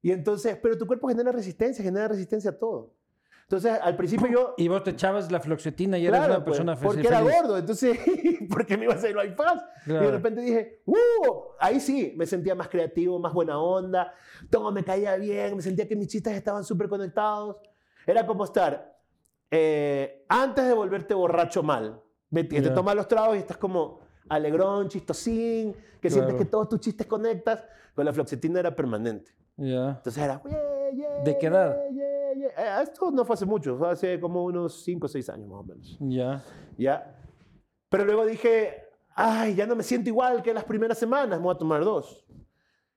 Y 0.02 0.10
entonces, 0.12 0.58
pero 0.62 0.76
tu 0.76 0.86
cuerpo 0.86 1.08
genera 1.08 1.32
resistencia, 1.32 1.82
genera 1.82 2.08
resistencia 2.08 2.50
a 2.50 2.58
todo. 2.58 2.92
Entonces, 3.44 3.78
al 3.82 3.94
principio 3.96 4.26
yo... 4.28 4.54
Y 4.56 4.68
vos 4.68 4.82
te 4.82 4.90
echabas 4.90 5.30
la 5.30 5.38
floxetina 5.38 5.98
y 5.98 6.06
eras 6.06 6.20
Claro, 6.20 6.34
una 6.36 6.44
pues, 6.44 6.56
persona 6.58 6.76
fe- 6.76 6.84
porque 6.86 7.06
era 7.06 7.20
gordo, 7.20 7.58
entonces, 7.58 7.98
porque 8.50 8.76
me 8.76 8.84
iba 8.84 8.94
a 8.94 8.96
hacer 8.96 9.14
bypass. 9.14 9.62
Y 9.86 9.90
de 9.90 9.98
Claro. 9.98 10.10
repente 10.12 10.40
dije, 10.40 10.82
¡uh! 10.86 10.94
Ahí 11.60 11.78
sí, 11.78 12.14
me 12.16 12.26
sentía 12.26 12.54
más 12.54 12.68
creativo, 12.68 13.18
más 13.18 13.32
buena 13.34 13.58
onda, 13.60 14.12
todo 14.50 14.72
me 14.72 14.82
caía 14.82 15.16
bien, 15.16 15.56
me 15.56 15.62
sentía 15.62 15.86
que 15.86 15.94
mis 15.94 16.08
chistes 16.08 16.32
estaban 16.34 16.64
súper 16.64 16.88
conectados. 16.88 17.56
Era 18.06 18.26
como 18.26 18.44
estar, 18.44 18.98
eh, 19.50 20.24
antes 20.28 20.66
de 20.66 20.72
volverte 20.72 21.14
borracho 21.14 21.62
mal, 21.62 22.00
¿me. 22.30 22.44
Te 22.44 22.70
tomas 22.70 22.94
los 22.96 23.06
tragos 23.08 23.36
y 23.36 23.40
estás 23.40 23.56
como 23.58 24.00
alegrón, 24.28 24.88
chistosín, 24.88 25.76
que 26.00 26.08
sientes 26.10 26.32
Claro. 26.32 26.38
que 26.38 26.44
todos 26.50 26.68
tus 26.70 26.80
chistes 26.80 27.06
conectas, 27.06 27.62
con 27.94 28.04
la 28.04 28.12
floxetina 28.12 28.58
era 28.60 28.74
permanente. 28.74 29.32
Ya. 29.56 29.90
Entonces 29.90 30.18
era, 30.22 30.42
"Yeah, 30.44 30.90
yeah, 30.90 31.22
¿De 31.24 31.38
qué 31.38 31.46
edad? 31.46 31.76
Yeah, 32.34 32.48
yeah". 32.56 32.80
Eh, 32.80 32.82
Esto 32.82 33.10
no 33.10 33.24
fue 33.24 33.34
hace 33.34 33.46
mucho, 33.46 33.76
fue 33.76 33.90
hace 33.90 34.20
como 34.20 34.44
unos 34.44 34.82
5 34.84 35.06
o 35.06 35.08
6 35.08 35.28
años 35.30 35.48
más 35.48 35.60
o 35.60 35.64
menos. 35.64 35.96
Ya. 36.00 36.42
¿ya? 36.76 37.16
Pero 37.88 38.04
luego 38.04 38.24
dije, 38.26 38.84
ay, 39.14 39.54
ya 39.54 39.66
no 39.66 39.76
me 39.76 39.82
siento 39.82 40.08
igual 40.10 40.42
que 40.42 40.52
las 40.52 40.64
primeras 40.64 40.98
semanas, 40.98 41.38
me 41.38 41.44
voy 41.44 41.54
a 41.54 41.58
tomar 41.58 41.84
dos. 41.84 42.26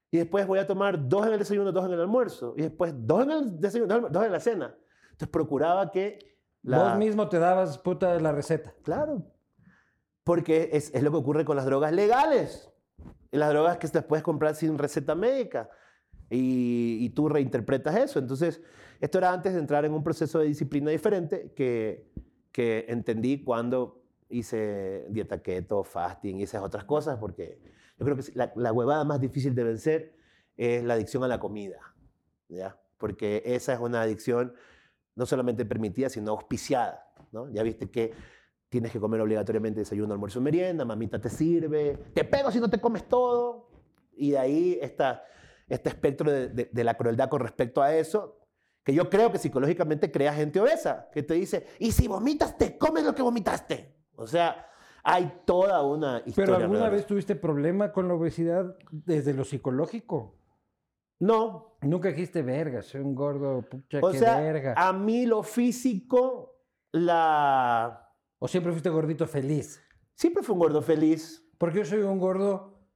Y 0.10 0.18
después 0.18 0.48
voy 0.48 0.58
a 0.60 0.66
tomar 0.66 1.08
dos 1.08 1.28
en 1.28 1.34
el 1.34 1.40
desayuno, 1.40 1.72
dos 1.72 1.86
en 1.86 1.92
el 1.94 2.00
almuerzo. 2.02 2.54
Y 2.58 2.62
después 2.62 2.94
dos 2.96 3.24
en 3.24 3.32
el 3.32 3.60
desayuno, 3.60 3.94
dos 3.94 4.06
en- 4.08 4.12
dos 4.14 4.26
en 4.26 4.32
la 4.32 4.40
cena. 4.40 4.76
Entonces 5.12 5.28
procuraba 5.30 5.92
que... 5.92 6.20
La... 6.64 6.80
Vos 6.84 6.98
mismo 6.98 7.28
te 7.30 7.40
dabas 7.40 7.78
puta 7.78 8.20
la 8.20 8.32
receta. 8.32 8.74
Claro. 8.84 9.24
Porque 10.24 10.70
es, 10.74 10.94
es 10.94 11.04
lo 11.04 11.12
que 11.12 11.18
ocurre 11.18 11.46
con 11.46 11.56
las 11.56 11.66
drogas 11.66 11.92
legales. 11.94 12.70
Las 13.32 13.50
drogas 13.50 13.78
que 13.78 13.88
te 13.88 14.02
puedes 14.02 14.24
comprar 14.24 14.56
sin 14.56 14.78
receta 14.78 15.14
médica. 15.16 15.70
Y, 16.30 16.98
y 17.06 17.10
tú 17.12 17.30
reinterpretas 17.30 17.96
eso. 17.96 18.20
Entonces, 18.20 18.62
esto 19.00 19.18
era 19.18 19.32
antes 19.34 19.54
de 19.54 19.60
entrar 19.60 19.86
en 19.86 19.94
un 19.94 20.04
proceso 20.04 20.40
de 20.40 20.46
disciplina 20.48 20.92
diferente 20.92 21.54
que, 21.56 22.12
que 22.52 22.86
entendí 22.90 23.44
cuando 23.44 24.04
hice 24.30 25.06
dieta 25.10 25.42
keto, 25.42 25.84
fasting 25.84 26.40
y 26.40 26.44
esas 26.44 26.62
otras 26.64 26.84
cosas, 26.84 27.18
porque 27.18 27.60
yo 27.98 28.06
creo 28.06 28.18
que 28.18 28.24
la, 28.36 28.52
la 28.56 28.74
huevada 28.74 29.04
más 29.06 29.20
difícil 29.22 29.56
de 29.56 29.64
vencer 29.64 30.16
es 30.56 30.84
la 30.84 30.96
adicción 30.96 31.24
a 31.24 31.28
la 31.28 31.40
comida. 31.40 31.80
¿ya? 32.50 32.80
Porque 32.98 33.42
esa 33.46 33.74
es 33.74 33.80
una 33.80 34.02
adicción 34.02 34.54
no 35.16 35.26
solamente 35.26 35.66
permitida, 35.66 36.10
sino 36.10 36.32
auspiciada. 36.32 37.12
¿no? 37.32 37.50
Ya 37.52 37.64
viste 37.64 37.90
que 37.90 38.12
tienes 38.70 38.92
que 38.92 39.00
comer 39.00 39.22
obligatoriamente 39.22 39.80
desayuno, 39.80 40.14
almuerzo 40.14 40.42
merienda, 40.42 40.84
mamita 40.84 41.20
te 41.22 41.30
sirve, 41.30 41.98
te 42.14 42.24
pego 42.24 42.52
si 42.52 42.60
no 42.60 42.70
te 42.70 42.80
comes 42.82 43.08
todo. 43.08 43.70
Y 44.16 44.32
de 44.32 44.40
ahí 44.40 44.80
está 44.82 45.24
este 45.70 45.90
espectro 45.90 46.32
de, 46.32 46.50
de- 46.50 46.70
de 46.72 46.84
la 46.84 46.96
crueldad 46.98 47.30
con 47.30 47.40
respecto 47.40 47.82
a 47.82 47.96
eso, 47.96 48.37
que 48.88 48.94
yo 48.94 49.10
creo 49.10 49.30
que 49.30 49.38
psicológicamente 49.38 50.10
crea 50.10 50.34
gente 50.34 50.62
obesa, 50.62 51.10
que 51.12 51.22
te 51.22 51.34
dice, 51.34 51.68
y 51.78 51.92
si 51.92 52.08
vomitas, 52.08 52.58
te 52.58 52.78
comes 52.78 53.04
lo 53.04 53.14
que 53.14 53.22
vomitaste. 53.22 53.98
O 54.16 54.26
sea, 54.26 54.72
hay 55.04 55.42
toda 55.44 55.84
una 55.84 56.20
historia. 56.20 56.46
¿Pero 56.46 56.56
alguna 56.56 56.80
alrededor 56.86 56.98
vez 56.98 57.06
tuviste 57.06 57.36
problema 57.36 57.92
con 57.92 58.08
la 58.08 58.14
obesidad 58.14 58.78
desde 58.90 59.34
lo 59.34 59.44
psicológico? 59.44 60.38
No, 61.20 61.76
Nunca 61.82 62.08
dijiste 62.08 62.42
verga, 62.44 62.82
soy 62.82 63.02
un 63.02 63.14
gordo, 63.14 63.62
pucha, 63.62 64.00
o 64.02 64.10
qué 64.10 64.20
sea, 64.20 64.40
verga. 64.40 64.74
a 64.78 64.94
mí 64.94 65.26
lo 65.26 65.44
físico, 65.44 66.56
la... 66.94 68.10
O 68.40 68.48
siempre 68.48 68.72
fuiste 68.72 68.90
gordito 68.90 69.28
feliz. 69.28 69.84
Siempre 70.16 70.44
fue 70.44 70.54
un 70.54 70.60
gordo 70.60 70.82
feliz. 70.82 71.46
Porque 71.58 71.80
yo 71.80 71.86
soy 71.86 72.00
un 72.04 72.20
gordo 72.20 72.88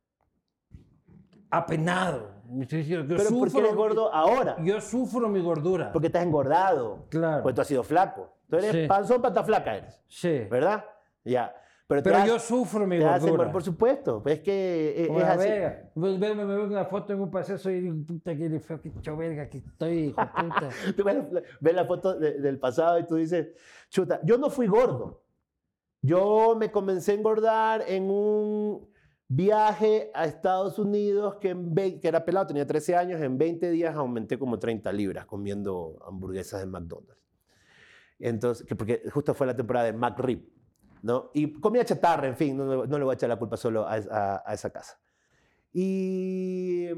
apenado. 1.49 2.40
Yo 2.53 3.07
Pero 3.07 3.29
¿por 3.29 3.47
qué 3.47 3.53
sufro- 3.53 3.59
eres 3.59 3.75
gordo 3.75 4.13
ahora? 4.13 4.57
Yo 4.63 4.81
sufro 4.81 5.29
mi 5.29 5.41
gordura. 5.41 5.91
Porque 5.91 6.07
estás 6.07 6.23
engordado. 6.23 7.05
Claro. 7.09 7.43
Porque 7.43 7.55
tú 7.55 7.61
has 7.61 7.67
sido 7.67 7.83
flaco. 7.83 8.33
Tú 8.49 8.57
eres 8.57 8.71
Sí. 8.71 8.87
panzón, 8.87 9.21
pata 9.21 9.43
flaca 9.43 9.77
eres. 9.77 10.03
Sí. 10.07 10.45
¿Verdad? 10.49 10.83
Ya. 11.23 11.55
Pero, 11.87 12.25
yo 12.25 12.39
sufro 12.39 12.87
mi 12.87 12.99
gordura. 12.99 13.51
por 13.51 13.63
supuesto. 13.63 14.23
Pues 14.23 14.35
es 14.37 14.41
que 14.43 14.93
es, 15.01 15.07
Como 15.07 15.19
es 15.19 15.25
la 15.25 15.33
así. 15.33 15.49
me 15.95 16.45
veo 16.45 16.63
una 16.65 16.85
foto 16.85 17.11
en 17.11 17.19
un 17.19 17.29
paseo, 17.29 17.57
soy 17.57 17.89
un 17.89 18.05
puta 18.05 18.33
que 18.33 18.59
feo, 18.61 18.79
que 18.81 19.11
verga 19.11 19.49
que 19.49 19.57
estoy, 19.57 19.97
hijo 20.05 20.21
puta. 20.21 20.69
Tú 20.95 21.03
ves 21.03 21.15
la, 21.31 21.41
ves 21.59 21.73
la 21.75 21.85
foto 21.85 22.17
de- 22.17 22.39
del 22.39 22.59
pasado 22.59 22.97
y 22.97 23.05
tú 23.05 23.15
dices, 23.15 23.49
chuta, 23.89 24.21
yo 24.23 24.37
no 24.37 24.49
fui 24.49 24.67
gordo. 24.67 25.21
Yo 26.01 26.55
me 26.57 26.71
comencé 26.71 27.11
a 27.11 27.15
engordar 27.15 27.83
en 27.87 28.09
un 28.09 28.87
viaje 29.33 30.11
a 30.13 30.25
Estados 30.25 30.77
Unidos 30.77 31.35
que, 31.35 31.55
era 32.03 32.25
pelado, 32.25 32.47
tenía 32.47 32.67
13 32.67 32.97
años, 32.97 33.21
en 33.21 33.37
20 33.37 33.71
días 33.71 33.95
aumenté 33.95 34.37
como 34.37 34.59
30 34.59 34.91
libras 34.91 35.25
comiendo 35.25 35.97
hamburguesas 36.05 36.59
de 36.59 36.65
McDonald's. 36.65 37.17
Entonces, 38.19 38.67
que 38.67 38.75
porque 38.75 39.03
justo 39.09 39.33
fue 39.33 39.47
la 39.47 39.55
temporada 39.55 39.85
de 39.85 39.93
McRib, 39.93 40.51
¿no? 41.01 41.31
Y 41.33 41.53
comía 41.53 41.85
chatarra, 41.85 42.27
en 42.27 42.35
fin, 42.35 42.57
no, 42.57 42.85
le- 42.85 43.03
voy 43.03 43.11
a 43.11 43.15
echar 43.15 43.29
la 43.29 43.39
culpa 43.39 43.55
solo 43.55 43.85
a, 43.87 44.43
esa 44.53 44.69
casa. 44.69 44.99
Y, 45.71 46.89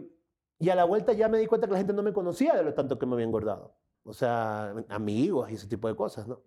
y 0.57 0.69
a 0.69 0.75
la 0.75 0.85
vuelta 0.85 1.13
ya 1.13 1.29
me 1.29 1.37
di 1.37 1.45
cuenta 1.45 1.67
que 1.67 1.73
la 1.73 1.77
gente 1.77 1.93
no 1.93 2.01
me 2.01 2.13
conocía 2.13 2.55
de 2.55 2.63
lo 2.63 2.73
tanto 2.73 2.97
que 2.97 3.05
me 3.05 3.13
había 3.13 3.27
engordado. 3.27 3.75
O 4.05 4.13
sea, 4.13 4.73
amigos 4.89 5.51
y 5.51 5.53
ese 5.53 5.67
tipo 5.67 5.87
de 5.87 5.95
cosas, 5.95 6.27
¿no? 6.27 6.41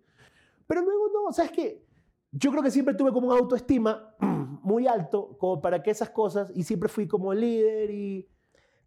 Pero 0.67 0.81
luego 0.81 1.07
no, 1.13 1.23
o 1.29 1.31
sea, 1.31 1.45
es 1.45 1.51
que 1.51 1.87
yo 2.31 2.51
creo 2.51 2.63
que 2.63 2.71
siempre 2.71 2.93
tuve 2.95 3.11
como 3.11 3.27
una 3.27 3.37
autoestima 3.37 4.15
muy 4.63 4.87
alto 4.87 5.37
como 5.37 5.61
para 5.61 5.81
que 5.81 5.91
esas 5.91 6.09
cosas, 6.09 6.51
y 6.55 6.63
siempre 6.63 6.89
fui 6.89 7.07
como 7.07 7.33
líder 7.33 7.89
y 7.91 8.27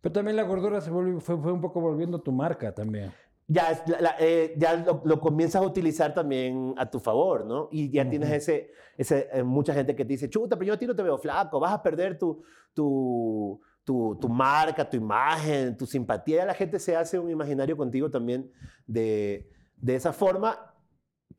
Pero 0.01 0.13
también 0.13 0.37
la 0.37 0.43
gordura 0.45 0.81
se 0.81 0.91
volvió, 0.91 1.21
fue, 1.21 1.37
fue 1.39 1.53
un 1.53 1.61
poco 1.61 1.81
volviendo 1.81 2.21
tu 2.21 2.33
marca 2.33 2.75
también. 2.75 3.13
ya, 3.49 3.71
es 3.73 3.83
la- 3.89 4.01
la- 4.01 4.17
eh, 4.21 4.55
ya 4.57 4.77
lo, 4.77 5.03
lo 5.05 5.21
comienzas 5.21 5.61
a 5.63 5.67
utilizar 5.67 6.15
también 6.15 6.75
a 6.77 6.89
tu 6.89 7.01
favor, 7.01 7.45
¿no? 7.45 7.69
Y 7.73 7.91
ya 7.91 8.09
tienes 8.09 8.29
Ujú. 8.29 8.37
ese, 8.37 8.71
ese 8.97 9.29
eh, 9.33 9.43
mucha 9.43 9.75
gente 9.75 9.97
que 9.97 10.05
te 10.05 10.13
dice, 10.13 10.29
chuta, 10.31 10.57
pero 10.57 10.69
yo 10.69 10.75
a 10.75 10.79
ti 10.79 10.87
no 10.87 10.95
te 10.95 11.03
veo 11.03 11.19
flaco, 11.19 11.59
vas 11.59 11.73
a 11.73 11.83
perder 11.83 12.17
tu, 12.19 12.43
tu, 12.75 13.61
tu, 13.85 14.17
tu 14.21 14.29
marca, 14.29 14.89
tu 14.89 14.97
imagen, 14.97 15.77
tu 15.77 15.85
simpatía. 15.87 16.45
La 16.45 16.55
gente 16.55 16.79
se 16.79 16.95
hace 16.95 17.19
un 17.19 17.29
imaginario 17.31 17.77
contigo 17.77 18.09
también 18.11 18.51
de, 18.87 19.51
de 19.77 19.95
esa 19.97 20.13
forma, 20.13 20.70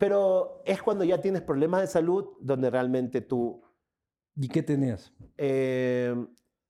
pero 0.01 0.63
es 0.65 0.81
cuando 0.81 1.03
ya 1.03 1.21
tienes 1.21 1.43
problemas 1.43 1.81
de 1.81 1.87
salud 1.87 2.29
donde 2.39 2.71
realmente 2.71 3.21
tú... 3.21 3.61
¿Y 4.35 4.47
qué 4.47 4.63
tenías? 4.63 5.13
eh, 5.37 6.15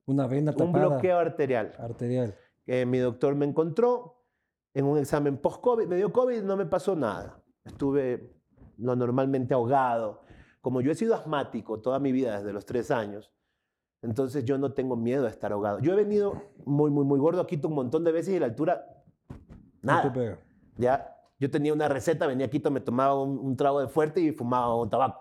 Una 0.05 0.27
vena 0.27 0.51
un 0.51 0.57
tapada. 0.57 0.87
bloqueo 0.89 1.17
arterial. 1.17 1.71
Arterial. 1.79 2.35
que 2.65 2.85
mi 2.85 2.97
doctor 2.97 3.33
me 3.35 3.45
encontró 3.45 4.17
en 4.73 4.83
un 4.83 4.97
examen 4.97 5.37
post-COVID. 5.37 5.87
Me 5.87 5.95
dio 5.95 6.11
COVID, 6.11 6.41
no 6.43 6.57
me 6.57 6.65
pasó 6.65 6.93
nada. 6.93 7.41
Estuve 7.63 8.33
lo 8.77 8.97
normalmente 8.97 9.53
ahogado. 9.53 10.23
Como 10.59 10.81
yo 10.81 10.91
he 10.91 10.95
sido 10.95 11.15
asmático 11.15 11.79
toda 11.79 11.99
mi 11.99 12.11
vida, 12.11 12.37
desde 12.37 12.51
los 12.51 12.65
tres 12.65 12.91
años, 12.91 13.31
entonces 14.01 14.43
yo 14.43 14.57
no 14.57 14.73
tengo 14.73 14.97
miedo 14.97 15.25
a 15.25 15.29
estar 15.29 15.53
ahogado. 15.53 15.79
Yo 15.79 15.93
he 15.93 15.95
venido 15.95 16.33
muy, 16.65 16.91
muy, 16.91 17.05
muy 17.05 17.17
gordo 17.19 17.39
a 17.39 17.47
Quito 17.47 17.69
un 17.69 17.75
montón 17.75 18.03
de 18.03 18.11
veces 18.11 18.33
y 18.35 18.39
la 18.39 18.47
altura, 18.47 18.85
No 19.29 19.37
te 19.81 19.87
nada. 19.87 20.13
pega. 20.13 20.39
¿ya? 20.75 21.10
Yo 21.41 21.49
tenía 21.49 21.73
una 21.73 21.87
receta, 21.89 22.27
venía 22.27 22.45
a 22.45 22.49
Quito, 22.51 22.69
me 22.69 22.81
tomaba 22.81 23.19
un, 23.19 23.57
trago 23.57 23.81
de 23.81 23.87
fuerte 23.87 24.21
y 24.21 24.31
fumaba 24.31 24.79
un 24.79 24.91
tabaco. 24.91 25.19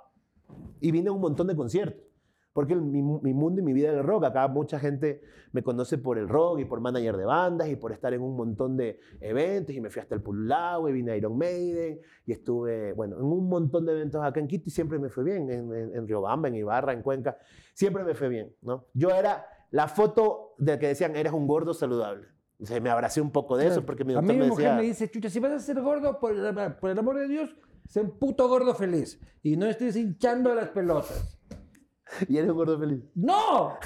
Y 0.78 0.90
vine 0.90 1.08
a 1.08 1.12
un 1.12 1.20
montón 1.22 1.46
de 1.46 1.56
conciertos. 1.56 2.04
Porque 2.52 2.74
mi, 2.74 3.00
mu- 3.00 3.20
mi 3.22 3.32
mundo 3.32 3.62
y 3.62 3.64
mi 3.64 3.72
vida 3.72 3.90
es 3.90 3.96
el 3.96 4.02
rock. 4.04 4.24
Acá 4.24 4.46
mucha 4.48 4.78
gente 4.78 5.22
me 5.52 5.62
conoce 5.62 5.96
por 5.96 6.18
el 6.18 6.28
rock 6.28 6.58
y 6.58 6.64
por 6.66 6.80
manager 6.80 7.16
de 7.16 7.24
bandas 7.24 7.68
y 7.70 7.76
por 7.76 7.92
estar 7.92 8.12
en 8.12 8.20
un 8.20 8.36
montón 8.36 8.76
de 8.76 8.98
eventos. 9.20 9.74
Y 9.74 9.80
me 9.80 9.88
fui 9.88 10.02
hasta 10.02 10.14
el 10.14 10.20
Pulao 10.20 10.86
y 10.90 10.92
vine 10.92 11.12
a 11.12 11.16
Iron 11.16 11.38
Maiden 11.38 12.00
y 12.26 12.32
estuve, 12.32 12.92
bueno, 12.92 13.16
en 13.16 13.24
un 13.24 13.48
montón 13.48 13.86
de 13.86 13.92
eventos 13.92 14.22
acá 14.22 14.40
en 14.40 14.46
Quito 14.46 14.64
y 14.66 14.70
siempre 14.72 14.98
me 14.98 15.08
fue 15.08 15.24
bien. 15.24 15.48
En, 15.50 15.72
en, 15.74 15.94
en 15.96 16.06
Riobamba, 16.06 16.48
en 16.48 16.56
Ibarra, 16.56 16.92
en 16.92 17.02
Cuenca. 17.02 17.38
Siempre 17.72 18.04
me 18.04 18.14
fue 18.14 18.28
bien, 18.28 18.54
¿no? 18.60 18.84
Yo 18.92 19.08
era 19.10 19.46
la 19.70 19.88
foto 19.88 20.54
de 20.58 20.78
que 20.78 20.88
decían, 20.88 21.16
eres 21.16 21.32
un 21.32 21.46
gordo 21.46 21.72
saludable. 21.72 22.26
O 22.62 22.66
sea, 22.66 22.80
me 22.80 22.90
abracé 22.90 23.20
un 23.20 23.30
poco 23.30 23.56
de 23.56 23.68
eso 23.68 23.84
porque 23.84 24.04
mi 24.04 24.12
a 24.12 24.16
doctor 24.16 24.34
mí 24.34 24.38
mi 24.38 24.44
me 24.44 24.50
mujer 24.50 24.64
decía... 24.66 24.76
me 24.76 24.82
dice, 24.82 25.11
chucha, 25.11 25.30
si 25.30 25.40
vas 25.40 25.52
a 25.52 25.58
ser 25.58 25.80
gordo, 25.80 26.20
por 26.20 26.32
el, 26.32 26.54
por 26.74 26.90
el 26.90 26.98
amor 26.98 27.16
de 27.18 27.28
Dios, 27.28 27.56
sé 27.88 28.00
un 28.00 28.18
puto 28.18 28.48
gordo 28.48 28.74
feliz. 28.74 29.18
Y 29.42 29.56
no 29.56 29.66
estés 29.66 29.96
hinchando 29.96 30.54
las 30.54 30.68
pelotas. 30.68 31.38
Y 32.28 32.38
eres 32.38 32.50
un 32.50 32.56
gordo 32.56 32.76
feliz. 32.76 33.04
¡No! 33.14 33.78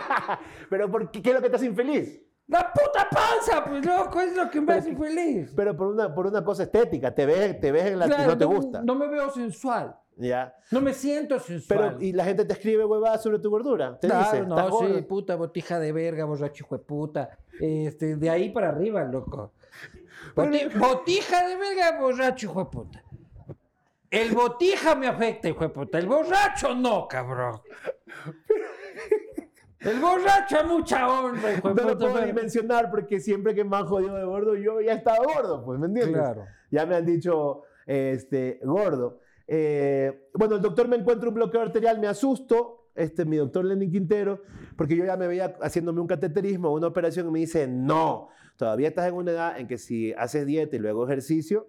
Pero 0.70 0.90
¿por 0.90 1.10
qué, 1.10 1.22
qué 1.22 1.30
es 1.30 1.36
lo 1.36 1.40
que 1.40 1.48
te 1.48 1.56
hace 1.56 1.64
infeliz? 1.64 2.22
¡La 2.46 2.70
puta 2.70 3.08
panza! 3.10 3.64
Pues 3.64 3.86
loco, 3.86 4.20
es 4.20 4.36
lo 4.36 4.50
que 4.50 4.60
me 4.60 4.74
hace 4.74 4.94
feliz. 4.94 5.52
Pero 5.56 5.74
por 5.74 5.86
una, 5.88 6.14
por 6.14 6.26
una 6.26 6.44
cosa 6.44 6.64
estética, 6.64 7.14
te 7.14 7.24
ves, 7.24 7.58
te 7.60 7.72
ves 7.72 7.86
en 7.86 7.98
la 7.98 8.08
que 8.08 8.14
Claro, 8.14 8.32
no 8.32 8.38
te 8.38 8.44
gusta. 8.44 8.82
No 8.82 8.94
me 8.94 9.08
veo 9.08 9.30
sensual. 9.30 9.96
¿Ya? 10.22 10.54
No 10.70 10.80
me 10.80 10.94
siento 10.94 11.38
sensual. 11.38 11.78
Pero, 11.96 12.02
y 12.02 12.12
la 12.12 12.24
gente 12.24 12.44
te 12.44 12.52
escribe 12.54 12.84
huevadas 12.84 13.22
sobre 13.22 13.38
tu 13.38 13.50
gordura. 13.50 13.98
Te 13.98 14.08
claro, 14.08 14.24
dice, 14.32 14.46
no, 14.46 14.56
"Estás 14.56 14.78
sí, 14.78 14.86
gordo". 14.86 15.08
puta, 15.08 15.36
botija 15.36 15.78
de 15.78 15.92
verga, 15.92 16.24
borracho 16.24 16.64
hijo 16.64 16.78
de 16.78 16.84
puta. 16.84 17.38
Este, 17.60 18.16
de 18.16 18.30
ahí 18.30 18.50
para 18.50 18.68
arriba, 18.70 19.04
loco. 19.04 19.52
Boti- 20.36 20.78
botija 20.78 21.46
de 21.46 21.56
verga, 21.56 22.00
borracho 22.00 22.46
hijo 22.46 22.64
de 22.64 22.70
puta. 22.70 23.04
El 24.10 24.34
botija 24.34 24.94
me 24.94 25.06
afecta, 25.08 25.48
hijo 25.48 25.60
de 25.64 25.70
puta. 25.70 25.98
El 25.98 26.06
borracho 26.06 26.74
no, 26.74 27.08
cabrón. 27.08 27.60
El 29.80 29.98
borracho 29.98 30.60
a 30.60 30.64
mucha 30.64 31.08
honra, 31.08 31.54
hijo 31.54 31.74
de 31.74 31.82
No 31.82 31.88
lo 31.90 31.98
puedo 31.98 32.14
pero- 32.14 32.34
mencionar 32.34 32.88
porque 32.90 33.18
siempre 33.18 33.52
que 33.54 33.64
me 33.64 33.76
han 33.76 33.86
jodido 33.86 34.14
de 34.14 34.24
gordo, 34.24 34.54
yo 34.54 34.80
ya 34.80 34.92
estaba 34.92 35.18
gordo, 35.24 35.64
pues, 35.64 35.80
¿me 35.80 35.86
entiendes? 35.86 36.14
Claro. 36.22 36.44
Ya 36.70 36.86
me 36.86 36.94
han 36.94 37.04
dicho 37.04 37.62
este, 37.84 38.60
gordo. 38.62 39.18
Eh, 39.54 40.30
bueno, 40.32 40.56
el 40.56 40.62
doctor 40.62 40.88
me 40.88 40.96
encuentra 40.96 41.28
un 41.28 41.34
bloqueo 41.34 41.60
arterial, 41.60 42.00
me 42.00 42.06
asusto, 42.06 42.88
este, 42.94 43.26
mi 43.26 43.36
doctor 43.36 43.66
Lenin 43.66 43.90
Quintero, 43.92 44.40
porque 44.78 44.96
yo 44.96 45.04
ya 45.04 45.14
me 45.18 45.26
veía 45.26 45.56
haciéndome 45.60 46.00
un 46.00 46.06
cateterismo, 46.06 46.72
una 46.72 46.86
operación, 46.86 47.28
y 47.28 47.30
me 47.32 47.38
dice, 47.40 47.68
no, 47.68 48.28
todavía 48.56 48.88
estás 48.88 49.08
en 49.08 49.14
una 49.14 49.30
edad 49.32 49.58
en 49.60 49.66
que 49.66 49.76
si 49.76 50.14
haces 50.14 50.46
dieta 50.46 50.74
y 50.76 50.78
luego 50.78 51.04
ejercicio, 51.04 51.66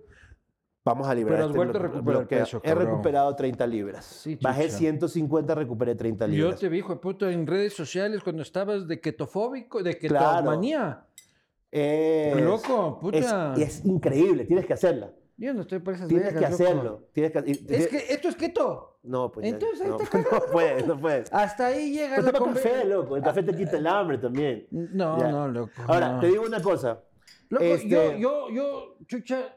vamos 0.86 1.08
a 1.10 1.14
liberar 1.14 1.40
Pero 1.40 1.44
has 1.44 1.50
este 1.50 1.58
vuelto 1.58 1.78
a 1.78 1.82
recuperar 1.82 2.20
bloqueo". 2.22 2.40
peso, 2.40 2.62
He 2.64 2.74
recuperado 2.74 3.36
30 3.36 3.68
libras. 3.68 4.06
Sí, 4.06 4.38
Bajé 4.42 4.68
chucha. 4.68 4.78
150, 4.78 5.54
recuperé 5.56 5.96
30 5.96 6.26
Yo 6.28 6.32
libras. 6.32 6.60
te 6.62 6.70
vi, 6.70 6.78
hijo 6.78 6.94
de 6.94 7.00
puta, 7.02 7.30
en 7.34 7.46
redes 7.46 7.74
sociales 7.74 8.24
cuando 8.24 8.44
estabas 8.44 8.88
de 8.88 9.02
ketofóbico, 9.02 9.84
de 9.84 9.98
Claro. 9.98 10.38
ketomanía. 10.38 11.06
Es- 11.70 12.42
Loco, 12.42 12.98
puta. 13.02 13.54
Es, 13.58 13.80
es 13.80 13.86
increíble, 13.86 14.46
tienes 14.46 14.66
que 14.66 14.72
hacerla. 14.74 15.12
Yo 15.38 15.54
no 15.54 15.62
estoy 15.62 15.80
por 15.80 15.96
esas 15.96 16.08
Tienes 16.08 16.34
que 16.34 16.46
hacerlo. 16.46 17.10
Tienes 17.12 17.32
que, 17.32 17.40
Es 17.76 17.88
que 17.88 17.98
esto 18.14 18.30
es 18.30 18.36
keto. 18.36 19.00
No, 19.04 19.32
pues 19.32 19.46
ya- 19.46 19.54
Entonces 19.54 19.82
ahí 19.82 19.90
no, 19.90 20.00
está 20.00 20.18
no 20.32 20.40
puedes, 20.52 20.88
no 20.88 21.00
puedes. 21.00 21.34
Hasta 21.34 21.68
ahí 21.68 21.92
llega 21.92 22.16
Pero 22.18 22.32
la 22.32 22.32
toma 22.34 22.54
café, 22.54 22.86
loco. 22.86 23.18
El 23.18 23.24
café 23.24 23.44
te 23.44 23.56
quita 23.56 23.78
el 23.78 23.88
hambre 23.88 24.18
también. 24.20 24.68
No, 24.72 25.20
Ya. 25.20 25.32
no, 25.32 25.48
loco. 25.48 25.72
Ahora, 25.88 26.14
no. 26.14 26.20
te 26.20 26.28
digo 26.28 26.46
una 26.46 26.62
cosa. 26.62 27.04
Loco, 27.50 27.64
este- 27.66 27.90
yo, 27.90 28.18
yo, 28.18 28.50
yo, 28.52 28.98
chucha, 29.08 29.56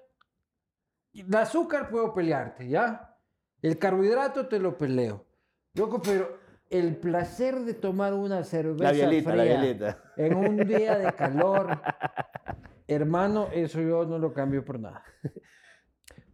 el 1.12 1.34
azúcar 1.36 1.88
puedo 1.90 2.12
pelearte, 2.14 2.68
¿ya? 2.68 3.16
El 3.62 3.78
carbohidrato 3.78 4.48
te 4.48 4.58
lo 4.58 4.76
peleo. 4.76 5.26
Loco, 5.74 6.00
pero 6.02 6.38
el 6.70 6.96
placer 6.96 7.60
de 7.60 7.74
tomar 7.74 8.12
una 8.14 8.42
cerveza 8.44 8.82
La 8.84 8.92
violita, 8.92 9.34
la 9.36 9.42
fría 9.44 9.60
violita. 9.60 10.02
en 10.16 10.34
un 10.34 10.56
día 10.66 10.98
de 10.98 11.12
calor, 11.16 11.80
hermano, 12.88 13.48
eso 13.52 13.80
yo 13.80 14.04
no 14.04 14.18
lo 14.18 14.32
cambio 14.32 14.64
por 14.64 14.80
nada. 14.80 15.04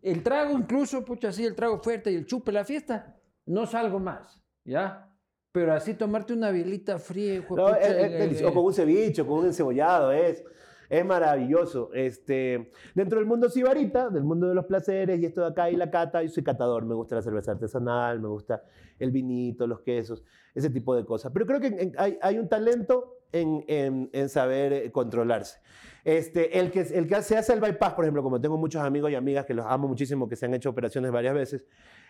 El 0.02 0.22
trago 0.22 0.58
incluso, 0.58 1.04
pucha, 1.04 1.28
así, 1.28 1.44
el 1.44 1.54
trago 1.54 1.78
fuerte 1.80 2.10
y 2.10 2.16
el 2.16 2.26
chupe, 2.26 2.50
la 2.52 2.64
fiesta, 2.64 3.16
no 3.46 3.66
salgo 3.66 3.98
más, 4.00 4.42
¿ya? 4.64 5.08
Pero 5.52 5.72
así 5.74 5.94
tomarte 5.94 6.32
una 6.32 6.50
bielita 6.50 6.98
fría, 6.98 7.34
hijo 7.36 7.54
No, 7.56 7.66
pucha, 7.66 7.78
es- 7.78 7.88
es 7.90 7.94
eh, 8.12 8.18
delicioso. 8.18 8.50
o 8.50 8.54
con 8.54 8.64
un 8.64 8.74
ceviche, 8.74 9.24
con 9.24 9.38
un 9.40 9.46
encebollado, 9.46 10.10
es, 10.12 10.42
es 10.88 11.04
maravilloso. 11.04 11.90
Este, 11.94 12.72
dentro 12.94 13.18
del 13.18 13.26
mundo 13.28 13.48
sibarita, 13.48 14.08
del 14.10 14.24
mundo 14.24 14.48
de 14.48 14.54
los 14.54 14.64
placeres 14.64 15.20
y 15.20 15.26
esto 15.26 15.42
de 15.42 15.48
acá 15.48 15.70
y 15.70 15.76
la 15.76 15.90
cata, 15.90 16.22
yo 16.22 16.28
soy 16.30 16.42
catador, 16.42 16.84
me 16.84 16.94
gusta 16.94 17.14
la 17.16 17.22
cerveza 17.22 17.52
artesanal, 17.52 18.18
me 18.20 18.28
gusta 18.28 18.64
el 18.98 19.10
vinito, 19.10 19.66
los 19.66 19.80
quesos, 19.82 20.24
ese 20.54 20.70
tipo 20.70 20.96
de 20.96 21.04
cosas. 21.04 21.30
Pero 21.32 21.46
creo 21.46 21.60
que 21.60 21.66
en- 21.68 21.92
hay, 21.98 22.18
hay 22.22 22.38
un 22.38 22.48
talento 22.48 23.18
en, 23.30 24.10
saber 24.28 24.72
eh, 24.72 24.90
controlarse. 24.92 25.60
Este, 26.04 26.58
el, 26.58 26.70
que, 26.72 26.80
el 26.80 27.06
que 27.06 27.22
se 27.22 27.36
hace 27.36 27.52
el 27.52 27.60
bypass, 27.60 27.94
por 27.94 28.04
ejemplo, 28.04 28.22
como 28.22 28.40
tengo 28.40 28.56
muchos 28.56 28.82
amigos 28.82 29.10
y 29.10 29.14
amigas 29.14 29.46
que 29.46 29.54
los 29.54 29.64
amo 29.66 29.86
muchísimo, 29.88 30.28
que 30.28 30.34
se 30.36 30.46
han 30.46 30.54
hecho 30.54 30.70
operaciones 30.70 31.12
varias 31.12 31.32
veces, 31.34 31.64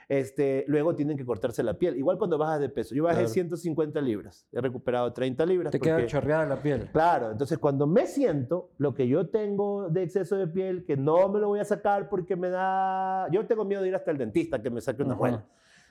este, 0.09 0.65
luego 0.67 0.95
tienen 0.95 1.17
que 1.17 1.25
cortarse 1.25 1.63
la 1.63 1.75
piel. 1.75 1.97
Igual 1.97 2.19
cuando 2.19 2.37
bajas 2.39 2.61
de 2.61 2.69
peso. 2.69 2.95
Yo 2.95 3.05
bajé 3.05 3.17
Claro. 3.21 3.29
150 3.29 4.01
libras, 4.01 4.47
he 4.51 4.61
recuperado 4.61 5.13
30 5.13 5.45
libras. 5.47 5.73
te 5.73 5.79
queda 5.79 5.97
porque- 5.97 6.07
chorreada 6.09 6.47
la 6.47 6.57
piel. 6.57 6.89
Claro, 6.93 7.31
entonces 7.33 7.59
cuando 7.59 7.87
me 7.87 8.07
siento, 8.07 8.71
lo 8.79 8.95
que 8.95 9.07
yo 9.07 9.29
tengo 9.29 9.89
de 9.91 10.03
exceso 10.05 10.37
de 10.37 10.47
piel, 10.49 10.85
que 10.85 10.97
no 10.97 11.29
me 11.29 11.39
lo 11.39 11.49
voy 11.49 11.61
a 11.61 11.65
sacar 11.65 12.09
porque 12.09 12.35
me 12.35 12.49
da... 12.51 13.29
Yo 13.31 13.47
tengo 13.47 13.65
miedo 13.65 13.83
de 13.83 13.89
ir 13.89 13.95
hasta 13.95 14.11
el 14.11 14.19
dentista 14.19 14.61
que 14.63 14.71
me 14.71 14.81
saque 14.81 15.03
una 15.03 15.15
muela. 15.15 15.45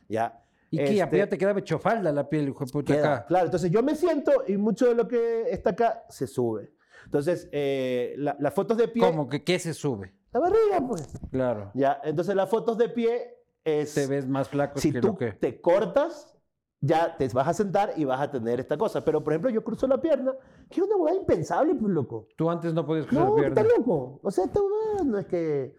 ¿Ya? 0.10 0.43
Y 0.72 0.78
que 0.78 0.84
Este, 0.84 0.95
ya, 0.95 1.10
ya 1.12 1.28
te 1.28 1.38
queda 1.38 1.52
hechofalda 1.58 2.12
la 2.12 2.28
piel, 2.28 2.49
hijo 2.49 2.66
de 2.66 2.72
puta, 2.72 2.93
queda, 2.93 3.14
acá. 3.16 3.26
Claro, 3.28 3.45
entonces 3.45 3.70
yo 3.72 3.84
me 3.84 3.93
siento 3.95 4.32
y 4.47 4.58
mucho 4.58 4.88
de 4.88 4.95
lo 4.95 5.08
que 5.08 5.43
está 5.52 5.72
acá 5.72 6.04
se 6.10 6.28
sube. 6.28 6.72
Entonces, 7.06 7.49
eh, 7.52 8.16
la- 8.18 8.36
las 8.39 8.54
fotos 8.54 8.78
de 8.78 8.88
pie... 8.88 9.04
¿Cómo? 9.04 9.28
¿Que 9.30 9.43
qué 9.43 9.60
se 9.60 9.74
sube? 9.74 10.14
La 10.34 10.39
barriga, 10.39 10.86
pues. 10.88 11.08
Claro. 11.32 11.72
¿Ya? 11.74 11.99
Entonces 12.04 12.36
las 12.36 12.49
fotos 12.49 12.78
de 12.78 12.89
pie 12.89 13.38
es... 13.64 13.93
Te 13.93 14.08
ves 14.08 14.28
más 14.28 14.47
flaco 14.49 14.80
si 14.80 14.91
que 14.91 15.02
tú 15.02 15.08
lo 15.10 15.18
que... 15.18 15.34
te 15.34 15.60
cortas, 15.60 16.38
ya 16.80 17.18
te 17.18 17.28
vas 17.30 17.47
a 17.47 17.54
sentar 17.54 17.91
y 17.97 18.06
vas 18.06 18.22
a 18.22 18.32
tener 18.32 18.60
esta 18.60 18.78
cosa. 18.78 19.04
Pero, 19.04 19.24
por 19.24 19.34
ejemplo, 19.34 19.49
yo 19.52 19.64
cruzo 19.64 19.88
la 19.88 19.99
pierna, 20.02 20.34
que 20.70 20.80
es 20.80 20.88
una 20.88 20.95
hueá 20.95 21.14
impensable, 21.16 21.76
pues, 21.76 21.91
loco. 21.91 22.28
Tú 22.38 22.49
antes 22.49 22.74
no 22.74 22.86
podías 22.86 23.06
cruzar 23.08 23.28
No, 23.28 23.36
pierna. 23.36 23.62
está 23.62 23.78
loco. 23.78 24.20
O 24.24 24.32
sea, 24.32 24.45
esta 24.45 24.60
hueá 24.62 25.04
no 25.06 25.18
es 25.18 25.26
que... 25.26 25.76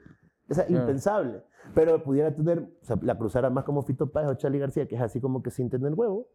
O 0.51 0.55
sea, 0.55 0.67
Claro. 0.67 0.83
impensable. 0.83 1.43
Pero 1.75 2.03
pudiera 2.03 2.35
tener, 2.35 2.59
o 2.83 2.85
sea, 2.85 2.99
la 3.03 3.17
cruzara 3.17 3.49
más 3.49 3.65
como 3.65 3.83
Fito 3.83 4.11
Páez 4.11 4.29
o 4.29 4.35
Charlie 4.35 4.59
García, 4.59 4.87
que 4.87 4.97
es 4.97 5.01
así 5.01 5.21
como 5.21 5.43
que 5.43 5.51
sin 5.51 5.71
tener 5.71 5.95
huevo. 5.95 6.29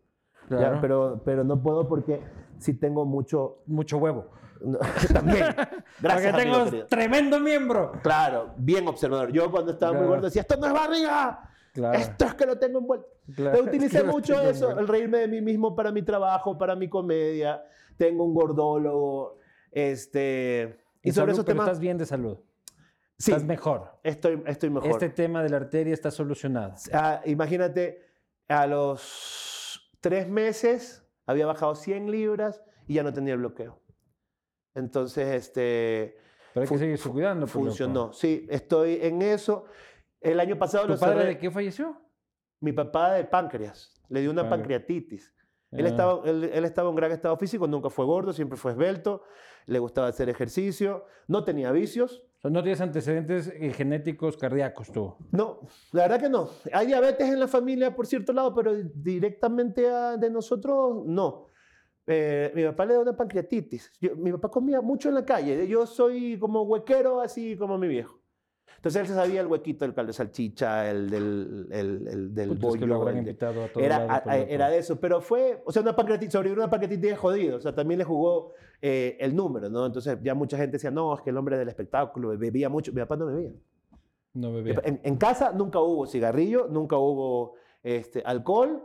Ya, 0.50 0.58
Claro. 0.58 0.78
pero, 0.82 1.22
pero 1.26 1.44
no 1.44 1.62
puedo 1.62 1.88
porque 1.88 2.22
sí 2.58 2.74
tengo 2.74 3.06
mucho... 3.06 3.62
Mucho 3.68 3.98
huevo. 3.98 4.26
No, 4.62 4.78
también. 5.14 5.46
Gracias, 6.02 6.02
Porque 6.02 6.28
amigo 6.28 6.38
tengo 6.38 6.66
querido. 6.66 6.86
tremendo 6.88 7.40
miembro. 7.40 7.92
Claro, 8.04 8.54
bien 8.58 8.88
observador. 8.88 9.32
Yo 9.32 9.50
cuando 9.52 9.72
estaba 9.72 9.94
muy 9.94 10.08
gordo 10.08 10.24
decía, 10.26 10.42
esto 10.42 10.58
no 10.58 10.68
es 10.68 10.74
barriga, 10.74 11.50
Claro. 11.74 11.98
esto 12.00 12.26
es 12.26 12.34
que 12.34 12.46
lo 12.46 12.58
tengo 12.58 12.80
envuelto. 12.80 13.08
claro. 13.36 13.64
Utilicé 13.64 14.04
mucho 14.04 14.40
eso, 14.42 14.78
el 14.80 14.88
reírme 14.88 15.20
de 15.20 15.28
mí 15.28 15.42
mismo 15.42 15.76
para 15.76 15.92
mi 15.92 16.02
trabajo, 16.02 16.58
para 16.58 16.76
mi 16.76 16.90
comedia. 16.90 17.64
Tengo 17.98 18.24
un 18.26 18.34
gordólogo, 18.34 19.38
este... 19.72 20.80
Y 21.04 21.12
sobre 21.12 21.32
esos 21.34 21.46
temas... 21.46 21.66
estás 21.68 21.80
bien 21.80 21.98
de 21.98 22.06
salud. 22.06 22.38
Sí, 23.20 23.32
Estás 23.32 23.46
mejor. 23.46 24.00
estoy, 24.04 24.44
estoy 24.46 24.70
mejor. 24.70 24.92
Este 24.92 25.10
tema 25.10 25.42
de 25.42 25.50
la 25.50 25.58
arteria 25.58 25.94
está 25.94 26.12
solucionado. 26.12 26.74
Ah, 26.94 27.22
imagínate, 27.26 28.06
a 28.48 28.68
los 28.68 29.90
tres 30.02 30.28
meses 30.28 31.04
había 31.26 31.46
bajado 31.48 31.74
100 31.76 32.12
libras 32.12 32.62
y 32.88 32.96
ya 32.96 33.04
no 33.04 33.14
tenía 33.14 33.34
el 33.34 33.40
bloqueo. 33.40 33.80
Entonces, 34.78 35.28
este, 35.36 36.18
Pero 36.54 36.64
hay 36.64 36.70
que 36.70 36.78
seguirse 36.78 37.10
cuidando. 37.10 37.46
pues, 37.46 37.56
loco. 37.56 37.66
funcionó. 37.68 38.14
Sí, 38.14 38.46
estoy 38.50 39.00
en 39.02 39.22
eso. 39.22 39.66
El 40.22 40.40
año 40.40 40.58
pasado 40.58 40.86
¿Tu 40.86 40.94
lo 40.94 41.00
padre 41.00 41.18
cerré. 41.20 41.28
de 41.30 41.38
qué 41.40 41.52
falleció? 41.52 42.02
Mi 42.62 42.72
papá 42.72 43.14
de 43.14 43.24
páncreas. 43.26 43.94
Le 44.10 44.22
dio 44.22 44.32
una 44.32 44.44
Pancre- 44.44 44.50
pancreatitis. 44.50 45.34
Él, 45.72 45.86
Ah. 45.86 45.90
estaba, 45.90 46.22
él, 46.30 46.46
él 46.54 46.64
estaba 46.66 46.90
en 46.90 46.96
gran 46.96 47.12
estado 47.12 47.36
físico, 47.38 47.68
nunca 47.68 47.90
fue 47.90 48.06
gordo, 48.06 48.32
siempre 48.32 48.58
fue 48.58 48.72
esbelto, 48.72 49.24
le 49.66 49.80
gustaba 49.80 50.08
hacer 50.08 50.30
ejercicio, 50.30 51.06
no 51.28 51.44
tenía 51.44 51.72
vicios. 51.72 52.24
No 52.44 52.62
tienes 52.64 52.80
antecedentes 52.80 53.52
eh, 53.54 53.74
genéticos 53.74 54.38
cardíacos 54.38 54.92
tú. 54.92 55.16
No, 55.32 55.60
la 55.92 56.04
verdad 56.04 56.22
que 56.22 56.30
no. 56.30 56.50
Hay 56.72 56.86
diabetes 56.88 57.28
en 57.28 57.40
la 57.40 57.48
familia 57.48 57.94
por 57.96 58.06
cierto 58.08 58.32
lado, 58.32 58.54
pero 58.54 58.74
directamente 59.18 59.90
a- 59.90 60.16
de 60.18 60.30
nosotros 60.30 61.04
no. 61.06 61.47
Eh, 62.08 62.52
mi 62.56 62.64
papá 62.64 62.86
le 62.86 62.94
da 62.94 63.02
una 63.02 63.16
pancreatitis. 63.18 63.92
Yo- 64.00 64.16
mi 64.16 64.32
papá 64.32 64.50
comía 64.50 64.80
mucho 64.82 65.10
en 65.10 65.16
la 65.16 65.26
calle. 65.26 65.68
Yo 65.68 65.86
soy 65.86 66.40
como 66.40 66.62
huequero, 66.64 67.20
así 67.20 67.58
como 67.58 67.78
mi 67.78 67.88
viejo. 67.90 68.18
Entonces 68.78 69.02
él 69.02 69.08
se 69.08 69.16
sabía 69.16 69.42
el 69.42 69.48
huequito 69.48 69.84
del 69.86 69.94
caldo 69.94 70.08
de 70.10 70.14
salchicha, 70.14 70.90
el 70.90 71.10
del, 71.10 71.68
el, 71.72 72.08
el 72.08 72.34
del 72.36 72.50
Puta, 72.50 72.60
es 72.60 72.62
bollo. 72.68 72.80
que 72.80 72.86
lo 72.86 73.10
el 73.10 73.26
de- 73.26 73.32
a 73.32 73.36
todo 73.74 73.84
era, 73.84 73.98
lado, 74.00 74.12
a- 74.12 74.32
a- 74.32 74.38
era 74.38 74.70
de 74.70 74.78
eso, 74.78 75.00
pero 75.00 75.20
fue, 75.20 75.62
o 75.66 75.72
sea, 75.72 75.82
una 75.82 75.96
pancreatitis, 75.96 76.32
sobrevivir 76.34 76.60
una 76.60 76.70
pancreatitis 76.70 77.12
es 77.14 77.18
jodido, 77.18 77.58
o 77.58 77.60
sea, 77.60 77.74
también 77.74 77.98
le 77.98 78.04
jugó 78.06 78.54
eh, 78.82 79.18
el 79.20 79.36
número, 79.36 79.68
¿no? 79.70 79.84
Entonces 79.88 80.20
ya 80.22 80.36
mucha 80.36 80.58
gente 80.58 80.74
decía, 80.74 80.92
no, 80.92 81.16
es 81.16 81.22
que 81.22 81.32
el 81.32 81.38
hombre 81.38 81.58
del 81.58 81.68
espectáculo 81.68 82.38
bebía 82.38 82.70
mucho, 82.70 82.94
mi 82.94 83.02
papá 83.02 83.16
no 83.18 83.26
bebía. 83.26 83.52
No 84.36 84.54
bebía. 84.54 84.80
En, 84.84 85.02
en 85.04 85.18
casa 85.18 85.52
nunca 85.52 85.80
hubo 85.80 86.06
cigarrillo, 86.06 86.68
nunca 86.70 86.98
hubo 86.98 87.56
este, 87.82 88.22
alcohol, 88.24 88.84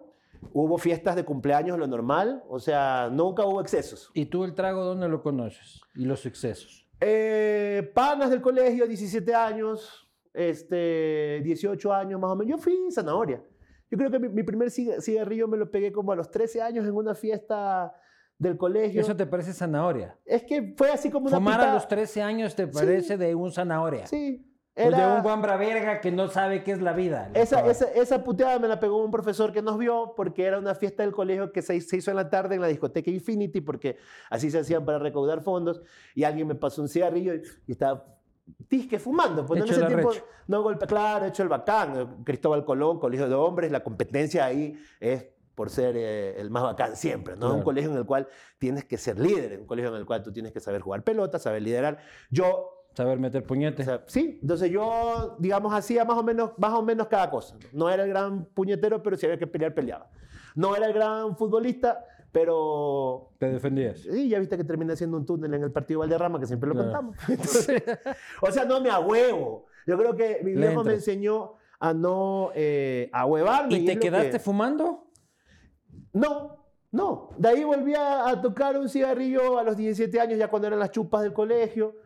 Hubo 0.53 0.77
fiestas 0.79 1.17
de 1.17 1.25
cumpleaños, 1.25 1.79
lo 1.79 1.87
normal, 1.87 2.43
o 2.49 2.59
sea, 2.59 3.09
nunca 3.13 3.45
hubo 3.45 3.61
excesos. 3.61 4.11
¿Y 4.15 4.27
tú 4.27 4.45
el 4.45 4.55
trago 4.55 4.85
dónde 4.85 5.09
lo 5.09 5.23
conoces? 5.23 5.81
¿Y 5.95 6.05
los 6.05 6.27
excesos? 6.27 6.89
Eh, 7.01 7.91
panas 7.95 8.31
del 8.31 8.41
colegio, 8.43 8.87
17 8.87 9.35
años, 9.35 10.09
este, 10.35 11.41
18 11.45 11.93
años 11.93 12.21
más 12.21 12.31
o 12.33 12.37
menos. 12.37 12.51
Yo 12.51 12.59
fui 12.59 12.77
zanahoria. 12.91 13.43
Yo 13.91 13.99
creo 13.99 14.11
que 14.11 14.19
mi, 14.19 14.29
mi 14.29 14.43
primer 14.43 14.69
ciga- 14.71 15.01
cigarrillo 15.01 15.49
me 15.49 15.57
lo 15.57 15.71
pegué 15.71 15.93
como 15.93 16.13
a 16.13 16.17
los 16.17 16.31
13 16.31 16.63
años 16.63 16.87
en 16.87 16.95
una 16.95 17.15
fiesta 17.15 17.93
del 18.39 18.57
colegio. 18.57 19.01
¿Eso 19.01 19.15
te 19.17 19.27
parece 19.27 19.53
zanahoria? 19.53 20.19
Es 20.25 20.43
que 20.45 20.75
fue 20.77 20.91
así 20.91 21.11
como 21.11 21.27
una 21.29 21.37
Fumar 21.37 21.55
a 21.55 21.59
pitada. 21.59 21.75
los 21.75 21.89
13 21.89 22.23
años 22.23 22.55
te 22.57 22.67
parece 22.67 23.17
de 23.17 23.35
un 23.35 23.53
zanahoria. 23.53 24.07
Sí. 24.07 24.49
O 24.75 24.81
de 24.81 24.87
Era- 24.97 25.17
un 25.17 25.23
guambra 25.23 25.57
verga 25.57 26.01
que 26.01 26.11
no 26.11 26.29
sabe 26.29 26.63
qué 26.65 26.73
es 26.73 26.81
la 26.81 26.93
vida. 26.95 27.31
Esa, 27.35 27.67
esa, 27.67 27.85
esa 27.93 28.25
puteada 28.25 28.59
me 28.59 28.69
la 28.69 28.81
pegó 28.81 29.05
un 29.05 29.11
profesor 29.11 29.53
que 29.53 29.61
nos 29.61 29.77
vio 29.77 30.15
porque 30.17 30.45
era 30.47 30.59
una 30.59 30.75
fiesta 30.75 31.03
del 31.03 31.13
colegio 31.13 31.53
que 31.53 31.61
se, 31.61 31.79
se 31.83 31.99
hizo 31.99 32.11
en 32.11 32.17
la 32.17 32.31
tarde 32.31 32.55
en 32.55 32.63
la 32.63 32.69
discoteca 32.69 33.11
Infinity 33.11 33.61
porque 33.61 33.99
así 34.31 34.51
se 34.51 34.61
hacían 34.61 34.85
para 34.87 34.99
recaudar 34.99 35.43
fondos 35.43 35.83
y 36.15 36.25
alguien 36.25 36.49
me 36.49 36.55
pasó 36.55 36.81
un 36.81 36.89
cigarrillo 36.89 37.35
y, 37.35 37.43
y 37.67 37.73
estaba 37.73 38.07
disque 38.71 38.99
fumando. 38.99 39.45
Pues 39.45 39.61
¿no? 39.61 39.67
en 39.67 39.73
ese 39.73 39.85
tiempo 39.85 40.09
arrecho. 40.09 40.25
no 40.47 40.63
golpe, 40.63 40.87
claro, 40.87 41.27
hecho 41.27 41.43
el 41.43 41.51
bacán. 41.51 42.23
Cristóbal 42.25 42.65
Colón, 42.65 42.99
colegio 42.99 43.29
de 43.29 43.35
hombres, 43.35 43.71
la 43.71 43.81
competencia 43.85 44.47
ahí 44.47 44.79
es 45.01 45.27
por 45.55 45.69
ser 45.69 45.95
eh, 45.99 46.41
el 46.41 46.49
más 46.51 46.63
bacán 46.63 46.97
siempre, 46.97 47.37
¿no? 47.37 47.45
Un 47.49 47.53
Claro. 47.53 47.65
colegio 47.65 47.91
en 47.91 47.99
el 47.99 48.07
cual 48.07 48.27
tienes 48.59 48.87
que 48.87 48.97
ser 48.97 49.19
líder, 49.21 49.61
un 49.61 49.67
colegio 49.67 49.91
en 49.91 49.97
el 49.97 50.07
cual 50.07 50.23
tú 50.23 50.33
tienes 50.33 50.51
que 50.51 50.61
saber 50.61 50.81
jugar 50.81 51.05
pelota, 51.05 51.39
saber 51.39 51.61
liderar. 51.61 51.99
Yo 52.31 52.82
Saber 52.95 53.19
meter 53.19 53.43
puñete. 53.45 53.83
o 53.83 53.85
sea, 53.85 54.03
sí, 54.07 54.39
entonces 54.43 54.71
yo, 54.71 55.37
digamos, 55.39 55.73
hacía 55.73 56.05
más 56.05 56.19
o 56.19 56.23
menos, 56.23 56.51
más 56.59 56.73
o 56.75 56.83
menos 56.83 57.07
cada 57.09 57.31
cosa. 57.31 57.57
No 57.73 57.89
era 57.89 58.03
el 58.05 58.11
gran 58.11 58.45
puñetero, 58.47 59.03
pero 59.03 59.17
si 59.17 59.27
había 59.27 59.39
que 59.39 59.47
pelear, 59.47 59.73
peleaba. 59.75 60.11
No 60.55 60.77
era 60.77 60.87
el 60.87 60.93
gran 60.93 61.35
futbolista, 61.37 62.05
pero... 62.31 63.31
te 63.39 63.51
defendías. 63.51 64.01
Sí, 64.01 64.29
ya 64.29 64.39
viste 64.39 64.57
que 64.59 64.65
terminé 64.65 64.93
haciendo 64.93 65.17
un 65.17 65.25
túnel 65.25 65.55
en 65.55 65.63
el 65.63 65.73
partido 65.73 66.01
Valderrama, 66.01 66.39
que 66.39 66.47
siempre 66.47 66.69
lo 66.69 66.75
Claro. 66.75 66.91
contamos. 66.91 67.17
Entonces, 67.29 67.83
o 68.43 68.51
sea, 68.53 68.65
no 68.67 68.81
me 68.81 68.91
ahuevo. 68.91 69.65
Yo 69.87 69.97
creo 69.97 70.15
que 70.15 70.41
mi 70.45 70.53
Le 70.55 70.67
viejo 70.69 70.85
me 70.85 70.93
enseñó 70.95 71.55
a 71.81 71.95
no 71.95 72.51
eh, 72.55 73.09
ahuevarme. 73.13 73.75
¿Y 73.77 73.85
te 73.87 73.99
quedaste 73.99 74.33
que- 74.33 74.39
fumando? 74.39 75.09
no, 76.13 76.67
no. 76.91 77.31
De 77.39 77.49
ahí 77.49 77.65
volví 77.65 77.95
a, 77.95 78.29
a 78.29 78.41
tocar 78.43 78.77
un 78.79 78.89
cigarrillo 78.89 79.59
a 79.59 79.63
los 79.63 79.77
17 79.77 80.21
años, 80.21 80.39
ya 80.39 80.49
cuando 80.49 80.69
eran 80.69 80.79
las 80.79 80.91
chupas 80.91 81.23
del 81.23 81.33
colegio. 81.33 81.97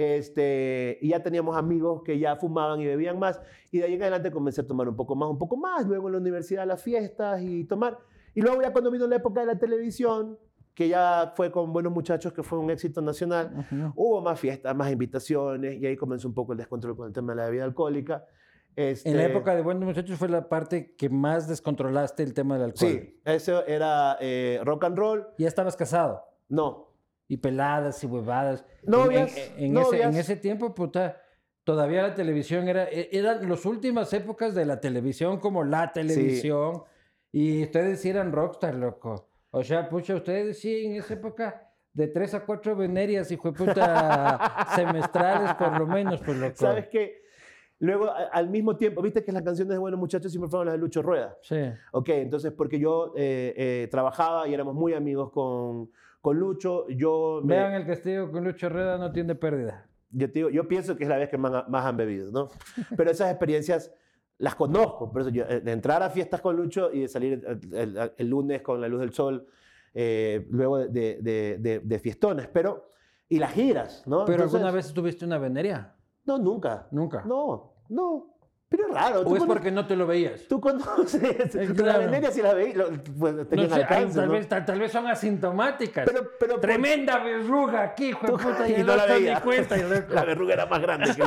Este, 0.00 0.98
y 1.02 1.10
ya 1.10 1.22
teníamos 1.22 1.56
amigos 1.58 2.02
que 2.02 2.18
ya 2.18 2.34
fumaban 2.36 2.80
y 2.80 2.86
bebían 2.86 3.18
más. 3.18 3.38
Y 3.70 3.78
de 3.78 3.84
ahí 3.84 3.94
en 3.94 4.02
adelante 4.02 4.30
comencé 4.30 4.62
a 4.62 4.66
tomar 4.66 4.88
un 4.88 4.96
poco 4.96 5.14
más, 5.14 5.28
un 5.28 5.36
poco 5.36 5.58
más. 5.58 5.86
Luego 5.86 6.08
en 6.08 6.12
la 6.12 6.18
universidad 6.18 6.66
las 6.66 6.82
fiestas 6.82 7.42
y 7.42 7.64
tomar. 7.64 7.98
Y 8.34 8.40
luego 8.40 8.62
ya 8.62 8.72
cuando 8.72 8.90
vino 8.90 9.06
la 9.06 9.16
época 9.16 9.40
de 9.40 9.46
la 9.46 9.58
televisión, 9.58 10.38
que 10.74 10.88
ya 10.88 11.34
fue 11.36 11.50
con 11.52 11.70
Buenos 11.74 11.92
Muchachos, 11.92 12.32
que 12.32 12.42
fue 12.42 12.58
un 12.58 12.70
éxito 12.70 13.02
nacional, 13.02 13.66
hubo 13.94 14.22
más 14.22 14.40
fiestas, 14.40 14.74
más 14.74 14.90
invitaciones. 14.90 15.78
Y 15.78 15.84
ahí 15.86 15.96
comenzó 15.98 16.28
un 16.28 16.34
poco 16.34 16.52
el 16.52 16.58
descontrol 16.58 16.96
con 16.96 17.08
el 17.08 17.12
tema 17.12 17.32
de 17.32 17.36
la 17.36 17.44
bebida 17.46 17.64
alcohólica. 17.64 18.24
En 18.76 18.84
la 18.86 18.90
Este, 18.92 19.24
época 19.26 19.54
de 19.54 19.60
Buenos 19.62 19.84
Muchachos 19.84 20.16
fue 20.18 20.28
la 20.30 20.48
parte 20.48 20.94
que 20.96 21.10
más 21.10 21.46
descontrolaste 21.46 22.22
el 22.22 22.32
tema 22.32 22.54
del 22.54 22.64
alcohol. 22.70 22.88
Sí, 22.90 23.20
eso 23.24 23.66
era 23.66 24.16
eh, 24.20 24.60
rock 24.64 24.84
and 24.84 24.96
roll. 24.96 25.26
Ya 25.36 25.48
estabas 25.48 25.76
casado. 25.76 26.22
No, 26.48 26.89
Y 27.30 27.36
peladas 27.36 28.02
y 28.02 28.06
huevadas. 28.08 28.64
Novias, 28.82 29.36
En, 29.36 29.52
en- 29.58 29.64
en 29.66 29.72
novias. 29.74 29.92
Ese, 29.94 30.02
en 30.02 30.14
ese 30.16 30.36
tiempo, 30.36 30.74
puta, 30.74 31.22
todavía 31.64 32.02
la 32.02 32.14
televisión 32.14 32.68
era... 32.68 32.84
e- 32.90 33.08
Eran 33.12 33.48
las 33.48 33.64
últimas 33.64 34.12
épocas 34.12 34.54
de 34.54 34.64
la 34.64 34.80
televisión 34.80 35.38
como 35.38 35.62
la 35.62 35.92
televisión. 35.92 36.82
Y 37.30 37.62
ustedes 37.62 38.00
sí 38.00 38.10
eran 38.10 38.32
rockstar, 38.32 38.74
loco. 38.74 39.28
O 39.52 39.62
sea, 39.62 39.88
pucha, 39.88 40.14
ustedes 40.16 40.58
sí 40.60 40.84
en 40.86 40.96
esa 40.96 41.14
época... 41.14 41.66
De 41.92 42.06
tres 42.06 42.34
a 42.34 42.44
cuatro 42.46 42.76
venerias, 42.76 43.32
hijo 43.32 43.50
de 43.50 43.58
puta, 43.58 44.66
semestrales 44.76 45.54
por 45.54 45.76
lo 45.76 45.88
menos, 45.88 46.20
pues 46.24 46.38
loco. 46.38 46.54
¿Sabes 46.54 46.86
qué? 46.86 47.22
Luego, 47.80 48.08
al 48.32 48.48
mismo 48.48 48.76
tiempo, 48.76 49.02
viste 49.02 49.24
que 49.24 49.32
las 49.32 49.42
canciones 49.42 49.72
de 49.72 49.78
Buenos 49.78 49.98
Muchachos 49.98 50.30
siempre 50.30 50.48
fueron 50.48 50.66
las 50.66 50.74
de 50.74 50.78
Lucho 50.78 51.02
Rueda. 51.02 51.36
Sí. 51.42 51.56
Ok, 51.90 52.08
entonces, 52.10 52.52
porque 52.52 52.78
yo 52.78 53.12
eh, 53.16 53.54
eh, 53.56 53.88
trabajaba 53.90 54.46
y 54.46 54.54
éramos 54.54 54.74
muy 54.76 54.94
amigos 54.94 55.32
con, 55.32 55.90
con 56.20 56.38
Lucho, 56.38 56.86
yo, 56.88 57.40
me- 57.44 57.54
Vean 57.54 57.74
el 57.74 57.86
castigo 57.86 58.30
con 58.30 58.44
Lucho 58.44 58.66
Herrera, 58.66 58.98
no 58.98 59.10
tiene 59.12 59.34
pérdida. 59.34 59.86
yo, 60.10 60.26
te 60.26 60.40
digo, 60.40 60.50
yo 60.50 60.66
pienso 60.68 60.96
que 60.96 61.04
es 61.04 61.08
la 61.08 61.16
vez 61.16 61.28
que 61.30 61.38
más, 61.38 61.68
más 61.68 61.84
han 61.86 61.96
bebido, 61.96 62.30
¿no? 62.30 62.48
Pero 62.96 63.10
esas 63.10 63.30
experiencias 63.30 63.92
las 64.38 64.54
conozco, 64.54 65.10
por 65.12 65.22
eso 65.22 65.30
yo, 65.30 65.44
eh, 65.44 65.60
de 65.60 65.72
entrar 65.72 66.02
a 66.02 66.10
fiestas 66.10 66.40
con 66.40 66.56
Lucho 66.56 66.90
y 66.92 67.00
de 67.02 67.08
salir 67.08 67.44
el, 67.46 67.74
el- 67.74 68.12
el 68.16 68.26
lunes 68.28 68.62
con 68.62 68.80
la 68.80 68.88
luz 68.88 69.00
del 69.00 69.12
sol, 69.12 69.46
eh, 69.94 70.46
luego 70.50 70.78
de, 70.78 70.88
de- 71.22 71.56
de- 71.58 71.80
de 71.80 71.98
fiestones, 71.98 72.48
pero... 72.48 72.86
Y 73.32 73.38
las 73.38 73.52
giras, 73.52 74.02
¿no? 74.08 74.24
Pero 74.24 74.38
Entonces- 74.38 74.54
alguna 74.56 74.72
vez 74.72 74.92
tuviste 74.92 75.24
una 75.24 75.38
veneria. 75.38 75.94
No, 76.26 76.36
nunca. 76.38 76.88
Nunca. 76.90 77.22
No, 77.24 77.74
no. 77.88 78.34
Raro. 78.92 79.20
¿O 79.20 79.24
tú 79.24 79.36
es 79.36 79.44
porque 79.44 79.70
no 79.70 79.86
te 79.86 79.96
lo 79.96 80.06
veías? 80.06 80.42
Tú 80.48 80.60
conoces. 80.60 81.22
Eh, 81.54 81.68
La 81.68 81.74
claro. 81.74 81.98
veneria 82.00 82.30
si 82.30 82.42
la 82.42 82.54
veis, 82.54 82.74
lo- 82.76 82.88
pues, 83.18 83.34
No 83.34 83.46
tenían 83.46 83.68
sé, 83.70 83.74
alcance, 83.82 84.16
tal, 84.18 84.26
¿no? 84.28 84.32
vez, 84.34 84.48
tal, 84.48 84.64
tal 84.64 84.78
vez 84.78 84.92
son 84.92 85.06
asintomáticas. 85.06 86.06
Pero, 86.10 86.30
pero 86.38 86.52
por- 86.54 86.60
Tremenda 86.60 87.18
verruga 87.18 87.82
aquí, 87.82 88.08
hijo 88.08 88.26
de 88.26 88.32
puta. 88.32 88.68
y 88.68 88.74
Y 88.80 88.84
no 88.84 88.96
la 88.96 89.06
no 89.06 89.14
veía. 89.14 89.40
cuenta. 89.40 89.76
y. 89.78 89.82
La 90.10 90.24
verruga 90.24 90.54
era 90.54 90.66
más 90.66 90.80
grande 90.80 91.10
que 91.14 91.22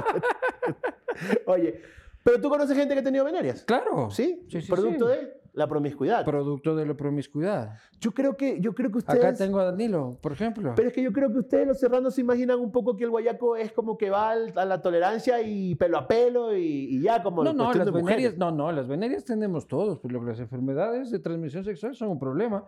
Oye, 1.46 1.82
pero 2.24 2.40
tú 2.42 2.50
conoces 2.50 2.76
gente 2.78 2.94
que 2.94 3.02
ha 3.02 3.04
tenido 3.04 3.26
venerias. 3.26 3.64
Claro. 3.64 4.10
¿Sí? 4.12 4.46
Sí, 4.50 4.62
sí, 4.62 4.72
Producto 4.72 5.08
sí. 5.08 5.20
de 5.20 5.44
la 5.54 5.68
promiscuidad. 5.68 6.26
Producto 6.26 6.76
de 6.76 6.86
la 6.86 6.96
promiscuidad. 6.96 7.78
yo 8.00 8.12
creo 8.12 8.36
que 8.36 8.60
yo 8.60 8.74
creo 8.74 8.90
que 8.92 8.98
ustedes 8.98 9.24
Acá 9.24 9.34
tengo 9.36 9.60
a 9.60 9.66
Danilo, 9.66 10.18
por 10.22 10.32
ejemplo. 10.32 10.74
Pero 10.76 10.88
es 10.88 10.94
que 10.96 11.04
yo 11.04 11.12
creo 11.14 11.32
que 11.32 11.40
ustedes 11.40 11.68
los 11.68 11.80
serranos 11.80 12.16
se 12.16 12.22
imaginan 12.22 12.60
un 12.60 12.72
poco 12.72 12.96
que 12.96 13.04
el 13.04 13.12
guayaco 13.12 13.56
es 13.56 13.72
como 13.72 13.96
que 13.98 14.10
va 14.10 14.32
al- 14.32 14.54
a 14.58 14.66
la 14.66 14.82
tolerancia 14.82 15.42
y 15.44 15.76
pelo 15.76 15.98
a 16.00 16.08
pelo 16.08 16.56
y, 16.58 16.96
y 16.96 17.02
ya 17.02 17.22
como 17.22 17.44
no, 17.44 17.54
no, 17.54 17.72
las 17.72 17.92
venerias, 17.92 18.36
no, 18.38 18.52
no, 18.52 18.72
las 18.72 18.88
venerias 18.88 19.24
tenemos 19.26 19.68
todos, 19.68 20.00
pero 20.00 20.24
las 20.24 20.40
enfermedades 20.40 21.12
de 21.12 21.20
transmisión 21.20 21.64
sexual 21.64 21.94
son 21.96 22.10
un 22.10 22.20
problema. 22.20 22.66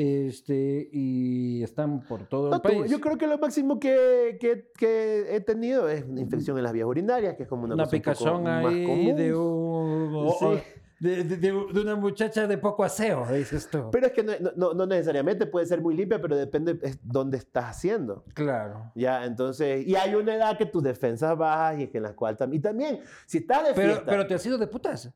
Este, 0.00 0.88
y 0.92 1.60
están 1.64 2.02
por 2.02 2.28
todo 2.28 2.50
No, 2.50 2.56
el 2.56 2.62
tú- 2.62 2.68
país. 2.68 2.88
yo 2.90 3.00
creo 3.00 3.18
que 3.18 3.26
lo 3.26 3.36
máximo 3.36 3.80
que, 3.80 4.38
que- 4.40 4.70
que 4.78 5.34
he 5.34 5.40
tenido 5.40 5.88
es 5.88 6.04
una 6.04 6.20
infección 6.20 6.56
en 6.56 6.62
las 6.62 6.72
vías 6.72 6.86
urinarias, 6.86 7.34
que 7.34 7.42
es 7.42 7.48
como 7.48 7.64
una, 7.64 7.74
una 7.74 7.84
cosa 7.84 7.96
un 7.96 8.02
poco 8.02 8.12
picazón 8.14 8.42
más 8.44 8.64
ahí 8.66 8.86
común. 8.86 9.16
de, 9.16 9.34
un- 9.34 10.14
o- 10.14 10.36
Sí. 10.38 10.44
o- 10.44 10.60
de, 11.00 11.24
de- 11.24 11.36
de- 11.36 11.66
de 11.72 11.80
una 11.80 11.96
muchacha 11.96 12.46
de 12.46 12.58
poco 12.58 12.84
aseo, 12.84 13.26
dices 13.32 13.68
tú. 13.68 13.88
Pero 13.90 14.06
es 14.06 14.12
que 14.12 14.22
no, 14.22 14.32
no- 14.54 14.72
no 14.72 14.86
necesariamente 14.86 15.46
puede 15.46 15.66
ser 15.66 15.80
muy 15.80 15.96
limpia, 15.96 16.20
pero 16.20 16.36
depende 16.36 16.78
es 16.82 17.00
dónde 17.02 17.36
estás 17.38 17.64
haciendo. 17.64 18.24
claro. 18.34 18.92
Ya, 18.94 19.24
entonces, 19.24 19.84
y 19.84 19.96
hay 19.96 20.14
una 20.14 20.36
edad 20.36 20.56
que 20.56 20.66
tus 20.66 20.82
defensas 20.84 21.36
bajas 21.36 21.80
y 21.80 21.88
que 21.88 21.96
en 21.98 22.04
la 22.04 22.14
cual 22.14 22.36
también, 22.36 22.60
y 22.60 22.62
también, 22.62 23.00
si 23.26 23.38
estás 23.38 23.64
de 23.66 23.74
Pero, 23.74 23.94
fiesta, 23.94 24.06
pero 24.10 24.26
te 24.28 24.34
has 24.34 24.46
ido 24.46 24.58
de 24.58 24.66
putas. 24.68 25.12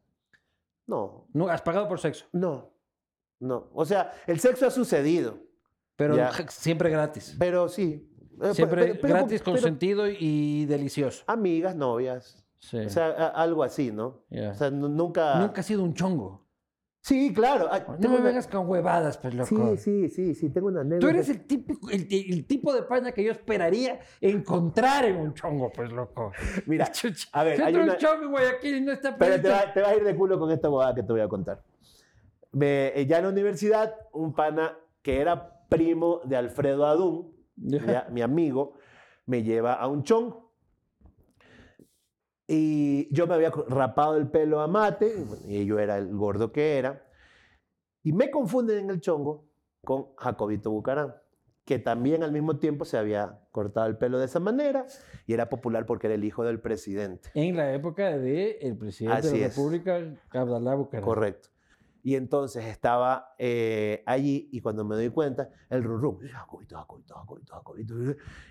no, 0.89 1.29
No, 1.33 1.47
has 1.49 1.63
pagado 1.63 1.87
por 1.87 2.01
sexo. 2.01 2.27
no, 2.33 2.71
no, 3.43 3.69
o 3.75 3.85
sea, 3.85 4.13
el 4.27 4.41
sexo 4.41 4.67
ha 4.67 4.71
sucedido, 4.71 5.39
Pero 5.97 6.17
Ya. 6.17 6.33
siempre 6.49 6.89
gratis. 6.91 7.37
pero 7.39 7.69
sí. 7.69 8.09
Eh, 8.41 8.55
Siempre 8.55 8.83
pero- 8.87 9.01
pero- 9.01 9.15
gratis, 9.15 9.41
pero- 9.45 9.53
consentido 9.53 10.05
y 10.09 10.65
delicioso. 10.65 11.23
amigas, 11.27 11.77
novias, 11.77 12.43
Sí. 12.59 12.79
o 12.79 12.89
sea, 12.89 13.09
a- 13.09 13.29
algo 13.29 13.63
así, 13.63 13.93
¿no? 13.93 14.25
Ya. 14.31 14.51
O 14.51 14.55
sea, 14.55 14.71
nu- 14.71 14.89
nunca... 14.89 15.35
Nunca 15.39 15.61
has 15.61 15.67
sido 15.67 15.83
un 15.85 15.95
chongo. 15.95 16.41
Sí, 17.05 17.33
claro. 17.35 17.69
ah, 17.71 17.85
No 17.99 18.09
me 18.09 18.17
una- 18.17 18.25
vengas 18.27 18.47
con 18.47 18.69
huevadas, 18.69 19.19
pues 19.19 19.35
loco. 19.35 19.77
Sí, 19.77 19.77
sí, 19.77 20.09
sí, 20.09 20.35
sí, 20.35 20.51
tengo 20.51 20.69
una 20.69 20.81
anécdota. 20.83 21.01
Tú 21.01 21.09
eres 21.09 21.29
el, 21.29 21.41
típico, 21.47 21.91
el, 21.91 22.07
el 22.11 22.47
tipo 22.47 22.73
de 22.73 22.83
paña 22.85 23.11
que 23.13 23.25
yo 23.25 23.33
esperaría 23.33 23.99
encontrar 24.21 25.05
en 25.05 25.17
un 25.17 25.35
chongo, 25.35 25.71
pues 25.75 25.91
loco. 25.93 26.33
Mira, 26.67 26.85
a 27.33 27.45
ver, 27.45 27.57
si 27.57 27.63
hay 27.63 27.75
una- 27.75 27.93
un 27.93 27.99
chongo 27.99 28.25
en 28.25 28.31
Guayaquil 28.31 28.77
y 28.77 28.81
no 28.83 28.93
está 28.93 29.17
Pero 29.17 29.41
te 29.43 29.49
va, 29.49 29.73
te 29.73 29.81
vas 29.81 29.91
a 29.93 29.97
ir 29.97 30.05
de 30.05 30.15
culo 30.17 30.39
con 30.39 30.51
esta 30.53 30.69
bobada 30.69 30.95
que 30.95 31.03
te 31.03 31.13
voy 31.13 31.21
a 31.21 31.29
contar. 31.29 31.63
Me- 32.53 32.89
eh, 32.99 33.07
ya 33.07 33.19
en 33.19 33.25
la 33.25 33.31
universidad, 33.31 33.95
un 34.13 34.35
pana 34.35 34.77
que 35.03 35.21
era 35.21 35.67
primo 35.69 36.21
de 36.25 36.37
Alfredo 36.37 36.87
Adún, 36.87 37.35
mi 37.57 38.23
amigo, 38.23 38.75
me 39.27 39.43
lleva 39.43 39.75
a 39.75 39.89
un 39.89 40.03
chongo. 40.05 40.53
Y 42.47 43.09
yo 43.15 43.27
me 43.27 43.35
había 43.35 43.51
rapado 43.69 44.17
el 44.17 44.29
pelo 44.29 44.61
a 44.61 44.67
mate, 44.67 45.25
y 45.47 45.65
yo 45.65 45.79
era 45.79 45.97
el 45.97 46.15
gordo 46.15 46.53
que 46.53 46.77
era. 46.79 47.03
Y 48.03 48.13
me 48.13 48.31
confunden 48.31 48.79
en 48.85 48.91
el 48.91 49.01
chongo 49.01 49.49
con 49.85 50.15
Jacobito 50.17 50.71
Bucarán, 50.71 51.15
que 51.65 51.79
también 51.79 52.23
al 52.23 52.33
mismo 52.33 52.59
tiempo 52.59 52.85
se 52.85 52.99
había 52.99 53.41
cortado 53.53 53.87
el 53.87 53.97
pelo 53.97 54.19
de 54.19 54.27
esa 54.27 54.41
manera 54.41 54.87
y 55.27 55.33
era 55.33 55.49
popular 55.49 55.87
porque 55.87 56.09
era 56.09 56.15
el 56.15 56.25
hijo 56.25 56.43
del 56.45 56.61
presidente. 56.61 57.31
En 57.35 57.57
la 57.57 57.73
época 57.73 58.19
del 58.19 58.57
el 58.61 58.77
presidente 58.77 59.19
Así 59.29 59.39
de 59.39 59.43
la. 59.43 59.49
República, 59.49 60.01
Abdalá 60.33 60.75
Bucaram. 60.75 61.05
Correcto. 61.05 61.49
Y 62.03 62.17
entonces 62.17 62.65
estaba 62.65 63.35
eh, 63.39 64.03
allí 64.07 64.49
y 64.53 64.61
cuando 64.61 64.85
me 64.85 64.97
doy 64.97 65.11
cuenta, 65.11 65.49
el 65.71 65.85
rum 65.85 66.01
rum, 66.01 66.19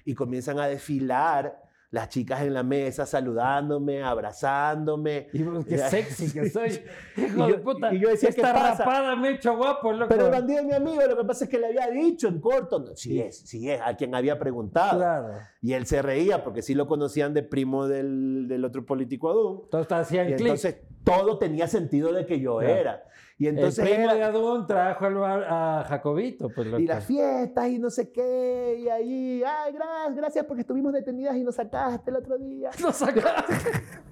y 0.05 0.13
comienzan 0.15 0.59
a 0.59 0.67
desfilar 0.67 1.61
las 1.89 2.07
chicas 2.07 2.41
en 2.43 2.53
la 2.53 2.63
mesa 2.63 3.05
saludándome, 3.05 4.01
abrazándome. 4.01 5.27
Y 5.33 5.43
qué 5.65 5.77
sexy 5.89 6.31
que 6.31 6.49
soy. 6.49 6.69
Hijo 7.17 7.25
Y 7.49 7.51
de 7.51 7.57
yo- 7.57 7.61
puta. 7.63 7.93
y 7.93 7.99
yo 7.99 8.07
decía, 8.09 8.29
¿qué 8.29 8.39
Esta 8.39 8.53
pasa? 8.53 8.85
rapada 8.85 9.15
me 9.17 9.27
he 9.27 9.33
hecho 9.33 9.57
guapo, 9.57 9.91
loco. 9.91 10.07
Pero 10.07 10.27
el 10.27 10.31
bandido 10.31 10.59
es 10.61 10.65
mi 10.67 10.73
amigo, 10.73 11.01
lo 11.05 11.17
que 11.17 11.25
pasa 11.25 11.43
es 11.43 11.49
que 11.49 11.59
le 11.59 11.67
había 11.67 11.89
dicho 11.89 12.29
en 12.29 12.39
corto, 12.39 12.79
no, 12.79 12.95
sí 12.95 13.19
es, 13.19 13.39
sí 13.39 13.69
es, 13.69 13.81
a 13.83 13.97
quien 13.97 14.15
había 14.15 14.39
preguntado. 14.39 14.99
Claro. 14.99 15.33
Y 15.61 15.73
él 15.73 15.85
se 15.85 16.01
reía 16.01 16.45
porque 16.45 16.61
sí 16.61 16.75
lo 16.75 16.87
conocían 16.87 17.33
de 17.33 17.43
primo 17.43 17.85
del, 17.89 18.47
del 18.47 18.63
otro 18.63 18.85
político 18.85 19.29
Adún. 19.29 19.61
Entonces 19.65 19.91
hacían 19.91 20.27
Y 20.29 20.35
clic. 20.35 20.41
entonces 20.47 20.77
todo 21.03 21.37
tenía 21.39 21.67
sentido 21.67 22.13
de 22.13 22.25
que 22.25 22.39
yo 22.39 22.59
Claro. 22.59 22.73
era. 22.73 23.03
Y 23.41 23.47
entonces 23.47 23.79
el 23.79 23.85
primo 23.95 24.03
era- 24.03 24.13
de 24.13 24.23
Adún 24.23 24.67
trajo 24.67 25.05
al 25.05 25.15
bar- 25.15 25.45
a 25.49 25.83
Jacobito, 25.87 26.49
pues 26.53 26.67
y 26.79 26.85
las 26.85 27.03
fiestas 27.05 27.69
y 27.69 27.79
no 27.79 27.89
sé 27.89 28.11
qué, 28.11 28.77
y 28.79 28.87
ahí, 28.87 29.43
ay, 29.43 29.73
gracias, 29.73 30.15
gracias 30.15 30.45
porque 30.45 30.61
estuvimos 30.61 30.93
detenidas 30.93 31.35
y 31.35 31.43
nos 31.43 31.55
sacaste 31.55 32.11
el 32.11 32.17
otro 32.17 32.37
día. 32.37 32.69
Lo 32.79 32.91
sacaste. 32.91 33.55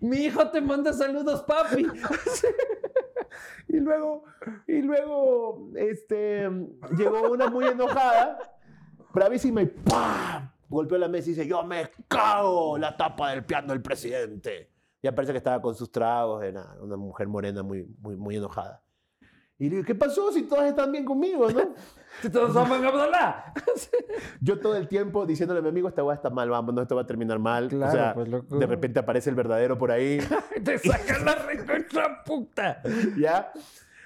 Mi 0.00 0.16
hijo 0.24 0.50
te 0.50 0.60
manda 0.60 0.92
saludos, 0.92 1.42
papi. 1.44 1.86
Y 3.68 3.78
luego, 3.80 4.22
y 4.66 4.80
luego, 4.80 5.68
este, 5.74 6.48
llegó 6.96 7.30
una 7.32 7.48
muy 7.50 7.66
enojada, 7.66 8.38
bravísima 9.12 9.60
y 9.62 9.66
¡pam! 9.66 10.50
Golpeó 10.68 10.96
la 10.98 11.08
mesa 11.08 11.30
y 11.30 11.34
dice, 11.34 11.46
yo 11.46 11.62
me 11.64 11.90
cago 12.08 12.78
la 12.78 12.96
tapa 12.96 13.30
del 13.32 13.44
piano 13.44 13.68
del 13.72 13.82
presidente. 13.82 14.70
Ya 15.02 15.14
parece 15.14 15.32
que 15.32 15.38
estaba 15.38 15.60
con 15.60 15.74
sus 15.74 15.90
tragos, 15.90 16.42
era 16.42 16.74
una 16.80 16.96
mujer 16.96 17.28
morena 17.28 17.62
muy, 17.62 17.84
muy, 18.00 18.16
muy 18.16 18.36
enojada. 18.36 18.82
Y 19.58 19.64
le 19.64 19.76
digo, 19.76 19.86
¿qué 19.86 19.94
pasó 19.94 20.30
si 20.32 20.42
todas 20.42 20.66
están 20.66 20.92
bien 20.92 21.04
conmigo, 21.04 21.50
no? 21.50 21.60
Si 22.22 22.30
todos 22.30 22.56
a 22.56 22.62
Abdalá. 22.62 23.52
Yo 24.40 24.58
todo 24.58 24.74
el 24.76 24.88
tiempo 24.88 25.26
diciéndole 25.26 25.60
a 25.60 25.62
mi 25.62 25.68
amigo, 25.68 25.86
esta 25.86 26.02
va 26.02 26.14
está 26.14 26.30
mal, 26.30 26.48
vamos, 26.48 26.74
no, 26.74 26.80
esto 26.80 26.96
va 26.96 27.02
a 27.02 27.06
terminar 27.06 27.38
mal. 27.38 27.68
Claro, 27.68 27.92
o 27.92 27.94
sea, 27.94 28.14
pues, 28.14 28.28
loco. 28.28 28.58
de 28.58 28.66
repente 28.66 29.00
aparece 29.00 29.28
el 29.28 29.36
verdadero 29.36 29.76
por 29.76 29.90
ahí. 29.90 30.18
Te 30.64 30.78
sacan 30.78 31.26
la 31.26 31.34
recontra 31.34 32.24
puta. 32.24 32.80
¿ya? 33.18 33.52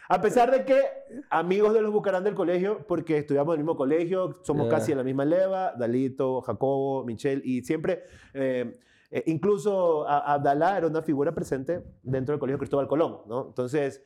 A 0.08 0.20
pesar 0.20 0.50
de 0.50 0.64
que 0.64 0.82
amigos 1.30 1.72
de 1.72 1.82
los 1.82 1.92
Bucarán 1.92 2.24
del 2.24 2.34
colegio, 2.34 2.84
porque 2.88 3.18
estudiamos 3.18 3.54
en 3.54 3.60
el 3.60 3.64
mismo 3.64 3.76
colegio, 3.76 4.40
somos 4.42 4.66
Ya. 4.66 4.70
casi 4.74 4.90
en 4.90 4.98
la 4.98 5.04
misma 5.04 5.24
leva, 5.24 5.72
Dalito, 5.78 6.40
Jacobo, 6.40 7.04
Michelle, 7.04 7.42
y 7.44 7.62
siempre, 7.62 8.02
eh, 8.34 8.76
eh, 9.10 9.22
incluso 9.26 10.06
a- 10.08 10.34
Abdalá 10.34 10.78
era 10.78 10.86
una 10.86 11.02
figura 11.02 11.32
presente 11.32 11.82
dentro 12.02 12.32
del 12.32 12.40
colegio 12.40 12.58
Cristóbal 12.58 12.86
Colón, 12.88 13.22
¿no? 13.26 13.46
Entonces, 13.48 14.02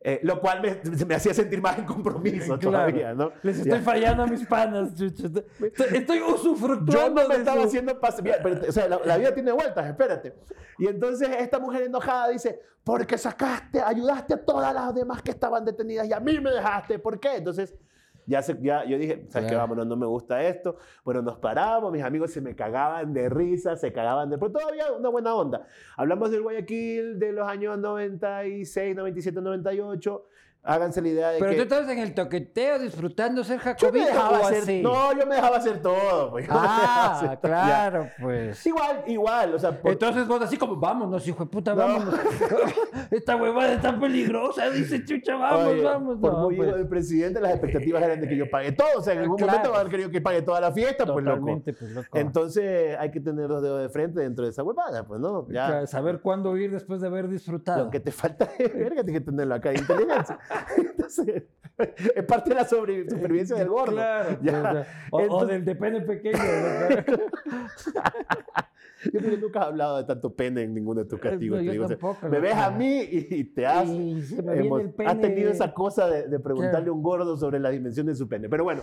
eh, 0.00 0.20
lo 0.22 0.40
cual 0.40 0.60
me, 0.62 0.80
me 1.06 1.14
hacía 1.14 1.34
sentir 1.34 1.60
más 1.60 1.76
en 1.78 1.84
compromiso 1.84 2.56
Claro. 2.58 2.60
todavía, 2.60 3.14
¿no? 3.14 3.32
Les 3.42 3.56
Ya. 3.56 3.62
estoy 3.62 3.80
fallando 3.80 4.22
a 4.22 4.26
mis 4.26 4.46
panas, 4.46 4.94
chucho. 4.94 5.26
Estoy, 5.60 5.86
estoy 5.96 6.20
usufructuando 6.22 6.92
Yo 6.92 7.08
no 7.24 7.28
me 7.28 7.34
de 7.34 7.40
estaba 7.40 7.62
su- 7.62 7.66
haciendo 7.68 8.00
pas- 8.00 8.22
Mira, 8.22 8.36
pero, 8.42 8.60
o 8.68 8.72
sea, 8.72 8.88
la, 8.88 9.00
la 9.04 9.16
vida 9.16 9.34
tiene 9.34 9.50
vueltas, 9.52 9.86
espérate. 9.86 10.34
Y 10.78 10.86
entonces 10.86 11.28
esta 11.40 11.58
mujer 11.58 11.82
enojada 11.82 12.28
dice, 12.28 12.60
porque 12.84 13.18
sacaste, 13.18 13.80
ayudaste 13.80 14.34
a 14.34 14.44
todas 14.44 14.72
las 14.72 14.94
demás 14.94 15.20
que 15.22 15.32
estaban 15.32 15.64
detenidas 15.64 16.06
y 16.06 16.12
a 16.12 16.20
mí 16.20 16.38
me 16.40 16.50
dejaste, 16.52 16.98
¿por 17.00 17.18
qué? 17.18 17.36
Entonces, 17.36 17.74
ya, 18.28 18.42
se, 18.42 18.58
ya 18.60 18.84
yo 18.84 18.98
dije, 18.98 19.24
¿sabes 19.28 19.46
qué? 19.46 19.54
Claro. 19.54 19.62
Vámonos, 19.62 19.86
no 19.86 19.96
me 19.96 20.06
gusta 20.06 20.42
esto. 20.42 20.76
Bueno, 21.02 21.22
nos 21.22 21.38
paramos, 21.38 21.90
mis 21.90 22.02
amigos 22.02 22.30
se 22.30 22.42
me 22.42 22.54
cagaban 22.54 23.14
de 23.14 23.30
risa, 23.30 23.74
se 23.76 23.90
cagaban 23.90 24.28
de... 24.28 24.36
Pero 24.36 24.52
todavía 24.52 24.92
una 24.92 25.08
buena 25.08 25.34
onda. 25.34 25.66
Hablamos 25.96 26.30
del 26.30 26.42
Guayaquil 26.42 27.18
de 27.18 27.32
los 27.32 27.48
años 27.48 27.78
96, 27.78 28.94
97, 28.94 29.40
98. 29.40 30.26
Háganse 30.62 31.00
la 31.00 31.08
idea 31.08 31.28
de 31.30 31.38
Pero 31.38 31.50
que... 31.52 31.56
tú 31.56 31.62
estabas 31.62 31.88
en 31.88 31.98
el 32.00 32.12
toqueteo 32.14 32.78
disfrutando 32.78 33.42
ser 33.42 33.58
yo 33.58 33.64
me 33.64 33.72
Jacobito 33.72 34.06
dejaba 34.06 34.40
o 34.40 34.44
hacer, 34.44 34.62
así. 34.64 34.82
no, 34.82 35.12
yo 35.18 35.26
me 35.26 35.34
dejaba 35.36 35.56
hacer 35.56 35.80
todo. 35.80 36.30
pues, 36.32 36.46
Ah, 36.50 37.12
hacer 37.16 37.28
todo, 37.38 37.40
claro, 37.52 38.10
pues. 38.20 38.66
Igual, 38.66 39.04
igual, 39.06 39.54
o 39.54 39.58
sea, 39.58 39.80
por- 39.80 39.92
Entonces 39.92 40.28
vos 40.28 40.42
así 40.42 40.58
como, 40.58 40.76
vámonos, 40.76 41.26
hijo 41.26 41.44
de 41.44 41.50
puta, 41.50 41.70
No. 41.74 41.78
vámonos. 41.78 42.14
Esta 43.10 43.36
huevada 43.36 43.72
está 43.72 43.98
peligrosa, 43.98 44.68
dice 44.68 45.02
chucha, 45.04 45.36
vamos, 45.36 45.68
Oye, 45.68 45.82
vamos. 45.82 46.18
Por 46.18 46.32
No, 46.34 46.40
muy 46.44 46.54
hijo 46.56 46.64
pues, 46.64 46.76
del 46.76 46.88
presidente, 46.88 47.40
las 47.40 47.52
expectativas 47.52 48.02
eran 48.02 48.20
de 48.20 48.28
que 48.28 48.36
yo 48.36 48.50
pague 48.50 48.72
todo. 48.72 48.88
O 48.98 49.02
sea, 49.02 49.14
en 49.14 49.20
algún 49.20 49.36
Claro. 49.38 49.52
momento 49.52 49.70
van 49.70 49.78
a 49.78 49.80
haber 49.80 49.90
querido 49.90 50.10
que 50.10 50.20
pague 50.20 50.42
toda 50.42 50.60
la 50.60 50.72
fiesta, 50.72 51.06
pues 51.10 51.24
loco. 51.24 51.62
Pues 51.64 51.80
loco. 51.92 52.08
Entonces 52.18 52.96
hay 52.98 53.10
que 53.10 53.20
tener 53.20 53.48
los 53.48 53.62
dedos 53.62 53.80
de 53.80 53.88
frente 53.88 54.20
dentro 54.20 54.44
de 54.44 54.50
esa 54.50 54.62
huevada, 54.62 55.04
pues 55.06 55.18
no. 55.20 55.46
Ya. 55.48 55.66
Claro, 55.68 55.86
saber 55.86 56.20
cuándo 56.20 56.54
ir 56.58 56.70
después 56.72 57.00
de 57.00 57.06
haber 57.06 57.28
disfrutado. 57.28 57.84
Lo 57.86 57.90
que 57.90 58.00
te 58.00 58.12
falta 58.12 58.48
es 58.58 58.74
verga, 58.74 59.02
tienes 59.02 59.22
que 59.22 59.26
tenerlo 59.30 59.54
acá 59.54 59.70
de 59.70 59.78
inteligencia. 59.78 60.38
Entonces, 60.76 61.44
es 62.16 62.24
parte 62.24 62.50
de 62.50 62.56
la 62.56 62.64
supervivencia 62.66 63.56
del 63.56 63.68
gordo. 63.68 63.92
Claro, 63.92 64.38
Ya. 64.42 64.58
o 64.58 64.62
sea, 64.72 64.86
o, 65.10 65.20
Entonces- 65.20 65.48
del 65.48 65.64
de 65.64 65.74
pene 65.76 66.00
pequeño. 66.02 66.38
Yo 69.12 69.20
creo 69.20 69.30
que 69.30 69.36
nunca 69.38 69.60
has 69.60 69.66
hablado 69.66 69.96
de 69.98 70.04
tanto 70.04 70.34
pene 70.34 70.62
en 70.62 70.74
ninguno 70.74 71.02
de 71.04 71.08
tus 71.08 71.20
castigos. 71.20 71.62
No, 71.62 71.70
te 71.70 71.76
yo. 71.76 71.84
O 71.84 71.88
sea, 71.88 71.96
tampoco, 71.96 72.28
me 72.28 72.40
ves 72.40 72.54
a 72.54 72.70
mí 72.72 73.00
y, 73.08 73.44
te 73.44 73.64
has, 73.64 73.88
Y 73.88 74.24
hemos- 74.40 74.82
has 75.06 75.20
tenido 75.20 75.50
esa 75.52 75.72
cosa 75.72 76.08
de, 76.08 76.26
de 76.26 76.40
preguntarle 76.40 76.78
Claro. 76.80 76.92
a 76.92 76.96
un 76.96 77.02
gordo 77.02 77.36
sobre 77.36 77.60
la 77.60 77.70
dimensión 77.70 78.06
de 78.06 78.16
su 78.16 78.28
pene. 78.28 78.48
Pero 78.48 78.64
bueno, 78.64 78.82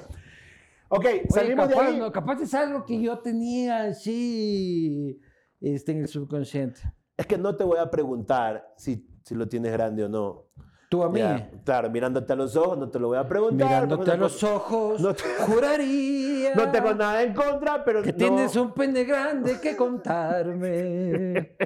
ok, 0.87 1.05
Oye, 1.05 1.23
salimos 1.29 1.67
capaz, 1.67 1.81
de 1.81 1.87
ahí. 1.89 1.99
no, 1.99 2.11
capaz 2.13 2.41
es 2.41 2.53
algo 2.53 2.85
que 2.85 3.01
yo 3.01 3.19
tenía 3.19 3.83
así 3.83 5.19
este, 5.59 5.91
en 5.91 5.97
el 6.03 6.07
subconsciente. 6.07 6.79
Es 7.17 7.25
que 7.25 7.37
no 7.37 7.57
te 7.57 7.65
voy 7.65 7.79
a 7.79 7.91
preguntar 7.91 8.65
si, 8.77 9.05
si 9.23 9.35
lo 9.35 9.49
tienes 9.49 9.73
grande 9.73 10.05
o 10.05 10.09
no. 10.09 10.45
Tú 10.87 11.03
a 11.03 11.09
mí, 11.09 11.19
Ya, 11.19 11.49
claro, 11.63 11.89
mirándote 11.89 12.31
a 12.31 12.35
los 12.35 12.55
ojos, 12.55 12.77
no 12.77 12.89
te 12.89 12.99
lo 12.99 13.07
voy 13.07 13.17
a 13.17 13.27
preguntar. 13.27 13.67
mirándote 13.67 14.11
a 14.11 14.15
los 14.17 14.43
ojos, 14.43 15.01
no 15.01 15.13
te- 15.15 15.23
juraría 15.39 16.53
No 16.55 16.71
tengo 16.71 16.93
nada 16.93 17.23
en 17.23 17.33
contra, 17.33 17.83
pero 17.83 18.03
que 18.03 18.11
no- 18.11 18.17
tienes 18.17 18.55
un 18.55 18.71
pene 18.71 19.03
grande 19.03 19.59
que 19.59 19.75
contarme. 19.75 21.55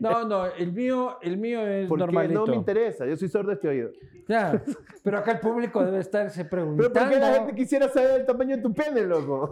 No, 0.00 0.24
no, 0.24 0.46
el 0.46 0.72
mío, 0.72 1.18
el 1.22 1.36
mío 1.38 1.66
es 1.66 1.88
Porque 1.88 2.00
normalito. 2.04 2.40
no 2.40 2.46
me 2.46 2.56
interesa, 2.56 3.04
yo 3.06 3.16
soy 3.16 3.28
sordo 3.28 3.48
de 3.48 3.54
este 3.54 3.68
oído. 3.68 3.90
Ya, 4.28 4.62
pero 5.02 5.18
acá 5.18 5.32
el 5.32 5.40
público 5.40 5.82
debe 5.84 5.98
estarse 6.00 6.44
Pero 6.44 6.50
preguntando. 6.66 6.92
¿por 7.00 7.08
qué 7.10 7.18
la 7.18 7.32
gente 7.34 7.54
quisiera 7.54 7.88
saber 7.88 8.20
el 8.20 8.26
tamaño 8.26 8.56
de 8.56 8.62
tu 8.62 8.72
pene, 8.72 9.02
loco? 9.02 9.50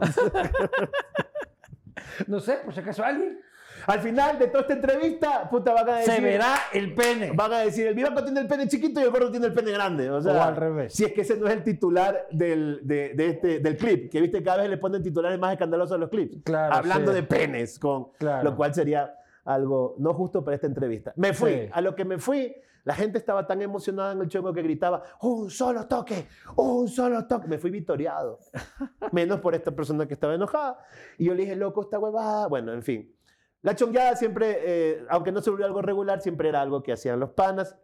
No 2.27 2.41
sé, 2.41 2.59
por 2.65 2.73
si 2.75 2.81
acaso 2.81 3.03
alguien 3.05 3.41
Al 3.87 4.01
final 4.01 4.39
de 4.39 4.49
toda 4.49 4.61
esta 4.63 4.73
entrevista, 4.75 5.49
puta, 5.49 5.73
van 5.73 5.89
a 5.89 5.97
decir... 5.99 6.15
se 6.15 6.21
verá 6.21 6.55
el 6.73 6.95
pene. 6.95 7.33
Van 7.35 7.53
a 7.53 7.59
decir, 7.61 7.87
el 7.87 7.95
Vivanco 7.95 8.23
tiene 8.25 8.41
el 8.41 8.47
pene 8.49 8.67
chiquito 8.69 9.01
y 9.01 9.05
el 9.05 9.11
gordo 9.11 9.31
tiene 9.31 9.47
el 9.47 9.53
pene 9.53 9.71
grande. 9.71 10.11
O, 10.11 10.21
sea, 10.21 10.33
O 10.33 10.43
al 10.43 10.57
revés. 10.57 10.93
Si 10.93 11.05
es 11.05 11.13
que 11.13 11.21
ese 11.23 11.37
no 11.37 11.47
es 11.47 11.53
el 11.53 11.63
titular 11.63 12.27
del, 12.31 12.81
de, 12.83 13.15
de 13.15 13.29
este, 13.29 13.61
del 13.61 13.77
clip, 13.77 14.11
que 14.11 14.21
viste 14.21 14.43
cada 14.43 14.59
vez 14.63 14.71
le 14.71 14.79
ponen 14.79 15.03
titulares 15.03 15.39
más 15.39 15.53
escandalosos 15.53 15.95
a 15.95 15.99
los 15.99 16.11
clips. 16.11 16.43
Claro, 16.45 16.75
Hablando 16.75 17.13
sí. 17.13 17.17
de 17.17 17.23
penes, 17.23 17.79
con, 17.79 18.09
Claro. 18.19 18.43
lo 18.51 18.57
cual 18.57 18.75
sería 18.75 19.15
algo 19.45 19.95
no 19.99 20.13
justo 20.15 20.45
para 20.45 20.57
esta 20.57 20.67
entrevista. 20.67 21.13
Me 21.17 21.33
fui. 21.33 21.53
Sí. 21.53 21.69
A 21.73 21.81
lo 21.81 21.95
que 21.95 22.05
me 22.05 22.19
fui, 22.19 22.55
la 22.83 22.95
gente 22.95 23.19
estaba 23.19 23.47
tan 23.47 23.63
emocionada 23.63 24.13
en 24.13 24.21
el 24.21 24.29
chongo 24.29 24.53
que 24.53 24.63
gritaba, 24.63 25.03
un 25.23 25.51
solo 25.51 25.87
toque, 25.87 26.27
un 26.57 26.89
solo 26.89 27.27
toque. 27.27 27.47
Me 27.49 27.59
fui 27.59 27.71
victoriado. 27.71 28.39
Menos 29.13 29.41
por 29.41 29.55
esta 29.55 29.71
persona 29.71 30.07
que 30.07 30.15
estaba 30.15 30.35
enojada. 30.35 30.79
Y 31.19 31.27
yo 31.27 31.35
le 31.35 31.43
dije, 31.43 31.55
loco, 31.57 31.83
esta 31.83 31.99
huevada. 31.99 32.49
Bueno, 32.49 32.73
en 32.73 32.83
fin. 32.83 33.13
La 33.63 33.75
chongueada 33.75 34.15
siempre, 34.17 34.59
eh, 34.65 35.05
aunque 35.09 35.33
no 35.33 35.41
se 35.43 35.51
volvió 35.51 35.67
algo 35.67 35.83
regular, 35.83 36.21
siempre 36.21 36.49
era 36.49 36.61
algo 36.63 36.83
que 36.83 36.93
hacían 36.93 37.19
los 37.19 37.31
panas. 37.31 37.77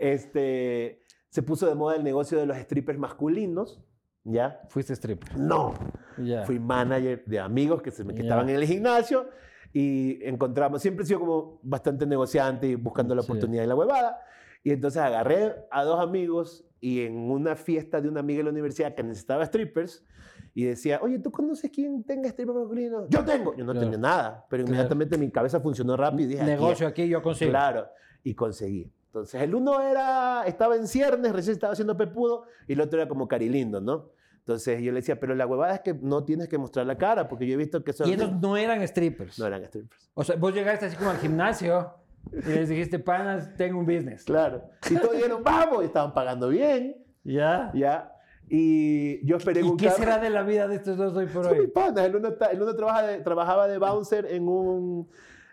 Este, 0.00 1.04
se 1.28 1.42
puso 1.42 1.66
de 1.66 1.74
moda 1.74 1.96
el 1.96 2.04
negocio 2.04 2.38
de 2.38 2.46
los 2.46 2.56
strippers 2.58 2.98
masculinos. 2.98 3.80
¿Ya? 4.24 4.60
Fuiste 4.68 4.92
stripper. 4.94 5.38
No. 5.38 5.74
Fui 6.44 6.58
manager 6.58 7.24
de 7.24 7.38
amigos 7.38 7.80
que, 7.82 7.90
se 7.90 8.04
que 8.06 8.22
estaban 8.22 8.48
en 8.48 8.56
el 8.56 8.64
gimnasio 8.66 9.28
y 9.72 10.18
encontramos, 10.26 10.82
siempre 10.82 11.04
he 11.04 11.06
sido 11.06 11.20
como 11.20 11.60
bastante 11.62 12.04
negociante 12.06 12.66
y 12.66 12.74
buscando 12.74 13.14
la 13.14 13.22
Sí. 13.22 13.30
oportunidad 13.30 13.64
y 13.64 13.66
la 13.66 13.74
huevada. 13.74 14.20
Y 14.64 14.72
entonces 14.72 15.00
agarré 15.00 15.54
a 15.70 15.84
dos 15.84 16.00
amigos 16.00 16.64
y 16.80 17.02
en 17.02 17.30
una 17.30 17.54
fiesta 17.54 18.00
de 18.00 18.08
una 18.08 18.20
amiga 18.20 18.38
de 18.38 18.44
la 18.44 18.50
universidad 18.50 18.94
que 18.94 19.02
necesitaba 19.02 19.44
strippers 19.46 20.04
y 20.60 20.64
decía, 20.64 20.98
oye, 21.02 21.20
¿tú 21.20 21.30
conoces 21.30 21.70
quién 21.70 22.02
tenga 22.02 22.28
stripper 22.30 22.52
masculino? 22.56 23.06
Yo 23.08 23.24
tengo. 23.24 23.54
Yo 23.54 23.64
no 23.64 23.70
Claro. 23.72 23.86
tenía 23.86 23.98
nada, 23.98 24.44
pero 24.50 24.64
Claro. 24.64 24.74
inmediatamente 24.74 25.16
mi 25.16 25.30
cabeza 25.30 25.60
funcionó 25.60 25.96
rápido 25.96 26.24
y 26.24 26.26
dije, 26.32 26.40
aquí 26.42 26.50
Negocio 26.50 26.86
aquí, 26.88 27.06
yo 27.08 27.22
consigo. 27.22 27.50
Claro, 27.52 27.86
y 28.24 28.34
conseguí. 28.34 28.90
Entonces, 29.06 29.40
el 29.40 29.54
uno 29.54 29.80
era, 29.80 30.42
estaba 30.46 30.74
en 30.74 30.88
ciernes, 30.88 31.32
recién 31.32 31.52
estaba 31.54 31.74
haciendo 31.74 31.96
pepudo, 31.96 32.42
y 32.66 32.72
el 32.72 32.80
otro 32.80 33.00
era 33.00 33.08
como 33.08 33.28
carilindo, 33.28 33.80
¿no? 33.80 34.10
Entonces 34.38 34.80
yo 34.82 34.90
le 34.90 34.96
decía, 35.00 35.20
pero 35.20 35.36
la 35.36 35.46
huevada 35.46 35.74
es 35.74 35.80
que 35.82 35.94
no 35.94 36.24
tienes 36.24 36.48
que 36.48 36.58
mostrar 36.58 36.86
la 36.86 36.98
cara, 36.98 37.28
porque 37.28 37.46
yo 37.46 37.54
he 37.54 37.56
visto 37.56 37.84
que 37.84 37.92
son... 37.92 38.08
Y 38.08 38.14
ellos 38.14 38.32
no 38.40 38.56
eran 38.56 38.82
strippers. 38.88 39.38
No 39.38 39.46
eran 39.46 39.64
strippers. 39.64 40.10
O 40.14 40.24
sea, 40.24 40.34
vos 40.36 40.52
llegaste 40.52 40.86
así 40.86 40.96
como 40.96 41.10
al 41.10 41.18
gimnasio 41.18 41.92
y 42.32 42.48
les 42.48 42.68
dijiste, 42.68 42.98
panas, 42.98 43.54
tengo 43.56 43.78
un 43.78 43.86
business. 43.86 44.24
Claro. 44.24 44.62
Y 44.90 44.96
todos 44.96 45.12
dijeron, 45.14 45.40
vamos, 45.44 45.82
y 45.82 45.86
estaban 45.86 46.12
pagando 46.12 46.48
bien, 46.48 46.96
¿Ya? 47.22 47.70
¿ya? 47.74 48.12
Y 48.50 49.26
yo 49.26 49.36
esperé 49.36 49.60
¿Y 49.60 49.64
un 49.64 49.76
qué 49.76 49.86
carro- 49.86 49.98
será 49.98 50.18
de 50.18 50.30
la 50.30 50.42
vida 50.42 50.66
de 50.68 50.76
estos 50.76 50.96
dos 50.96 51.14
hoy 51.14 51.26
por 51.26 51.44
Son 51.44 51.52
mis 51.52 51.60
hoy? 51.62 51.66
panas. 51.68 52.04
El 52.04 52.16
uno, 52.16 52.28
el 52.50 52.62
uno 52.62 52.74
trabaja 52.74 53.02
de- 53.06 53.18
trabajaba 53.20 53.68
de 53.68 53.78
bouncer 53.78 54.26
en, 54.30 54.48
un, 54.48 55.08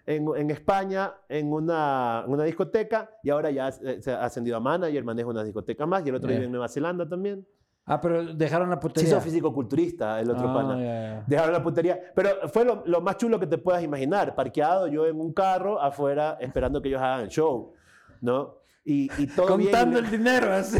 en, 0.06 0.26
en 0.36 0.52
España, 0.52 1.14
en 1.28 1.52
una, 1.52 2.24
en 2.26 2.32
una 2.32 2.44
discoteca, 2.44 3.10
y 3.24 3.30
ahora 3.30 3.52
ya 3.52 3.72
se 3.72 4.12
ha 4.12 4.24
ascendido 4.24 4.58
a 4.58 4.60
manager, 4.60 5.04
maneja 5.04 5.28
una 5.28 5.44
discoteca 5.44 5.86
más, 5.86 6.06
y 6.06 6.10
el 6.10 6.16
otro 6.16 6.30
Ya. 6.30 6.36
vive 6.36 6.46
en 6.46 6.52
Nueva 6.52 6.70
Zelanda 6.70 7.08
también. 7.08 7.46
Ah, 7.88 8.02
pero 8.02 8.34
dejaron 8.34 8.68
la 8.72 8.80
putería. 8.80 9.10
hizo 9.10 9.22
físico-culturista 9.22 10.20
el 10.20 10.32
otro 10.32 10.50
Ah, 10.50 10.54
pana. 10.56 10.78
ya, 10.80 10.84
ya. 10.86 11.24
Dejaron 11.28 11.54
la 11.54 11.62
putería. 11.62 12.00
Pero 12.16 12.30
fue 12.50 12.66
lo, 12.66 12.82
lo 12.88 13.00
más 13.02 13.18
chulo 13.18 13.40
que 13.40 13.46
te 13.46 13.60
puedas 13.60 13.84
imaginar. 13.84 14.34
Parqueado 14.34 14.88
yo 14.88 15.06
en 15.06 15.20
un 15.20 15.32
carro 15.34 15.80
afuera 15.80 16.36
esperando 16.40 16.82
que 16.82 16.88
ellos 16.90 17.00
hagan 17.02 17.22
el 17.22 17.28
show. 17.30 17.74
¿No? 18.22 18.56
Y, 18.84 19.12
y 19.22 19.28
todo 19.28 19.56
bien. 19.58 19.70
Contando 19.70 20.00
el 20.00 20.10
dinero, 20.10 20.52
así. 20.54 20.80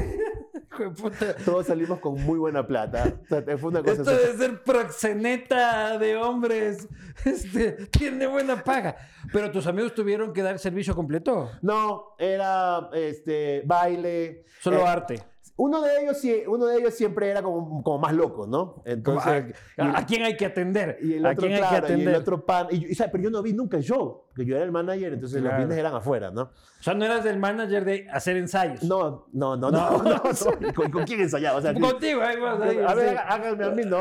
Puta. 0.98 1.36
Todos 1.46 1.68
salimos 1.68 2.00
con 2.00 2.22
muy 2.24 2.38
buena 2.40 2.66
plata. 2.66 3.14
O 3.24 3.28
sea, 3.28 3.58
fue 3.58 3.70
una 3.70 3.82
cosa 3.82 3.94
Esto 4.02 4.12
así. 4.12 4.26
de 4.28 4.38
ser 4.38 4.64
proxeneta 4.64 5.98
de 5.98 6.16
hombres 6.18 6.88
este, 7.24 7.72
tiene 7.88 8.28
buena 8.28 8.64
paga. 8.64 8.96
Pero 9.32 9.52
tus 9.52 9.68
amigos 9.68 9.94
tuvieron 9.94 10.34
que 10.34 10.42
dar 10.42 10.60
servicio 10.60 10.96
completo. 10.96 11.52
No, 11.62 12.16
era 12.20 12.90
este, 12.94 13.64
baile. 13.66 14.46
Solo 14.62 14.80
Eh, 14.82 14.88
arte. 14.88 15.24
Uno 15.58 15.82
de 15.82 16.02
ellos, 16.02 16.22
uno 16.48 16.66
de 16.66 16.80
ellos 16.80 16.94
siempre 16.94 17.30
era 17.30 17.42
como, 17.42 17.82
como 17.82 17.98
más 17.98 18.14
loco, 18.14 18.46
¿no? 18.46 18.82
Entonces, 18.86 19.56
¿A, 19.78 20.00
a 20.00 20.06
quién 20.06 20.24
hay 20.24 20.36
que 20.36 20.46
atender? 20.46 20.98
y 21.02 21.14
el 21.14 21.26
¿A 21.26 21.30
otro, 21.32 21.44
quién 21.48 21.54
hay 21.54 21.62
que 21.62 21.68
claro, 21.70 21.88
y 21.88 21.92
atender? 21.94 22.08
el 22.10 22.22
otro 22.22 22.46
pan. 22.46 22.68
Y 22.72 22.80
yo- 22.80 22.88
y, 22.90 23.10
pero 23.10 23.24
yo 23.24 23.30
no 23.30 23.42
vi 23.42 23.54
nunca 23.54 23.78
el 23.78 23.84
show, 23.84 24.24
porque 24.36 24.46
yo 24.46 24.56
era 24.58 24.66
el 24.66 24.74
manager, 24.74 25.14
entonces 25.14 25.42
Claro. 25.42 25.56
los 25.58 25.64
fines 25.66 25.78
eran 25.78 25.96
afuera, 25.96 26.30
¿no? 26.30 26.42
O 26.42 26.84
sea, 26.84 26.94
no 26.94 27.06
eras 27.06 27.26
el 27.26 27.40
manager 27.40 27.86
de 27.86 28.06
hacer 28.12 28.36
ensayos. 28.36 28.84
No, 28.84 29.28
no, 29.32 29.56
no, 29.56 29.72
No. 29.72 29.92
no. 29.92 29.98
no, 30.04 30.14
no. 30.14 30.74
¿Con, 30.74 30.92
con 30.92 31.04
quién 31.06 31.22
ensayaba? 31.22 31.60
O 31.60 31.62
sea, 31.62 31.74
Contigo, 31.74 32.22
ahí 32.22 32.38
vas, 32.38 32.60
ahí, 32.62 32.78
a 32.86 32.94
ver, 32.94 33.10
sí. 33.12 33.16
háganme 33.26 33.64
a 33.66 33.70
mí, 33.70 33.84
no. 33.86 34.00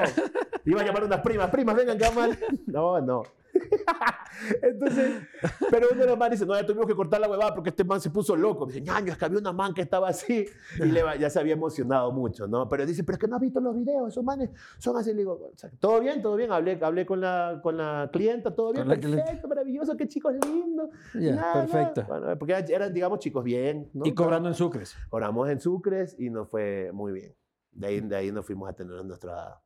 Iba 0.65 0.81
a 0.81 0.85
llamar 0.85 1.05
unas 1.05 1.21
primas, 1.21 1.51
primas, 1.51 1.77
vengan, 1.77 1.97
que 1.99 2.11
mal. 2.11 2.37
No, 2.67 3.01
no. 3.01 3.23
Entonces, 4.63 5.23
pero 5.71 5.89
uno 5.93 6.01
de 6.01 6.07
los 6.07 6.19
manes 6.19 6.39
dice, 6.41 6.47
no, 6.49 6.55
ya 6.59 6.67
tuvimos 6.67 6.87
que 6.87 6.95
cortar 6.95 7.21
la 7.21 7.29
huevada 7.29 7.55
porque 7.55 7.71
este 7.71 7.85
man 7.85 8.01
se 8.01 8.11
puso 8.11 8.35
loco. 8.37 8.67
Me 8.67 8.73
dice, 8.73 8.85
ñaño, 8.85 9.13
es 9.13 9.19
que 9.19 9.25
había 9.25 9.39
una 9.39 9.53
man 9.53 9.73
que 9.75 9.83
estaba 9.83 10.09
así. 10.09 10.47
Y 10.79 10.85
le 10.87 11.03
va- 11.03 11.17
ya 11.17 11.31
se 11.31 11.39
había 11.39 11.53
emocionado 11.55 12.11
mucho, 12.13 12.47
¿no? 12.47 12.69
Pero 12.69 12.85
dice, 12.87 13.05
pero 13.05 13.15
es 13.15 13.21
que 13.21 13.29
no 13.29 13.37
has 13.37 13.43
visto 13.43 13.61
los 13.61 13.75
videos, 13.75 14.09
esos 14.09 14.25
manes 14.25 14.51
son 14.79 14.97
así. 14.97 15.11
Le 15.13 15.19
digo, 15.19 15.51
todo 15.79 16.01
bien, 16.01 16.21
todo 16.23 16.37
bien. 16.37 16.51
Hablé, 16.53 16.79
hablé 16.83 17.07
con, 17.07 17.21
la, 17.21 17.61
con 17.63 17.77
la 17.77 18.09
clienta, 18.13 18.55
todo 18.55 18.73
bien, 18.73 18.87
perfecto, 19.25 19.49
maravilloso, 19.49 19.97
qué 19.97 20.09
chicos 20.09 20.35
lindos. 20.45 20.91
Nada, 21.15 21.67
perfecto. 21.67 22.05
Bueno, 22.09 22.39
porque 22.39 22.53
eran, 22.69 22.93
digamos, 22.93 23.19
chicos 23.21 23.45
bien. 23.45 23.91
¿no? 23.95 24.05
Y 24.07 24.15
cobrando 24.15 24.49
en 24.49 24.55
sucres. 24.55 24.97
Oramos 25.11 25.49
en 25.49 25.61
Sucres 25.61 26.17
y 26.19 26.31
nos 26.31 26.49
fue 26.49 26.91
muy 26.93 27.13
bien. 27.13 27.35
De 27.73 27.87
ahí, 27.87 28.01
de 28.01 28.17
ahí 28.17 28.31
nos 28.33 28.45
fuimos 28.47 28.69
a 28.69 28.73
tener 28.73 29.05
nuestra, 29.05 29.61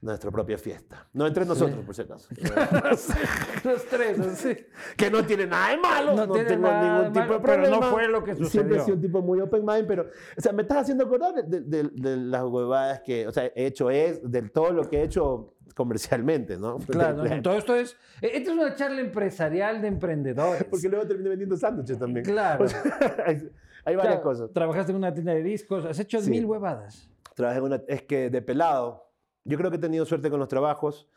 nuestra 0.00 0.30
propia 0.30 0.56
fiesta. 0.58 1.08
No 1.14 1.26
entre 1.26 1.44
nosotros, 1.44 1.84
por 1.84 1.94
si 1.94 2.02
acaso. 2.02 2.28
Los 3.64 3.86
tres, 3.86 4.18
así. 4.20 4.56
que 4.96 5.10
no 5.10 5.24
tiene 5.24 5.46
nada 5.46 5.70
de 5.70 5.76
malo. 5.78 6.14
No 6.14 6.26
No, 6.26 6.32
tiene 6.32 6.48
tengo 6.48 6.68
nada 6.68 6.82
ningún 6.98 7.12
de 7.12 7.20
tipo 7.20 7.26
malo, 7.26 7.38
de 7.38 7.40
pero 7.44 7.56
no 7.56 7.62
problema. 7.80 7.90
fue 7.90 8.08
lo 8.08 8.24
que 8.24 8.34
Siempre 8.36 8.46
sucedió. 8.50 8.76
he 8.76 8.80
sido 8.84 8.94
un 8.96 9.02
tipo 9.02 9.22
muy 9.22 9.40
open 9.40 9.64
mind, 9.64 9.86
pero, 9.86 10.02
o 10.02 10.40
sea, 10.40 10.52
me 10.52 10.62
estás 10.62 10.78
haciendo 10.78 11.04
acordar 11.04 11.34
de, 11.34 11.60
de- 11.60 11.90
de 11.92 12.16
las 12.16 12.44
huevadas 12.44 13.00
que, 13.00 13.26
o 13.26 13.32
sea, 13.32 13.46
he 13.54 13.66
hecho 13.66 13.90
es, 13.90 14.20
de 14.30 14.42
todo 14.42 14.70
lo 14.72 14.88
que 14.88 14.98
he 15.00 15.02
hecho 15.02 15.54
comercialmente, 15.74 16.56
¿no? 16.58 16.78
Claro, 16.86 17.24
no, 17.24 17.42
todo 17.42 17.54
esto 17.56 17.74
es. 17.74 17.92
eh, 18.22 18.30
Esta 18.34 18.50
es 18.52 18.56
una 18.56 18.74
charla 18.74 19.00
empresarial 19.00 19.80
de 19.82 19.88
emprendedores. 19.88 20.64
Porque 20.70 20.88
luego 20.88 21.06
terminé 21.06 21.30
vendiendo 21.30 21.56
sándwiches 21.56 21.98
también. 21.98 22.24
Claro. 22.24 22.64
O 22.64 22.68
sea, 22.68 22.82
hay, 23.26 23.50
hay 23.84 23.96
varias 23.96 24.14
Claro, 24.16 24.22
cosas. 24.22 24.50
Trabajaste 24.52 24.92
en 24.92 24.98
una 24.98 25.12
tienda 25.12 25.32
de 25.34 25.42
discos, 25.42 25.84
has 25.84 25.98
hecho 25.98 26.20
Sí. 26.20 26.30
mil 26.30 26.44
huevadas. 26.46 27.08
Trabajé 27.34 27.58
en 27.58 27.64
una, 27.64 27.82
es 27.88 28.02
que 28.02 28.30
de 28.30 28.40
pelado, 28.40 29.05
yo 29.46 29.56
creo 29.58 29.70
que 29.70 29.76
he 29.76 29.80
tenido 29.80 30.04
suerte 30.04 30.30
con 30.30 30.38
los 30.40 30.48
trabajos. 30.48 31.08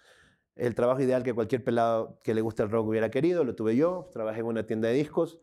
El 0.55 0.75
trabajo 0.75 1.01
ideal 1.01 1.23
que 1.23 1.33
cualquier 1.33 1.63
pelado 1.63 2.19
que 2.23 2.33
le 2.33 2.41
guste 2.41 2.63
el 2.63 2.69
rock 2.69 2.87
hubiera 2.87 3.09
querido, 3.09 3.43
lo 3.43 3.55
tuve 3.55 3.75
yo. 3.75 4.09
Trabajé 4.13 4.39
en 4.41 4.45
una 4.47 4.65
tienda 4.65 4.87
de 4.89 4.95
discos. 4.95 5.39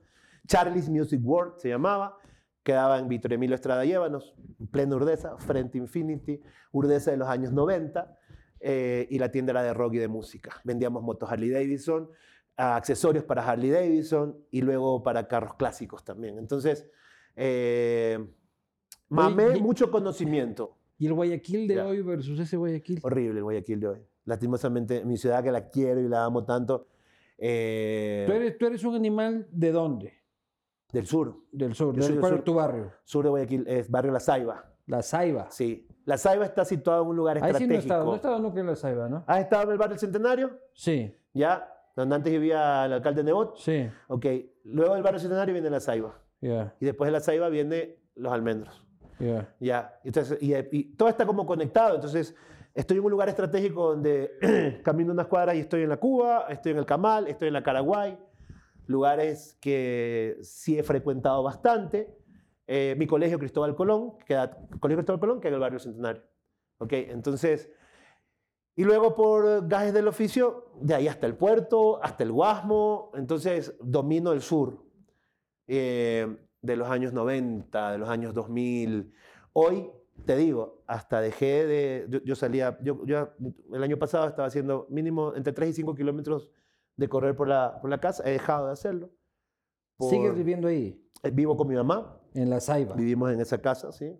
Charlie's 0.47 0.89
Music 0.89 1.21
World 1.25 1.55
se 1.59 1.69
llamaba. 1.71 2.19
Quedaba 2.63 2.99
en 2.99 3.09
Víctor 3.09 3.33
Emilio 3.33 3.55
Estrada 3.55 3.85
Llévanos, 3.85 4.35
en 4.59 4.67
plena 4.67 4.97
Urdesa, 4.97 5.37
frente 5.39 5.79
Infinity, 5.79 6.41
Urdesa 6.73 7.13
de 7.13 7.17
los 7.17 7.29
años 7.29 7.53
90. 7.53 8.19
eh, 8.61 9.07
y 9.11 9.19
la 9.19 9.31
tienda 9.31 9.53
era 9.53 9.63
de 9.63 9.73
rock 9.75 9.95
y 9.95 9.99
de 9.99 10.09
música. 10.09 10.61
Vendíamos 10.65 11.03
motos 11.03 11.31
Harley 11.31 11.51
Davidson, 11.51 12.11
accesorios 12.57 13.23
para 13.25 13.47
Harley 13.47 13.71
Davidson 13.71 14.37
y 14.51 14.63
luego 14.63 15.03
para 15.03 15.29
carros 15.29 15.55
clásicos 15.55 16.03
también. 16.05 16.39
Entonces, 16.39 16.91
eh, 17.37 18.19
mamé 19.09 19.59
y- 19.59 19.61
mucho 19.63 19.91
conocimiento. 19.91 20.77
Y 20.99 21.07
el 21.07 21.13
Guayaquil 21.15 21.69
de 21.69 21.81
hoy 21.81 22.01
versus 22.03 22.39
ese 22.41 22.57
Guayaquil. 22.57 23.01
Horrible 23.03 23.39
el 23.39 23.45
Guayaquil 23.45 23.81
de 23.81 23.89
hoy. 23.89 23.99
Lastimosamente, 24.25 25.05
mi 25.05 25.17
ciudad 25.17 25.43
que 25.45 25.53
la 25.53 25.69
quiero 25.69 26.01
y 26.01 26.09
la 26.09 26.25
amo 26.25 26.45
tanto, 26.45 26.89
eh, 27.39 28.25
¿Tú 28.27 28.33
eres, 28.33 28.59
tú 28.59 28.67
eres 28.67 28.83
un 28.85 28.95
animal 28.95 29.47
de 29.51 29.73
dónde? 29.73 30.13
del 30.93 31.05
sur. 31.07 31.37
Del 31.53 31.75
sur. 31.75 31.95
Yo 31.95 32.01
soy 32.03 32.09
¿De 32.09 32.15
del 32.15 32.21
cuál 32.21 32.33
es 32.33 32.37
sur. 32.39 32.45
tu 32.45 32.55
barrio? 32.55 32.93
Sur 33.05 33.25
de 33.25 33.31
Guayaquil 33.31 33.65
es 33.69 33.91
barrio 33.91 34.13
La 34.13 34.21
Ceiba. 34.21 34.73
La 34.87 35.03
Saiba. 35.03 35.51
Sí. 35.51 35.87
La 36.05 36.17
Ceiba 36.17 36.45
está 36.47 36.65
situada 36.65 37.03
en 37.03 37.09
un 37.09 37.17
lugar 37.17 37.37
Ahí 37.43 37.53
sí 37.55 37.67
no 37.67 37.75
he 37.75 37.79
estratégico. 37.79 37.83
estado. 37.83 38.05
No 38.07 38.13
he 38.13 38.17
estado 38.17 38.39
nunca 38.39 38.61
en 38.61 38.67
la 38.67 38.77
Saiba, 38.77 39.09
¿no? 39.09 39.25
¿Has 39.27 39.41
estado 39.41 39.65
en 39.65 39.71
el 39.73 39.79
barrio 39.79 39.91
del 39.95 39.99
Centenario? 40.01 40.59
Sí, 40.73 41.13
Ya. 41.35 41.73
Donde 41.97 42.15
antes 42.15 42.31
vivía 42.33 42.85
el 42.87 42.93
alcalde 42.93 43.25
Nebot. 43.25 43.57
sí. 43.59 43.89
Ok. 44.09 44.27
Luego 44.65 44.95
del 44.95 45.03
barrio 45.03 45.19
Centenario 45.19 45.53
viene 45.55 45.69
La 45.71 45.81
Ceiba. 45.81 46.19
Ya, 46.41 46.75
Y 46.81 46.85
después 46.85 47.09
de 47.09 47.13
La 47.13 47.21
Ceiba 47.21 47.49
viene 47.49 47.99
Los 48.15 48.33
Almendros. 48.33 48.86
Ya. 49.19 49.55
Ya, 49.61 50.01
entonces, 50.05 50.39
y, 50.41 50.55
y 50.77 50.85
todo 50.97 51.09
está 51.09 51.27
como 51.27 51.47
conectado. 51.47 51.95
Entonces, 51.95 52.35
estoy 52.75 52.99
en 52.99 53.05
un 53.05 53.11
lugar 53.11 53.29
estratégico 53.29 53.91
donde 53.91 54.81
camino 54.85 55.13
unas 55.13 55.27
cuadras 55.27 55.57
y 55.57 55.61
estoy 55.61 55.83
en 55.83 55.89
la 55.89 55.97
Cuba, 55.97 56.47
estoy 56.49 56.73
en 56.73 56.79
el 56.79 56.87
Camal, 56.87 57.27
estoy 57.29 57.49
en 57.49 57.55
la 57.55 57.63
Caraguay, 57.63 58.19
lugares 58.87 59.57
que 59.61 60.37
sí 60.43 60.79
he 60.79 60.83
frecuentado 60.83 61.43
bastante. 61.43 62.15
Eh, 62.67 62.95
mi 62.99 63.07
colegio 63.07 63.39
Cristóbal 63.39 63.75
Colón, 63.75 64.19
que 64.27 64.35
Colegio 64.81 64.99
Cristóbal 64.99 65.21
Colón, 65.21 65.41
que 65.41 65.49
es 65.49 65.55
el 65.55 65.61
barrio 65.61 65.79
Centenario. 65.79 66.23
¿Ok? 66.79 66.93
Entonces, 66.93 67.71
y 68.75 68.85
luego 68.85 69.15
por 69.15 69.67
gajes 69.69 69.95
del 69.95 70.09
oficio, 70.09 70.73
de 70.81 70.95
ahí 70.95 71.09
hasta 71.09 71.27
el 71.27 71.35
puerto, 71.35 72.03
hasta 72.03 72.25
el 72.25 72.33
Guasmo. 72.33 73.11
Entonces, 73.15 73.75
domino 73.81 74.33
el 74.33 74.43
sur 74.43 74.85
eh, 75.67 76.37
de 76.67 76.77
los 76.77 76.89
años 76.91 77.13
90, 77.13 77.93
de 77.93 77.99
los 77.99 78.09
años 78.09 78.35
2000. 78.35 79.13
Hoy, 79.53 79.91
te 80.25 80.37
digo, 80.37 80.83
hasta 80.87 81.21
dejé 81.21 81.67
de... 81.67 82.07
Yo, 82.09 82.19
yo 82.25 82.35
salía, 82.35 82.79
yo, 82.83 83.05
yo 83.07 83.31
el 83.73 83.83
año 83.83 83.97
pasado 83.99 84.27
estaba 84.29 84.49
haciendo 84.49 84.87
mínimo 84.91 85.33
entre 85.35 85.53
3 85.53 85.71
y 85.71 85.73
5 85.75 85.95
kilómetros 85.95 86.51
de 86.97 87.09
correr 87.09 87.35
por 87.37 87.49
la, 87.49 87.79
por 87.81 87.89
la 87.91 87.99
casa. 88.01 88.23
He 88.29 88.33
dejado 88.33 88.67
de 88.67 88.73
hacerlo. 88.73 89.11
por- 89.97 90.11
¿Sigues 90.11 90.35
viviendo 90.35 90.69
ahí? 90.69 91.03
eh, 91.23 91.31
Vivo 91.31 91.57
con 91.57 91.69
mi 91.69 91.75
mamá, 91.75 92.19
En 92.35 92.51
la 92.51 92.61
Saiba. 92.61 92.95
vivimos 92.97 93.33
en 93.33 93.41
esa 93.41 93.59
casa, 93.61 93.93
¿sí? 93.93 94.13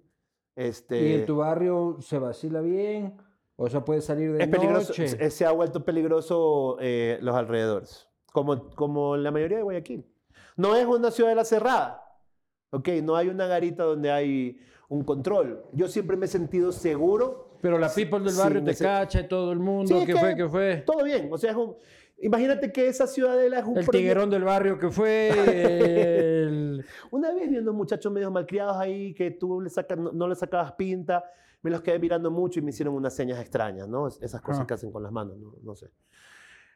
Este, 0.55 1.03
¿Y 1.09 1.13
en 1.15 1.27
tu 1.27 1.37
barrio 1.37 1.99
se 2.01 2.19
vacila 2.19 2.61
bien? 2.63 3.17
O 3.57 3.69
sea, 3.69 3.85
puedes 3.85 4.05
salir 4.05 4.33
de 4.33 4.43
es 4.43 4.49
peligroso, 4.49 4.89
noche. 4.91 5.09
se- 5.09 5.31
se 5.31 5.45
ha 5.47 5.53
vuelto 5.53 5.85
peligroso 5.85 6.77
eh, 6.81 7.19
los 7.23 7.35
alrededores, 7.35 8.09
como, 8.33 8.69
como 8.71 9.17
la 9.17 9.31
mayoría 9.31 9.59
de 9.59 9.63
Guayaquil. 9.63 10.07
No 10.57 10.75
es 10.77 10.87
una 10.87 11.11
ciudad 11.11 11.31
de 11.31 11.37
la 11.37 11.45
cerrada, 11.45 12.06
¿ok? 12.71 12.89
No 13.03 13.17
hay 13.17 13.29
una 13.29 13.47
garita 13.47 13.85
donde 13.85 14.11
hay 14.11 14.59
un 14.89 15.03
control. 15.05 15.65
Yo 15.73 15.89
siempre 15.89 16.17
me 16.17 16.27
he 16.27 16.29
sentido 16.29 16.73
seguro. 16.73 17.59
Pero 17.61 17.79
la 17.79 17.89
people 17.93 18.21
del 18.21 18.35
barrio 18.37 18.63
te 18.63 18.77
cacha 18.77 19.21
y 19.21 19.29
todo 19.29 19.51
el 19.53 19.59
mundo. 19.59 20.01
Sí, 20.01 20.07
¿Qué 20.07 20.13
que 20.13 20.19
fue? 20.19 20.37
¿Qué 20.37 20.49
fue? 20.49 20.77
Todo 20.87 21.03
bien, 21.05 21.29
o 21.33 21.39
sea, 21.39 21.51
es 21.53 21.57
un- 21.57 21.75
imagínate 22.19 22.71
que 22.71 22.87
esa 22.87 23.07
ciudadela 23.07 23.59
es 23.59 23.65
un 23.65 23.79
El 23.79 23.89
tiguerón 23.89 24.31
del 24.31 24.45
barrio 24.45 24.79
que 24.79 24.91
fue. 24.91 25.31
el- 26.47 26.85
Una 27.11 27.33
vez 27.35 27.51
viendo 27.51 27.73
muchachos 27.73 28.13
medios 28.13 28.31
malcriados 28.31 28.77
ahí 28.77 29.15
que 29.15 29.31
tú 29.33 29.61
le 29.61 29.71
sacas, 29.71 29.99
no, 29.99 30.13
no 30.13 30.29
le 30.29 30.35
sacabas 30.37 30.73
pinta, 30.73 31.25
me 31.63 31.71
los 31.71 31.81
quedé 31.81 31.99
mirando 31.99 32.31
mucho 32.31 32.61
y 32.61 32.63
me 32.63 32.71
hicieron 32.71 32.95
unas 32.95 33.15
señas 33.17 33.41
extrañas, 33.41 33.89
¿no? 33.89 34.07
Es- 34.09 34.21
Esas 34.23 34.41
cosas 34.43 34.61
Ah. 34.63 34.67
que 34.67 34.75
hacen 34.75 34.93
con 34.93 35.03
las 35.03 35.11
manos, 35.11 35.37
no, 35.39 35.55
no 35.63 35.75
sé. 35.75 35.91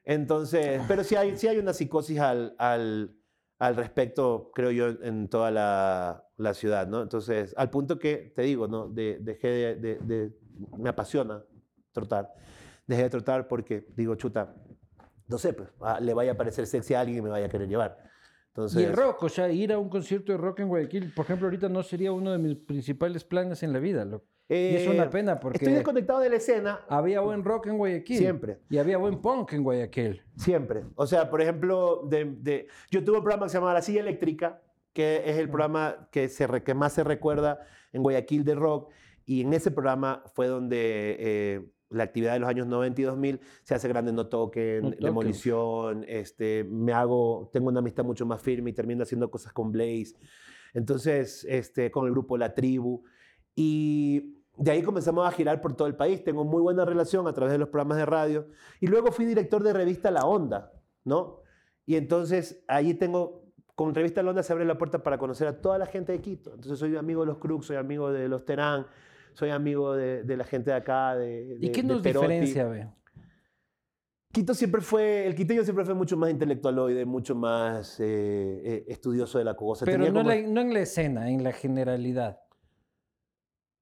Entonces, 0.04 0.80
pero 0.88 1.04
sí 1.04 1.14
hay, 1.14 1.36
sí 1.36 1.46
hay 1.46 1.58
una 1.58 1.72
psicosis 1.74 2.18
al, 2.18 2.54
al, 2.58 3.14
al 3.60 3.76
respecto, 3.76 4.50
creo 4.54 4.72
yo, 4.72 4.88
en 5.04 5.28
toda 5.28 5.52
la, 5.52 6.26
la 6.38 6.54
ciudad, 6.54 6.88
¿no? 6.88 7.02
Entonces, 7.02 7.54
al 7.56 7.70
punto 7.70 7.98
que, 8.00 8.32
te 8.34 8.42
digo, 8.42 8.68
¿no? 8.68 8.88
De, 8.88 9.18
dejé 9.20 9.48
de, 9.48 9.76
de- 9.76 9.98
de- 10.00 10.32
me 10.78 10.88
apasiona 10.90 11.44
trotar. 11.92 12.32
Dejé 12.86 13.04
de 13.04 13.10
trotar 13.10 13.48
porque 13.48 13.86
digo, 13.96 14.16
chuta, 14.16 14.56
no 15.28 15.38
sé, 15.38 15.52
pues, 15.52 15.70
ah, 15.82 16.00
le 16.00 16.14
vaya 16.14 16.32
a 16.32 16.36
parecer 16.36 16.66
sexy 16.66 16.94
a 16.94 17.00
alguien 17.00 17.18
y 17.18 17.22
me 17.22 17.30
vaya 17.30 17.46
a 17.46 17.50
querer 17.50 17.68
llevar. 17.68 17.98
Entonces, 18.50 18.82
Y 18.82 18.84
el 18.84 18.92
rock, 18.96 19.22
o 19.22 19.28
sea, 19.28 19.50
ir 19.50 19.72
a 19.72 19.78
un 19.78 19.88
concierto 19.88 20.32
de 20.32 20.38
rock 20.38 20.60
en 20.60 20.68
Guayaquil, 20.68 21.12
por 21.14 21.24
ejemplo, 21.24 21.46
ahorita 21.46 21.68
no 21.68 21.82
sería 21.82 22.10
uno 22.12 22.32
de 22.32 22.38
mis 22.38 22.56
principales 22.56 23.22
planes 23.24 23.62
en 23.62 23.72
la 23.72 23.78
vida. 23.78 24.04
loco. 24.04 24.24
y 24.48 24.54
es 24.54 24.86
eh, 24.86 24.90
una 24.90 25.08
pena 25.08 25.38
porque 25.38 25.58
Estoy 25.58 25.72
desconectado 25.74 26.18
de 26.18 26.30
la 26.30 26.36
escena 26.36 26.80
había 26.88 27.20
buen 27.20 27.44
rock 27.44 27.68
en 27.68 27.78
Guayaquil. 27.78 28.18
Siempre. 28.18 28.58
Y 28.68 28.78
había 28.78 28.98
buen 28.98 29.20
punk 29.20 29.52
en 29.52 29.62
Guayaquil. 29.62 30.22
Siempre. 30.36 30.82
O 30.96 31.06
sea, 31.06 31.30
por 31.30 31.40
ejemplo, 31.40 32.02
de, 32.08 32.24
de- 32.40 32.66
yo 32.90 33.04
tuve 33.04 33.18
un 33.18 33.22
programa 33.22 33.46
que 33.46 33.50
se 33.50 33.56
llamaba 33.58 33.74
La 33.74 33.82
Silla 33.82 34.00
Eléctrica, 34.00 34.60
que 34.92 35.22
es 35.24 35.36
el 35.38 35.48
programa 35.48 36.08
que, 36.10 36.28
se, 36.28 36.48
que 36.64 36.74
más 36.74 36.92
se 36.92 37.04
recuerda 37.04 37.60
en 37.92 38.02
Guayaquil 38.02 38.42
de 38.44 38.56
rock. 38.56 38.90
Y 39.24 39.42
en 39.42 39.52
ese 39.52 39.70
programa 39.70 40.24
fue 40.34 40.48
donde 40.48 41.16
eh, 41.20 41.70
la 41.90 42.04
actividad 42.04 42.32
de 42.34 42.38
los 42.40 42.48
años 42.48 42.66
90 42.66 43.00
y 43.00 43.04
2000 43.04 43.40
se 43.62 43.74
hace 43.74 43.88
grande 43.88 44.12
No 44.12 44.28
Toquen, 44.28 44.82
No 44.82 44.90
Toquen. 44.90 45.04
Demolición, 45.04 46.04
este, 46.08 46.64
me 46.64 46.92
hago, 46.92 47.50
tengo 47.52 47.68
una 47.68 47.80
amistad 47.80 48.04
mucho 48.04 48.24
más 48.24 48.40
firme 48.40 48.70
y 48.70 48.72
termino 48.72 49.02
haciendo 49.02 49.30
cosas 49.30 49.52
con 49.52 49.72
Blaze. 49.72 50.14
Entonces, 50.72 51.44
este, 51.48 51.90
con 51.90 52.06
el 52.06 52.12
grupo 52.12 52.38
La 52.38 52.54
Tribu. 52.54 53.02
Y 53.54 54.40
de 54.56 54.70
ahí 54.70 54.82
comenzamos 54.82 55.26
a 55.26 55.32
girar 55.32 55.60
por 55.60 55.74
todo 55.74 55.88
el 55.88 55.96
país. 55.96 56.22
Tengo 56.22 56.44
muy 56.44 56.62
buena 56.62 56.84
relación 56.84 57.26
a 57.26 57.32
través 57.32 57.52
de 57.52 57.58
los 57.58 57.68
programas 57.68 57.98
de 57.98 58.06
radio. 58.06 58.46
Y 58.80 58.86
luego 58.86 59.10
fui 59.10 59.24
director 59.24 59.62
de 59.62 59.72
revista 59.72 60.10
La 60.10 60.24
Onda, 60.24 60.72
¿no? 61.04 61.40
Y 61.86 61.96
entonces 61.96 62.64
ahí 62.68 62.94
tengo, 62.94 63.52
con 63.74 63.94
revista 63.94 64.22
La 64.22 64.30
Onda 64.30 64.42
se 64.42 64.52
abre 64.52 64.64
la 64.64 64.78
puerta 64.78 65.02
para 65.02 65.18
conocer 65.18 65.48
a 65.48 65.60
toda 65.60 65.78
la 65.78 65.86
gente 65.86 66.12
de 66.12 66.20
Quito. 66.20 66.54
Entonces 66.54 66.78
soy 66.78 66.96
amigo 66.96 67.22
de 67.22 67.26
los 67.26 67.38
Crux, 67.38 67.66
soy 67.66 67.76
amigo 67.76 68.12
de 68.12 68.28
los 68.28 68.44
Terán, 68.44 68.86
soy 69.34 69.50
amigo 69.50 69.94
de, 69.94 70.22
de 70.24 70.36
la 70.36 70.44
gente 70.44 70.70
de 70.70 70.76
acá, 70.76 71.14
de, 71.16 71.56
¿Y 71.60 71.70
qué 71.72 71.82
nos 71.82 72.02
diferencia, 72.02 72.66
ve? 72.66 72.88
Quito 74.32 74.54
siempre 74.54 74.80
fue, 74.80 75.26
el 75.26 75.34
quiteño 75.34 75.64
siempre 75.64 75.84
fue 75.84 75.94
mucho 75.94 76.16
más 76.16 76.30
intelectualoide, 76.30 77.04
mucho 77.04 77.34
más 77.34 77.98
eh, 77.98 78.04
eh, 78.64 78.84
estudioso 78.86 79.38
de 79.38 79.44
la 79.44 79.54
cosa. 79.54 79.84
Pero 79.84 79.96
Tenía 80.04 80.12
no, 80.12 80.20
como- 80.20 80.30
en 80.30 80.42
la, 80.44 80.48
no 80.50 80.60
en 80.60 80.72
la 80.74 80.80
escena, 80.80 81.28
en 81.30 81.42
la 81.42 81.52
generalidad. 81.52 82.40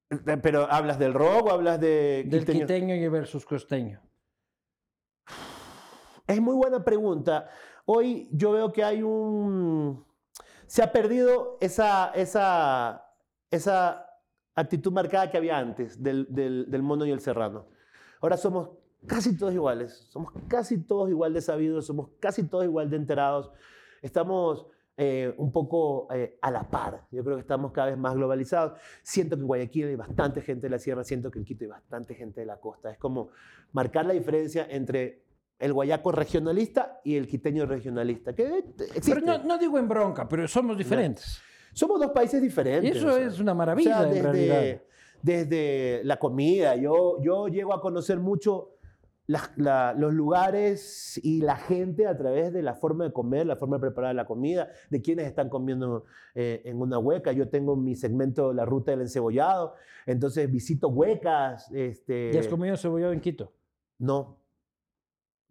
Eh, 0.09 0.37
Pero 0.41 0.67
hablas 0.71 0.97
del 0.97 1.13
rock 1.13 1.45
o 1.47 1.51
hablas 1.51 1.79
de 1.79 2.23
Del 2.25 2.39
quiteño? 2.39 2.59
quiteño 2.61 2.95
y 2.95 3.07
versus 3.09 3.45
costeño. 3.45 4.01
Es 6.25 6.41
muy 6.41 6.55
buena 6.55 6.83
pregunta. 6.83 7.47
Hoy 7.85 8.27
yo 8.31 8.51
veo 8.51 8.71
que 8.73 8.83
hay 8.83 9.03
un... 9.03 10.03
Se 10.65 10.81
ha 10.83 10.91
perdido 10.91 11.57
esa, 11.61 12.11
esa, 12.15 13.05
esa 13.51 14.08
actitud 14.61 14.91
marcada 14.91 15.29
que 15.29 15.37
había 15.37 15.57
antes 15.57 16.01
del, 16.01 16.27
del, 16.29 16.69
del 16.69 16.81
mono 16.81 17.05
y 17.05 17.11
el 17.11 17.19
serrano. 17.19 17.67
Ahora 18.21 18.37
somos 18.37 18.69
casi 19.07 19.37
todos 19.37 19.53
iguales, 19.53 20.07
somos 20.09 20.33
casi 20.47 20.77
todos 20.83 21.09
igual 21.09 21.33
de 21.33 21.41
sabidos, 21.41 21.85
somos 21.85 22.09
casi 22.19 22.43
todos 22.43 22.65
igual 22.65 22.89
de 22.89 22.97
enterados. 22.97 23.51
Estamos 24.01 24.67
eh, 24.97 25.33
un 25.37 25.51
poco 25.51 26.07
eh, 26.13 26.37
a 26.41 26.51
la 26.51 26.69
par. 26.69 27.07
Yo 27.11 27.23
creo 27.23 27.37
que 27.37 27.41
estamos 27.41 27.71
cada 27.71 27.87
vez 27.87 27.97
más 27.97 28.15
globalizados. 28.15 28.77
Siento 29.01 29.35
que 29.35 29.41
en 29.41 29.47
Guayaquil 29.47 29.87
hay 29.87 29.95
bastante 29.95 30.41
gente 30.41 30.67
de 30.67 30.71
la 30.71 30.79
sierra, 30.79 31.03
siento 31.03 31.31
que 31.31 31.39
en 31.39 31.45
Quito 31.45 31.63
hay 31.63 31.69
bastante 31.69 32.15
gente 32.15 32.41
de 32.41 32.45
la 32.45 32.59
costa. 32.59 32.91
Es 32.91 32.97
como 32.97 33.29
marcar 33.71 34.05
la 34.05 34.13
diferencia 34.13 34.67
entre 34.69 35.23
el 35.57 35.73
guayaco 35.73 36.11
regionalista 36.11 37.01
y 37.03 37.15
el 37.15 37.27
quiteño 37.27 37.65
regionalista. 37.65 38.33
Que 38.33 38.59
existe. 38.59 39.01
Pero 39.05 39.21
no, 39.21 39.37
no 39.43 39.57
digo 39.57 39.77
en 39.77 39.87
bronca, 39.87 40.27
pero 40.27 40.47
somos 40.47 40.77
diferentes. 40.77 41.41
Somos 41.73 41.99
dos 41.99 42.11
países 42.11 42.41
diferentes. 42.41 42.95
Y 42.95 42.97
eso 42.97 43.07
o 43.07 43.13
sea. 43.13 43.25
es 43.27 43.39
una 43.39 43.53
maravilla, 43.53 44.01
O 44.01 44.03
sea, 44.03 44.07
en 44.07 44.13
desde, 44.13 44.23
realidad. 44.31 44.81
desde 45.21 46.01
la 46.03 46.17
comida, 46.17 46.75
yo, 46.75 47.21
yo 47.21 47.47
llego 47.47 47.73
a 47.73 47.81
conocer 47.81 48.19
mucho 48.19 48.75
las- 49.27 49.51
la- 49.57 49.93
los 49.93 50.11
lugares 50.13 51.19
y 51.23 51.41
la 51.41 51.55
gente 51.55 52.07
a 52.07 52.17
través 52.17 52.51
de 52.51 52.63
la 52.63 52.73
forma 52.73 53.03
de 53.03 53.13
comer, 53.13 53.45
la 53.45 53.55
forma 53.55 53.77
de 53.77 53.81
preparar 53.81 54.15
la 54.15 54.25
comida, 54.25 54.69
de 54.89 55.01
quienes 55.01 55.27
están 55.27 55.49
comiendo 55.49 56.05
eh, 56.33 56.61
en 56.65 56.81
una 56.81 56.97
hueca. 56.97 57.31
Yo 57.31 57.47
tengo 57.49 57.75
mi 57.75 57.95
segmento 57.95 58.53
La 58.53 58.65
Ruta 58.65 58.89
del 58.91 59.01
Encebollado, 59.01 59.75
entonces 60.07 60.49
visito 60.51 60.87
huecas. 60.87 61.69
Este, 61.71 62.31
¿Y 62.33 62.37
has 62.37 62.47
comido 62.47 62.75
cebollado 62.75 63.13
en 63.13 63.19
Quito? 63.21 63.51
no. 63.99 64.37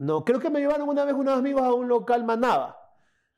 No, 0.00 0.24
creo 0.24 0.38
que 0.38 0.48
me 0.48 0.60
llevaron 0.60 0.88
una 0.88 1.04
vez 1.04 1.12
unos 1.14 1.36
amigos 1.36 1.62
a 1.62 1.72
un 1.74 1.88
local 1.88 2.22
Manaba 2.24 2.76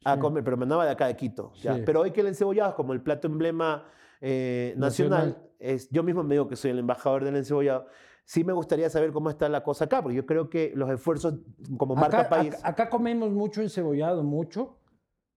a 0.05 0.18
comer, 0.18 0.42
pero 0.42 0.57
Manaba 0.57 0.84
de 0.84 0.90
acá 0.92 1.07
de 1.07 1.16
Quito. 1.16 1.53
ya. 1.61 1.78
Pero 1.84 2.01
hoy 2.01 2.11
que 2.11 2.20
el 2.22 2.28
encebollado 2.28 2.70
es 2.70 2.76
como 2.76 2.92
el 2.92 3.03
plato 3.03 3.26
emblema 3.26 3.84
eh, 4.20 4.74
nacional, 4.76 5.28
Nacional. 5.28 5.51
es, 5.59 5.88
yo 5.90 6.03
mismo 6.03 6.22
me 6.22 6.34
digo 6.34 6.48
que 6.48 6.57
soy 6.57 6.70
el 6.70 6.78
embajador 6.78 7.24
del 7.24 7.36
encebollado, 7.36 7.86
sí 8.24 8.44
me 8.44 8.53
gustaría 8.53 8.88
saber 8.90 9.12
cómo 9.12 9.28
está 9.30 9.48
la 9.48 9.62
cosa 9.62 9.84
acá, 9.86 10.03
porque 10.03 10.16
yo 10.16 10.26
creo 10.26 10.48
que 10.48 10.72
los 10.74 10.90
esfuerzos 10.90 11.34
como 11.76 11.94
marca 11.96 12.20
Acá, 12.20 12.28
país... 12.28 12.55
acá- 12.55 12.68
acá 12.68 12.90
comemos 12.90 13.30
mucho 13.30 13.61
encebollado, 13.61 14.22
mucho, 14.22 14.78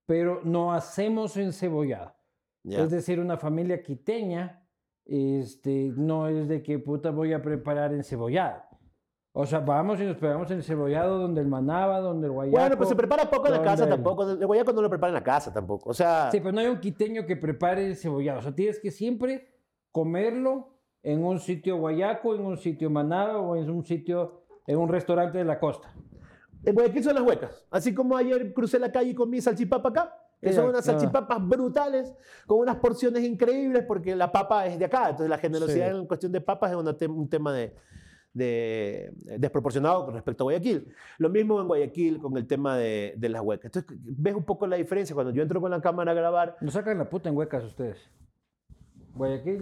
pero 0.06 0.42
no 0.44 0.74
hacemos 0.74 1.36
encebollado. 1.38 2.14
Es 2.66 2.92
decir, 2.92 3.20
una 3.20 3.38
familia 3.38 3.82
quiteña 3.84 4.66
este, 5.06 5.92
no 5.98 6.30
es 6.30 6.48
de 6.48 6.64
que 6.64 6.80
puta 6.80 7.10
voy 7.12 7.34
a 7.34 7.42
preparar 7.42 7.94
encebollado. 7.94 8.62
O 9.36 9.48
sea, 9.48 9.60
vamos 9.62 10.00
y 10.00 10.06
nos 10.06 10.18
pegamos 10.18 10.50
el 10.52 10.58
encebollado 10.58 11.18
donde 11.18 11.42
el 11.42 11.48
manaba, 11.48 12.00
donde 12.00 12.28
el 12.28 12.34
guayaco. 12.34 12.60
bueno, 12.60 12.78
pues 12.78 12.90
se 12.90 12.96
prepara 12.96 13.28
poco 13.30 13.48
en 13.48 13.54
la 13.54 13.64
casa 13.64 13.82
¿dónde? 13.82 13.96
tampoco, 13.96 14.30
el 14.30 14.46
guayaco 14.46 14.74
no 14.74 14.82
lo 14.84 14.90
prepara 14.92 15.10
en 15.10 15.16
la 15.16 15.24
casa 15.24 15.52
tampoco, 15.52 15.90
o 15.90 15.94
sea... 15.94 16.30
Sí, 16.32 16.40
pero 16.40 16.52
no 16.52 16.62
hay 16.62 16.68
un 16.68 16.80
quiteño 16.80 17.26
que 17.26 17.36
prepare 17.36 17.88
el 17.88 17.96
cebollado. 17.96 18.40
O 18.40 18.42
sea, 18.44 18.54
tienes 18.54 18.80
que 18.80 18.92
siempre 18.92 19.50
comerlo 19.92 20.78
en 21.02 21.24
un 21.26 21.40
sitio 21.40 21.78
guayaco, 21.78 22.36
en 22.36 22.46
un 22.46 22.58
sitio 22.58 22.92
manaba 22.92 23.40
o 23.40 23.56
en 23.56 23.72
un 23.72 23.84
sitio, 23.84 24.44
en 24.68 24.78
un 24.78 24.88
restaurante 24.88 25.40
de 25.40 25.46
la 25.46 25.60
costa. 25.60 25.92
En 26.64 26.76
Guayaquil 26.76 27.04
son 27.04 27.16
las 27.16 27.24
huecas. 27.24 27.66
Así 27.72 27.94
como 27.94 28.16
ayer 28.16 28.54
crucé 28.54 28.80
la 28.80 28.92
calle 28.92 29.10
y 29.10 29.16
comí 29.16 29.42
salchipapa 29.42 29.90
acá, 29.90 30.16
que 30.40 30.54
son 30.54 30.70
unas 30.70 30.86
salchipapas 30.86 31.46
brutales, 31.46 32.14
con 32.46 32.60
unas 32.60 32.78
porciones 32.78 33.24
increíbles, 33.24 33.84
porque 33.86 34.16
la 34.16 34.32
papa 34.32 34.66
es 34.68 34.80
de 34.80 34.86
acá. 34.86 35.10
Entonces 35.10 35.30
la 35.30 35.38
generosidad 35.40 35.92
Sí. 35.92 35.98
en 35.98 36.06
cuestión 36.06 36.32
de 36.32 36.40
papas 36.40 36.72
es 36.72 36.78
un 37.08 37.30
tema 37.30 37.52
de, 37.52 37.76
de- 38.34 39.12
desproporcionado 39.40 40.06
con 40.06 40.14
respecto 40.16 40.44
a 40.44 40.46
Guayaquil. 40.46 40.94
Lo 41.18 41.30
mismo 41.30 41.62
en 41.62 41.68
Guayaquil 41.68 42.20
con 42.20 42.36
el 42.38 42.48
tema 42.48 42.78
de, 42.78 43.14
de 43.18 43.30
las 43.30 43.42
huecas. 43.42 43.66
Entonces 43.66 43.98
ves 44.04 44.36
un 44.36 44.44
poco 44.44 44.68
la 44.68 44.76
diferencia. 44.76 45.14
Cuando 45.14 45.32
yo 45.34 45.42
entro 45.44 45.62
con 45.62 45.72
la 45.72 45.82
cámara 45.82 46.12
a 46.12 46.16
grabar, 46.16 46.58
Nos 46.62 46.74
sacan 46.74 46.98
la 46.98 47.10
puta 47.10 47.30
en 47.30 47.38
huecas 47.38 47.64
ustedes. 47.64 47.98
Guayaquil, 49.16 49.62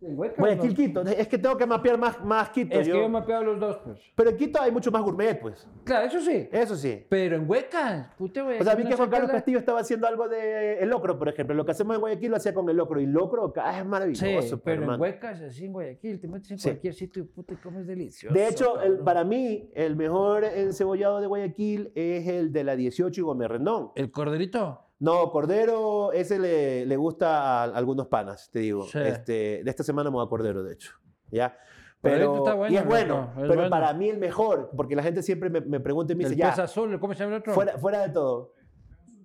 en 0.00 0.18
huecas. 0.18 0.38
Guayaquil, 0.38 0.70
no? 0.70 0.76
Quito. 0.76 1.00
Es 1.02 1.26
que 1.26 1.36
tengo 1.38 1.56
que 1.56 1.66
mapear 1.66 1.98
más, 1.98 2.24
más 2.24 2.50
Quito. 2.50 2.78
Es 2.78 2.86
yo. 2.86 2.92
que 2.94 2.98
yo 3.00 3.04
he 3.06 3.08
mapeado 3.08 3.42
los 3.44 3.58
dos, 3.58 3.78
pues. 3.84 3.98
Pero 4.14 4.30
en 4.30 4.36
Quito 4.36 4.60
hay 4.62 4.70
mucho 4.70 4.92
más 4.92 5.02
gourmet, 5.02 5.40
pues. 5.40 5.66
Claro, 5.84 6.06
eso 6.06 6.20
sí. 6.20 6.48
Eso 6.52 6.76
sí. 6.76 7.04
Pero 7.08 7.34
en 7.36 7.50
huecas, 7.50 8.14
puta, 8.16 8.44
O 8.44 8.62
sea, 8.62 8.74
vi 8.76 8.84
que 8.84 8.94
Juan 8.94 9.10
Carlos 9.10 9.28
la- 9.28 9.34
Castillo 9.34 9.58
estaba 9.58 9.80
haciendo 9.80 10.06
algo 10.06 10.28
de 10.28 10.78
el 10.78 10.88
locro, 10.88 11.18
por 11.18 11.28
ejemplo. 11.28 11.54
Lo 11.56 11.64
que 11.64 11.72
hacemos 11.72 11.96
en 11.96 12.00
Guayaquil 12.00 12.30
lo 12.30 12.36
hacía 12.36 12.54
con 12.54 12.68
el 12.68 12.76
locro. 12.76 13.00
Y 13.00 13.06
locro 13.06 13.44
acá 13.46 13.76
es 13.78 13.84
maravilloso. 13.84 14.24
Sí, 14.24 14.32
pues, 14.34 14.60
pero 14.64 14.76
en 14.76 14.82
hermano. 14.82 15.02
huecas, 15.02 15.40
así 15.40 15.64
en 15.66 15.72
Guayaquil, 15.72 16.20
te 16.20 16.28
metes 16.28 16.50
en 16.52 16.58
Sí. 16.58 16.68
cualquier 16.68 16.94
sitio 16.94 17.22
y 17.24 17.26
puta, 17.26 17.54
y 17.54 17.56
comes 17.56 17.86
delicioso. 17.86 18.32
De 18.34 18.46
hecho, 18.48 18.80
el- 18.80 18.98
para 19.00 19.24
mí, 19.24 19.68
el 19.74 19.96
mejor 19.96 20.44
encebollado 20.44 21.20
de 21.20 21.26
Guayaquil 21.26 21.90
es 21.96 22.28
el 22.28 22.52
de 22.52 22.62
la 22.64 22.76
18 22.76 23.20
y 23.20 23.24
Gómez 23.24 23.48
Rendón. 23.48 23.90
¿El 23.96 24.12
corderito? 24.12 24.80
No, 25.02 25.32
Cordero, 25.32 26.12
ese 26.12 26.38
le, 26.38 26.86
le 26.86 26.96
gusta 26.96 27.60
a 27.60 27.64
algunos 27.64 28.06
panas, 28.06 28.48
te 28.52 28.60
digo. 28.60 28.84
Sí. 28.84 29.00
Este, 29.00 29.64
de 29.64 29.68
esta 29.68 29.82
semana 29.82 30.10
me 30.10 30.14
voy 30.14 30.24
a 30.24 30.28
Cordero, 30.28 30.62
de 30.62 30.74
hecho. 30.74 30.92
¿Ya? 31.28 31.58
Pero, 32.00 32.36
está 32.36 32.54
bueno, 32.54 32.72
y 32.72 32.76
es 32.76 32.86
bueno, 32.86 33.16
loco, 33.16 33.30
es 33.30 33.48
pero 33.48 33.54
bueno. 33.54 33.70
para 33.70 33.92
mí 33.94 34.08
el 34.08 34.18
mejor, 34.18 34.70
porque 34.76 34.94
la 34.94 35.02
gente 35.02 35.24
siempre 35.24 35.50
me, 35.50 35.60
me 35.60 35.80
pregunta 35.80 36.12
y 36.12 36.16
me 36.16 36.22
El 36.22 36.30
dice, 36.30 36.40
ya, 36.40 36.50
azul, 36.50 37.00
¿cómo 37.00 37.14
se 37.14 37.20
llama 37.20 37.34
el 37.34 37.40
otro? 37.40 37.52
fuera, 37.52 37.78
fuera 37.78 38.06
de 38.06 38.10
todo. 38.10 38.54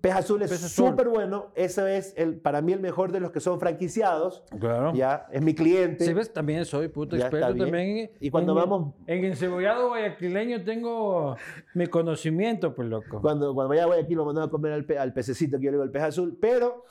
Pez 0.01 0.13
Azul 0.15 0.41
es 0.43 0.51
súper 0.59 1.09
bueno. 1.09 1.51
Ese 1.55 1.97
es 1.97 2.13
el, 2.17 2.39
para 2.39 2.61
mí 2.61 2.71
el 2.73 2.79
mejor 2.79 3.11
de 3.11 3.19
los 3.19 3.31
que 3.31 3.39
son 3.39 3.59
franquiciados. 3.59 4.43
Claro. 4.59 4.93
Ya, 4.93 5.27
es 5.31 5.41
mi 5.41 5.55
cliente. 5.55 6.05
Sí, 6.05 6.13
ves, 6.13 6.31
también 6.31 6.65
soy 6.65 6.87
puto 6.89 7.15
Ya 7.15 7.23
experto 7.25 7.47
también. 7.55 8.11
Y 8.19 8.29
cuando 8.29 8.53
en- 8.53 8.57
vamos- 8.59 8.93
En 9.07 9.25
encebollado 9.25 9.87
guayaquileño 9.89 10.63
tengo 10.63 11.35
mi 11.73 11.87
conocimiento, 11.87 12.75
pues 12.75 12.87
loco. 12.87 13.21
Cuando, 13.21 13.53
cuando 13.53 13.69
vaya 13.69 13.83
a 13.83 13.87
Guayaquil, 13.87 14.17
lo 14.17 14.25
mandamos 14.25 14.49
a 14.49 14.51
comer 14.51 14.71
al, 14.73 14.85
pe- 14.85 14.99
al 14.99 15.13
pececito 15.13 15.57
que 15.57 15.65
yo 15.65 15.71
le 15.71 15.77
digo 15.77 15.83
el 15.83 15.91
pez 15.91 16.03
azul. 16.03 16.37
Pero 16.39 16.83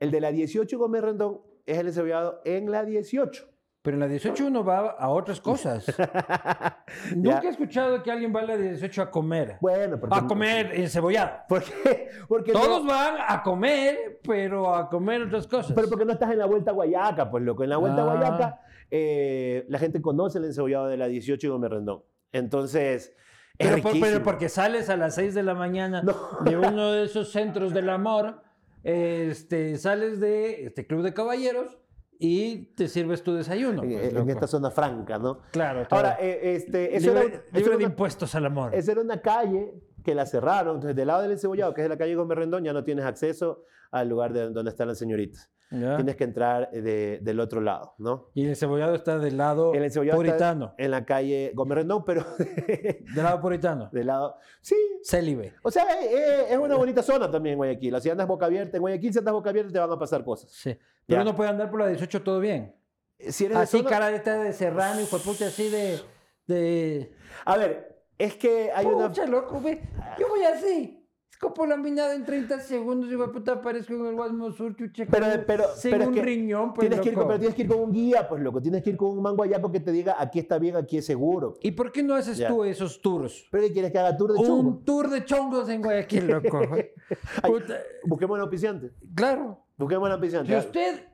el 0.00 0.10
de 0.10 0.20
la 0.20 0.32
18 0.32 0.78
Gómez 0.78 1.02
Rendón 1.02 1.40
es 1.64 1.78
el 1.78 1.86
encebollado 1.86 2.40
en 2.44 2.70
la 2.70 2.84
18. 2.84 3.48
Pero 3.82 3.96
en 3.96 4.00
la 4.00 4.06
18 4.06 4.46
uno 4.46 4.62
va 4.64 4.90
a 4.92 5.08
otras 5.08 5.40
cosas. 5.40 5.84
Nunca 7.16 7.42
he 7.42 7.48
escuchado 7.48 8.02
que 8.02 8.12
alguien 8.12 8.32
va 8.34 8.40
a 8.40 8.44
la 8.44 8.56
18 8.56 9.02
a 9.02 9.10
comer. 9.10 9.56
Bueno, 9.60 9.98
porque, 9.98 10.16
A 10.16 10.26
comer 10.26 10.70
encebollado. 10.74 11.32
¿Por 11.48 11.64
qué? 11.64 12.08
Porque 12.28 12.52
Todos 12.52 12.84
no, 12.84 12.90
van 12.90 13.16
a 13.26 13.42
comer, 13.42 14.20
pero 14.22 14.72
a 14.74 14.88
comer 14.88 15.22
otras 15.22 15.46
cosas. 15.48 15.72
pero 15.74 15.88
porque 15.88 16.04
no 16.04 16.12
estás 16.12 16.30
en 16.30 16.38
la 16.38 16.46
vuelta 16.46 16.70
a 16.70 16.74
Guayaca, 16.74 17.30
pues 17.30 17.42
loco. 17.42 17.64
En 17.64 17.70
la 17.70 17.76
vuelta 17.78 18.02
Ah. 18.02 18.04
a 18.04 18.14
Guayaca, 18.14 18.60
eh, 18.90 19.64
la 19.68 19.78
gente 19.78 20.00
conoce 20.00 20.38
el 20.38 20.44
encebollado 20.44 20.86
de 20.86 20.96
la 20.96 21.06
18 21.08 21.46
y 21.46 21.50
Gómez 21.50 21.70
Rendón. 21.70 22.02
Entonces, 22.30 23.12
es 23.58 23.68
Pero, 23.68 23.82
por- 23.82 23.92
pero 23.92 23.94
riquísimo. 24.04 24.24
porque 24.24 24.48
sales 24.48 24.90
a 24.90 24.96
las 24.96 25.14
6 25.16 25.34
de 25.34 25.42
la 25.42 25.54
mañana 25.54 26.02
No. 26.02 26.14
de 26.44 26.56
uno 26.56 26.92
de 26.92 27.04
esos 27.06 27.32
centros 27.32 27.74
del 27.74 27.88
amor, 27.90 28.42
este, 28.84 29.76
sales 29.76 30.20
de 30.20 30.66
este 30.66 30.86
club 30.86 31.02
de 31.02 31.12
caballeros 31.14 31.78
y 32.22 32.66
te 32.74 32.88
sirves 32.88 33.22
tu 33.22 33.34
desayuno. 33.34 33.82
en, 33.82 33.90
pues, 33.92 34.08
en 34.08 34.14
loco. 34.14 34.30
esta 34.30 34.46
zona 34.46 34.70
franca, 34.70 35.18
¿no? 35.18 35.40
Claro, 35.50 35.86
Ahora, 35.90 36.16
claro. 36.16 36.22
eh, 36.22 36.54
este, 36.54 36.96
eso, 36.96 37.08
libre, 37.12 37.26
era, 37.26 37.42
libre 37.52 37.70
de 37.70 37.76
una, 37.76 37.84
impuestos 37.86 38.34
al 38.34 38.46
amor. 38.46 38.74
esa 38.74 38.92
era 38.92 39.00
una 39.00 39.20
calle 39.20 39.74
que 40.04 40.14
la 40.14 40.26
cerraron. 40.26 40.76
Entonces, 40.76 40.96
del 40.96 41.06
lado 41.08 41.22
del 41.22 41.32
encebollado, 41.32 41.74
que 41.74 41.82
es 41.82 41.88
la 41.88 41.96
calle 41.98 42.14
Gómez 42.14 42.38
Rendón, 42.38 42.64
ya 42.64 42.72
no 42.72 42.84
tienes 42.84 43.04
acceso 43.04 43.64
al 43.90 44.08
lugar 44.08 44.32
de, 44.32 44.50
donde 44.50 44.70
están 44.70 44.88
las 44.88 44.98
señoritas. 44.98 45.50
¿Ya? 45.70 45.96
Tienes 45.96 46.16
que 46.16 46.24
entrar 46.24 46.68
eh, 46.74 46.82
de- 46.82 47.18
del 47.22 47.40
otro 47.40 47.62
lado, 47.62 47.94
¿no? 47.96 48.28
Y 48.34 48.42
el 48.42 48.50
encebollado 48.50 48.94
está 48.94 49.18
del 49.18 49.38
lado 49.38 49.72
El 49.72 49.84
está 49.84 50.02
puritano. 50.14 50.74
en 50.76 50.90
la 50.90 51.06
calle 51.06 51.50
Gómez 51.54 51.76
Rendón, 51.78 52.04
pero 52.04 52.26
Del 52.36 53.04
lado 53.16 53.40
puritano. 53.40 53.88
del 53.90 54.06
lado... 54.06 54.36
Sí, 54.60 54.76
Célibe. 55.02 55.54
o 55.62 55.70
sea, 55.70 55.84
eh, 56.02 56.08
eh, 56.12 56.46
es 56.50 56.58
una 56.58 56.76
bonita 56.76 57.02
zona 57.02 57.30
también 57.30 57.56
Guayaquil. 57.56 57.94
O 57.94 57.96
sea, 57.96 58.02
Si 58.02 58.10
andas 58.10 58.26
boca 58.28 58.44
abierta, 58.46 58.76
en 58.76 58.82
Guayaquil 58.82 59.12
si 59.14 59.18
andas 59.20 59.32
boca 59.32 59.48
abierta 59.48 59.72
te 59.72 59.78
van 59.78 59.90
a 59.92 59.98
pasar 59.98 60.22
cosas. 60.24 60.50
Sí. 60.52 60.76
Pero 61.06 61.18
Ya. 61.18 61.22
uno 61.22 61.36
puede 61.36 61.50
andar 61.50 61.70
por 61.70 61.80
la 61.80 61.88
18 61.88 62.22
todo 62.22 62.40
bien. 62.40 62.74
Si 63.18 63.44
eres 63.44 63.56
de 63.58 63.62
Así, 63.64 63.78
zona- 63.78 63.90
cara 63.90 64.08
de 64.10 64.16
esta 64.16 64.38
de 64.42 64.52
serrano, 64.52 65.00
de 65.00 65.06
puta, 65.06 65.46
así 65.46 65.68
de. 65.70 66.00
de... 66.46 67.12
A 67.44 67.56
ver, 67.56 68.04
es 68.18 68.34
que 68.36 68.70
hay 68.74 68.86
una... 68.86 69.08
Pucha, 69.08 69.26
loco, 69.26 69.60
ve. 69.60 69.80
Yo 70.18 70.28
voy 70.28 70.42
así. 70.44 71.01
Copo 71.42 71.66
laminado 71.66 72.12
en 72.12 72.24
30 72.24 72.60
segundos, 72.60 73.10
hijo 73.10 73.26
de 73.26 73.32
puta, 73.32 73.54
aparezco 73.54 73.92
en 73.94 74.06
el 74.06 74.14
Guasmo 74.14 74.52
Sur, 74.52 74.76
chucha. 74.76 75.06
Pero, 75.10 75.26
pero, 75.44 75.64
sin 75.74 75.90
pero 75.90 76.02
es 76.04 76.08
un 76.10 76.14
que 76.14 76.22
riñón, 76.22 76.72
pues, 76.72 76.88
tienes 76.88 77.00
que 77.00 77.08
ir 77.08 77.14
con, 77.16 77.22
loco. 77.22 77.28
pero 77.30 77.38
tienes 77.40 77.56
que 77.56 77.62
ir 77.62 77.68
con 77.68 77.80
un 77.80 77.92
guía, 77.92 78.28
pues 78.28 78.40
loco. 78.40 78.62
Tienes 78.62 78.82
que 78.84 78.90
ir 78.90 78.96
con 78.96 79.10
un 79.10 79.22
mango 79.24 79.38
guayaco 79.38 79.72
que 79.72 79.80
te 79.80 79.90
diga 79.90 80.14
aquí 80.20 80.38
está 80.38 80.60
bien, 80.60 80.76
aquí 80.76 80.98
es 80.98 81.04
seguro. 81.04 81.54
¿Y 81.60 81.72
por 81.72 81.90
qué 81.90 82.04
no 82.04 82.14
haces 82.14 82.38
Ya. 82.38 82.46
tú 82.46 82.62
esos 82.62 83.02
tours? 83.02 83.48
¿Pero 83.50 83.66
qué 83.66 83.72
quieres 83.72 83.90
que 83.90 83.98
haga 83.98 84.16
tour 84.16 84.32
de 84.34 84.38
chungo? 84.38 84.54
Un 84.56 84.84
tour 84.84 85.10
de 85.10 85.24
chongos 85.24 85.68
en 85.68 85.82
Guayaquil, 85.82 86.28
loco. 86.28 86.60
Puta, 87.42 87.80
Busquemos 88.04 88.36
un 88.36 88.40
auspiciante. 88.42 88.92
claro. 89.16 89.58
Busquemos 89.76 90.06
un 90.06 90.12
auspiciante. 90.12 90.52
Si 90.52 90.58
usted 90.64 91.06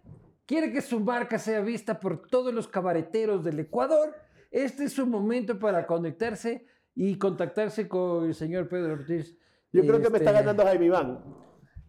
quiere 0.44 0.70
que 0.70 0.82
su 0.82 1.00
marca 1.00 1.38
sea 1.38 1.62
vista 1.62 1.98
por 1.98 2.28
todos 2.28 2.52
los 2.52 2.68
cabareteros 2.68 3.42
del 3.42 3.60
Ecuador, 3.60 4.14
este 4.50 4.84
es 4.84 4.92
su 4.92 5.06
momento 5.06 5.58
para 5.58 5.86
conectarse 5.86 6.66
y 6.94 7.16
contactarse 7.16 7.88
con 7.88 8.26
el 8.26 8.34
señor 8.34 8.68
Pedro 8.68 8.92
Ortiz. 8.92 9.37
Yo 9.72 9.82
creo 9.82 10.00
que 10.00 10.10
me 10.10 10.18
está 10.18 10.30
Este, 10.30 10.40
ganando 10.42 10.62
Jaime 10.64 10.86
Iván. 10.86 11.24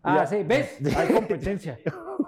Ah, 0.04 0.18
Ya. 0.18 0.26
sí, 0.28 0.44
¿ves? 0.46 0.80
Hay 0.98 1.08
competencia. 1.14 1.78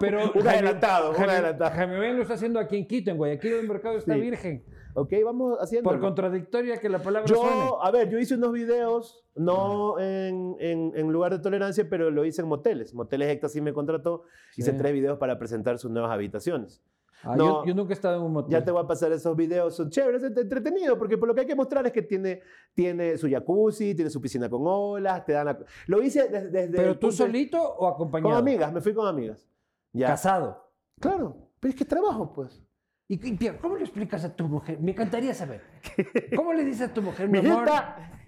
Pero 0.00 0.30
Un 0.34 0.46
adelantado, 0.48 1.10
un 1.10 1.16
Jaime, 1.16 1.32
adelantado. 1.32 1.70
Jaime 1.74 1.98
Ben 1.98 2.16
lo 2.16 2.22
está 2.22 2.34
haciendo 2.34 2.58
aquí 2.60 2.76
en 2.76 2.86
Quito, 2.86 3.10
en 3.10 3.16
Guayaquil 3.16 3.52
el 3.54 3.68
mercado 3.68 3.96
está 3.98 4.14
Sí. 4.14 4.20
virgen. 4.20 4.64
Ok, 4.94 5.10
vamos 5.24 5.56
haciendo. 5.58 5.88
Por 5.88 5.98
contradictoria 6.00 6.76
que 6.78 6.88
la 6.90 6.98
palabra 6.98 7.26
suene. 7.26 7.42
Yo, 7.50 7.82
a 7.82 7.90
ver, 7.90 8.10
yo 8.10 8.18
hice 8.18 8.34
unos 8.34 8.52
videos, 8.52 9.24
no 9.34 9.98
en, 9.98 10.54
en, 10.60 10.92
en 10.94 11.08
lugar 11.10 11.32
de 11.32 11.38
tolerancia, 11.38 11.86
pero 11.88 12.10
lo 12.10 12.26
hice 12.26 12.42
en 12.42 12.48
moteles. 12.48 12.92
Moteles 12.92 13.28
Éxtasis 13.30 13.62
me 13.62 13.72
contrató. 13.72 14.24
Hice 14.54 14.72
Sí. 14.72 14.76
tres 14.76 14.92
videos 14.92 15.16
para 15.18 15.38
presentar 15.38 15.78
sus 15.78 15.90
nuevas 15.90 16.10
habitaciones. 16.12 16.82
Ah, 17.22 17.36
no. 17.36 17.44
yo, 17.44 17.66
yo 17.66 17.74
nunca 17.74 17.92
he 17.92 17.94
estado 17.94 18.16
en 18.16 18.22
un 18.22 18.32
motel. 18.32 18.52
Ya 18.52 18.64
te 18.64 18.70
voy 18.70 18.82
a 18.82 18.86
pasar 18.86 19.12
esos 19.12 19.36
videos, 19.36 19.76
son 19.76 19.90
chéveres, 19.90 20.22
es 20.22 20.36
entretenido, 20.36 20.98
porque 20.98 21.16
por 21.16 21.28
lo 21.28 21.34
que 21.34 21.42
hay 21.42 21.46
que 21.46 21.54
mostrar 21.54 21.86
es 21.86 21.92
que 21.92 22.02
tiene, 22.02 22.40
tiene 22.74 23.16
su 23.16 23.28
jacuzzi, 23.30 23.94
tiene 23.94 24.10
su 24.10 24.20
piscina 24.20 24.48
con 24.50 24.62
olas, 24.64 25.24
te 25.24 25.32
dan 25.32 25.46
la- 25.46 25.58
Lo 25.86 26.02
hice 26.02 26.28
desde... 26.28 26.50
desde 26.50 26.76
¿Pero 26.76 26.98
tú 26.98 27.08
de- 27.08 27.12
solito 27.12 27.62
o 27.62 27.86
acompañado? 27.86 28.30
Con 28.30 28.38
amigas, 28.38 28.72
me 28.72 28.80
fui 28.80 28.92
con 28.92 29.06
amigas. 29.06 29.48
Ya. 29.92 30.08
Casado. 30.08 30.72
Claro, 31.00 31.36
pero 31.60 31.70
es 31.70 31.76
que 31.78 31.84
trabajo, 31.84 32.32
pues. 32.32 32.62
¿Y, 33.08 33.18
cómo 33.60 33.76
le 33.76 33.82
explicas 33.82 34.24
a 34.24 34.34
tu 34.34 34.48
mujer? 34.48 34.80
Me 34.80 34.92
encantaría 34.92 35.34
saber. 35.34 35.60
¿Cómo 36.36 36.52
le 36.54 36.64
dices 36.64 36.88
a 36.88 36.94
tu 36.94 37.02
mujer, 37.02 37.28
mi 37.28 37.38
amor? 37.38 37.68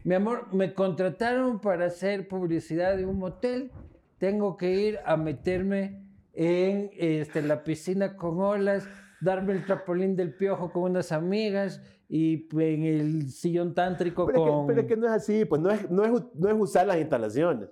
Mi 0.05 0.15
amor, 0.15 0.53
me 0.53 0.75
contrataron 0.75 1.59
para 1.59 1.87
hacer 1.87 2.29
publicidad 2.29 2.97
de 2.97 3.07
un 3.07 3.19
motel. 3.19 3.73
Tengo 4.19 4.59
que 4.59 4.73
ir 4.73 4.99
a 5.07 5.17
meterme 5.17 6.04
en 6.35 6.91
este, 6.99 7.43
la 7.43 7.63
piscina 7.65 8.17
con 8.17 8.41
olas, 8.41 8.89
darme 9.21 9.53
el 9.53 9.65
trapolín 9.65 10.17
del 10.17 10.35
piojo 10.35 10.73
con 10.73 10.83
unas 10.83 11.13
amigas 11.13 11.81
y 12.09 12.47
en 12.61 12.85
el 12.85 13.31
sillón 13.31 13.75
tántrico 13.75 14.27
Pero, 14.27 14.39
es 14.39 14.45
que, 14.45 14.51
con... 14.51 14.67
pero 14.67 14.81
es 14.83 14.87
que 14.87 14.97
no 14.97 15.07
es 15.07 15.13
así, 15.13 15.45
pues 15.45 15.61
no 15.63 15.71
es, 15.71 15.91
no 15.91 16.05
es, 16.05 16.23
no 16.35 16.49
es 16.49 16.55
usar 16.59 16.87
las 16.87 16.99
instalaciones. 16.99 17.69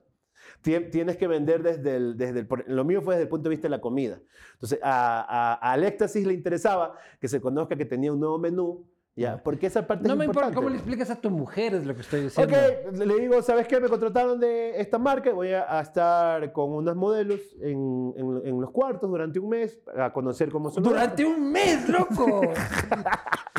Tien- 0.63 0.91
Tienes 0.91 1.17
que 1.17 1.27
vender 1.27 1.63
desde 1.63 1.97
el, 1.97 2.17
desde 2.17 2.41
el... 2.41 2.49
Lo 2.67 2.85
mío 2.85 3.03
fue 3.03 3.15
desde 3.15 3.25
el 3.25 3.29
punto 3.29 3.49
de 3.49 3.51
vista 3.51 3.67
de 3.67 3.71
la 3.71 3.81
comida. 3.81 4.21
Entonces, 4.55 4.79
a, 4.83 5.55
a, 5.61 5.73
al 5.73 5.85
éxtasis 5.85 6.27
le 6.27 6.35
interesaba 6.35 6.95
que 7.21 7.29
se 7.29 7.41
conozca 7.41 7.77
que 7.77 7.85
tenía 7.85 8.13
un 8.13 8.21
nuevo 8.21 8.39
menú, 8.39 8.87
¿ya? 9.15 9.43
Porque 9.43 9.67
esa 9.67 9.87
parte 9.87 10.07
No 10.09 10.15
es 10.15 10.19
me 10.19 10.25
importa 10.25 10.49
importante. 10.49 10.55
cómo 10.57 10.69
le 10.71 10.77
explicas 10.77 11.11
a 11.11 11.21
tu 11.21 11.31
mujer, 11.31 11.75
es 11.75 11.85
lo 11.87 11.95
que 11.95 12.01
estoy 12.01 12.21
diciendo. 12.23 12.57
Ok, 12.57 12.97
le 12.97 13.15
digo, 13.21 13.43
¿sabes 13.43 13.67
qué? 13.69 13.79
Me 13.81 13.89
contrataron 13.89 14.41
de 14.41 14.81
esta 14.81 14.99
marca, 14.99 15.33
voy 15.33 15.53
a, 15.53 15.79
a 15.79 15.81
estar 15.83 16.53
con 16.53 16.73
unas 16.73 16.97
modelos 16.97 17.41
en, 17.61 18.15
en- 18.17 18.43
en 18.47 18.61
los 18.61 18.71
cuartos 18.71 19.11
durante 19.11 19.39
un 19.39 19.49
mes, 19.51 19.81
a 19.97 20.13
conocer 20.13 20.51
cómo 20.51 20.71
son. 20.71 20.83
los- 20.83 20.93
Durante 20.93 21.25
un 21.25 21.53
mes, 21.53 21.89
loco. 21.89 22.41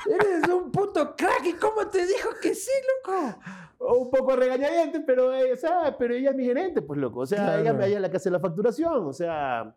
Eres 0.06 0.48
un 0.50 0.72
puto 0.72 1.16
crack. 1.16 1.46
¿Y 1.46 1.54
cómo 1.54 1.88
te 1.90 2.06
dijo 2.06 2.30
que 2.42 2.54
sí, 2.56 2.72
loco? 3.06 3.40
Un 4.00 4.10
poco 4.10 4.36
regañadiente, 4.36 5.02
pero, 5.02 5.34
eh, 5.34 5.54
o 5.54 5.56
sea, 5.58 5.96
pero 5.98 6.14
ella 6.14 6.30
es 6.32 6.36
mi 6.36 6.46
gerente, 6.46 6.82
pues 6.82 7.00
loco. 7.00 7.22
O 7.22 7.26
sea, 7.26 7.38
Claro. 7.62 7.62
ella, 7.62 7.86
ella 7.88 7.96
es 7.98 8.02
la 8.02 8.10
que 8.12 8.18
hace 8.18 8.30
la 8.32 8.40
facturación. 8.40 9.06
O 9.06 9.14
sea, 9.14 9.76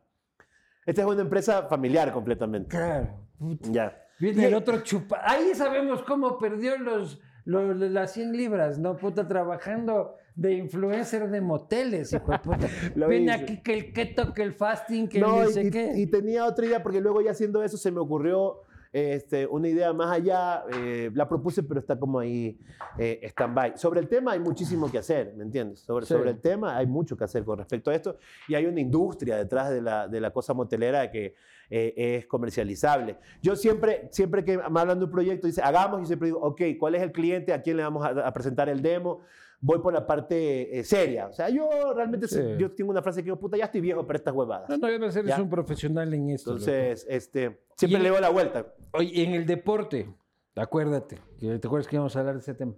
esta 0.84 1.00
es 1.02 1.06
una 1.06 1.22
empresa 1.22 1.64
familiar 1.68 2.12
completamente. 2.12 2.68
Claro. 2.76 3.08
puta. 3.38 3.68
Ya. 3.70 4.02
Viene 4.18 4.46
el 4.46 4.54
otro 4.54 4.80
chupa. 4.82 5.20
Ahí 5.22 5.54
sabemos 5.54 6.02
cómo 6.02 6.38
perdió 6.38 6.78
los, 6.78 7.20
los- 7.44 7.76
las 7.76 8.12
100 8.12 8.32
libras, 8.36 8.78
¿no? 8.78 8.96
Puta, 8.96 9.26
trabajando 9.28 10.14
de 10.34 10.52
influencer 10.54 11.28
de 11.30 11.40
moteles, 11.40 12.12
hijo 12.12 12.30
de 12.32 12.38
puta. 12.38 12.66
Hice. 13.12 13.30
aquí 13.32 13.62
que 13.62 13.74
el 13.74 13.92
keto, 13.92 14.32
que 14.34 14.42
el 14.42 14.52
fasting, 14.52 15.08
que 15.08 15.18
No, 15.20 15.38
el 15.40 15.44
no 15.44 15.50
sé 15.50 15.62
y- 15.64 15.70
qué. 15.70 15.92
y 15.96 16.06
tenía 16.06 16.44
otra 16.46 16.66
idea, 16.66 16.82
porque 16.82 17.00
luego 17.00 17.20
ya 17.22 17.30
haciendo 17.30 17.62
eso 17.62 17.76
se 17.76 17.90
me 17.90 18.00
ocurrió 18.00 18.60
este, 18.92 19.46
una 19.46 19.68
idea 19.68 19.92
más 19.92 20.10
allá. 20.10 20.64
eh, 20.74 21.10
la 21.14 21.28
propuse, 21.28 21.62
pero 21.62 21.80
está 21.80 21.98
como 21.98 22.18
ahí 22.18 22.58
eh, 22.98 23.20
stand-by. 23.24 23.76
Sobre 23.76 24.00
el 24.00 24.08
tema 24.08 24.32
hay 24.32 24.40
muchísimo 24.40 24.90
que 24.90 24.98
hacer, 24.98 25.34
¿me 25.36 25.44
entiendes? 25.44 25.80
Sobre, 25.80 26.06
Sí. 26.06 26.14
sobre 26.14 26.30
el 26.30 26.40
tema 26.40 26.76
hay 26.76 26.86
mucho 26.86 27.16
que 27.16 27.24
hacer 27.24 27.44
con 27.44 27.58
respecto 27.58 27.90
a 27.90 27.94
esto. 27.94 28.16
Y 28.48 28.54
hay 28.54 28.64
una 28.66 28.80
industria 28.80 29.36
detrás 29.36 29.68
de 29.70 29.82
la, 29.82 30.08
de 30.08 30.20
la 30.20 30.30
cosa 30.30 30.54
motelera 30.54 31.10
que 31.10 31.34
eh, 31.70 31.94
es 31.96 32.26
comercializable. 32.26 33.18
Yo 33.42 33.56
siempre, 33.56 34.08
siempre 34.10 34.44
que 34.44 34.56
me 34.58 34.80
hablan 34.80 34.98
de 34.98 35.04
un 35.06 35.10
proyecto, 35.10 35.46
dice, 35.46 35.62
hagamos, 35.62 36.02
y 36.02 36.06
siempre 36.06 36.26
digo, 36.28 36.40
ok, 36.40 36.60
¿cuál 36.78 36.94
es 36.94 37.02
el 37.02 37.12
cliente? 37.12 37.52
¿A 37.52 37.62
quién 37.62 37.76
le 37.76 37.82
vamos 37.82 38.04
a, 38.04 38.08
a 38.26 38.32
presentar 38.32 38.68
el 38.68 38.82
demo? 38.82 39.20
Voy 39.58 39.78
por 39.78 39.92
la 39.94 40.06
parte 40.06 40.78
eh, 40.78 40.84
seria. 40.84 41.28
O 41.28 41.32
sea, 41.32 41.48
yo 41.48 41.68
realmente, 41.94 42.28
Sí. 42.28 42.40
yo 42.58 42.70
tengo 42.72 42.90
una 42.90 43.00
frase 43.02 43.20
que 43.20 43.24
digo, 43.24 43.38
puta, 43.38 43.56
ya 43.56 43.64
estoy 43.64 43.80
viejo 43.80 44.06
para 44.06 44.18
estas 44.18 44.34
huevadas. 44.34 44.68
No, 44.68 44.76
no, 44.76 44.86
debes 44.86 45.14
ser 45.14 45.24
Ya. 45.24 45.40
un 45.40 45.48
profesional 45.48 46.12
en 46.12 46.28
esto. 46.30 46.52
loco. 46.52 46.64
Entonces, 46.64 47.06
este, 47.08 47.62
siempre 47.74 48.00
le 48.00 48.10
doy 48.10 48.20
la 48.20 48.28
vuelta. 48.28 48.66
Oye, 48.92 49.24
en 49.24 49.32
el 49.34 49.46
deporte, 49.46 50.14
acuérdate, 50.54 51.18
que 51.40 51.58
te 51.58 51.66
acuerdas 51.66 51.88
que 51.88 51.96
íbamos 51.96 52.14
a 52.14 52.20
hablar 52.20 52.34
de 52.34 52.40
ese 52.42 52.54
tema. 52.54 52.74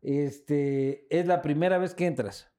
Este, 0.00 1.06
es 1.16 1.26
la 1.26 1.42
primera 1.42 1.78
vez 1.78 1.94
que 1.94 2.06
entras 2.06 2.50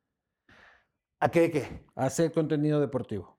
¿A 1.19 1.29
qué 1.29 1.41
de 1.41 1.51
qué? 1.51 1.63
a 1.95 2.05
hacer 2.05 2.31
contenido 2.31 2.79
deportivo. 2.79 3.32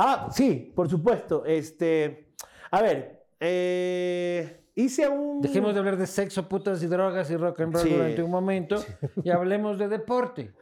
Ah, 0.00 0.28
sí, 0.30 0.72
por 0.76 0.88
supuesto. 0.88 1.44
Este, 1.44 2.28
a 2.70 2.80
ver, 2.80 3.26
eh, 3.40 4.60
hice 4.76 5.08
un... 5.08 5.40
Dejemos 5.40 5.72
de 5.74 5.80
hablar 5.80 5.96
de 5.96 6.06
sexo, 6.06 6.48
putas 6.48 6.80
y 6.82 6.86
drogas 6.86 7.28
y 7.32 7.36
rock 7.36 7.60
and 7.60 7.74
roll 7.74 7.82
Sí. 7.82 7.92
durante 7.92 8.22
un 8.22 8.30
momento 8.30 8.76
y 9.24 9.30
hablemos 9.30 9.76
de 9.78 9.88
deporte. 9.88 10.52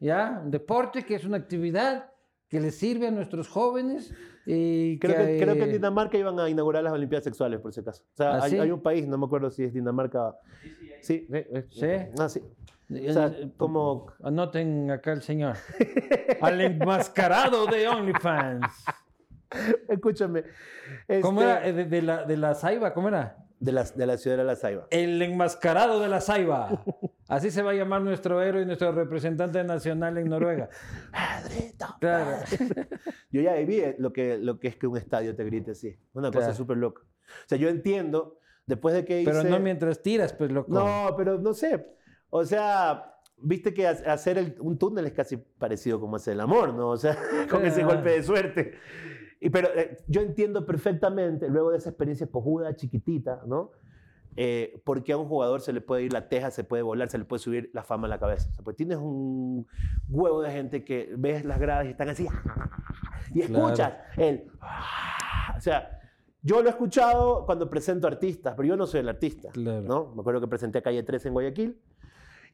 ¿Ya? 0.00 0.40
Un 0.44 0.50
deporte 0.50 1.04
que 1.04 1.14
es 1.14 1.24
una 1.24 1.36
actividad 1.36 2.10
que 2.48 2.58
le 2.58 2.72
sirve 2.72 3.06
a 3.06 3.10
nuestros 3.12 3.48
jóvenes 3.48 4.12
y 4.44 4.98
Creo 4.98 5.14
que, 5.14 5.38
creo 5.38 5.54
que 5.54 5.62
en 5.62 5.70
eh, 5.70 5.72
Dinamarca 5.74 6.18
iban 6.18 6.40
a 6.40 6.48
inaugurar 6.48 6.82
las 6.82 6.92
Olimpiadas 6.92 7.22
Sexuales, 7.24 7.60
por 7.60 7.72
si 7.72 7.80
acaso. 7.80 8.02
O 8.14 8.16
sea, 8.16 8.32
¿Ah, 8.32 8.40
hay, 8.42 8.50
sí? 8.50 8.58
hay 8.58 8.70
un 8.72 8.82
país, 8.82 9.06
no 9.06 9.18
me 9.18 9.26
acuerdo 9.26 9.50
si 9.50 9.62
es 9.62 9.72
Dinamarca. 9.72 10.34
Sí, 11.02 11.28
eh, 11.32 11.48
eh, 11.52 11.66
Sí. 11.70 11.86
Ah, 12.18 12.28
sí. 12.28 12.40
Eh, 12.94 13.06
O 13.10 13.12
sea, 13.12 13.26
eh, 13.26 13.50
como... 13.56 14.06
Anoten 14.22 14.90
acá 14.90 15.12
el 15.12 15.22
señor. 15.22 15.56
Al 16.40 16.60
enmascarado 16.60 17.66
de 17.66 17.88
OnlyFans. 17.88 18.66
Escúchame. 19.88 20.44
¿Cómo 21.22 21.40
este, 21.42 21.52
era? 21.52 21.66
Eh, 21.66 21.72
De, 21.72 21.84
de 21.86 22.02
la, 22.02 22.24
de 22.24 22.36
la 22.36 22.54
Saiba, 22.54 22.94
¿cómo 22.94 23.08
era? 23.08 23.36
De 23.58 23.72
la, 23.72 23.84
de 23.84 24.06
la 24.06 24.16
ciudad 24.16 24.38
de 24.38 24.44
La 24.44 24.56
Saiba. 24.56 24.86
El 24.90 25.20
enmascarado 25.20 26.00
de 26.00 26.08
la 26.08 26.20
Saiba. 26.22 26.82
Así 27.28 27.50
se 27.50 27.62
va 27.62 27.72
a 27.72 27.74
llamar 27.74 28.00
nuestro 28.00 28.40
héroe 28.42 28.62
y 28.62 28.66
nuestro 28.66 28.90
representante 28.92 29.62
nacional 29.64 30.16
en 30.16 30.28
Noruega. 30.30 30.70
Padrito. 31.12 31.86
Claro. 32.00 32.38
Yo 33.30 33.42
ya 33.42 33.54
viví 33.54 33.82
lo 33.98 34.12
que, 34.14 34.38
lo 34.38 34.58
que 34.58 34.68
es 34.68 34.76
que 34.76 34.86
un 34.86 34.96
estadio 34.96 35.36
te 35.36 35.44
grite 35.44 35.72
así. 35.72 35.94
Una 36.14 36.28
cosa 36.28 36.38
Claro. 36.46 36.54
súper 36.54 36.76
loca. 36.78 37.02
O 37.02 37.48
sea, 37.48 37.58
yo 37.58 37.68
entiendo, 37.68 38.38
después 38.66 38.94
de 38.94 39.04
que 39.04 39.20
hice... 39.20 39.30
Pero 39.30 39.44
no 39.44 39.60
mientras 39.60 40.00
tiras, 40.02 40.32
pues 40.32 40.50
loco. 40.50 40.72
No, 40.72 41.14
pero 41.16 41.38
no 41.38 41.52
sé. 41.52 41.86
O 42.30 42.44
sea, 42.44 43.14
viste 43.38 43.74
que 43.74 43.86
ha- 43.86 44.12
hacer 44.12 44.38
el- 44.38 44.56
un 44.60 44.78
túnel 44.78 45.06
es 45.06 45.12
casi 45.12 45.36
parecido 45.36 46.00
como 46.00 46.16
hacer 46.16 46.34
el 46.34 46.40
amor, 46.40 46.72
¿no? 46.74 46.88
O 46.90 46.96
sea, 46.96 47.16
con 47.50 47.64
ese 47.64 47.82
golpe 47.84 48.10
de 48.10 48.22
suerte. 48.22 48.72
Y, 49.40 49.50
pero 49.50 49.68
eh, 49.74 49.96
yo 50.06 50.20
entiendo 50.20 50.66
perfectamente, 50.66 51.48
luego 51.48 51.70
de 51.70 51.78
esa 51.78 51.88
experiencia 51.90 52.26
cojuda, 52.26 52.74
chiquitita, 52.76 53.42
¿no? 53.46 53.72
Eh, 54.36 54.80
porque 54.84 55.12
a 55.12 55.16
un 55.16 55.26
jugador 55.26 55.60
se 55.60 55.72
le 55.72 55.80
puede 55.80 56.04
ir 56.04 56.12
la 56.12 56.28
teja, 56.28 56.50
se 56.50 56.62
puede 56.62 56.82
volar, 56.82 57.08
se 57.08 57.18
le 57.18 57.24
puede 57.24 57.40
subir 57.40 57.70
la 57.74 57.82
fama 57.82 58.06
a 58.06 58.10
la 58.10 58.18
cabeza. 58.20 58.48
O 58.50 58.54
sea, 58.54 58.64
pues 58.64 58.76
tienes 58.76 58.98
un 58.98 59.66
huevo 60.08 60.40
de 60.42 60.50
gente 60.52 60.84
que 60.84 61.12
ves 61.18 61.44
las 61.44 61.58
gradas 61.58 61.86
y 61.86 61.90
están 61.90 62.10
así, 62.10 62.26
y 63.34 63.40
Claro. 63.42 63.64
escuchas 63.66 63.94
el... 64.16 64.46
O 65.56 65.60
sea, 65.60 66.00
yo 66.42 66.62
lo 66.62 66.68
he 66.68 66.70
escuchado 66.70 67.44
cuando 67.44 67.68
presento 67.68 68.06
artistas, 68.06 68.54
pero 68.56 68.68
yo 68.68 68.76
no 68.76 68.86
soy 68.86 69.00
el 69.00 69.08
artista. 69.08 69.50
Claro. 69.50 69.82
¿no? 69.82 70.14
Me 70.14 70.20
acuerdo 70.20 70.40
que 70.40 70.48
presenté 70.48 70.78
a 70.78 70.82
Calle 70.82 71.02
13 71.02 71.28
en 71.28 71.34
Guayaquil 71.34 71.80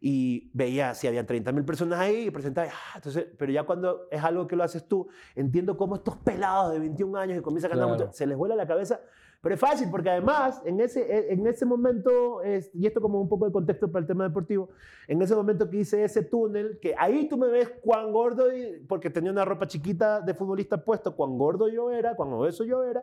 y 0.09 0.51
veía 0.55 0.95
si 0.95 1.09
había 1.09 1.27
30 1.27 1.51
mil 1.51 1.65
personas 1.65 1.99
ahí 1.99 2.27
y 2.28 2.31
presentaba, 2.31 2.69
ah, 2.70 2.93
entonces, 2.95 3.27
pero 3.37 3.51
ya 3.51 3.65
cuando 3.65 4.07
es 4.12 4.23
algo 4.23 4.47
que 4.47 4.55
lo 4.55 4.62
haces 4.62 4.87
tú, 4.87 5.09
entiendo 5.35 5.77
cómo 5.77 5.97
estos 5.97 6.16
pelados 6.19 6.73
de 6.73 6.78
21 6.78 7.19
años 7.19 7.37
que 7.39 7.43
comienzan 7.43 7.73
a 7.73 7.74
cantar, 7.74 7.89
Claro. 7.89 8.05
mucho, 8.05 8.16
se 8.16 8.24
les 8.24 8.37
vuela 8.39 8.55
la 8.55 8.69
cabeza, 8.69 9.01
pero 9.43 9.57
es 9.57 9.61
fácil 9.61 9.89
porque 9.91 10.09
además 10.11 10.62
en 10.65 10.78
ese, 10.78 11.33
en 11.33 11.45
ese 11.49 11.66
momento, 11.66 12.41
es- 12.43 12.70
y 12.73 12.87
esto 12.87 13.01
como 13.01 13.20
un 13.20 13.28
poco 13.28 13.47
de 13.47 13.53
contexto 13.53 13.91
para 13.91 14.03
el 14.03 14.07
tema 14.07 14.23
deportivo, 14.23 14.69
en 15.09 15.20
ese 15.23 15.35
momento 15.35 15.69
que 15.69 15.78
hice 15.78 16.05
ese 16.05 16.23
túnel, 16.23 16.78
que 16.81 16.95
ahí 16.97 17.28
tú 17.28 17.37
me 17.37 17.49
ves 17.49 17.69
cuán 17.83 18.12
gordo, 18.12 18.55
y- 18.57 18.85
porque 18.87 19.11
tenía 19.11 19.33
una 19.33 19.45
ropa 19.45 19.66
chiquita 19.66 20.20
de 20.20 20.35
futbolista 20.35 20.85
puesto, 20.85 21.16
cuán 21.16 21.37
gordo 21.37 21.69
yo 21.69 21.91
era, 21.91 22.15
cuán 22.15 22.33
obeso 22.33 22.62
yo 22.62 22.85
era, 22.85 23.03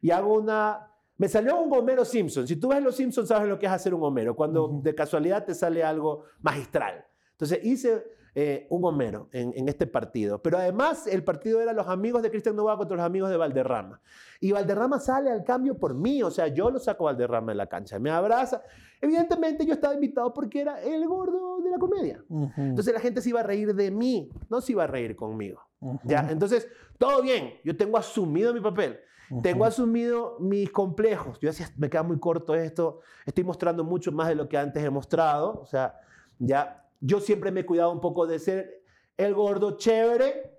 y 0.00 0.10
hago 0.10 0.32
una... 0.38 0.86
Me 1.20 1.28
salió 1.28 1.60
un 1.60 1.70
Homero 1.70 2.02
Simpson. 2.02 2.48
Si 2.48 2.56
tú 2.56 2.68
ves 2.68 2.82
los 2.82 2.96
Simpsons, 2.96 3.28
sabes 3.28 3.46
lo 3.46 3.58
que 3.58 3.66
es 3.66 3.72
hacer 3.72 3.92
un 3.92 4.02
Homero, 4.02 4.34
cuando 4.34 4.80
de 4.82 4.94
casualidad 4.94 5.44
te 5.44 5.54
sale 5.54 5.84
algo 5.84 6.24
magistral. 6.40 7.04
Entonces 7.32 7.60
hice 7.62 8.02
eh, 8.34 8.66
un 8.70 8.82
Homero 8.86 9.28
en, 9.30 9.52
en 9.54 9.68
este 9.68 9.86
partido. 9.86 10.40
Pero 10.40 10.56
además 10.56 11.06
el 11.06 11.22
partido 11.22 11.60
era 11.60 11.74
los 11.74 11.86
amigos 11.88 12.22
de 12.22 12.30
Cristian 12.30 12.56
Novoa 12.56 12.78
contra 12.78 12.96
los 12.96 13.04
amigos 13.04 13.28
de 13.28 13.36
Valderrama. 13.36 14.00
Y 14.40 14.52
Valderrama 14.52 14.98
sale 14.98 15.30
al 15.30 15.44
cambio 15.44 15.76
por 15.76 15.92
mí, 15.94 16.22
o 16.22 16.30
sea, 16.30 16.48
yo 16.48 16.70
lo 16.70 16.78
saco 16.78 17.06
a 17.06 17.12
Valderrama 17.12 17.52
de 17.52 17.56
la 17.56 17.66
cancha, 17.66 17.98
me 17.98 18.10
abraza. 18.10 18.62
Evidentemente 18.98 19.66
yo 19.66 19.74
estaba 19.74 19.92
invitado 19.92 20.32
porque 20.32 20.62
era 20.62 20.80
el 20.80 21.06
gordo 21.06 21.60
de 21.60 21.70
la 21.70 21.76
comedia. 21.76 22.24
Ujú, 22.30 22.50
Entonces 22.56 22.94
la 22.94 23.00
gente 23.00 23.20
se 23.20 23.28
iba 23.28 23.40
a 23.40 23.42
reír 23.42 23.74
de 23.74 23.90
mí, 23.90 24.30
no 24.48 24.62
se 24.62 24.72
iba 24.72 24.84
a 24.84 24.86
reír 24.86 25.16
conmigo. 25.16 25.60
¿Ya? 26.04 26.26
Entonces, 26.30 26.68
todo 26.98 27.22
bien, 27.22 27.54
yo 27.64 27.76
tengo 27.76 27.96
asumido 27.96 28.52
mi 28.52 28.60
papel. 28.60 29.00
ujú. 29.30 29.42
Tengo 29.42 29.64
asumido 29.64 30.36
mis 30.40 30.70
complejos. 30.70 31.38
Yo 31.40 31.48
decía, 31.48 31.68
me 31.76 31.88
queda 31.88 32.02
muy 32.02 32.18
corto 32.18 32.54
esto. 32.54 33.00
Estoy 33.24 33.44
mostrando 33.44 33.84
mucho 33.84 34.12
más 34.12 34.28
de 34.28 34.34
lo 34.34 34.48
que 34.48 34.58
antes 34.58 34.82
he 34.84 34.90
mostrado. 34.90 35.60
O 35.60 35.66
sea, 35.66 36.00
ya, 36.38 36.86
yo 37.00 37.20
siempre 37.20 37.50
me 37.50 37.60
he 37.60 37.66
cuidado 37.66 37.92
un 37.92 38.00
poco 38.00 38.26
de 38.26 38.38
ser 38.38 38.82
el 39.16 39.34
gordo 39.34 39.76
chévere 39.76 40.58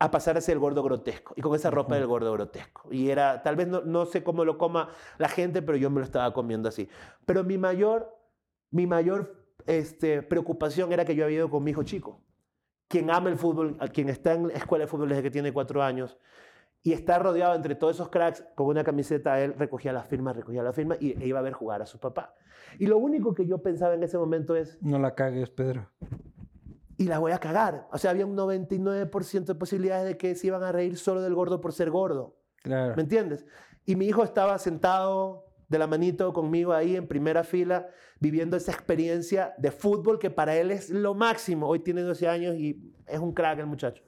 a 0.00 0.10
pasar 0.10 0.36
a 0.36 0.40
ser 0.40 0.52
el 0.54 0.58
gordo 0.60 0.82
grotesco. 0.82 1.34
Y 1.36 1.40
con 1.40 1.54
esa 1.56 1.70
ropa 1.70 1.94
Ujú. 1.94 1.98
del 2.00 2.06
gordo 2.06 2.32
grotesco. 2.32 2.88
Y 2.92 3.10
era, 3.10 3.42
tal 3.42 3.56
vez 3.56 3.66
no, 3.66 3.80
no 3.80 4.06
sé 4.06 4.22
cómo 4.22 4.44
lo 4.44 4.56
coma 4.56 4.90
la 5.18 5.28
gente, 5.28 5.60
pero 5.62 5.76
yo 5.76 5.90
me 5.90 5.98
lo 6.00 6.04
estaba 6.04 6.32
comiendo 6.32 6.68
así. 6.68 6.88
Pero 7.26 7.42
mi 7.44 7.58
mayor, 7.58 8.16
mi 8.70 8.86
mayor 8.86 9.44
este, 9.66 10.22
preocupación 10.22 10.92
era 10.92 11.04
que 11.04 11.14
yo 11.14 11.24
había 11.24 11.38
ido 11.38 11.50
con 11.50 11.64
mi 11.64 11.72
hijo 11.72 11.82
chico. 11.82 12.22
Quien 12.88 13.10
ama 13.10 13.28
el 13.28 13.36
fútbol, 13.36 13.76
a 13.80 13.88
quien 13.88 14.08
está 14.08 14.32
en 14.32 14.48
la 14.48 14.54
escuela 14.54 14.84
de 14.84 14.88
fútbol 14.90 15.10
desde 15.10 15.22
que 15.22 15.30
tiene 15.30 15.52
cuatro 15.52 15.82
años, 15.82 16.18
y 16.82 16.92
está 16.92 17.18
rodeado 17.18 17.54
entre 17.54 17.74
todos 17.74 17.96
esos 17.96 18.08
cracks 18.08 18.44
con 18.54 18.66
una 18.66 18.82
camiseta, 18.84 19.40
él 19.40 19.54
recogía 19.58 19.92
las 19.92 20.06
firmas, 20.06 20.36
recogía 20.36 20.62
las 20.62 20.74
firmas 20.74 20.96
y 21.02 21.12
e 21.22 21.26
iba 21.26 21.38
a 21.38 21.42
ver 21.42 21.52
jugar 21.52 21.82
a 21.82 21.86
su 21.86 21.98
papá. 21.98 22.34
Y 22.78 22.86
lo 22.86 22.98
único 22.98 23.34
que 23.34 23.46
yo 23.46 23.58
pensaba 23.58 23.94
en 23.94 24.02
ese 24.02 24.16
momento 24.16 24.56
es, 24.56 24.78
No 24.80 24.98
la 24.98 25.14
cagues, 25.14 25.50
Pedro. 25.50 25.90
y 26.96 27.04
la 27.04 27.18
voy 27.18 27.32
a 27.32 27.38
cagar. 27.38 27.88
O 27.92 27.98
sea, 27.98 28.10
había 28.12 28.24
un 28.26 28.36
99% 28.36 29.44
de 29.44 29.54
posibilidades 29.54 30.06
de 30.06 30.16
que 30.16 30.34
se 30.34 30.46
iban 30.46 30.62
a 30.62 30.72
reír 30.72 30.96
solo 30.96 31.20
del 31.20 31.34
gordo 31.34 31.60
por 31.60 31.72
ser 31.72 31.90
gordo. 31.90 32.36
Claro. 32.62 32.94
¿Me 32.96 33.02
entiendes? 33.02 33.44
Y 33.84 33.96
mi 33.96 34.06
hijo 34.06 34.22
estaba 34.24 34.58
sentado 34.58 35.47
de 35.68 35.78
la 35.78 35.86
manito 35.86 36.32
conmigo 36.32 36.72
ahí 36.72 36.96
en 36.96 37.06
primera 37.06 37.44
fila, 37.44 37.88
viviendo 38.18 38.56
esa 38.56 38.72
experiencia 38.72 39.54
de 39.58 39.70
fútbol 39.70 40.18
que 40.18 40.30
para 40.30 40.56
él 40.56 40.70
es 40.70 40.90
lo 40.90 41.14
máximo. 41.14 41.68
Hoy 41.68 41.80
tiene 41.80 42.00
12 42.02 42.28
años 42.28 42.56
y 42.56 42.94
es 43.06 43.18
un 43.18 43.32
crack 43.32 43.58
el 43.58 43.66
muchacho. 43.66 44.02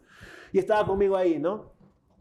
Y 0.52 0.58
estaba 0.58 0.86
conmigo 0.86 1.16
ahí, 1.16 1.38
¿no? 1.38 1.72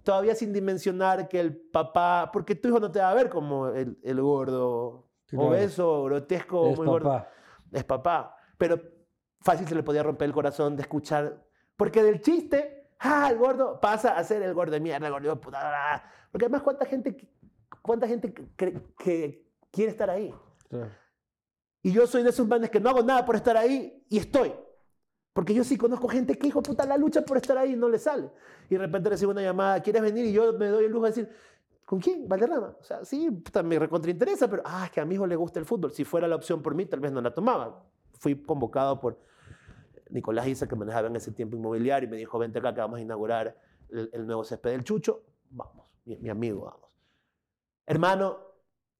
Todavía 0.03 0.35
sin 0.35 0.53
dimensionar 0.53 1.27
que 1.27 1.39
el 1.39 1.55
papá, 1.55 2.29
porque 2.31 2.55
tu 2.55 2.67
hijo 2.67 2.79
no 2.79 2.91
te 2.91 2.99
va 2.99 3.11
a 3.11 3.13
ver 3.13 3.29
como 3.29 3.69
el, 3.69 3.97
el 4.03 4.21
gordo 4.21 5.09
obeso, 5.35 6.03
grotesco, 6.03 6.71
Es 6.71 6.77
muy 6.77 6.87
gordo 6.87 7.09
papá. 7.09 7.29
es 7.71 7.83
papá. 7.83 8.35
Pero 8.57 8.81
fácil 9.41 9.67
se 9.67 9.75
le 9.75 9.83
podía 9.83 10.03
romper 10.03 10.27
el 10.27 10.33
corazón 10.33 10.75
de 10.75 10.81
escuchar. 10.81 11.45
Porque 11.77 12.03
del 12.03 12.21
chiste, 12.21 12.89
ah, 12.99 13.29
el 13.31 13.37
gordo 13.37 13.79
pasa 13.79 14.17
a 14.17 14.23
ser 14.23 14.41
el 14.41 14.53
gordo 14.53 14.73
de 14.73 14.79
mierda, 14.79 15.07
el 15.07 15.13
gordo 15.13 15.29
de 15.29 15.35
puta. 15.37 16.03
Porque 16.31 16.45
además, 16.45 16.61
¿cuánta 16.61 16.85
gente, 16.85 17.15
cuánta 17.81 18.07
gente 18.07 18.33
que, 18.33 18.81
que 18.97 19.45
quiere 19.71 19.91
estar 19.91 20.09
ahí? 20.09 20.33
Claro. 20.69 20.91
Y 21.81 21.91
yo 21.91 22.05
soy 22.07 22.23
de 22.23 22.29
esos 22.29 22.47
manes 22.47 22.69
que 22.69 22.79
no 22.79 22.89
hago 22.89 23.03
nada 23.03 23.25
por 23.25 23.35
estar 23.35 23.55
ahí 23.55 24.05
y 24.09 24.17
estoy. 24.17 24.53
Porque 25.33 25.53
yo 25.53 25.63
sí 25.63 25.77
conozco 25.77 26.09
gente 26.09 26.37
que, 26.37 26.47
hijo 26.47 26.61
puta, 26.61 26.85
la 26.85 26.97
lucha 26.97 27.23
por 27.23 27.37
estar 27.37 27.57
ahí 27.57 27.73
y 27.73 27.75
no 27.77 27.87
le 27.87 27.97
sale. 27.99 28.29
Y 28.69 28.75
de 28.75 28.79
repente 28.79 29.09
recibo 29.09 29.31
una 29.31 29.41
llamada, 29.41 29.81
¿quieres 29.81 30.01
venir? 30.01 30.25
Y 30.25 30.33
yo 30.33 30.53
me 30.53 30.67
doy 30.67 30.85
el 30.85 30.91
lujo 30.91 31.05
de 31.05 31.11
decir, 31.11 31.29
¿con 31.85 31.99
quién? 31.99 32.27
Valderrama. 32.27 32.75
O 32.79 32.83
sea, 32.83 33.05
sí, 33.05 33.31
puta, 33.31 33.63
me 33.63 33.79
recontrainteresa, 33.79 34.49
pero, 34.49 34.63
ah, 34.65 34.85
es 34.85 34.91
que 34.91 34.99
a 34.99 35.05
mi 35.05 35.15
hijo 35.15 35.25
le 35.25 35.37
gusta 35.37 35.59
el 35.59 35.65
fútbol. 35.65 35.91
Si 35.91 36.03
fuera 36.03 36.27
la 36.27 36.35
opción 36.35 36.61
por 36.61 36.75
mí, 36.75 36.85
tal 36.85 36.99
vez 36.99 37.11
no 37.11 37.21
la 37.21 37.33
tomaba. 37.33 37.85
Fui 38.19 38.35
convocado 38.43 38.99
por 38.99 39.17
Nicolás 40.09 40.47
Isa, 40.47 40.67
que 40.67 40.75
manejaba 40.75 41.07
en 41.07 41.15
ese 41.15 41.31
tiempo 41.31 41.55
inmobiliario, 41.55 42.09
y 42.09 42.11
me 42.11 42.17
dijo, 42.17 42.37
vente 42.37 42.59
acá 42.59 42.73
que 42.73 42.81
vamos 42.81 42.99
a 42.99 43.01
inaugurar 43.01 43.55
el, 43.89 44.09
el 44.11 44.25
nuevo 44.25 44.43
césped 44.43 44.71
del 44.71 44.83
Chucho. 44.83 45.23
Vamos, 45.51 45.85
mi, 46.03 46.17
mi 46.17 46.29
amigo, 46.29 46.65
vamos. 46.65 46.88
Hermano, 47.89 48.37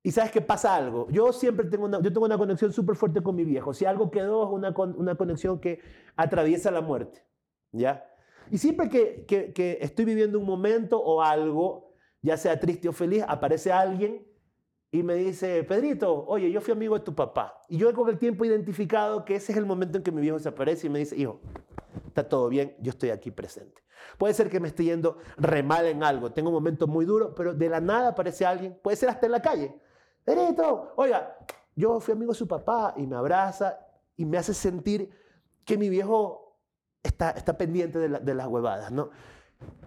y 0.01 0.09
sabes 0.09 0.31
que 0.31 0.41
pasa 0.41 0.75
algo. 0.75 1.07
Yo 1.11 1.31
siempre 1.31 1.67
tengo 1.67 1.85
una, 1.85 2.01
yo 2.01 2.11
tengo 2.11 2.25
una 2.25 2.39
conexión 2.39 2.73
súper 2.73 2.95
fuerte 2.95 3.21
con 3.21 3.35
mi 3.35 3.45
viejo. 3.45 3.71
Si 3.71 3.85
algo 3.85 4.09
quedó, 4.09 4.45
es 4.45 4.49
una, 4.49 4.73
una 4.97 5.13
conexión 5.13 5.59
que 5.59 5.79
atraviesa 6.15 6.71
la 6.71 6.81
muerte. 6.81 7.23
¿Ya? 7.71 8.03
Y 8.49 8.57
siempre 8.57 8.89
que, 8.89 9.25
que, 9.27 9.53
que 9.53 9.77
estoy 9.81 10.05
viviendo 10.05 10.39
un 10.39 10.45
momento 10.47 10.99
o 10.99 11.21
algo, 11.21 11.93
ya 12.23 12.35
sea 12.35 12.59
triste 12.59 12.89
o 12.89 12.91
feliz, 12.91 13.23
aparece 13.27 13.71
alguien 13.71 14.25
y 14.91 15.03
me 15.03 15.13
dice, 15.13 15.63
Pedrito, 15.65 16.25
oye, 16.25 16.51
yo 16.51 16.59
fui 16.59 16.73
amigo 16.73 16.97
de 16.97 17.05
tu 17.05 17.13
papá. 17.13 17.61
Y 17.69 17.77
yo 17.77 17.93
con 17.93 18.09
el 18.09 18.17
tiempo 18.17 18.43
he 18.43 18.47
identificado 18.47 19.23
que 19.23 19.35
ese 19.35 19.51
es 19.51 19.57
el 19.59 19.67
momento 19.67 19.99
en 19.99 20.03
que 20.03 20.11
mi 20.11 20.19
viejo 20.19 20.39
se 20.39 20.49
aparece 20.49 20.87
y 20.87 20.89
me 20.89 20.97
dice, 20.97 21.15
hijo, 21.15 21.41
todo 22.27 22.49
bien, 22.49 22.75
yo 22.79 22.89
estoy 22.91 23.09
aquí 23.11 23.31
presente. 23.31 23.83
Puede 24.17 24.33
ser 24.33 24.49
que 24.49 24.59
me 24.59 24.67
esté 24.69 24.83
yendo 24.85 25.17
re 25.37 25.61
mal 25.63 25.85
en 25.85 26.03
algo, 26.03 26.31
tengo 26.31 26.49
un 26.49 26.55
momento 26.55 26.87
muy 26.87 27.05
duro, 27.05 27.35
pero 27.35 27.53
de 27.53 27.69
la 27.69 27.79
nada 27.79 28.09
aparece 28.09 28.45
alguien, 28.45 28.79
puede 28.81 28.97
ser 28.97 29.09
hasta 29.09 29.25
en 29.25 29.31
la 29.33 29.41
calle. 29.41 29.75
Pedrito, 30.23 30.93
oiga, 30.95 31.37
yo 31.75 31.99
fui 31.99 32.13
amigo 32.13 32.31
de 32.31 32.37
su 32.37 32.47
papá 32.47 32.93
y 32.97 33.05
me 33.07 33.15
abraza 33.15 33.79
y 34.15 34.25
me 34.25 34.37
hace 34.37 34.53
sentir 34.53 35.09
que 35.65 35.77
mi 35.77 35.89
viejo 35.89 36.57
está, 37.03 37.31
está 37.31 37.57
pendiente 37.57 37.99
de, 37.99 38.09
la- 38.09 38.19
de 38.19 38.33
las 38.33 38.47
huevadas, 38.47 38.91
¿no? 38.91 39.09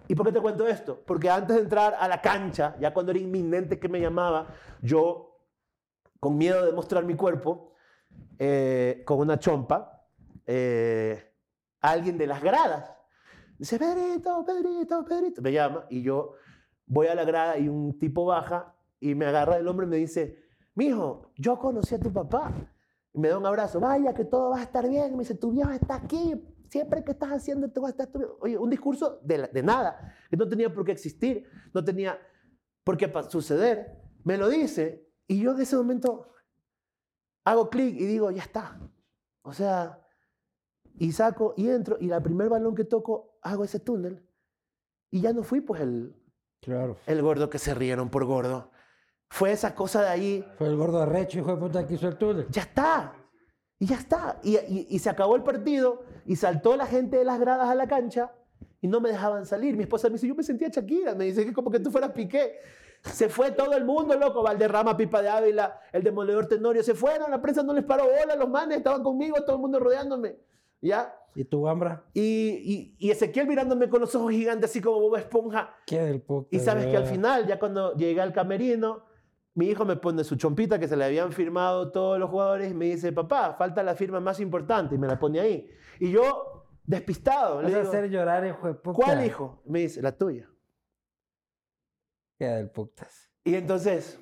¿Y 0.07 0.15
por 0.15 0.25
qué 0.27 0.31
te 0.31 0.41
cuento 0.41 0.67
esto? 0.67 1.01
Porque 1.05 1.29
antes 1.29 1.55
de 1.55 1.61
entrar 1.63 1.95
a 1.99 2.07
la 2.07 2.21
cancha, 2.21 2.75
ya 2.79 2.93
cuando 2.93 3.11
era 3.11 3.19
inminente 3.19 3.79
que 3.79 3.89
me 3.89 3.99
llamaba, 3.99 4.47
yo, 4.81 5.39
con 6.19 6.37
miedo 6.37 6.65
de 6.65 6.71
mostrar 6.71 7.03
mi 7.03 7.15
cuerpo, 7.15 7.73
eh, 8.37 9.01
con 9.05 9.19
una 9.19 9.39
chompa, 9.39 10.05
eh, 10.45 11.32
alguien 11.83 12.17
de 12.17 12.27
las 12.27 12.41
gradas 12.41 12.89
dice, 13.57 13.77
Pedrito, 13.77 14.43
Pedrito, 14.45 15.05
Pedrito, 15.05 15.41
me 15.41 15.51
llama 15.51 15.85
y 15.89 16.01
yo 16.01 16.33
voy 16.85 17.07
a 17.07 17.15
la 17.15 17.23
grada 17.23 17.57
y 17.57 17.67
un 17.67 17.97
tipo 17.99 18.25
baja 18.25 18.75
y 18.99 19.15
me 19.15 19.25
agarra 19.25 19.57
del 19.57 19.67
hombro 19.67 19.85
y 19.85 19.89
me 19.89 19.97
dice, 19.97 20.43
mijo, 20.75 21.31
yo 21.35 21.59
conocí 21.59 21.95
a 21.95 21.99
tu 21.99 22.11
papá. 22.11 22.53
Me 23.13 23.27
da 23.27 23.37
un 23.37 23.45
abrazo, 23.45 23.79
vaya, 23.79 24.13
que 24.13 24.25
todo 24.25 24.51
va 24.51 24.59
a 24.59 24.63
estar 24.63 24.89
bien. 24.89 25.11
Me 25.11 25.19
dice, 25.19 25.35
tu 25.35 25.51
viejo 25.51 25.69
está 25.69 25.95
aquí, 25.95 26.41
siempre 26.69 27.03
que 27.03 27.11
estás 27.11 27.31
haciendo 27.31 27.67
esto 27.67 27.81
va 27.81 27.89
a 27.89 27.91
estar 27.91 28.07
tu 28.07 28.19
viejo". 28.19 28.37
Oye, 28.41 28.57
un 28.57 28.69
discurso 28.69 29.19
de, 29.23 29.49
de 29.53 29.63
nada, 29.63 30.15
que 30.29 30.37
no 30.37 30.47
tenía 30.47 30.73
por 30.73 30.83
qué 30.83 30.93
existir, 30.93 31.47
no 31.73 31.83
tenía 31.83 32.17
por 32.83 32.97
qué 32.97 33.11
suceder. 33.29 34.01
Me 34.23 34.37
lo 34.37 34.49
dice 34.49 35.07
y 35.27 35.41
yo 35.41 35.51
en 35.51 35.61
ese 35.61 35.75
momento 35.75 36.29
hago 37.43 37.69
clic 37.69 37.95
y 37.99 38.05
digo, 38.05 38.31
ya 38.31 38.41
está. 38.41 38.79
O 39.41 39.53
sea, 39.53 40.02
y 40.97 41.11
saco 41.11 41.53
y 41.57 41.69
entro 41.69 41.97
y 41.99 42.07
la 42.07 42.21
primer 42.21 42.49
balón 42.49 42.75
que 42.75 42.83
toco 42.83 43.37
hago 43.41 43.63
ese 43.63 43.79
túnel 43.79 44.25
y 45.11 45.21
ya 45.21 45.33
no 45.33 45.43
fui 45.43 45.61
pues 45.61 45.81
el, 45.81 46.15
Claro. 46.61 46.97
el 47.07 47.21
gordo 47.21 47.49
que 47.49 47.59
se 47.59 47.73
rieron 47.73 48.09
por 48.09 48.25
gordo. 48.25 48.71
Fue 49.29 49.51
esa 49.51 49.73
cosa 49.75 50.01
de 50.01 50.07
ahí, 50.09 50.47
Fue 50.57 50.67
el 50.67 50.75
gordo 50.77 51.01
arrecho, 51.01 51.39
hijo 51.39 51.51
de 51.51 51.57
puta, 51.57 51.87
que 51.87 51.95
hizo 51.95 52.07
el 52.07 52.17
túnel. 52.17 52.47
ya 52.49 52.61
está. 52.61 53.15
Y 53.79 53.87
ya 53.87 53.95
está. 53.97 54.39
Y, 54.43 54.55
y- 54.57 54.87
y 54.89 54.99
se 54.99 55.09
acabó 55.09 55.35
el 55.35 55.43
partido 55.43 56.03
y 56.25 56.35
saltó 56.35 56.77
la 56.77 56.85
gente 56.85 57.17
de 57.17 57.25
las 57.25 57.39
gradas 57.39 57.67
a 57.69 57.75
la 57.75 57.87
cancha 57.87 58.31
y 58.79 58.87
no 58.87 59.01
me 59.01 59.09
dejaban 59.09 59.45
salir. 59.45 59.75
Mi 59.75 59.83
esposa 59.83 60.07
me 60.07 60.13
dice, 60.13 60.27
yo 60.27 60.35
me 60.35 60.43
sentía 60.43 60.69
Shakira. 60.69 61.15
Me 61.15 61.25
dice 61.25 61.43
que 61.45 61.51
como 61.51 61.69
que 61.71 61.79
tú 61.79 61.91
fueras 61.91 62.11
Piqué. 62.11 62.59
Se 63.01 63.27
fue 63.27 63.51
todo 63.51 63.73
el 63.73 63.83
mundo, 63.83 64.15
loco. 64.17 64.41
Valderrama, 64.43 64.95
Pipa 64.95 65.21
de 65.21 65.27
Ávila, 65.29 65.81
el 65.91 66.03
demoledor 66.03 66.45
Tenorio. 66.47 66.81
Se 66.83 66.93
fueron, 66.93 67.29
la 67.31 67.41
prensa 67.41 67.61
no 67.63 67.73
les 67.73 67.83
paró 67.83 68.05
bola, 68.05 68.35
los 68.37 68.47
manes 68.49 68.77
estaban 68.77 69.03
conmigo, 69.03 69.35
todo 69.43 69.55
el 69.57 69.61
mundo 69.61 69.79
rodeándome. 69.79 70.37
¿Ya? 70.83 71.17
¿Y 71.33 71.45
tu 71.45 71.67
hambra? 71.67 72.03
Y, 72.13 72.21
y, 72.21 72.95
y 72.99 73.09
Ezequiel 73.09 73.47
mirándome 73.47 73.89
con 73.89 74.01
los 74.01 74.13
ojos 74.15 74.31
gigantes, 74.31 74.69
así 74.69 74.81
como 74.81 74.99
Bob 74.99 75.15
Esponja. 75.15 75.73
¿Qué 75.87 75.99
del 76.01 76.21
puta? 76.21 76.49
Y 76.51 76.59
sabes 76.59 76.85
que 76.87 76.97
al 76.97 77.05
final, 77.05 77.47
ya 77.47 77.57
cuando 77.57 77.95
llegué 77.95 78.19
al 78.21 78.33
camerino, 78.33 79.05
mi 79.55 79.67
hijo 79.67 79.85
me 79.85 79.95
pone 79.95 80.23
su 80.23 80.35
chompita 80.35 80.77
que 80.77 80.87
se 80.87 80.97
le 80.97 81.05
habían 81.05 81.31
firmado 81.31 81.91
todos 81.91 82.19
los 82.19 82.29
jugadores 82.29 82.69
y 82.69 82.73
me 82.73 82.85
dice, 82.85 83.13
papá, 83.13 83.53
falta 83.53 83.81
la 83.81 83.95
firma 83.95 84.19
más 84.19 84.39
importante 84.41 84.95
y 84.95 84.97
me 84.97 85.07
la 85.07 85.17
pone 85.17 85.39
ahí. 85.39 85.71
Y 85.99 86.11
yo, 86.11 86.67
despistado, 86.83 87.55
Vas 87.55 87.65
le 87.65 87.75
a 87.75 87.79
digo, 87.79 87.89
hacer 87.89 88.09
llorar, 88.09 88.45
hijo 88.45 88.67
de 88.67 88.73
puta. 88.73 88.95
¿cuál 88.95 89.25
hijo? 89.25 89.63
Me 89.65 89.79
dice, 89.79 90.01
la 90.01 90.11
tuya. 90.11 90.49
¿Qué 92.37 92.45
del 92.45 92.69
putas? 92.69 93.31
Y 93.45 93.55
entonces, 93.55 94.19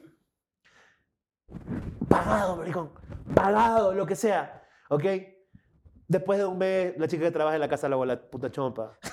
pagado, 2.08 2.58
maricón, 2.58 2.92
pagado, 3.34 3.94
lo 3.94 4.06
que 4.06 4.16
sea, 4.16 4.64
¿ok? 4.90 5.04
Después 6.12 6.38
de 6.40 6.46
un 6.46 6.58
mes, 6.58 6.94
la 6.98 7.08
chica 7.08 7.24
que 7.24 7.32
trabaja 7.32 7.56
en 7.56 7.62
la 7.62 7.70
casa 7.70 7.88
la 7.88 7.96
la 8.06 8.20
puta 8.20 8.52
chompa. 8.52 8.98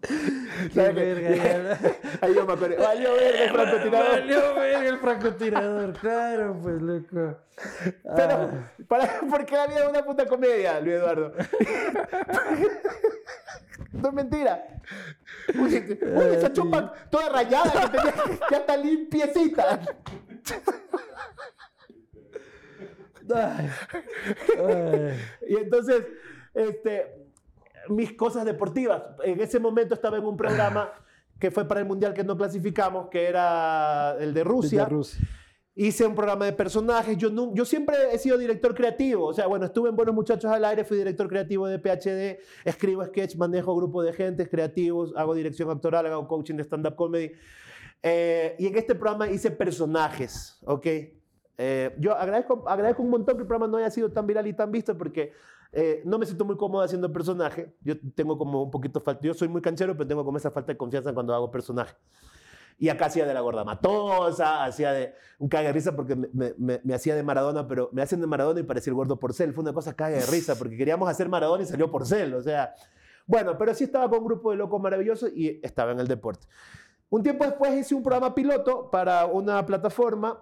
Qué 0.00 0.70
¿Sabes 0.74 0.94
qué? 0.94 1.14
verga. 1.14 1.78
Ahí 2.22 2.34
yo 2.34 2.46
me 2.46 2.52
acuerdo. 2.54 2.82
Valió 2.82 3.12
verga 3.12 3.44
el 3.44 3.50
francotirador. 3.50 4.10
Valió 4.10 4.54
verga 4.54 4.88
el 4.88 4.98
francotirador, 4.98 5.92
claro, 5.98 6.58
pues, 6.62 6.80
loco. 6.80 7.36
Pero, 8.16 8.34
Ah, 8.34 8.72
para, 8.88 9.20
porque 9.28 9.54
la 9.54 9.66
vida 9.66 9.80
es 9.80 9.88
una 9.90 10.02
puta 10.02 10.24
comedia, 10.26 10.80
Luis 10.80 10.96
Eduardo. 10.96 11.34
no 13.92 14.08
es 14.08 14.14
mentira. 14.14 14.64
Uy, 15.54 15.98
uy, 16.00 16.36
esa 16.36 16.50
chupa 16.54 16.90
toda 17.10 17.28
rayada 17.28 17.70
que 17.70 17.88
tenía, 17.98 18.14
ya 18.50 18.56
está 18.56 18.76
limpiecita. 18.78 19.80
y 25.48 25.56
entonces, 25.56 26.06
este, 26.54 27.28
mis 27.88 28.12
cosas 28.14 28.44
deportivas. 28.44 29.02
En 29.24 29.40
ese 29.40 29.58
momento 29.58 29.94
estaba 29.94 30.18
en 30.18 30.24
un 30.24 30.36
programa 30.36 30.92
que 31.38 31.50
fue 31.50 31.66
para 31.66 31.80
el 31.80 31.86
Mundial 31.86 32.14
que 32.14 32.24
no 32.24 32.36
clasificamos, 32.36 33.08
que 33.08 33.26
era 33.26 34.16
el 34.18 34.34
de 34.34 34.44
Rusia. 34.44 34.84
De 34.84 34.90
Rusia. 34.90 35.20
Hice 35.74 36.04
un 36.04 36.16
programa 36.16 36.44
de 36.44 36.52
personajes. 36.52 37.16
Yo, 37.16 37.30
no, 37.30 37.54
yo 37.54 37.64
siempre 37.64 37.94
he 38.12 38.18
sido 38.18 38.36
director 38.36 38.74
creativo. 38.74 39.26
O 39.26 39.32
sea, 39.32 39.46
bueno, 39.46 39.66
estuve 39.66 39.88
en 39.88 39.96
Buenos 39.96 40.14
Muchachos 40.14 40.50
al 40.50 40.64
Aire, 40.64 40.84
fui 40.84 40.98
director 40.98 41.28
creativo 41.28 41.68
de 41.68 41.78
PhD, 41.78 42.40
escribo 42.64 43.04
sketch, 43.04 43.36
manejo 43.36 43.76
grupo 43.76 44.02
de 44.02 44.12
gentes 44.12 44.48
creativos, 44.48 45.14
hago 45.16 45.34
dirección 45.34 45.70
actoral, 45.70 46.06
hago 46.06 46.26
coaching 46.26 46.56
de 46.56 46.64
stand-up 46.64 46.96
comedy. 46.96 47.32
Eh, 48.02 48.56
y 48.58 48.66
en 48.66 48.76
este 48.76 48.96
programa 48.96 49.30
hice 49.30 49.52
personajes, 49.52 50.58
¿ok? 50.64 50.86
Eh, 51.60 51.92
yo 51.98 52.14
agradezco, 52.14 52.62
agradezco 52.68 53.02
un 53.02 53.10
montón 53.10 53.34
que 53.36 53.42
el 53.42 53.48
programa 53.48 53.70
no 53.70 53.78
haya 53.78 53.90
sido 53.90 54.12
tan 54.12 54.26
viral 54.28 54.46
y 54.46 54.52
tan 54.52 54.70
visto 54.70 54.96
porque 54.96 55.32
eh, 55.72 56.02
no 56.04 56.16
me 56.16 56.24
siento 56.24 56.44
muy 56.44 56.56
cómodo 56.56 56.82
haciendo 56.82 57.12
personaje. 57.12 57.74
Yo 57.82 57.94
tengo 58.14 58.38
como 58.38 58.62
un 58.62 58.70
poquito 58.70 59.00
falta. 59.00 59.22
Yo 59.22 59.34
soy 59.34 59.48
muy 59.48 59.60
canchero, 59.60 59.94
pero 59.94 60.06
tengo 60.06 60.24
como 60.24 60.38
esa 60.38 60.52
falta 60.52 60.72
de 60.72 60.78
confianza 60.78 61.12
cuando 61.12 61.34
hago 61.34 61.50
personaje. 61.50 61.96
Y 62.78 62.90
acá 62.90 63.06
hacía 63.06 63.26
de 63.26 63.34
la 63.34 63.40
gorda 63.40 63.64
matosa, 63.64 64.64
hacía 64.64 64.92
de 64.92 65.12
un 65.40 65.48
caga 65.48 65.66
de 65.66 65.72
risa 65.72 65.96
porque 65.96 66.14
me, 66.14 66.28
me, 66.32 66.80
me, 66.84 66.94
hacía 66.94 67.16
de 67.16 67.24
Maradona, 67.24 67.66
pero 67.66 67.90
me 67.92 68.02
hacen 68.02 68.20
de 68.20 68.28
Maradona 68.28 68.60
y 68.60 68.62
parecía 68.62 68.92
el 68.92 68.94
gordo 68.94 69.18
Porcel. 69.18 69.52
Fue 69.52 69.62
una 69.62 69.72
cosa 69.72 69.94
caga 69.94 70.16
de 70.16 70.26
risa 70.26 70.54
porque 70.56 70.76
queríamos 70.76 71.08
hacer 71.08 71.28
Maradona 71.28 71.64
y 71.64 71.66
salió 71.66 71.90
Porcel. 71.90 72.34
O 72.34 72.40
sea, 72.40 72.72
bueno, 73.26 73.58
pero 73.58 73.74
sí 73.74 73.82
estaba 73.82 74.08
con 74.08 74.20
un 74.20 74.26
grupo 74.26 74.52
de 74.52 74.58
locos 74.58 74.80
maravillosos 74.80 75.32
y 75.34 75.58
estaba 75.64 75.90
en 75.90 75.98
el 75.98 76.06
deporte. 76.06 76.46
Un 77.10 77.24
tiempo 77.24 77.44
después 77.44 77.74
hice 77.74 77.96
un 77.96 78.02
programa 78.02 78.32
piloto 78.32 78.90
para 78.90 79.26
una 79.26 79.66
plataforma 79.66 80.40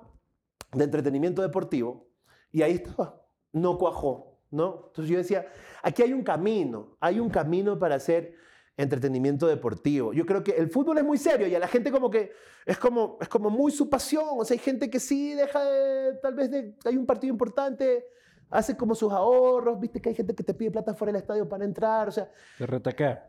de 0.77 0.85
entretenimiento 0.85 1.43
deportivo 1.43 2.09
y 2.53 2.63
ahí 2.63 2.73
estaba. 2.73 3.23
No 3.53 3.79
cuajó, 3.79 4.39
¿no? 4.51 4.87
Entonces 4.89 5.11
yo 5.11 5.19
decía, 5.19 5.47
aquí 5.83 6.03
hay 6.03 6.13
un 6.13 6.23
camino, 6.23 6.97
hay 7.01 7.19
un 7.19 7.31
camino 7.31 7.79
para 7.79 7.97
hacer 7.97 8.35
entretenimiento 8.77 9.47
deportivo. 9.47 10.13
Yo 10.13 10.27
creo 10.27 10.45
que 10.45 10.53
el 10.53 10.69
fútbol 10.69 10.99
es 10.99 11.05
muy 11.05 11.17
serio 11.17 11.47
y 11.47 11.55
a 11.55 11.59
la 11.59 11.69
gente 11.69 11.91
como 11.91 12.11
que 12.11 12.33
es 12.67 12.79
como, 12.79 13.17
es 13.21 13.29
como 13.29 13.49
muy 13.49 13.73
su 13.73 13.89
pasión. 13.89 14.29
O 14.33 14.45
sea, 14.45 14.55
hay 14.55 14.59
gente 14.59 14.91
que 14.91 15.01
sí 15.01 15.35
deja 15.35 15.65
de, 15.65 16.15
tal 16.23 16.35
vez 16.35 16.51
hay 16.85 16.97
un 16.97 17.07
partido 17.07 17.33
importante, 17.33 18.05
hace 18.51 18.77
como 18.77 18.95
sus 18.95 19.13
ahorros, 19.13 19.81
viste 19.81 20.01
que 20.01 20.11
hay 20.11 20.15
gente 20.15 20.35
que 20.35 20.43
te 20.43 20.55
pide 20.55 20.71
plata 20.71 20.95
fuera 20.95 21.13
del 21.13 21.23
estadio 21.23 21.49
para 21.49 21.65
entrar, 21.65 22.09
o 22.09 22.13
sea... 22.13 22.31
Retaquea. 22.59 23.29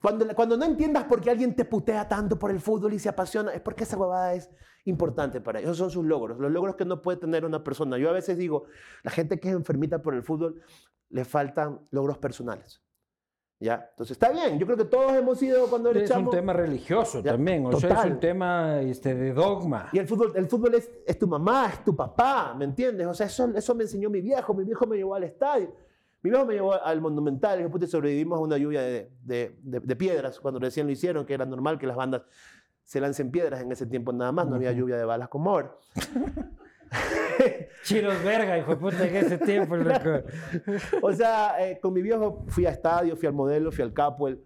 Cuando, 0.00 0.26
cuando 0.34 0.56
no 0.56 0.64
entiendas 0.64 1.04
por 1.04 1.20
qué 1.20 1.30
alguien 1.30 1.54
te 1.54 1.64
putea 1.64 2.08
tanto 2.08 2.38
por 2.38 2.50
el 2.50 2.60
fútbol 2.60 2.92
y 2.92 2.98
se 2.98 3.08
apasiona, 3.08 3.52
es 3.52 3.60
porque 3.60 3.84
esa 3.84 3.96
huevada 3.96 4.34
es 4.34 4.50
importante 4.84 5.40
para 5.40 5.58
ellos. 5.58 5.70
Esos 5.70 5.78
son 5.78 5.90
sus 5.90 6.04
logros, 6.04 6.38
los 6.38 6.50
logros 6.50 6.76
que 6.76 6.84
no 6.84 7.02
puede 7.02 7.18
tener 7.18 7.44
una 7.44 7.62
persona. 7.62 7.98
Yo 7.98 8.10
a 8.10 8.12
veces 8.12 8.38
digo, 8.38 8.64
la 9.02 9.10
gente 9.10 9.38
que 9.38 9.48
es 9.48 9.54
enfermita 9.54 10.00
por 10.02 10.14
el 10.14 10.22
fútbol, 10.22 10.60
le 11.10 11.24
faltan 11.24 11.80
logros 11.90 12.18
personales. 12.18 12.82
¿Ya? 13.60 13.88
Entonces 13.90 14.12
está 14.12 14.30
bien, 14.30 14.56
yo 14.56 14.66
creo 14.66 14.78
que 14.78 14.84
todos 14.84 15.12
hemos 15.14 15.36
sido 15.36 15.66
cuando 15.68 15.90
eres 15.90 16.08
Es 16.08 16.16
un 16.16 16.30
tema 16.30 16.52
religioso 16.52 17.20
Ya, 17.20 17.32
también, 17.32 17.66
o 17.66 17.72
sea, 17.72 18.04
es 18.04 18.12
un 18.12 18.20
tema 18.20 18.80
este, 18.80 19.16
de 19.16 19.32
dogma. 19.32 19.88
Y 19.92 19.98
el 19.98 20.06
fútbol, 20.06 20.32
el 20.36 20.46
fútbol 20.46 20.76
es, 20.76 20.88
es 21.04 21.18
tu 21.18 21.26
mamá, 21.26 21.68
es 21.72 21.82
tu 21.82 21.96
papá, 21.96 22.54
¿me 22.56 22.64
entiendes? 22.64 23.08
O 23.08 23.14
sea, 23.14 23.26
eso, 23.26 23.50
eso 23.52 23.74
me 23.74 23.82
enseñó 23.82 24.10
mi 24.10 24.20
viejo, 24.20 24.54
mi 24.54 24.62
viejo 24.62 24.86
me 24.86 24.96
llevó 24.96 25.16
al 25.16 25.24
estadio, 25.24 25.74
mi 26.22 26.30
viejo 26.30 26.46
me 26.46 26.54
llevó 26.54 26.74
al 26.74 27.00
Monumental, 27.00 27.60
y 27.60 27.86
sobrevivimos 27.86 28.38
a 28.38 28.42
una 28.42 28.56
lluvia 28.58 28.82
de, 28.82 29.10
de, 29.22 29.56
de, 29.62 29.80
de 29.80 29.96
piedras 29.96 30.40
cuando 30.40 30.60
recién 30.60 30.86
lo 30.86 30.92
hicieron, 30.92 31.24
que 31.24 31.34
era 31.34 31.46
normal 31.46 31.78
que 31.78 31.86
las 31.86 31.96
bandas 31.96 32.22
se 32.84 33.00
lancen 33.00 33.30
piedras 33.30 33.60
en 33.60 33.70
ese 33.70 33.86
tiempo 33.86 34.12
nada 34.12 34.32
más, 34.32 34.46
no 34.46 34.56
había 34.56 34.72
lluvia 34.72 34.96
de 34.96 35.04
balas 35.04 35.28
como 35.28 35.50
ahora. 35.50 35.76
Chiros 37.84 38.22
verga, 38.24 38.58
hijo 38.58 38.70
de 38.70 38.76
puta, 38.76 39.06
en 39.06 39.16
ese 39.16 39.38
tiempo, 39.38 39.76
loco. 39.76 40.22
o 41.02 41.12
sea, 41.12 41.56
eh, 41.60 41.78
con 41.80 41.92
mi 41.92 42.02
viejo 42.02 42.44
fui 42.48 42.66
a 42.66 42.70
estadio, 42.70 43.16
fui 43.16 43.28
al 43.28 43.34
modelo, 43.34 43.70
fui 43.70 43.84
al 43.84 43.92
Capuel. 43.92 44.42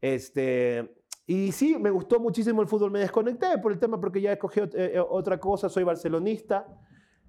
Este, 0.00 0.90
y 1.26 1.52
sí, 1.52 1.76
me 1.78 1.90
gustó 1.90 2.18
muchísimo 2.18 2.62
el 2.62 2.68
fútbol. 2.68 2.90
Me 2.90 2.98
desconecté 2.98 3.58
por 3.58 3.72
el 3.72 3.78
tema 3.78 4.00
porque 4.00 4.20
ya 4.20 4.32
escogí 4.32 4.60
eh, 4.60 4.70
eh, 4.74 5.00
otra 5.00 5.38
cosa. 5.38 5.68
Soy 5.68 5.84
barcelonista. 5.84 6.66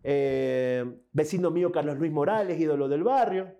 Eh, 0.03 0.83
vecino 1.11 1.51
mío, 1.51 1.71
Carlos 1.71 1.97
Luis 1.97 2.11
Morales, 2.11 2.59
ídolo 2.59 2.87
del 2.87 3.03
barrio. 3.03 3.55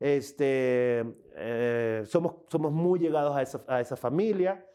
Este, 0.00 1.04
eh, 1.36 2.02
somos, 2.06 2.36
somos 2.48 2.72
muy 2.72 2.98
llegados 2.98 3.36
a 3.36 3.42
esa, 3.42 3.62
a 3.68 3.80
esa 3.80 3.96
familia. 3.96 4.66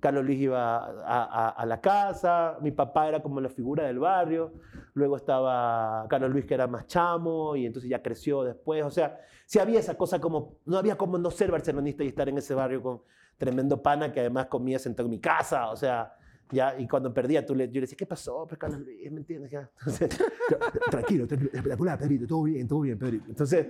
Carlos 0.00 0.24
Luis 0.24 0.38
iba 0.38 0.76
a, 0.78 1.24
a- 1.24 1.48
a 1.50 1.66
la 1.66 1.80
casa, 1.80 2.56
mi 2.60 2.70
papá 2.70 3.08
era 3.08 3.20
como 3.20 3.40
la 3.40 3.48
figura 3.48 3.84
del 3.84 3.98
barrio, 3.98 4.52
luego 4.94 5.16
estaba 5.16 6.06
Carlos 6.08 6.30
Luis 6.30 6.44
que 6.44 6.54
era 6.54 6.68
más 6.68 6.86
chamo 6.86 7.56
y 7.56 7.66
entonces 7.66 7.90
ya 7.90 8.00
creció 8.00 8.44
después, 8.44 8.84
o 8.84 8.90
sea, 8.90 9.18
sí 9.46 9.58
había 9.58 9.80
esa 9.80 9.96
cosa 9.96 10.20
como, 10.20 10.58
no 10.66 10.76
había 10.78 10.96
como 10.96 11.18
no 11.18 11.30
ser 11.32 11.50
barcelonista 11.50 12.04
y 12.04 12.08
estar 12.08 12.28
en 12.28 12.38
ese 12.38 12.54
barrio 12.54 12.80
con 12.82 13.02
tremendo 13.38 13.82
pana 13.82 14.12
que 14.12 14.20
además 14.20 14.46
comía 14.46 14.78
sentado 14.78 15.06
en 15.08 15.10
mi 15.10 15.20
casa, 15.20 15.70
o 15.70 15.76
sea, 15.76 16.14
ya, 16.50 16.78
y 16.78 16.86
cuando 16.86 17.12
perdía 17.12 17.44
tú 17.44 17.54
le, 17.54 17.66
yo 17.66 17.74
le 17.74 17.80
decía, 17.80 17.96
¿qué 17.96 18.06
pasó, 18.06 18.46
pues 18.46 18.58
Carlos 18.58 18.80
Luis? 18.80 19.10
¿Me 19.10 19.18
entiendes? 19.20 19.50
Ya. 19.50 19.68
Entonces, 19.80 20.16
yo, 20.50 20.58
tranquilo, 20.90 21.26
tranquilo, 21.26 21.50
espectacular, 21.52 21.98
Pedrito, 21.98 22.26
todo 22.26 22.42
bien, 22.44 22.68
todo 22.68 22.80
bien, 22.82 22.98
Pedrito. 22.98 23.24
Entonces, 23.28 23.66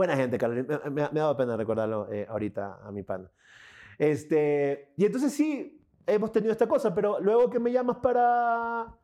buena 0.00 0.16
gente, 0.16 0.38
Carlos 0.38 0.64
Luis, 0.66 0.80
me, 0.86 0.90
me, 0.90 1.08
me 1.12 1.34
pena 1.34 1.58
recordarlo 1.58 2.10
eh, 2.10 2.26
ahorita 2.26 2.78
a 2.82 2.90
mi 2.90 3.02
pana. 3.02 3.30
Este, 3.98 4.94
y 4.96 5.04
entonces 5.04 5.30
sí, 5.30 5.78
hemos 6.06 6.32
tenido 6.32 6.52
esta 6.52 6.66
cosa, 6.66 6.94
pero 6.94 7.20
luego 7.20 7.50
que 7.50 7.58
me 7.60 7.70
llamas 7.70 7.98
para 7.98 8.98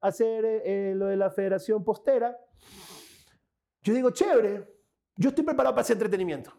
hacer 0.00 0.44
eh, 0.44 0.92
lo 0.96 1.06
de 1.06 1.16
la 1.16 1.30
federación 1.30 1.84
postera, 1.84 2.36
yo 3.82 3.94
digo, 3.94 4.10
chévere, 4.10 4.66
yo 5.14 5.28
estoy 5.28 5.44
preparado 5.44 5.72
para 5.72 5.82
hacer 5.82 5.94
entretenimiento. 5.94 6.52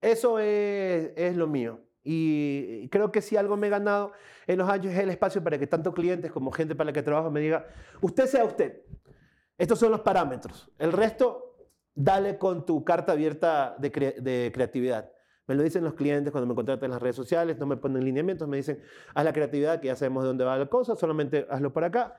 Eso 0.00 0.40
es, 0.40 1.12
es 1.14 1.36
lo 1.36 1.46
mío. 1.46 1.78
Y 2.02 2.88
creo 2.88 3.12
que 3.12 3.22
si 3.22 3.36
algo 3.36 3.56
me 3.56 3.68
he 3.68 3.70
ganado 3.70 4.10
en 4.48 4.58
los 4.58 4.68
años 4.68 4.92
es 4.92 4.98
el 4.98 5.10
espacio 5.10 5.44
para 5.44 5.60
que 5.60 5.68
tanto 5.68 5.94
clientes 5.94 6.32
como 6.32 6.50
gente 6.50 6.74
para 6.74 6.86
la 6.86 6.92
que 6.92 7.04
trabajo 7.04 7.30
me 7.30 7.38
diga, 7.38 7.68
usted 8.00 8.26
sea 8.26 8.44
usted. 8.44 8.82
Estos 9.56 9.78
son 9.78 9.92
los 9.92 10.00
parámetros. 10.00 10.68
El 10.76 10.92
resto, 10.92 11.45
dale 11.96 12.38
con 12.38 12.64
tu 12.64 12.84
carta 12.84 13.12
abierta 13.12 13.74
de, 13.78 13.90
cre- 13.90 14.16
de 14.16 14.52
creatividad. 14.54 15.10
Me 15.48 15.54
lo 15.54 15.62
dicen 15.62 15.82
los 15.82 15.94
clientes 15.94 16.30
cuando 16.30 16.46
me 16.46 16.54
contratan 16.54 16.84
en 16.86 16.90
las 16.92 17.02
redes 17.02 17.16
sociales, 17.16 17.58
no 17.58 17.66
me 17.66 17.76
ponen 17.76 18.04
lineamientos, 18.04 18.46
me 18.48 18.56
dicen, 18.58 18.80
haz 19.14 19.24
la 19.24 19.32
creatividad, 19.32 19.80
que 19.80 19.88
ya 19.88 19.96
sabemos 19.96 20.22
de 20.24 20.28
dónde 20.28 20.44
va 20.44 20.56
la 20.58 20.66
cosa, 20.66 20.94
solamente 20.94 21.46
hazlo 21.50 21.72
por 21.72 21.82
acá. 21.84 22.16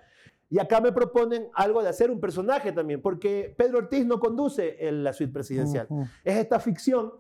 Y 0.49 0.59
acá 0.59 0.79
me 0.79 0.93
proponen 0.93 1.49
algo 1.53 1.83
de 1.83 1.89
hacer 1.89 2.09
un 2.09 2.19
personaje 2.21 2.71
también, 2.71 3.01
porque 3.01 3.53
Pedro 3.57 3.79
Ortiz 3.79 4.05
no 4.05 4.19
conduce 4.19 4.87
en 4.87 5.03
la 5.03 5.11
suite 5.13 5.33
presidencial. 5.33 5.87
Es 6.23 6.37
esta 6.37 6.59
ficción 6.59 7.11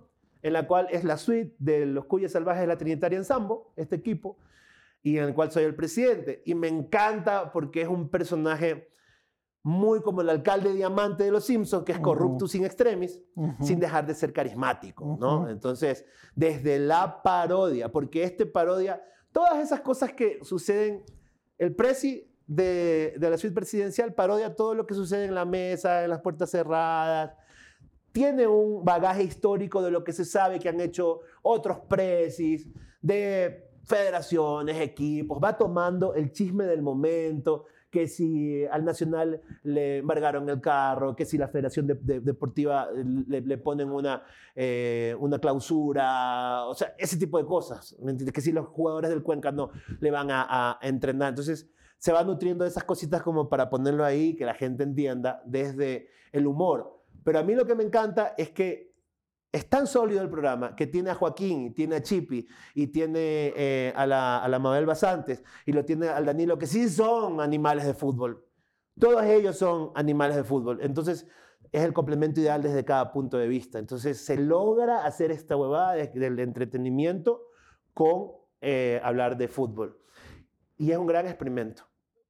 en 0.41 0.53
la 0.53 0.65
cual 0.65 0.87
es 0.91 1.03
la 1.03 1.17
suite 1.17 1.53
de 1.59 1.85
los 1.85 2.05
Cuyes 2.05 2.31
Salvajes 2.31 2.61
de 2.61 2.67
la 2.67 2.77
Trinitaria 2.77 3.17
en 3.17 3.25
Sambo, 3.25 3.73
este 3.75 3.97
equipo, 3.97 4.37
y 5.03 5.17
en 5.17 5.25
el 5.25 5.33
cual 5.33 5.51
soy 5.51 5.65
el 5.65 5.75
presidente. 5.75 6.41
Y 6.45 6.55
me 6.55 6.69
encanta 6.69 7.51
porque 7.51 7.81
es 7.81 7.89
un 7.89 8.07
personaje 8.07 8.89
muy 9.67 9.99
como 9.99 10.21
el 10.21 10.29
alcalde 10.29 10.71
diamante 10.71 11.25
de 11.25 11.31
los 11.31 11.43
Simpsons, 11.43 11.83
que 11.83 11.91
es 11.91 11.99
corrupto 11.99 12.47
sin 12.47 12.63
extremis, 12.63 13.19
sin 13.59 13.81
dejar 13.81 14.07
de 14.07 14.15
ser 14.15 14.31
carismático, 14.31 15.17
¿no? 15.19 15.49
Entonces, 15.49 16.05
desde 16.33 16.79
la 16.79 17.21
parodia, 17.21 17.91
porque 17.91 18.23
este 18.23 18.45
parodia 18.45 19.03
todas 19.33 19.57
esas 19.57 19.81
cosas 19.81 20.13
que 20.13 20.39
suceden, 20.41 21.03
el 21.57 21.75
presi 21.75 22.33
de, 22.47 23.15
de 23.19 23.29
la 23.29 23.37
suite 23.37 23.53
presidencial 23.53 24.13
parodia 24.13 24.55
todo 24.55 24.73
lo 24.73 24.87
que 24.87 24.93
sucede 24.93 25.25
en 25.25 25.35
la 25.35 25.43
mesa, 25.43 26.05
en 26.05 26.11
las 26.11 26.21
puertas 26.21 26.49
cerradas, 26.49 27.33
tiene 28.13 28.47
un 28.47 28.85
bagaje 28.85 29.23
histórico 29.23 29.81
de 29.81 29.91
lo 29.91 30.01
que 30.05 30.13
se 30.13 30.23
sabe 30.23 30.59
que 30.59 30.69
han 30.69 30.79
hecho 30.79 31.19
otros 31.41 31.79
presis, 31.89 32.69
de 33.01 33.69
federaciones, 33.83 34.79
equipos, 34.79 35.41
va 35.43 35.57
tomando 35.57 36.13
el 36.13 36.31
chisme 36.31 36.63
del 36.63 36.81
momento, 36.81 37.65
que 37.97 38.07
si 38.07 38.63
al 38.65 38.85
Nacional 38.85 39.41
le 39.63 39.97
embargaron 39.97 40.47
el 40.49 40.61
carro, 40.61 41.15
que 41.15 41.25
si 41.25 41.35
la 41.37 41.47
Federación 41.47 41.87
de- 41.87 41.95
de- 41.95 42.19
Deportiva 42.19 42.89
le, 42.93 43.41
le 43.41 43.57
ponen 43.57 43.89
una, 43.89 44.21
eh, 44.55 45.15
una 45.19 45.39
clausura, 45.39 46.65
o 46.65 46.75
sea, 46.75 46.93
ese 46.97 47.17
tipo 47.17 47.37
de 47.39 47.45
cosas, 47.45 47.95
¿me 48.03 48.11
entiendes? 48.11 48.33
Que 48.33 48.41
si 48.41 48.51
los 48.51 48.67
jugadores 48.67 49.09
del 49.09 49.23
Cuenca 49.23 49.51
no 49.51 49.71
le 49.99 50.11
van 50.11 50.29
a, 50.29 50.45
a 50.47 50.77
entrenar. 50.87 51.29
Entonces, 51.29 51.69
se 51.97 52.11
va 52.11 52.23
nutriendo 52.23 52.63
de 52.63 52.69
esas 52.69 52.83
cositas 52.83 53.23
como 53.23 53.49
para 53.49 53.69
ponerlo 53.69 54.05
ahí, 54.05 54.35
que 54.35 54.45
la 54.45 54.53
gente 54.53 54.83
entienda 54.83 55.41
desde 55.45 56.07
el 56.31 56.45
humor. 56.45 57.01
Pero 57.23 57.39
a 57.39 57.43
mí 57.43 57.55
lo 57.55 57.65
que 57.65 57.73
me 57.75 57.83
encanta 57.83 58.35
es 58.37 58.51
que 58.51 58.93
es 59.57 59.69
tan 59.69 59.85
sólido 59.87 60.21
el 60.21 60.29
programa 60.29 60.75
que 60.75 60.87
tiene 60.87 61.09
a 61.09 61.15
Joaquín, 61.15 61.73
tiene 61.73 61.97
a 61.97 62.01
Chipi, 62.01 62.47
y 62.73 62.87
tiene 62.87 63.53
eh, 63.55 63.93
a, 63.95 64.05
la, 64.05 64.37
a 64.43 64.47
la 64.47 64.59
Mabel 64.59 64.85
Basantes, 64.85 65.43
y 65.65 65.71
lo 65.73 65.83
tiene 65.85 66.07
al 66.07 66.25
Danilo, 66.25 66.57
que 66.57 66.65
sí 66.67 66.89
son 66.89 67.41
animales 67.41 67.85
de 67.85 67.93
fútbol. 67.93 68.45
Todos 68.99 69.23
ellos 69.25 69.57
son 69.57 69.91
animales 69.95 70.35
de 70.35 70.43
fútbol. 70.43 70.79
Entonces, 70.81 71.27
es 71.71 71.83
el 71.83 71.93
complemento 71.93 72.39
ideal 72.39 72.61
desde 72.63 72.83
cada 72.85 73.11
punto 73.11 73.37
de 73.37 73.47
vista. 73.47 73.77
Entonces, 73.77 74.23
se 74.25 74.37
logra 74.37 75.05
hacer 75.05 75.31
esta 75.31 75.55
huevada 75.55 75.93
de- 75.93 76.07
del 76.07 76.39
entretenimiento 76.39 77.43
con 77.93 78.31
eh, 78.61 78.99
hablar 79.03 79.37
de 79.37 79.47
fútbol. 79.47 79.99
Y 80.77 80.91
es 80.91 80.97
un 80.97 81.05
gran 81.07 81.27
experimento. 81.27 81.83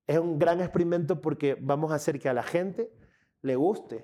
Es 0.08 0.18
un 0.18 0.40
gran 0.40 0.60
experimento 0.60 1.22
porque 1.22 1.58
vamos 1.60 1.92
a 1.92 1.96
hacer 1.96 2.20
que 2.20 2.28
a 2.30 2.34
la 2.34 2.44
gente 2.44 2.92
le 3.42 3.56
guste 3.56 4.04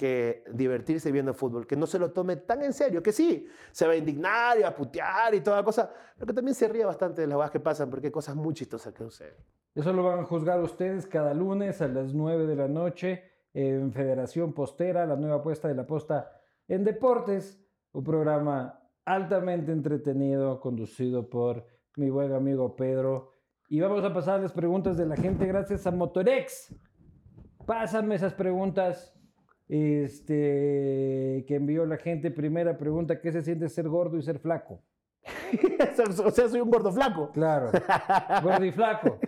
que 0.00 0.44
divertirse 0.50 1.12
viendo 1.12 1.34
fútbol, 1.34 1.66
que 1.66 1.76
no 1.76 1.86
se 1.86 1.98
lo 1.98 2.10
tome 2.10 2.36
tan 2.36 2.62
en 2.62 2.72
serio, 2.72 3.02
que 3.02 3.12
sí, 3.12 3.46
se 3.70 3.86
va 3.86 3.92
a 3.92 3.96
indignar 3.96 4.58
y 4.58 4.62
a 4.62 4.74
putear 4.74 5.34
y 5.34 5.42
toda 5.42 5.62
cosa, 5.62 5.92
pero 6.14 6.26
que 6.26 6.32
también 6.32 6.54
se 6.54 6.68
ríe 6.68 6.86
bastante 6.86 7.20
de 7.20 7.26
las 7.26 7.36
cosas 7.36 7.50
que 7.50 7.60
pasan, 7.60 7.90
porque 7.90 8.06
hay 8.06 8.10
cosas 8.10 8.34
muy 8.34 8.54
chistosas 8.54 8.94
que 8.94 9.04
suceden. 9.04 9.34
Eso 9.74 9.92
lo 9.92 10.02
van 10.02 10.20
a 10.20 10.24
juzgar 10.24 10.58
ustedes 10.62 11.06
cada 11.06 11.34
lunes 11.34 11.82
a 11.82 11.88
las 11.88 12.14
9 12.14 12.46
de 12.46 12.56
la 12.56 12.66
noche 12.66 13.24
en 13.52 13.92
Federación 13.92 14.54
Postera, 14.54 15.04
la 15.04 15.16
nueva 15.16 15.36
apuesta 15.36 15.68
de 15.68 15.74
la 15.74 15.86
posta 15.86 16.32
en 16.66 16.82
deportes, 16.82 17.62
un 17.92 18.02
programa 18.02 18.80
altamente 19.04 19.70
entretenido, 19.70 20.60
conducido 20.60 21.28
por 21.28 21.66
mi 21.96 22.08
buen 22.08 22.32
amigo 22.32 22.74
Pedro. 22.74 23.32
Y 23.68 23.80
vamos 23.80 24.02
a 24.02 24.14
pasar 24.14 24.40
las 24.40 24.52
preguntas 24.52 24.96
de 24.96 25.04
la 25.04 25.16
gente 25.16 25.46
gracias 25.46 25.86
a 25.86 25.90
Motorex. 25.90 26.74
Pásame 27.66 28.14
esas 28.14 28.32
preguntas 28.32 29.14
este, 29.70 31.44
que 31.46 31.54
envió 31.54 31.86
la 31.86 31.96
gente. 31.96 32.32
Primera 32.32 32.76
pregunta, 32.76 33.20
¿qué 33.20 33.30
se 33.30 33.42
siente 33.42 33.68
ser 33.68 33.88
gordo 33.88 34.18
y 34.18 34.22
ser 34.22 34.40
flaco? 34.40 34.82
o 36.24 36.30
sea, 36.30 36.48
soy 36.48 36.60
un 36.60 36.70
gordo 36.70 36.92
flaco. 36.92 37.30
Claro, 37.30 37.70
gordo 38.42 38.64
y 38.64 38.72
flaco. 38.72 39.20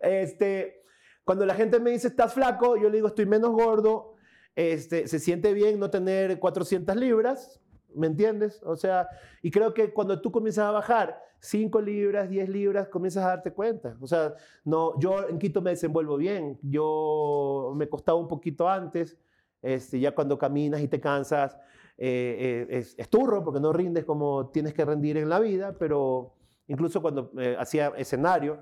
Este, 0.00 0.82
cuando 1.22 1.44
la 1.44 1.54
gente 1.54 1.78
me 1.80 1.90
dice, 1.90 2.08
estás 2.08 2.32
flaco, 2.32 2.76
yo 2.76 2.88
le 2.88 2.96
digo, 2.96 3.08
estoy 3.08 3.26
menos 3.26 3.50
gordo. 3.50 4.14
Este, 4.56 5.06
se 5.06 5.18
siente 5.18 5.52
bien 5.52 5.78
no 5.78 5.90
tener 5.90 6.38
400 6.38 6.96
libras, 6.96 7.60
¿me 7.94 8.06
entiendes? 8.06 8.62
O 8.64 8.76
sea, 8.76 9.06
y 9.42 9.50
creo 9.50 9.74
que 9.74 9.92
cuando 9.92 10.20
tú 10.20 10.32
comienzas 10.32 10.64
a 10.64 10.70
bajar 10.70 11.22
5 11.40 11.78
libras, 11.82 12.30
10 12.30 12.48
libras, 12.48 12.88
comienzas 12.88 13.24
a 13.24 13.28
darte 13.28 13.52
cuenta. 13.52 13.98
O 14.00 14.06
sea, 14.06 14.34
no, 14.64 14.98
yo 14.98 15.28
en 15.28 15.38
Quito 15.38 15.60
me 15.60 15.70
desenvuelvo 15.70 16.16
bien. 16.16 16.58
Yo 16.62 17.74
me 17.76 17.88
costaba 17.88 18.18
un 18.18 18.28
poquito 18.28 18.66
antes. 18.66 19.18
Este, 19.62 20.00
ya 20.00 20.12
cuando 20.12 20.36
caminas 20.36 20.80
y 20.80 20.88
te 20.88 21.00
cansas, 21.00 21.56
eh, 21.96 22.66
eh, 22.68 22.84
es, 22.96 23.08
turro 23.08 23.44
porque 23.44 23.60
no 23.60 23.72
rindes 23.72 24.04
como 24.04 24.50
tienes 24.50 24.74
que 24.74 24.84
rendir 24.84 25.16
en 25.18 25.28
la 25.28 25.38
vida, 25.38 25.76
pero 25.78 26.34
incluso 26.66 27.00
cuando 27.00 27.30
eh, 27.38 27.56
hacía 27.58 27.92
escenario, 27.96 28.58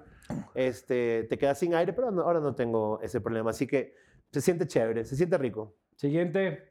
este, 0.54 1.24
te 1.24 1.38
quedas 1.38 1.58
sin 1.58 1.74
aire, 1.74 1.94
pero 1.94 2.08
ahora 2.22 2.40
no 2.40 2.54
tengo 2.54 3.00
ese 3.00 3.20
problema. 3.20 3.50
Así 3.50 3.66
que 3.66 3.94
se 4.30 4.42
siente 4.42 4.66
chévere, 4.66 5.04
se 5.04 5.16
siente 5.16 5.38
rico. 5.38 5.74
Siguiente. 5.96 6.70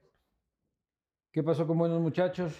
¿Qué 1.31 1.43
pasó 1.43 1.65
con 1.65 1.77
Buenos 1.77 2.01
Muchachos? 2.01 2.53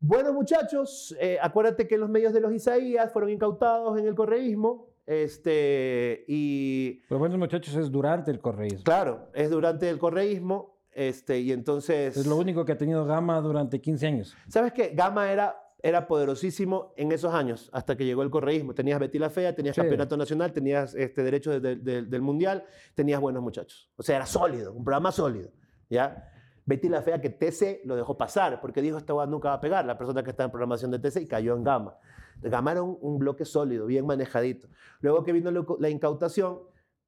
Buenos 0.00 0.34
Muchachos, 0.34 1.16
acuérdate 1.40 1.88
que 1.88 1.96
los 1.96 2.10
medios 2.10 2.32
de 2.34 2.40
los 2.40 2.52
Isaías 2.52 3.10
fueron 3.10 3.30
incautados 3.30 3.98
en 3.98 4.06
el 4.06 4.14
correísmo. 4.14 4.93
Este, 5.06 6.24
y... 6.28 7.02
Pero 7.08 7.18
Buenos 7.18 7.38
Muchachos 7.38 7.74
es 7.76 7.90
durante 7.90 8.30
el 8.30 8.40
correísmo. 8.40 8.84
Claro, 8.84 9.28
es 9.34 9.50
durante 9.50 9.88
el 9.88 9.98
correísmo. 9.98 10.78
Este, 10.92 11.40
y 11.40 11.52
entonces... 11.52 12.16
Es 12.16 12.26
lo 12.26 12.36
único 12.36 12.64
que 12.64 12.72
ha 12.72 12.78
tenido 12.78 13.04
Gama 13.04 13.40
durante 13.40 13.80
15 13.80 14.06
años. 14.06 14.36
¿Sabes 14.48 14.72
qué? 14.72 14.92
Gama 14.94 15.30
era, 15.30 15.56
era 15.82 16.06
poderosísimo 16.06 16.94
en 16.96 17.12
esos 17.12 17.34
años, 17.34 17.68
hasta 17.72 17.96
que 17.96 18.04
llegó 18.04 18.22
el 18.22 18.30
correísmo. 18.30 18.74
Tenías 18.74 18.98
Betty 18.98 19.18
la 19.18 19.28
Fea, 19.28 19.54
tenías 19.54 19.76
Campeonato 19.76 20.16
Nacional, 20.16 20.52
tenías 20.52 20.94
este, 20.94 21.22
derechos 21.22 21.60
del 21.60 22.22
Mundial, 22.22 22.64
tenías 22.94 23.20
buenos 23.20 23.42
muchachos. 23.42 23.90
O 23.96 24.02
sea, 24.02 24.16
era 24.16 24.26
sólido, 24.26 24.72
un 24.72 24.84
programa 24.84 25.10
sólido. 25.12 25.50
¿ya? 25.90 26.30
Betty 26.64 26.88
la 26.88 27.02
Fea 27.02 27.20
que 27.20 27.30
TC 27.30 27.82
lo 27.84 27.96
dejó 27.96 28.16
pasar, 28.16 28.60
porque 28.60 28.80
dijo, 28.80 28.96
esta 28.96 29.14
nunca 29.26 29.48
va 29.48 29.54
a 29.56 29.60
pegar, 29.60 29.84
la 29.84 29.98
persona 29.98 30.22
que 30.22 30.30
está 30.30 30.44
en 30.44 30.50
programación 30.50 30.90
de 30.90 30.98
TC, 30.98 31.22
y 31.22 31.26
cayó 31.26 31.54
en 31.56 31.64
Gama. 31.64 31.96
Gama 32.42 32.72
era 32.72 32.82
un, 32.82 33.18
bloque 33.18 33.44
sólido, 33.44 33.86
bien 33.86 34.06
manejadito. 34.06 34.68
Luego 35.00 35.24
que 35.24 35.32
vino 35.32 35.50
la 35.50 35.88
incautación, 35.88 36.58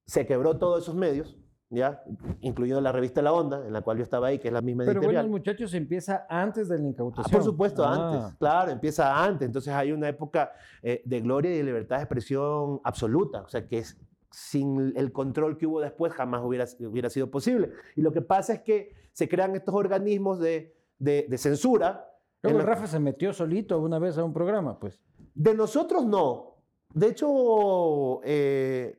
se 0.07 0.27
quebró 0.27 0.59
todos 0.59 0.85
esos 0.85 0.95
medios, 0.95 1.37
¿ya? 1.71 2.03
Incluyendo 2.41 2.81
la 2.81 2.93
revista 2.93 3.23
La 3.23 3.33
Onda, 3.33 3.67
en 3.67 3.73
la 3.73 3.83
cual 3.83 3.99
yo 3.99 4.05
estaba 4.05 4.29
ahí, 4.29 4.39
que 4.39 4.49
es 4.49 4.55
la 4.55 4.63
misma 4.63 4.85
Pero 4.85 5.01
editorial. 5.01 5.25
bueno, 5.25 5.39
muchachos, 5.39 5.75
empieza 5.75 6.27
antes 6.29 6.69
de 6.69 6.79
la 6.79 6.87
incautación. 6.87 7.27
Ah, 7.29 7.33
por 7.33 7.43
supuesto, 7.43 7.85
ah. 7.85 7.95
antes, 7.95 8.39
claro, 8.39 8.71
empieza 8.71 9.25
antes. 9.25 9.47
Entonces 9.47 9.73
hay 9.73 9.93
una 9.93 10.09
época 10.09 10.53
eh, 10.83 11.03
de 11.05 11.21
gloria 11.21 11.53
y 11.53 11.59
de 11.59 11.65
libertad 11.65 11.97
de 11.97 12.03
expresión 12.03 12.81
absoluta, 12.85 13.43
o 13.43 13.49
sea, 13.49 13.67
que 13.67 13.79
es, 13.79 13.99
sin 14.31 14.93
el 14.97 15.13
control 15.13 15.57
que 15.57 15.67
hubo 15.67 15.81
después 15.81 16.13
jamás 16.13 16.43
hubiera, 16.45 16.67
hubiera 16.81 17.11
sido 17.11 17.31
posible. 17.31 17.73
Y 17.97 18.03
lo 18.03 18.13
que 18.13 18.23
pasa 18.23 18.55
es 18.55 18.61
que 18.61 18.95
se 19.13 19.29
crean 19.29 19.57
estos 19.57 19.75
organismos 19.75 20.39
de, 20.39 20.77
de, 20.99 21.27
de 21.29 21.39
censura. 21.39 22.13
Luego 22.43 22.61
Rafa 22.61 22.87
se 22.87 23.01
metió 23.01 23.33
solito 23.33 23.81
una 23.81 23.99
vez 23.99 24.19
a 24.19 24.25
un 24.25 24.33
programa, 24.33 24.79
pues. 24.79 25.01
De 25.37 25.55
nosotros 25.55 26.07
no. 26.07 26.57
De 26.95 27.09
hecho, 27.09 28.23
eh, 28.25 28.99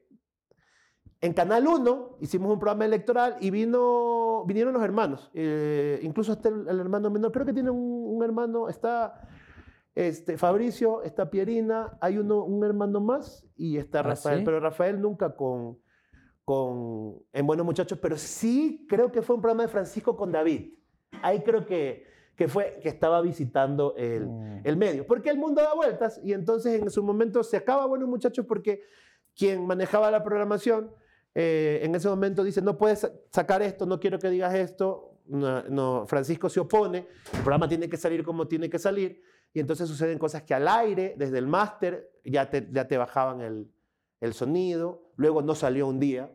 en 1.19 1.33
Canal 1.33 1.67
1 1.67 2.17
hicimos 2.21 2.53
un 2.53 2.59
programa 2.59 2.85
electoral 2.85 3.37
y 3.41 3.49
vino, 3.49 4.45
vinieron 4.45 4.71
los 4.71 4.83
hermanos, 4.83 5.31
eh, 5.33 5.99
incluso 6.03 6.33
hasta 6.33 6.49
el, 6.49 6.67
hermano 6.67 7.09
menor, 7.09 7.31
creo 7.31 7.43
que 7.43 7.53
tiene 7.53 7.71
un, 7.71 8.23
hermano, 8.23 8.69
está 8.69 9.27
este, 9.95 10.37
Fabricio, 10.37 11.01
está 11.01 11.31
Pierina, 11.31 11.97
hay 12.01 12.19
uno, 12.19 12.43
un 12.43 12.63
hermano 12.63 13.01
más 13.01 13.47
y 13.55 13.77
está 13.77 14.01
¿Ah, 14.01 14.03
Rafael, 14.03 14.43
pero 14.43 14.59
Rafael 14.59 15.01
nunca 15.01 15.35
con, 15.35 15.79
con, 16.45 17.15
en 17.33 17.47
Buenos 17.47 17.65
Muchachos, 17.65 17.97
pero 17.99 18.15
sí 18.15 18.85
creo 18.87 19.11
que 19.11 19.23
fue 19.23 19.37
un 19.37 19.41
programa 19.41 19.63
de 19.63 19.69
Francisco 19.69 20.15
con 20.15 20.31
David. 20.31 20.75
Ahí 21.23 21.41
creo 21.41 21.65
que, 21.65 22.05
que 22.37 22.47
fue 22.47 22.79
que 22.81 22.87
estaba 22.87 23.19
visitando 23.21 23.95
el, 23.97 24.27
mm. 24.27 24.61
el 24.63 24.77
medio, 24.77 25.05
porque 25.05 25.29
el 25.29 25.37
mundo 25.37 25.61
da 25.61 25.73
vueltas 25.73 26.21
y 26.23 26.31
entonces 26.31 26.81
en 26.81 26.89
su 26.89 27.03
momento 27.03 27.43
se 27.43 27.57
acaba 27.57 27.85
Buenos 27.87 28.07
Muchachos 28.07 28.45
porque 28.47 28.83
quien 29.35 29.65
manejaba 29.67 30.09
la 30.09 30.23
programación 30.23 30.91
eh, 31.39 31.81
en 31.83 31.93
ese 31.93 32.09
momento 32.09 32.43
dice, 32.43 32.63
no 32.63 32.79
puedes 32.79 33.07
sacar 33.29 33.61
esto, 33.61 33.85
no 33.85 33.99
quiero 33.99 34.17
que 34.17 34.27
digas 34.27 34.55
esto. 34.55 35.13
No, 35.27 36.05
Francisco 36.07 36.49
se 36.49 36.61
opone, 36.61 36.99
el 37.33 37.39
programa 37.41 37.67
tiene 37.67 37.89
que 37.89 37.97
salir 37.97 38.23
como 38.23 38.47
tiene 38.47 38.69
que 38.69 38.79
salir, 38.79 39.21
y 39.53 39.59
entonces 39.59 39.89
suceden 39.89 40.17
cosas 40.17 40.43
que 40.43 40.53
al 40.53 40.69
aire, 40.69 41.15
desde 41.17 41.37
el 41.37 41.47
máster, 41.47 42.09
ya 42.23 42.49
te, 42.49 42.69
ya 42.71 42.87
te 42.87 42.97
bajaban 42.97 43.41
el, 43.41 43.69
el, 44.21 44.33
sonido, 44.33 45.11
luego 45.17 45.41
no 45.41 45.53
salió 45.53 45.85
un 45.85 45.99
día, 45.99 46.31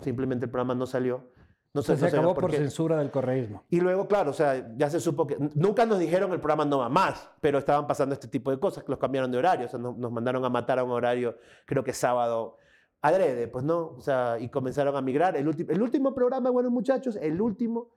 simplemente 0.00 0.46
el 0.46 0.50
programa 0.50 0.74
no 0.74 0.86
salió. 0.86 1.30
No 1.72 1.82
se, 1.82 1.96
se 1.96 2.06
acabó 2.06 2.34
por, 2.34 2.50
censura 2.50 2.98
del 2.98 3.10
correísmo. 3.12 3.64
Y 3.70 3.80
luego, 3.80 4.08
claro, 4.08 4.30
o 4.30 4.34
sea, 4.34 4.74
ya 4.76 4.90
se 4.90 4.98
supo 4.98 5.26
que 5.26 5.36
nunca 5.54 5.86
nos 5.86 6.00
dijeron 6.00 6.32
el 6.32 6.40
programa 6.40 6.64
no 6.64 6.78
va 6.78 6.88
más, 6.88 7.30
pero 7.40 7.58
estaban 7.58 7.86
pasando 7.86 8.12
este 8.12 8.26
tipo 8.26 8.50
de 8.50 8.58
cosas, 8.58 8.82
que 8.82 8.90
los 8.90 8.98
cambiaron 8.98 9.30
de 9.30 9.38
horario, 9.38 9.66
o 9.66 9.68
sea, 9.68 9.78
nos, 9.78 9.96
nos 9.96 10.10
mandaron 10.10 10.44
a 10.44 10.48
matar 10.48 10.80
a 10.80 10.84
un 10.84 10.90
horario, 10.90 11.36
creo 11.66 11.84
que 11.84 11.92
sábado 11.92 12.58
adrede, 13.00 13.46
pues 13.46 13.64
no, 13.64 13.94
o 13.96 14.00
sea, 14.00 14.38
y 14.40 14.48
comenzaron 14.48 14.96
a 14.96 15.00
migrar. 15.00 15.36
El, 15.36 15.48
el 15.68 15.82
último 15.82 16.14
programa, 16.14 16.50
Buenos 16.50 16.72
Muchachos, 16.72 17.16
el 17.16 17.40
último 17.40 17.90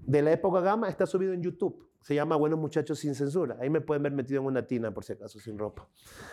de 0.00 0.22
la 0.22 0.32
época 0.32 0.60
Gama, 0.60 0.88
está 0.88 1.06
subido 1.06 1.32
en 1.32 1.42
YouTube. 1.42 1.87
Se 2.02 2.14
llama 2.14 2.36
Buenos 2.36 2.58
Muchachos 2.58 2.98
sin 2.98 3.14
censura. 3.14 3.56
Ahí 3.60 3.68
me 3.68 3.80
pueden 3.80 4.02
ver 4.02 4.12
metido 4.12 4.40
en 4.40 4.46
una 4.46 4.66
tina, 4.66 4.92
por 4.92 5.04
si 5.04 5.12
acaso, 5.12 5.38
sin 5.38 5.58
ropa. 5.58 5.86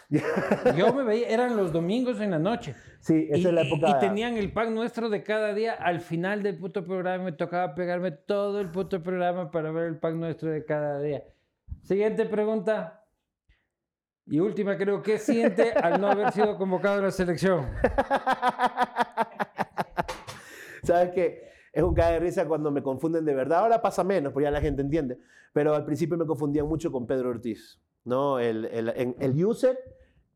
Yo 0.77 0.93
me 0.93 1.03
veía, 1.03 1.27
eran 1.27 1.57
los 1.57 1.73
domingos 1.73 2.21
en 2.21 2.31
la 2.31 2.39
noche. 2.39 2.75
Sí, 2.99 3.27
esa 3.29 3.49
es 3.49 3.53
la 3.53 3.61
época. 3.63 3.89
Y 3.89 3.99
tenían 3.99 4.37
el 4.37 4.53
pan 4.53 4.73
nuestro 4.73 5.09
de 5.09 5.23
cada 5.23 5.53
día. 5.53 5.73
Al 5.73 5.99
final 5.99 6.43
del 6.43 6.57
puto 6.57 6.85
programa 6.85 7.25
me 7.25 7.31
tocaba 7.33 7.75
pegarme 7.75 8.11
todo 8.11 8.61
el 8.61 8.69
puto 8.69 9.03
programa 9.03 9.51
para 9.51 9.71
ver 9.71 9.87
el 9.87 9.97
pan 9.97 10.19
nuestro 10.19 10.49
de 10.49 10.63
cada 10.63 11.01
día. 11.01 11.23
Siguiente 11.83 12.25
pregunta. 12.25 13.01
Y 14.27 14.39
última, 14.39 14.75
creo, 14.75 15.03
¿qué 15.03 15.19
siente 15.19 15.71
al 15.71 16.01
no 16.01 16.07
haber 16.07 16.31
sido 16.31 16.57
convocado 16.57 16.99
a 16.99 17.01
la 17.03 17.11
selección? 17.11 17.67
¿Sabes 20.83 21.11
qué? 21.13 21.54
Es 21.75 21.83
un 21.83 21.93
cae 21.93 22.13
de 22.13 22.19
risa 22.19 22.47
cuando 22.47 22.71
me 22.71 22.81
confunden 22.81 23.25
de 23.25 23.35
verdad. 23.35 23.59
Ahora 23.59 23.81
pasa 23.81 24.03
menos, 24.03 24.33
porque 24.33 24.45
ya 24.45 24.51
la 24.51 24.61
gente 24.61 24.81
entiende. 24.81 25.19
Pero 25.53 25.75
al 25.75 25.85
principio 25.85 26.17
me 26.17 26.25
confundían 26.25 26.67
mucho 26.67 26.91
con 26.91 27.05
Pedro 27.05 27.29
Ortiz, 27.29 27.79
¿no? 28.05 28.39
El, 28.39 28.65
el, 28.65 29.15
el 29.19 29.45
user 29.45 29.77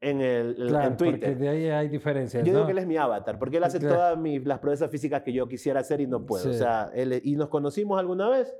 en, 0.01 0.21
el, 0.21 0.55
claro, 0.55 0.87
en 0.89 0.97
Twitter. 0.97 1.19
Porque 1.19 1.35
de 1.35 1.49
ahí 1.49 1.69
hay 1.69 1.87
diferencias. 1.87 2.43
Yo 2.45 2.53
digo 2.53 2.65
que 2.65 2.73
él 2.73 2.77
es 2.77 2.87
mi 2.87 2.97
avatar, 2.97 3.39
porque 3.39 3.57
él 3.57 3.63
hace 3.63 3.79
todas 3.79 4.17
mis, 4.17 4.45
las 4.45 4.59
proezas 4.59 4.91
físicas 4.91 5.23
que 5.23 5.33
yo 5.33 5.47
quisiera 5.47 5.79
hacer 5.79 6.01
y 6.01 6.07
no 6.07 6.25
puedo. 6.25 6.49
O 6.49 6.53
sea, 6.53 6.91
él, 6.93 7.21
y 7.23 7.37
nos 7.37 7.47
conocimos 7.47 7.97
alguna 7.97 8.29
vez 8.29 8.53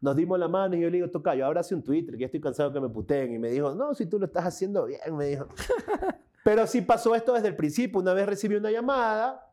nos 0.00 0.14
dimos 0.14 0.38
la 0.38 0.48
mano 0.48 0.76
y 0.76 0.80
yo 0.80 0.90
le 0.90 0.98
digo, 0.98 1.10
toca, 1.10 1.34
yo 1.34 1.46
ahora 1.46 1.60
hace 1.60 1.74
un 1.74 1.82
Twitter, 1.82 2.16
que 2.16 2.24
estoy 2.24 2.40
cansado 2.40 2.72
que 2.72 2.80
me 2.80 2.88
puteen. 2.88 3.32
Y 3.32 3.38
me 3.38 3.50
dijo, 3.50 3.74
no, 3.74 3.94
si 3.94 4.06
tú 4.06 4.18
lo 4.18 4.26
estás 4.26 4.44
haciendo 4.44 4.84
bien, 4.84 5.00
me 5.16 5.26
dijo. 5.26 5.48
Pero 6.44 6.66
sí 6.66 6.82
pasó 6.82 7.14
esto 7.14 7.32
desde 7.32 7.48
el 7.48 7.56
principio. 7.56 8.00
Una 8.00 8.12
vez 8.12 8.26
recibí 8.26 8.54
una 8.56 8.70
llamada 8.70 9.45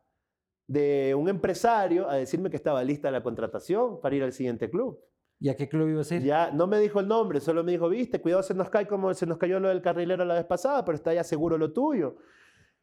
de 0.74 1.14
un 1.16 1.30
empresario 1.30 2.10
a 2.10 2.16
decirme 2.16 2.50
que 2.50 2.56
estaba 2.56 2.84
lista 2.84 3.12
la 3.12 3.22
contratación 3.22 4.02
para 4.02 4.16
ir 4.16 4.24
al 4.24 4.34
siguiente 4.34 4.70
club. 4.70 5.00
¿Y 5.40 5.50
a 5.50 5.56
qué 5.56 5.70
club 5.70 5.90
iba 5.90 6.02
a 6.02 6.04
ser? 6.04 6.24
Ya 6.24 6.52
no 6.52 6.68
me 6.68 6.80
dijo 6.80 7.00
el 7.00 7.08
nombre, 7.08 7.40
solo 7.40 7.64
me 7.64 7.74
dijo, 7.74 7.90
viste, 7.90 8.20
cuidado, 8.20 8.44
se 8.44 8.54
nos 8.54 8.70
cae 8.70 8.88
como 8.88 9.14
se 9.14 9.26
nos 9.26 9.38
cayó 9.38 9.60
lo 9.60 9.70
del 9.70 9.82
carrilero 9.82 10.26
la 10.26 10.36
vez 10.36 10.45
pasada, 10.45 10.84
pero 10.84 10.95
está 10.95 11.14
ya 11.14 11.24
seguro 11.24 11.58
lo 11.58 11.72
tuyo. 11.72 12.16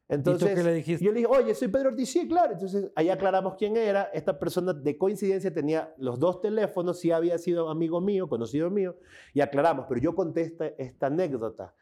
Entonces, 0.08 0.52
¿Y 0.52 0.54
qué 0.54 0.62
le 0.62 0.74
dijiste? 0.74 1.04
Yo 1.04 1.12
le 1.12 1.20
dije, 1.20 1.30
oye, 1.30 1.54
soy 1.54 1.68
Pedro 1.68 1.90
Ortiz, 1.90 2.10
sí, 2.10 2.28
claro. 2.28 2.52
Entonces, 2.52 2.90
ahí 2.96 3.08
aclaramos 3.08 3.54
quién 3.56 3.76
era. 3.76 4.10
Esta 4.12 4.38
persona 4.38 4.72
de 4.72 4.98
coincidencia 4.98 5.54
tenía 5.54 5.94
los 5.98 6.18
dos 6.18 6.40
teléfonos, 6.40 6.98
sí 6.98 7.12
había 7.12 7.38
sido 7.38 7.70
amigo 7.70 8.00
mío, 8.00 8.28
conocido 8.28 8.70
mío, 8.70 8.96
y 9.34 9.40
aclaramos. 9.40 9.86
Pero 9.88 10.00
yo 10.00 10.14
conté 10.14 10.52
esta, 10.78 11.06
anécdota, 11.06 11.74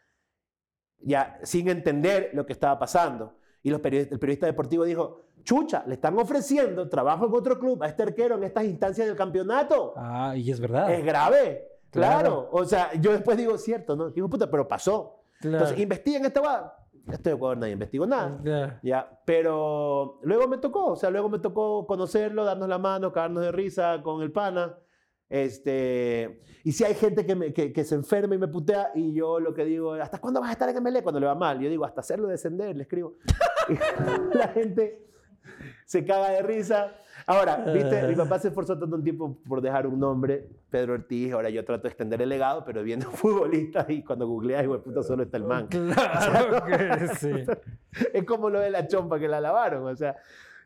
ya 1.01 1.39
sin 1.43 1.69
entender 1.69 2.31
lo 2.35 2.47
que 2.47 2.53
estaba 2.53 2.79
pasando. 2.79 3.35
Y 3.63 3.71
los 3.71 3.81
periodistas, 3.81 4.13
el 4.13 4.21
periodista 4.21 4.47
deportivo 4.47 4.85
dijo, 4.85 5.28
chucha, 5.49 5.83
le 5.87 5.95
están 5.95 6.19
ofreciendo 6.19 6.91
trabajo 6.91 7.25
en 7.27 7.33
otro 7.35 7.59
club 7.59 7.83
a 7.83 7.87
este 7.89 8.03
arquero 8.03 8.35
en 8.37 8.45
estas 8.45 8.65
instancias 8.65 9.07
del 9.07 9.17
campeonato. 9.17 9.95
Ah, 9.97 10.35
y 10.37 10.51
es 10.51 10.61
verdad. 10.61 10.93
Es 10.93 11.03
grave. 11.03 11.67
Claro. 11.91 12.19
Claro. 12.21 12.49
O 12.53 12.65
sea, 12.67 12.93
yo 13.01 13.13
después 13.13 13.39
digo, 13.39 13.57
cierto, 13.57 13.97
¿no? 13.97 14.11
Digo, 14.11 14.29
puta, 14.29 14.51
pero 14.51 14.69
pasó. 14.69 15.23
Claro. 15.41 15.57
Entonces, 15.57 15.79
investiguen 15.79 16.27
esta 16.27 16.43
va. 16.43 16.75
Estoy 17.11 17.31
de 17.33 17.37
Ecuador, 17.37 17.57
nadie 17.57 17.73
investigó 17.73 18.07
nada. 18.07 18.39
Ya. 18.45 18.79
Ya, 18.83 19.21
pero 19.25 20.19
luego 20.23 20.47
me 20.49 20.59
tocó, 20.59 20.89
o 20.89 20.97
sea, 20.97 21.09
luego 21.09 21.31
me 21.31 21.39
tocó 21.39 21.87
conocerlo, 21.87 22.45
darnos 22.45 22.69
la 22.69 22.77
mano, 22.77 23.11
cagarnos 23.11 23.43
de 23.43 23.51
risa 23.51 24.03
con 24.03 24.21
el 24.21 24.31
pana. 24.31 24.77
Este, 25.31 26.43
y 26.65 26.73
si 26.73 26.85
hay 26.85 26.93
gente 26.95 27.25
que, 27.25 27.35
me- 27.35 27.55
que, 27.55 27.73
que 27.73 27.85
se 27.85 27.95
enferma 27.95 28.35
y 28.35 28.39
me 28.39 28.49
putea, 28.49 28.91
y 28.95 29.15
yo 29.15 29.41
lo 29.41 29.55
que 29.55 29.65
digo, 29.65 29.95
¿hasta 29.95 30.19
cuándo 30.21 30.41
vas 30.41 30.51
a 30.51 30.53
estar 30.53 30.69
en 30.69 30.83
MLE 30.83 31.03
cuando 31.03 31.21
le 31.21 31.27
va 31.27 31.35
mal? 31.35 31.59
Yo 31.59 31.71
digo, 31.71 31.87
hasta 31.87 32.01
hacerlo 32.03 32.29
descender, 32.29 32.77
le 32.77 32.83
escribo. 32.83 33.15
Y 33.71 34.37
la 34.39 34.49
gente 34.49 35.07
se 35.85 36.05
caga 36.05 36.31
de 36.31 36.43
risa. 36.43 36.93
Ahora, 37.27 37.57
viste, 37.73 38.07
mi 38.09 38.15
papá 38.15 38.39
se 38.39 38.49
esforzó 38.49 38.79
tanto 38.79 38.97
un 38.97 39.05
tiempo 39.05 39.39
por 39.47 39.61
dejar 39.61 39.87
un 39.87 39.99
nombre, 40.01 40.49
Pedro 40.71 40.95
Ortiz. 40.95 41.33
Ahora 41.33 41.51
yo 41.51 41.65
trato 41.65 41.83
de 41.83 41.89
extender 41.89 42.23
el 42.23 42.29
legado, 42.29 42.65
pero 42.65 42.83
viendo 42.83 43.11
futbolistas 43.11 43.89
y 43.91 44.03
cuando 44.03 44.27
googleas, 44.27 44.63
de 44.63 44.79
puta, 44.79 45.03
solo 45.03 45.25
está 45.25 45.37
el 45.37 45.45
man. 45.45 45.69
Claro 45.69 46.65
que 46.67 47.09
sí. 47.17 47.31
Es 48.13 48.25
como 48.25 48.51
lo 48.51 48.61
de 48.61 48.71
la 48.71 48.87
chompa 48.87 49.19
que 49.19 49.29
la 49.29 49.41
lavaron, 49.41 49.87
o 49.87 49.97
sea. 49.97 50.17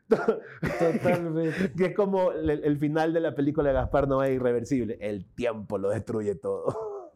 Totalmente. 0.09 1.73
Que 1.77 1.86
es 1.86 1.94
como 1.94 2.32
el, 2.32 2.51
el 2.51 2.78
final 2.78 3.12
de 3.12 3.20
la 3.20 3.35
película 3.35 3.69
de 3.69 3.74
Gaspar 3.74 4.09
Noé 4.09 4.35
irreversible. 4.35 4.98
El 5.01 5.24
tiempo 5.35 5.78
lo 5.78 5.90
destruye 5.90 6.35
todo. 6.35 7.10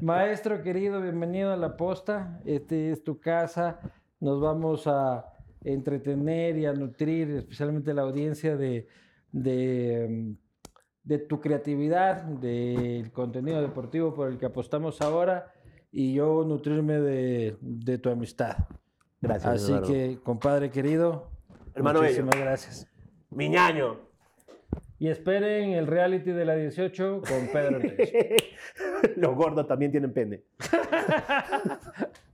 Maestro 0.00 0.62
querido, 0.62 1.00
bienvenido 1.00 1.52
a 1.52 1.56
la 1.56 1.76
posta. 1.76 2.40
Este 2.44 2.90
es 2.92 3.04
tu 3.04 3.20
casa. 3.20 3.80
Nos 4.20 4.40
vamos 4.40 4.86
a 4.86 5.26
entretener 5.64 6.58
y 6.58 6.66
a 6.66 6.72
nutrir, 6.72 7.30
especialmente 7.30 7.94
la 7.94 8.02
audiencia, 8.02 8.56
de, 8.56 8.88
de, 9.32 10.06
mm, 10.08 10.32
de 11.04 11.18
tu 11.18 11.40
creatividad, 11.40 12.22
del 12.22 13.10
contenido 13.12 13.60
deportivo 13.60 14.14
por 14.14 14.28
el 14.28 14.38
que 14.38 14.46
apostamos 14.46 15.00
ahora 15.00 15.52
y 15.92 16.14
yo 16.14 16.44
nutrirme 16.44 17.00
de, 17.00 17.56
de 17.60 17.98
tu 17.98 18.10
amistad. 18.10 18.56
Gracias. 19.20 19.62
Así 19.62 19.72
hermano. 19.72 19.86
que, 19.86 20.18
compadre 20.22 20.70
querido, 20.70 21.30
Hermano 21.74 22.02
muchísimas 22.02 22.36
gracias. 22.36 22.86
Miñaño. 23.30 23.98
Y 24.98 25.08
esperen 25.08 25.70
el 25.70 25.86
reality 25.86 26.30
de 26.30 26.44
la 26.44 26.54
18 26.56 27.22
con 27.26 27.48
Pedro. 27.52 27.78
Los 29.16 29.34
gordos 29.34 29.66
también 29.66 29.90
tienen 29.90 30.12
pene. 30.12 30.42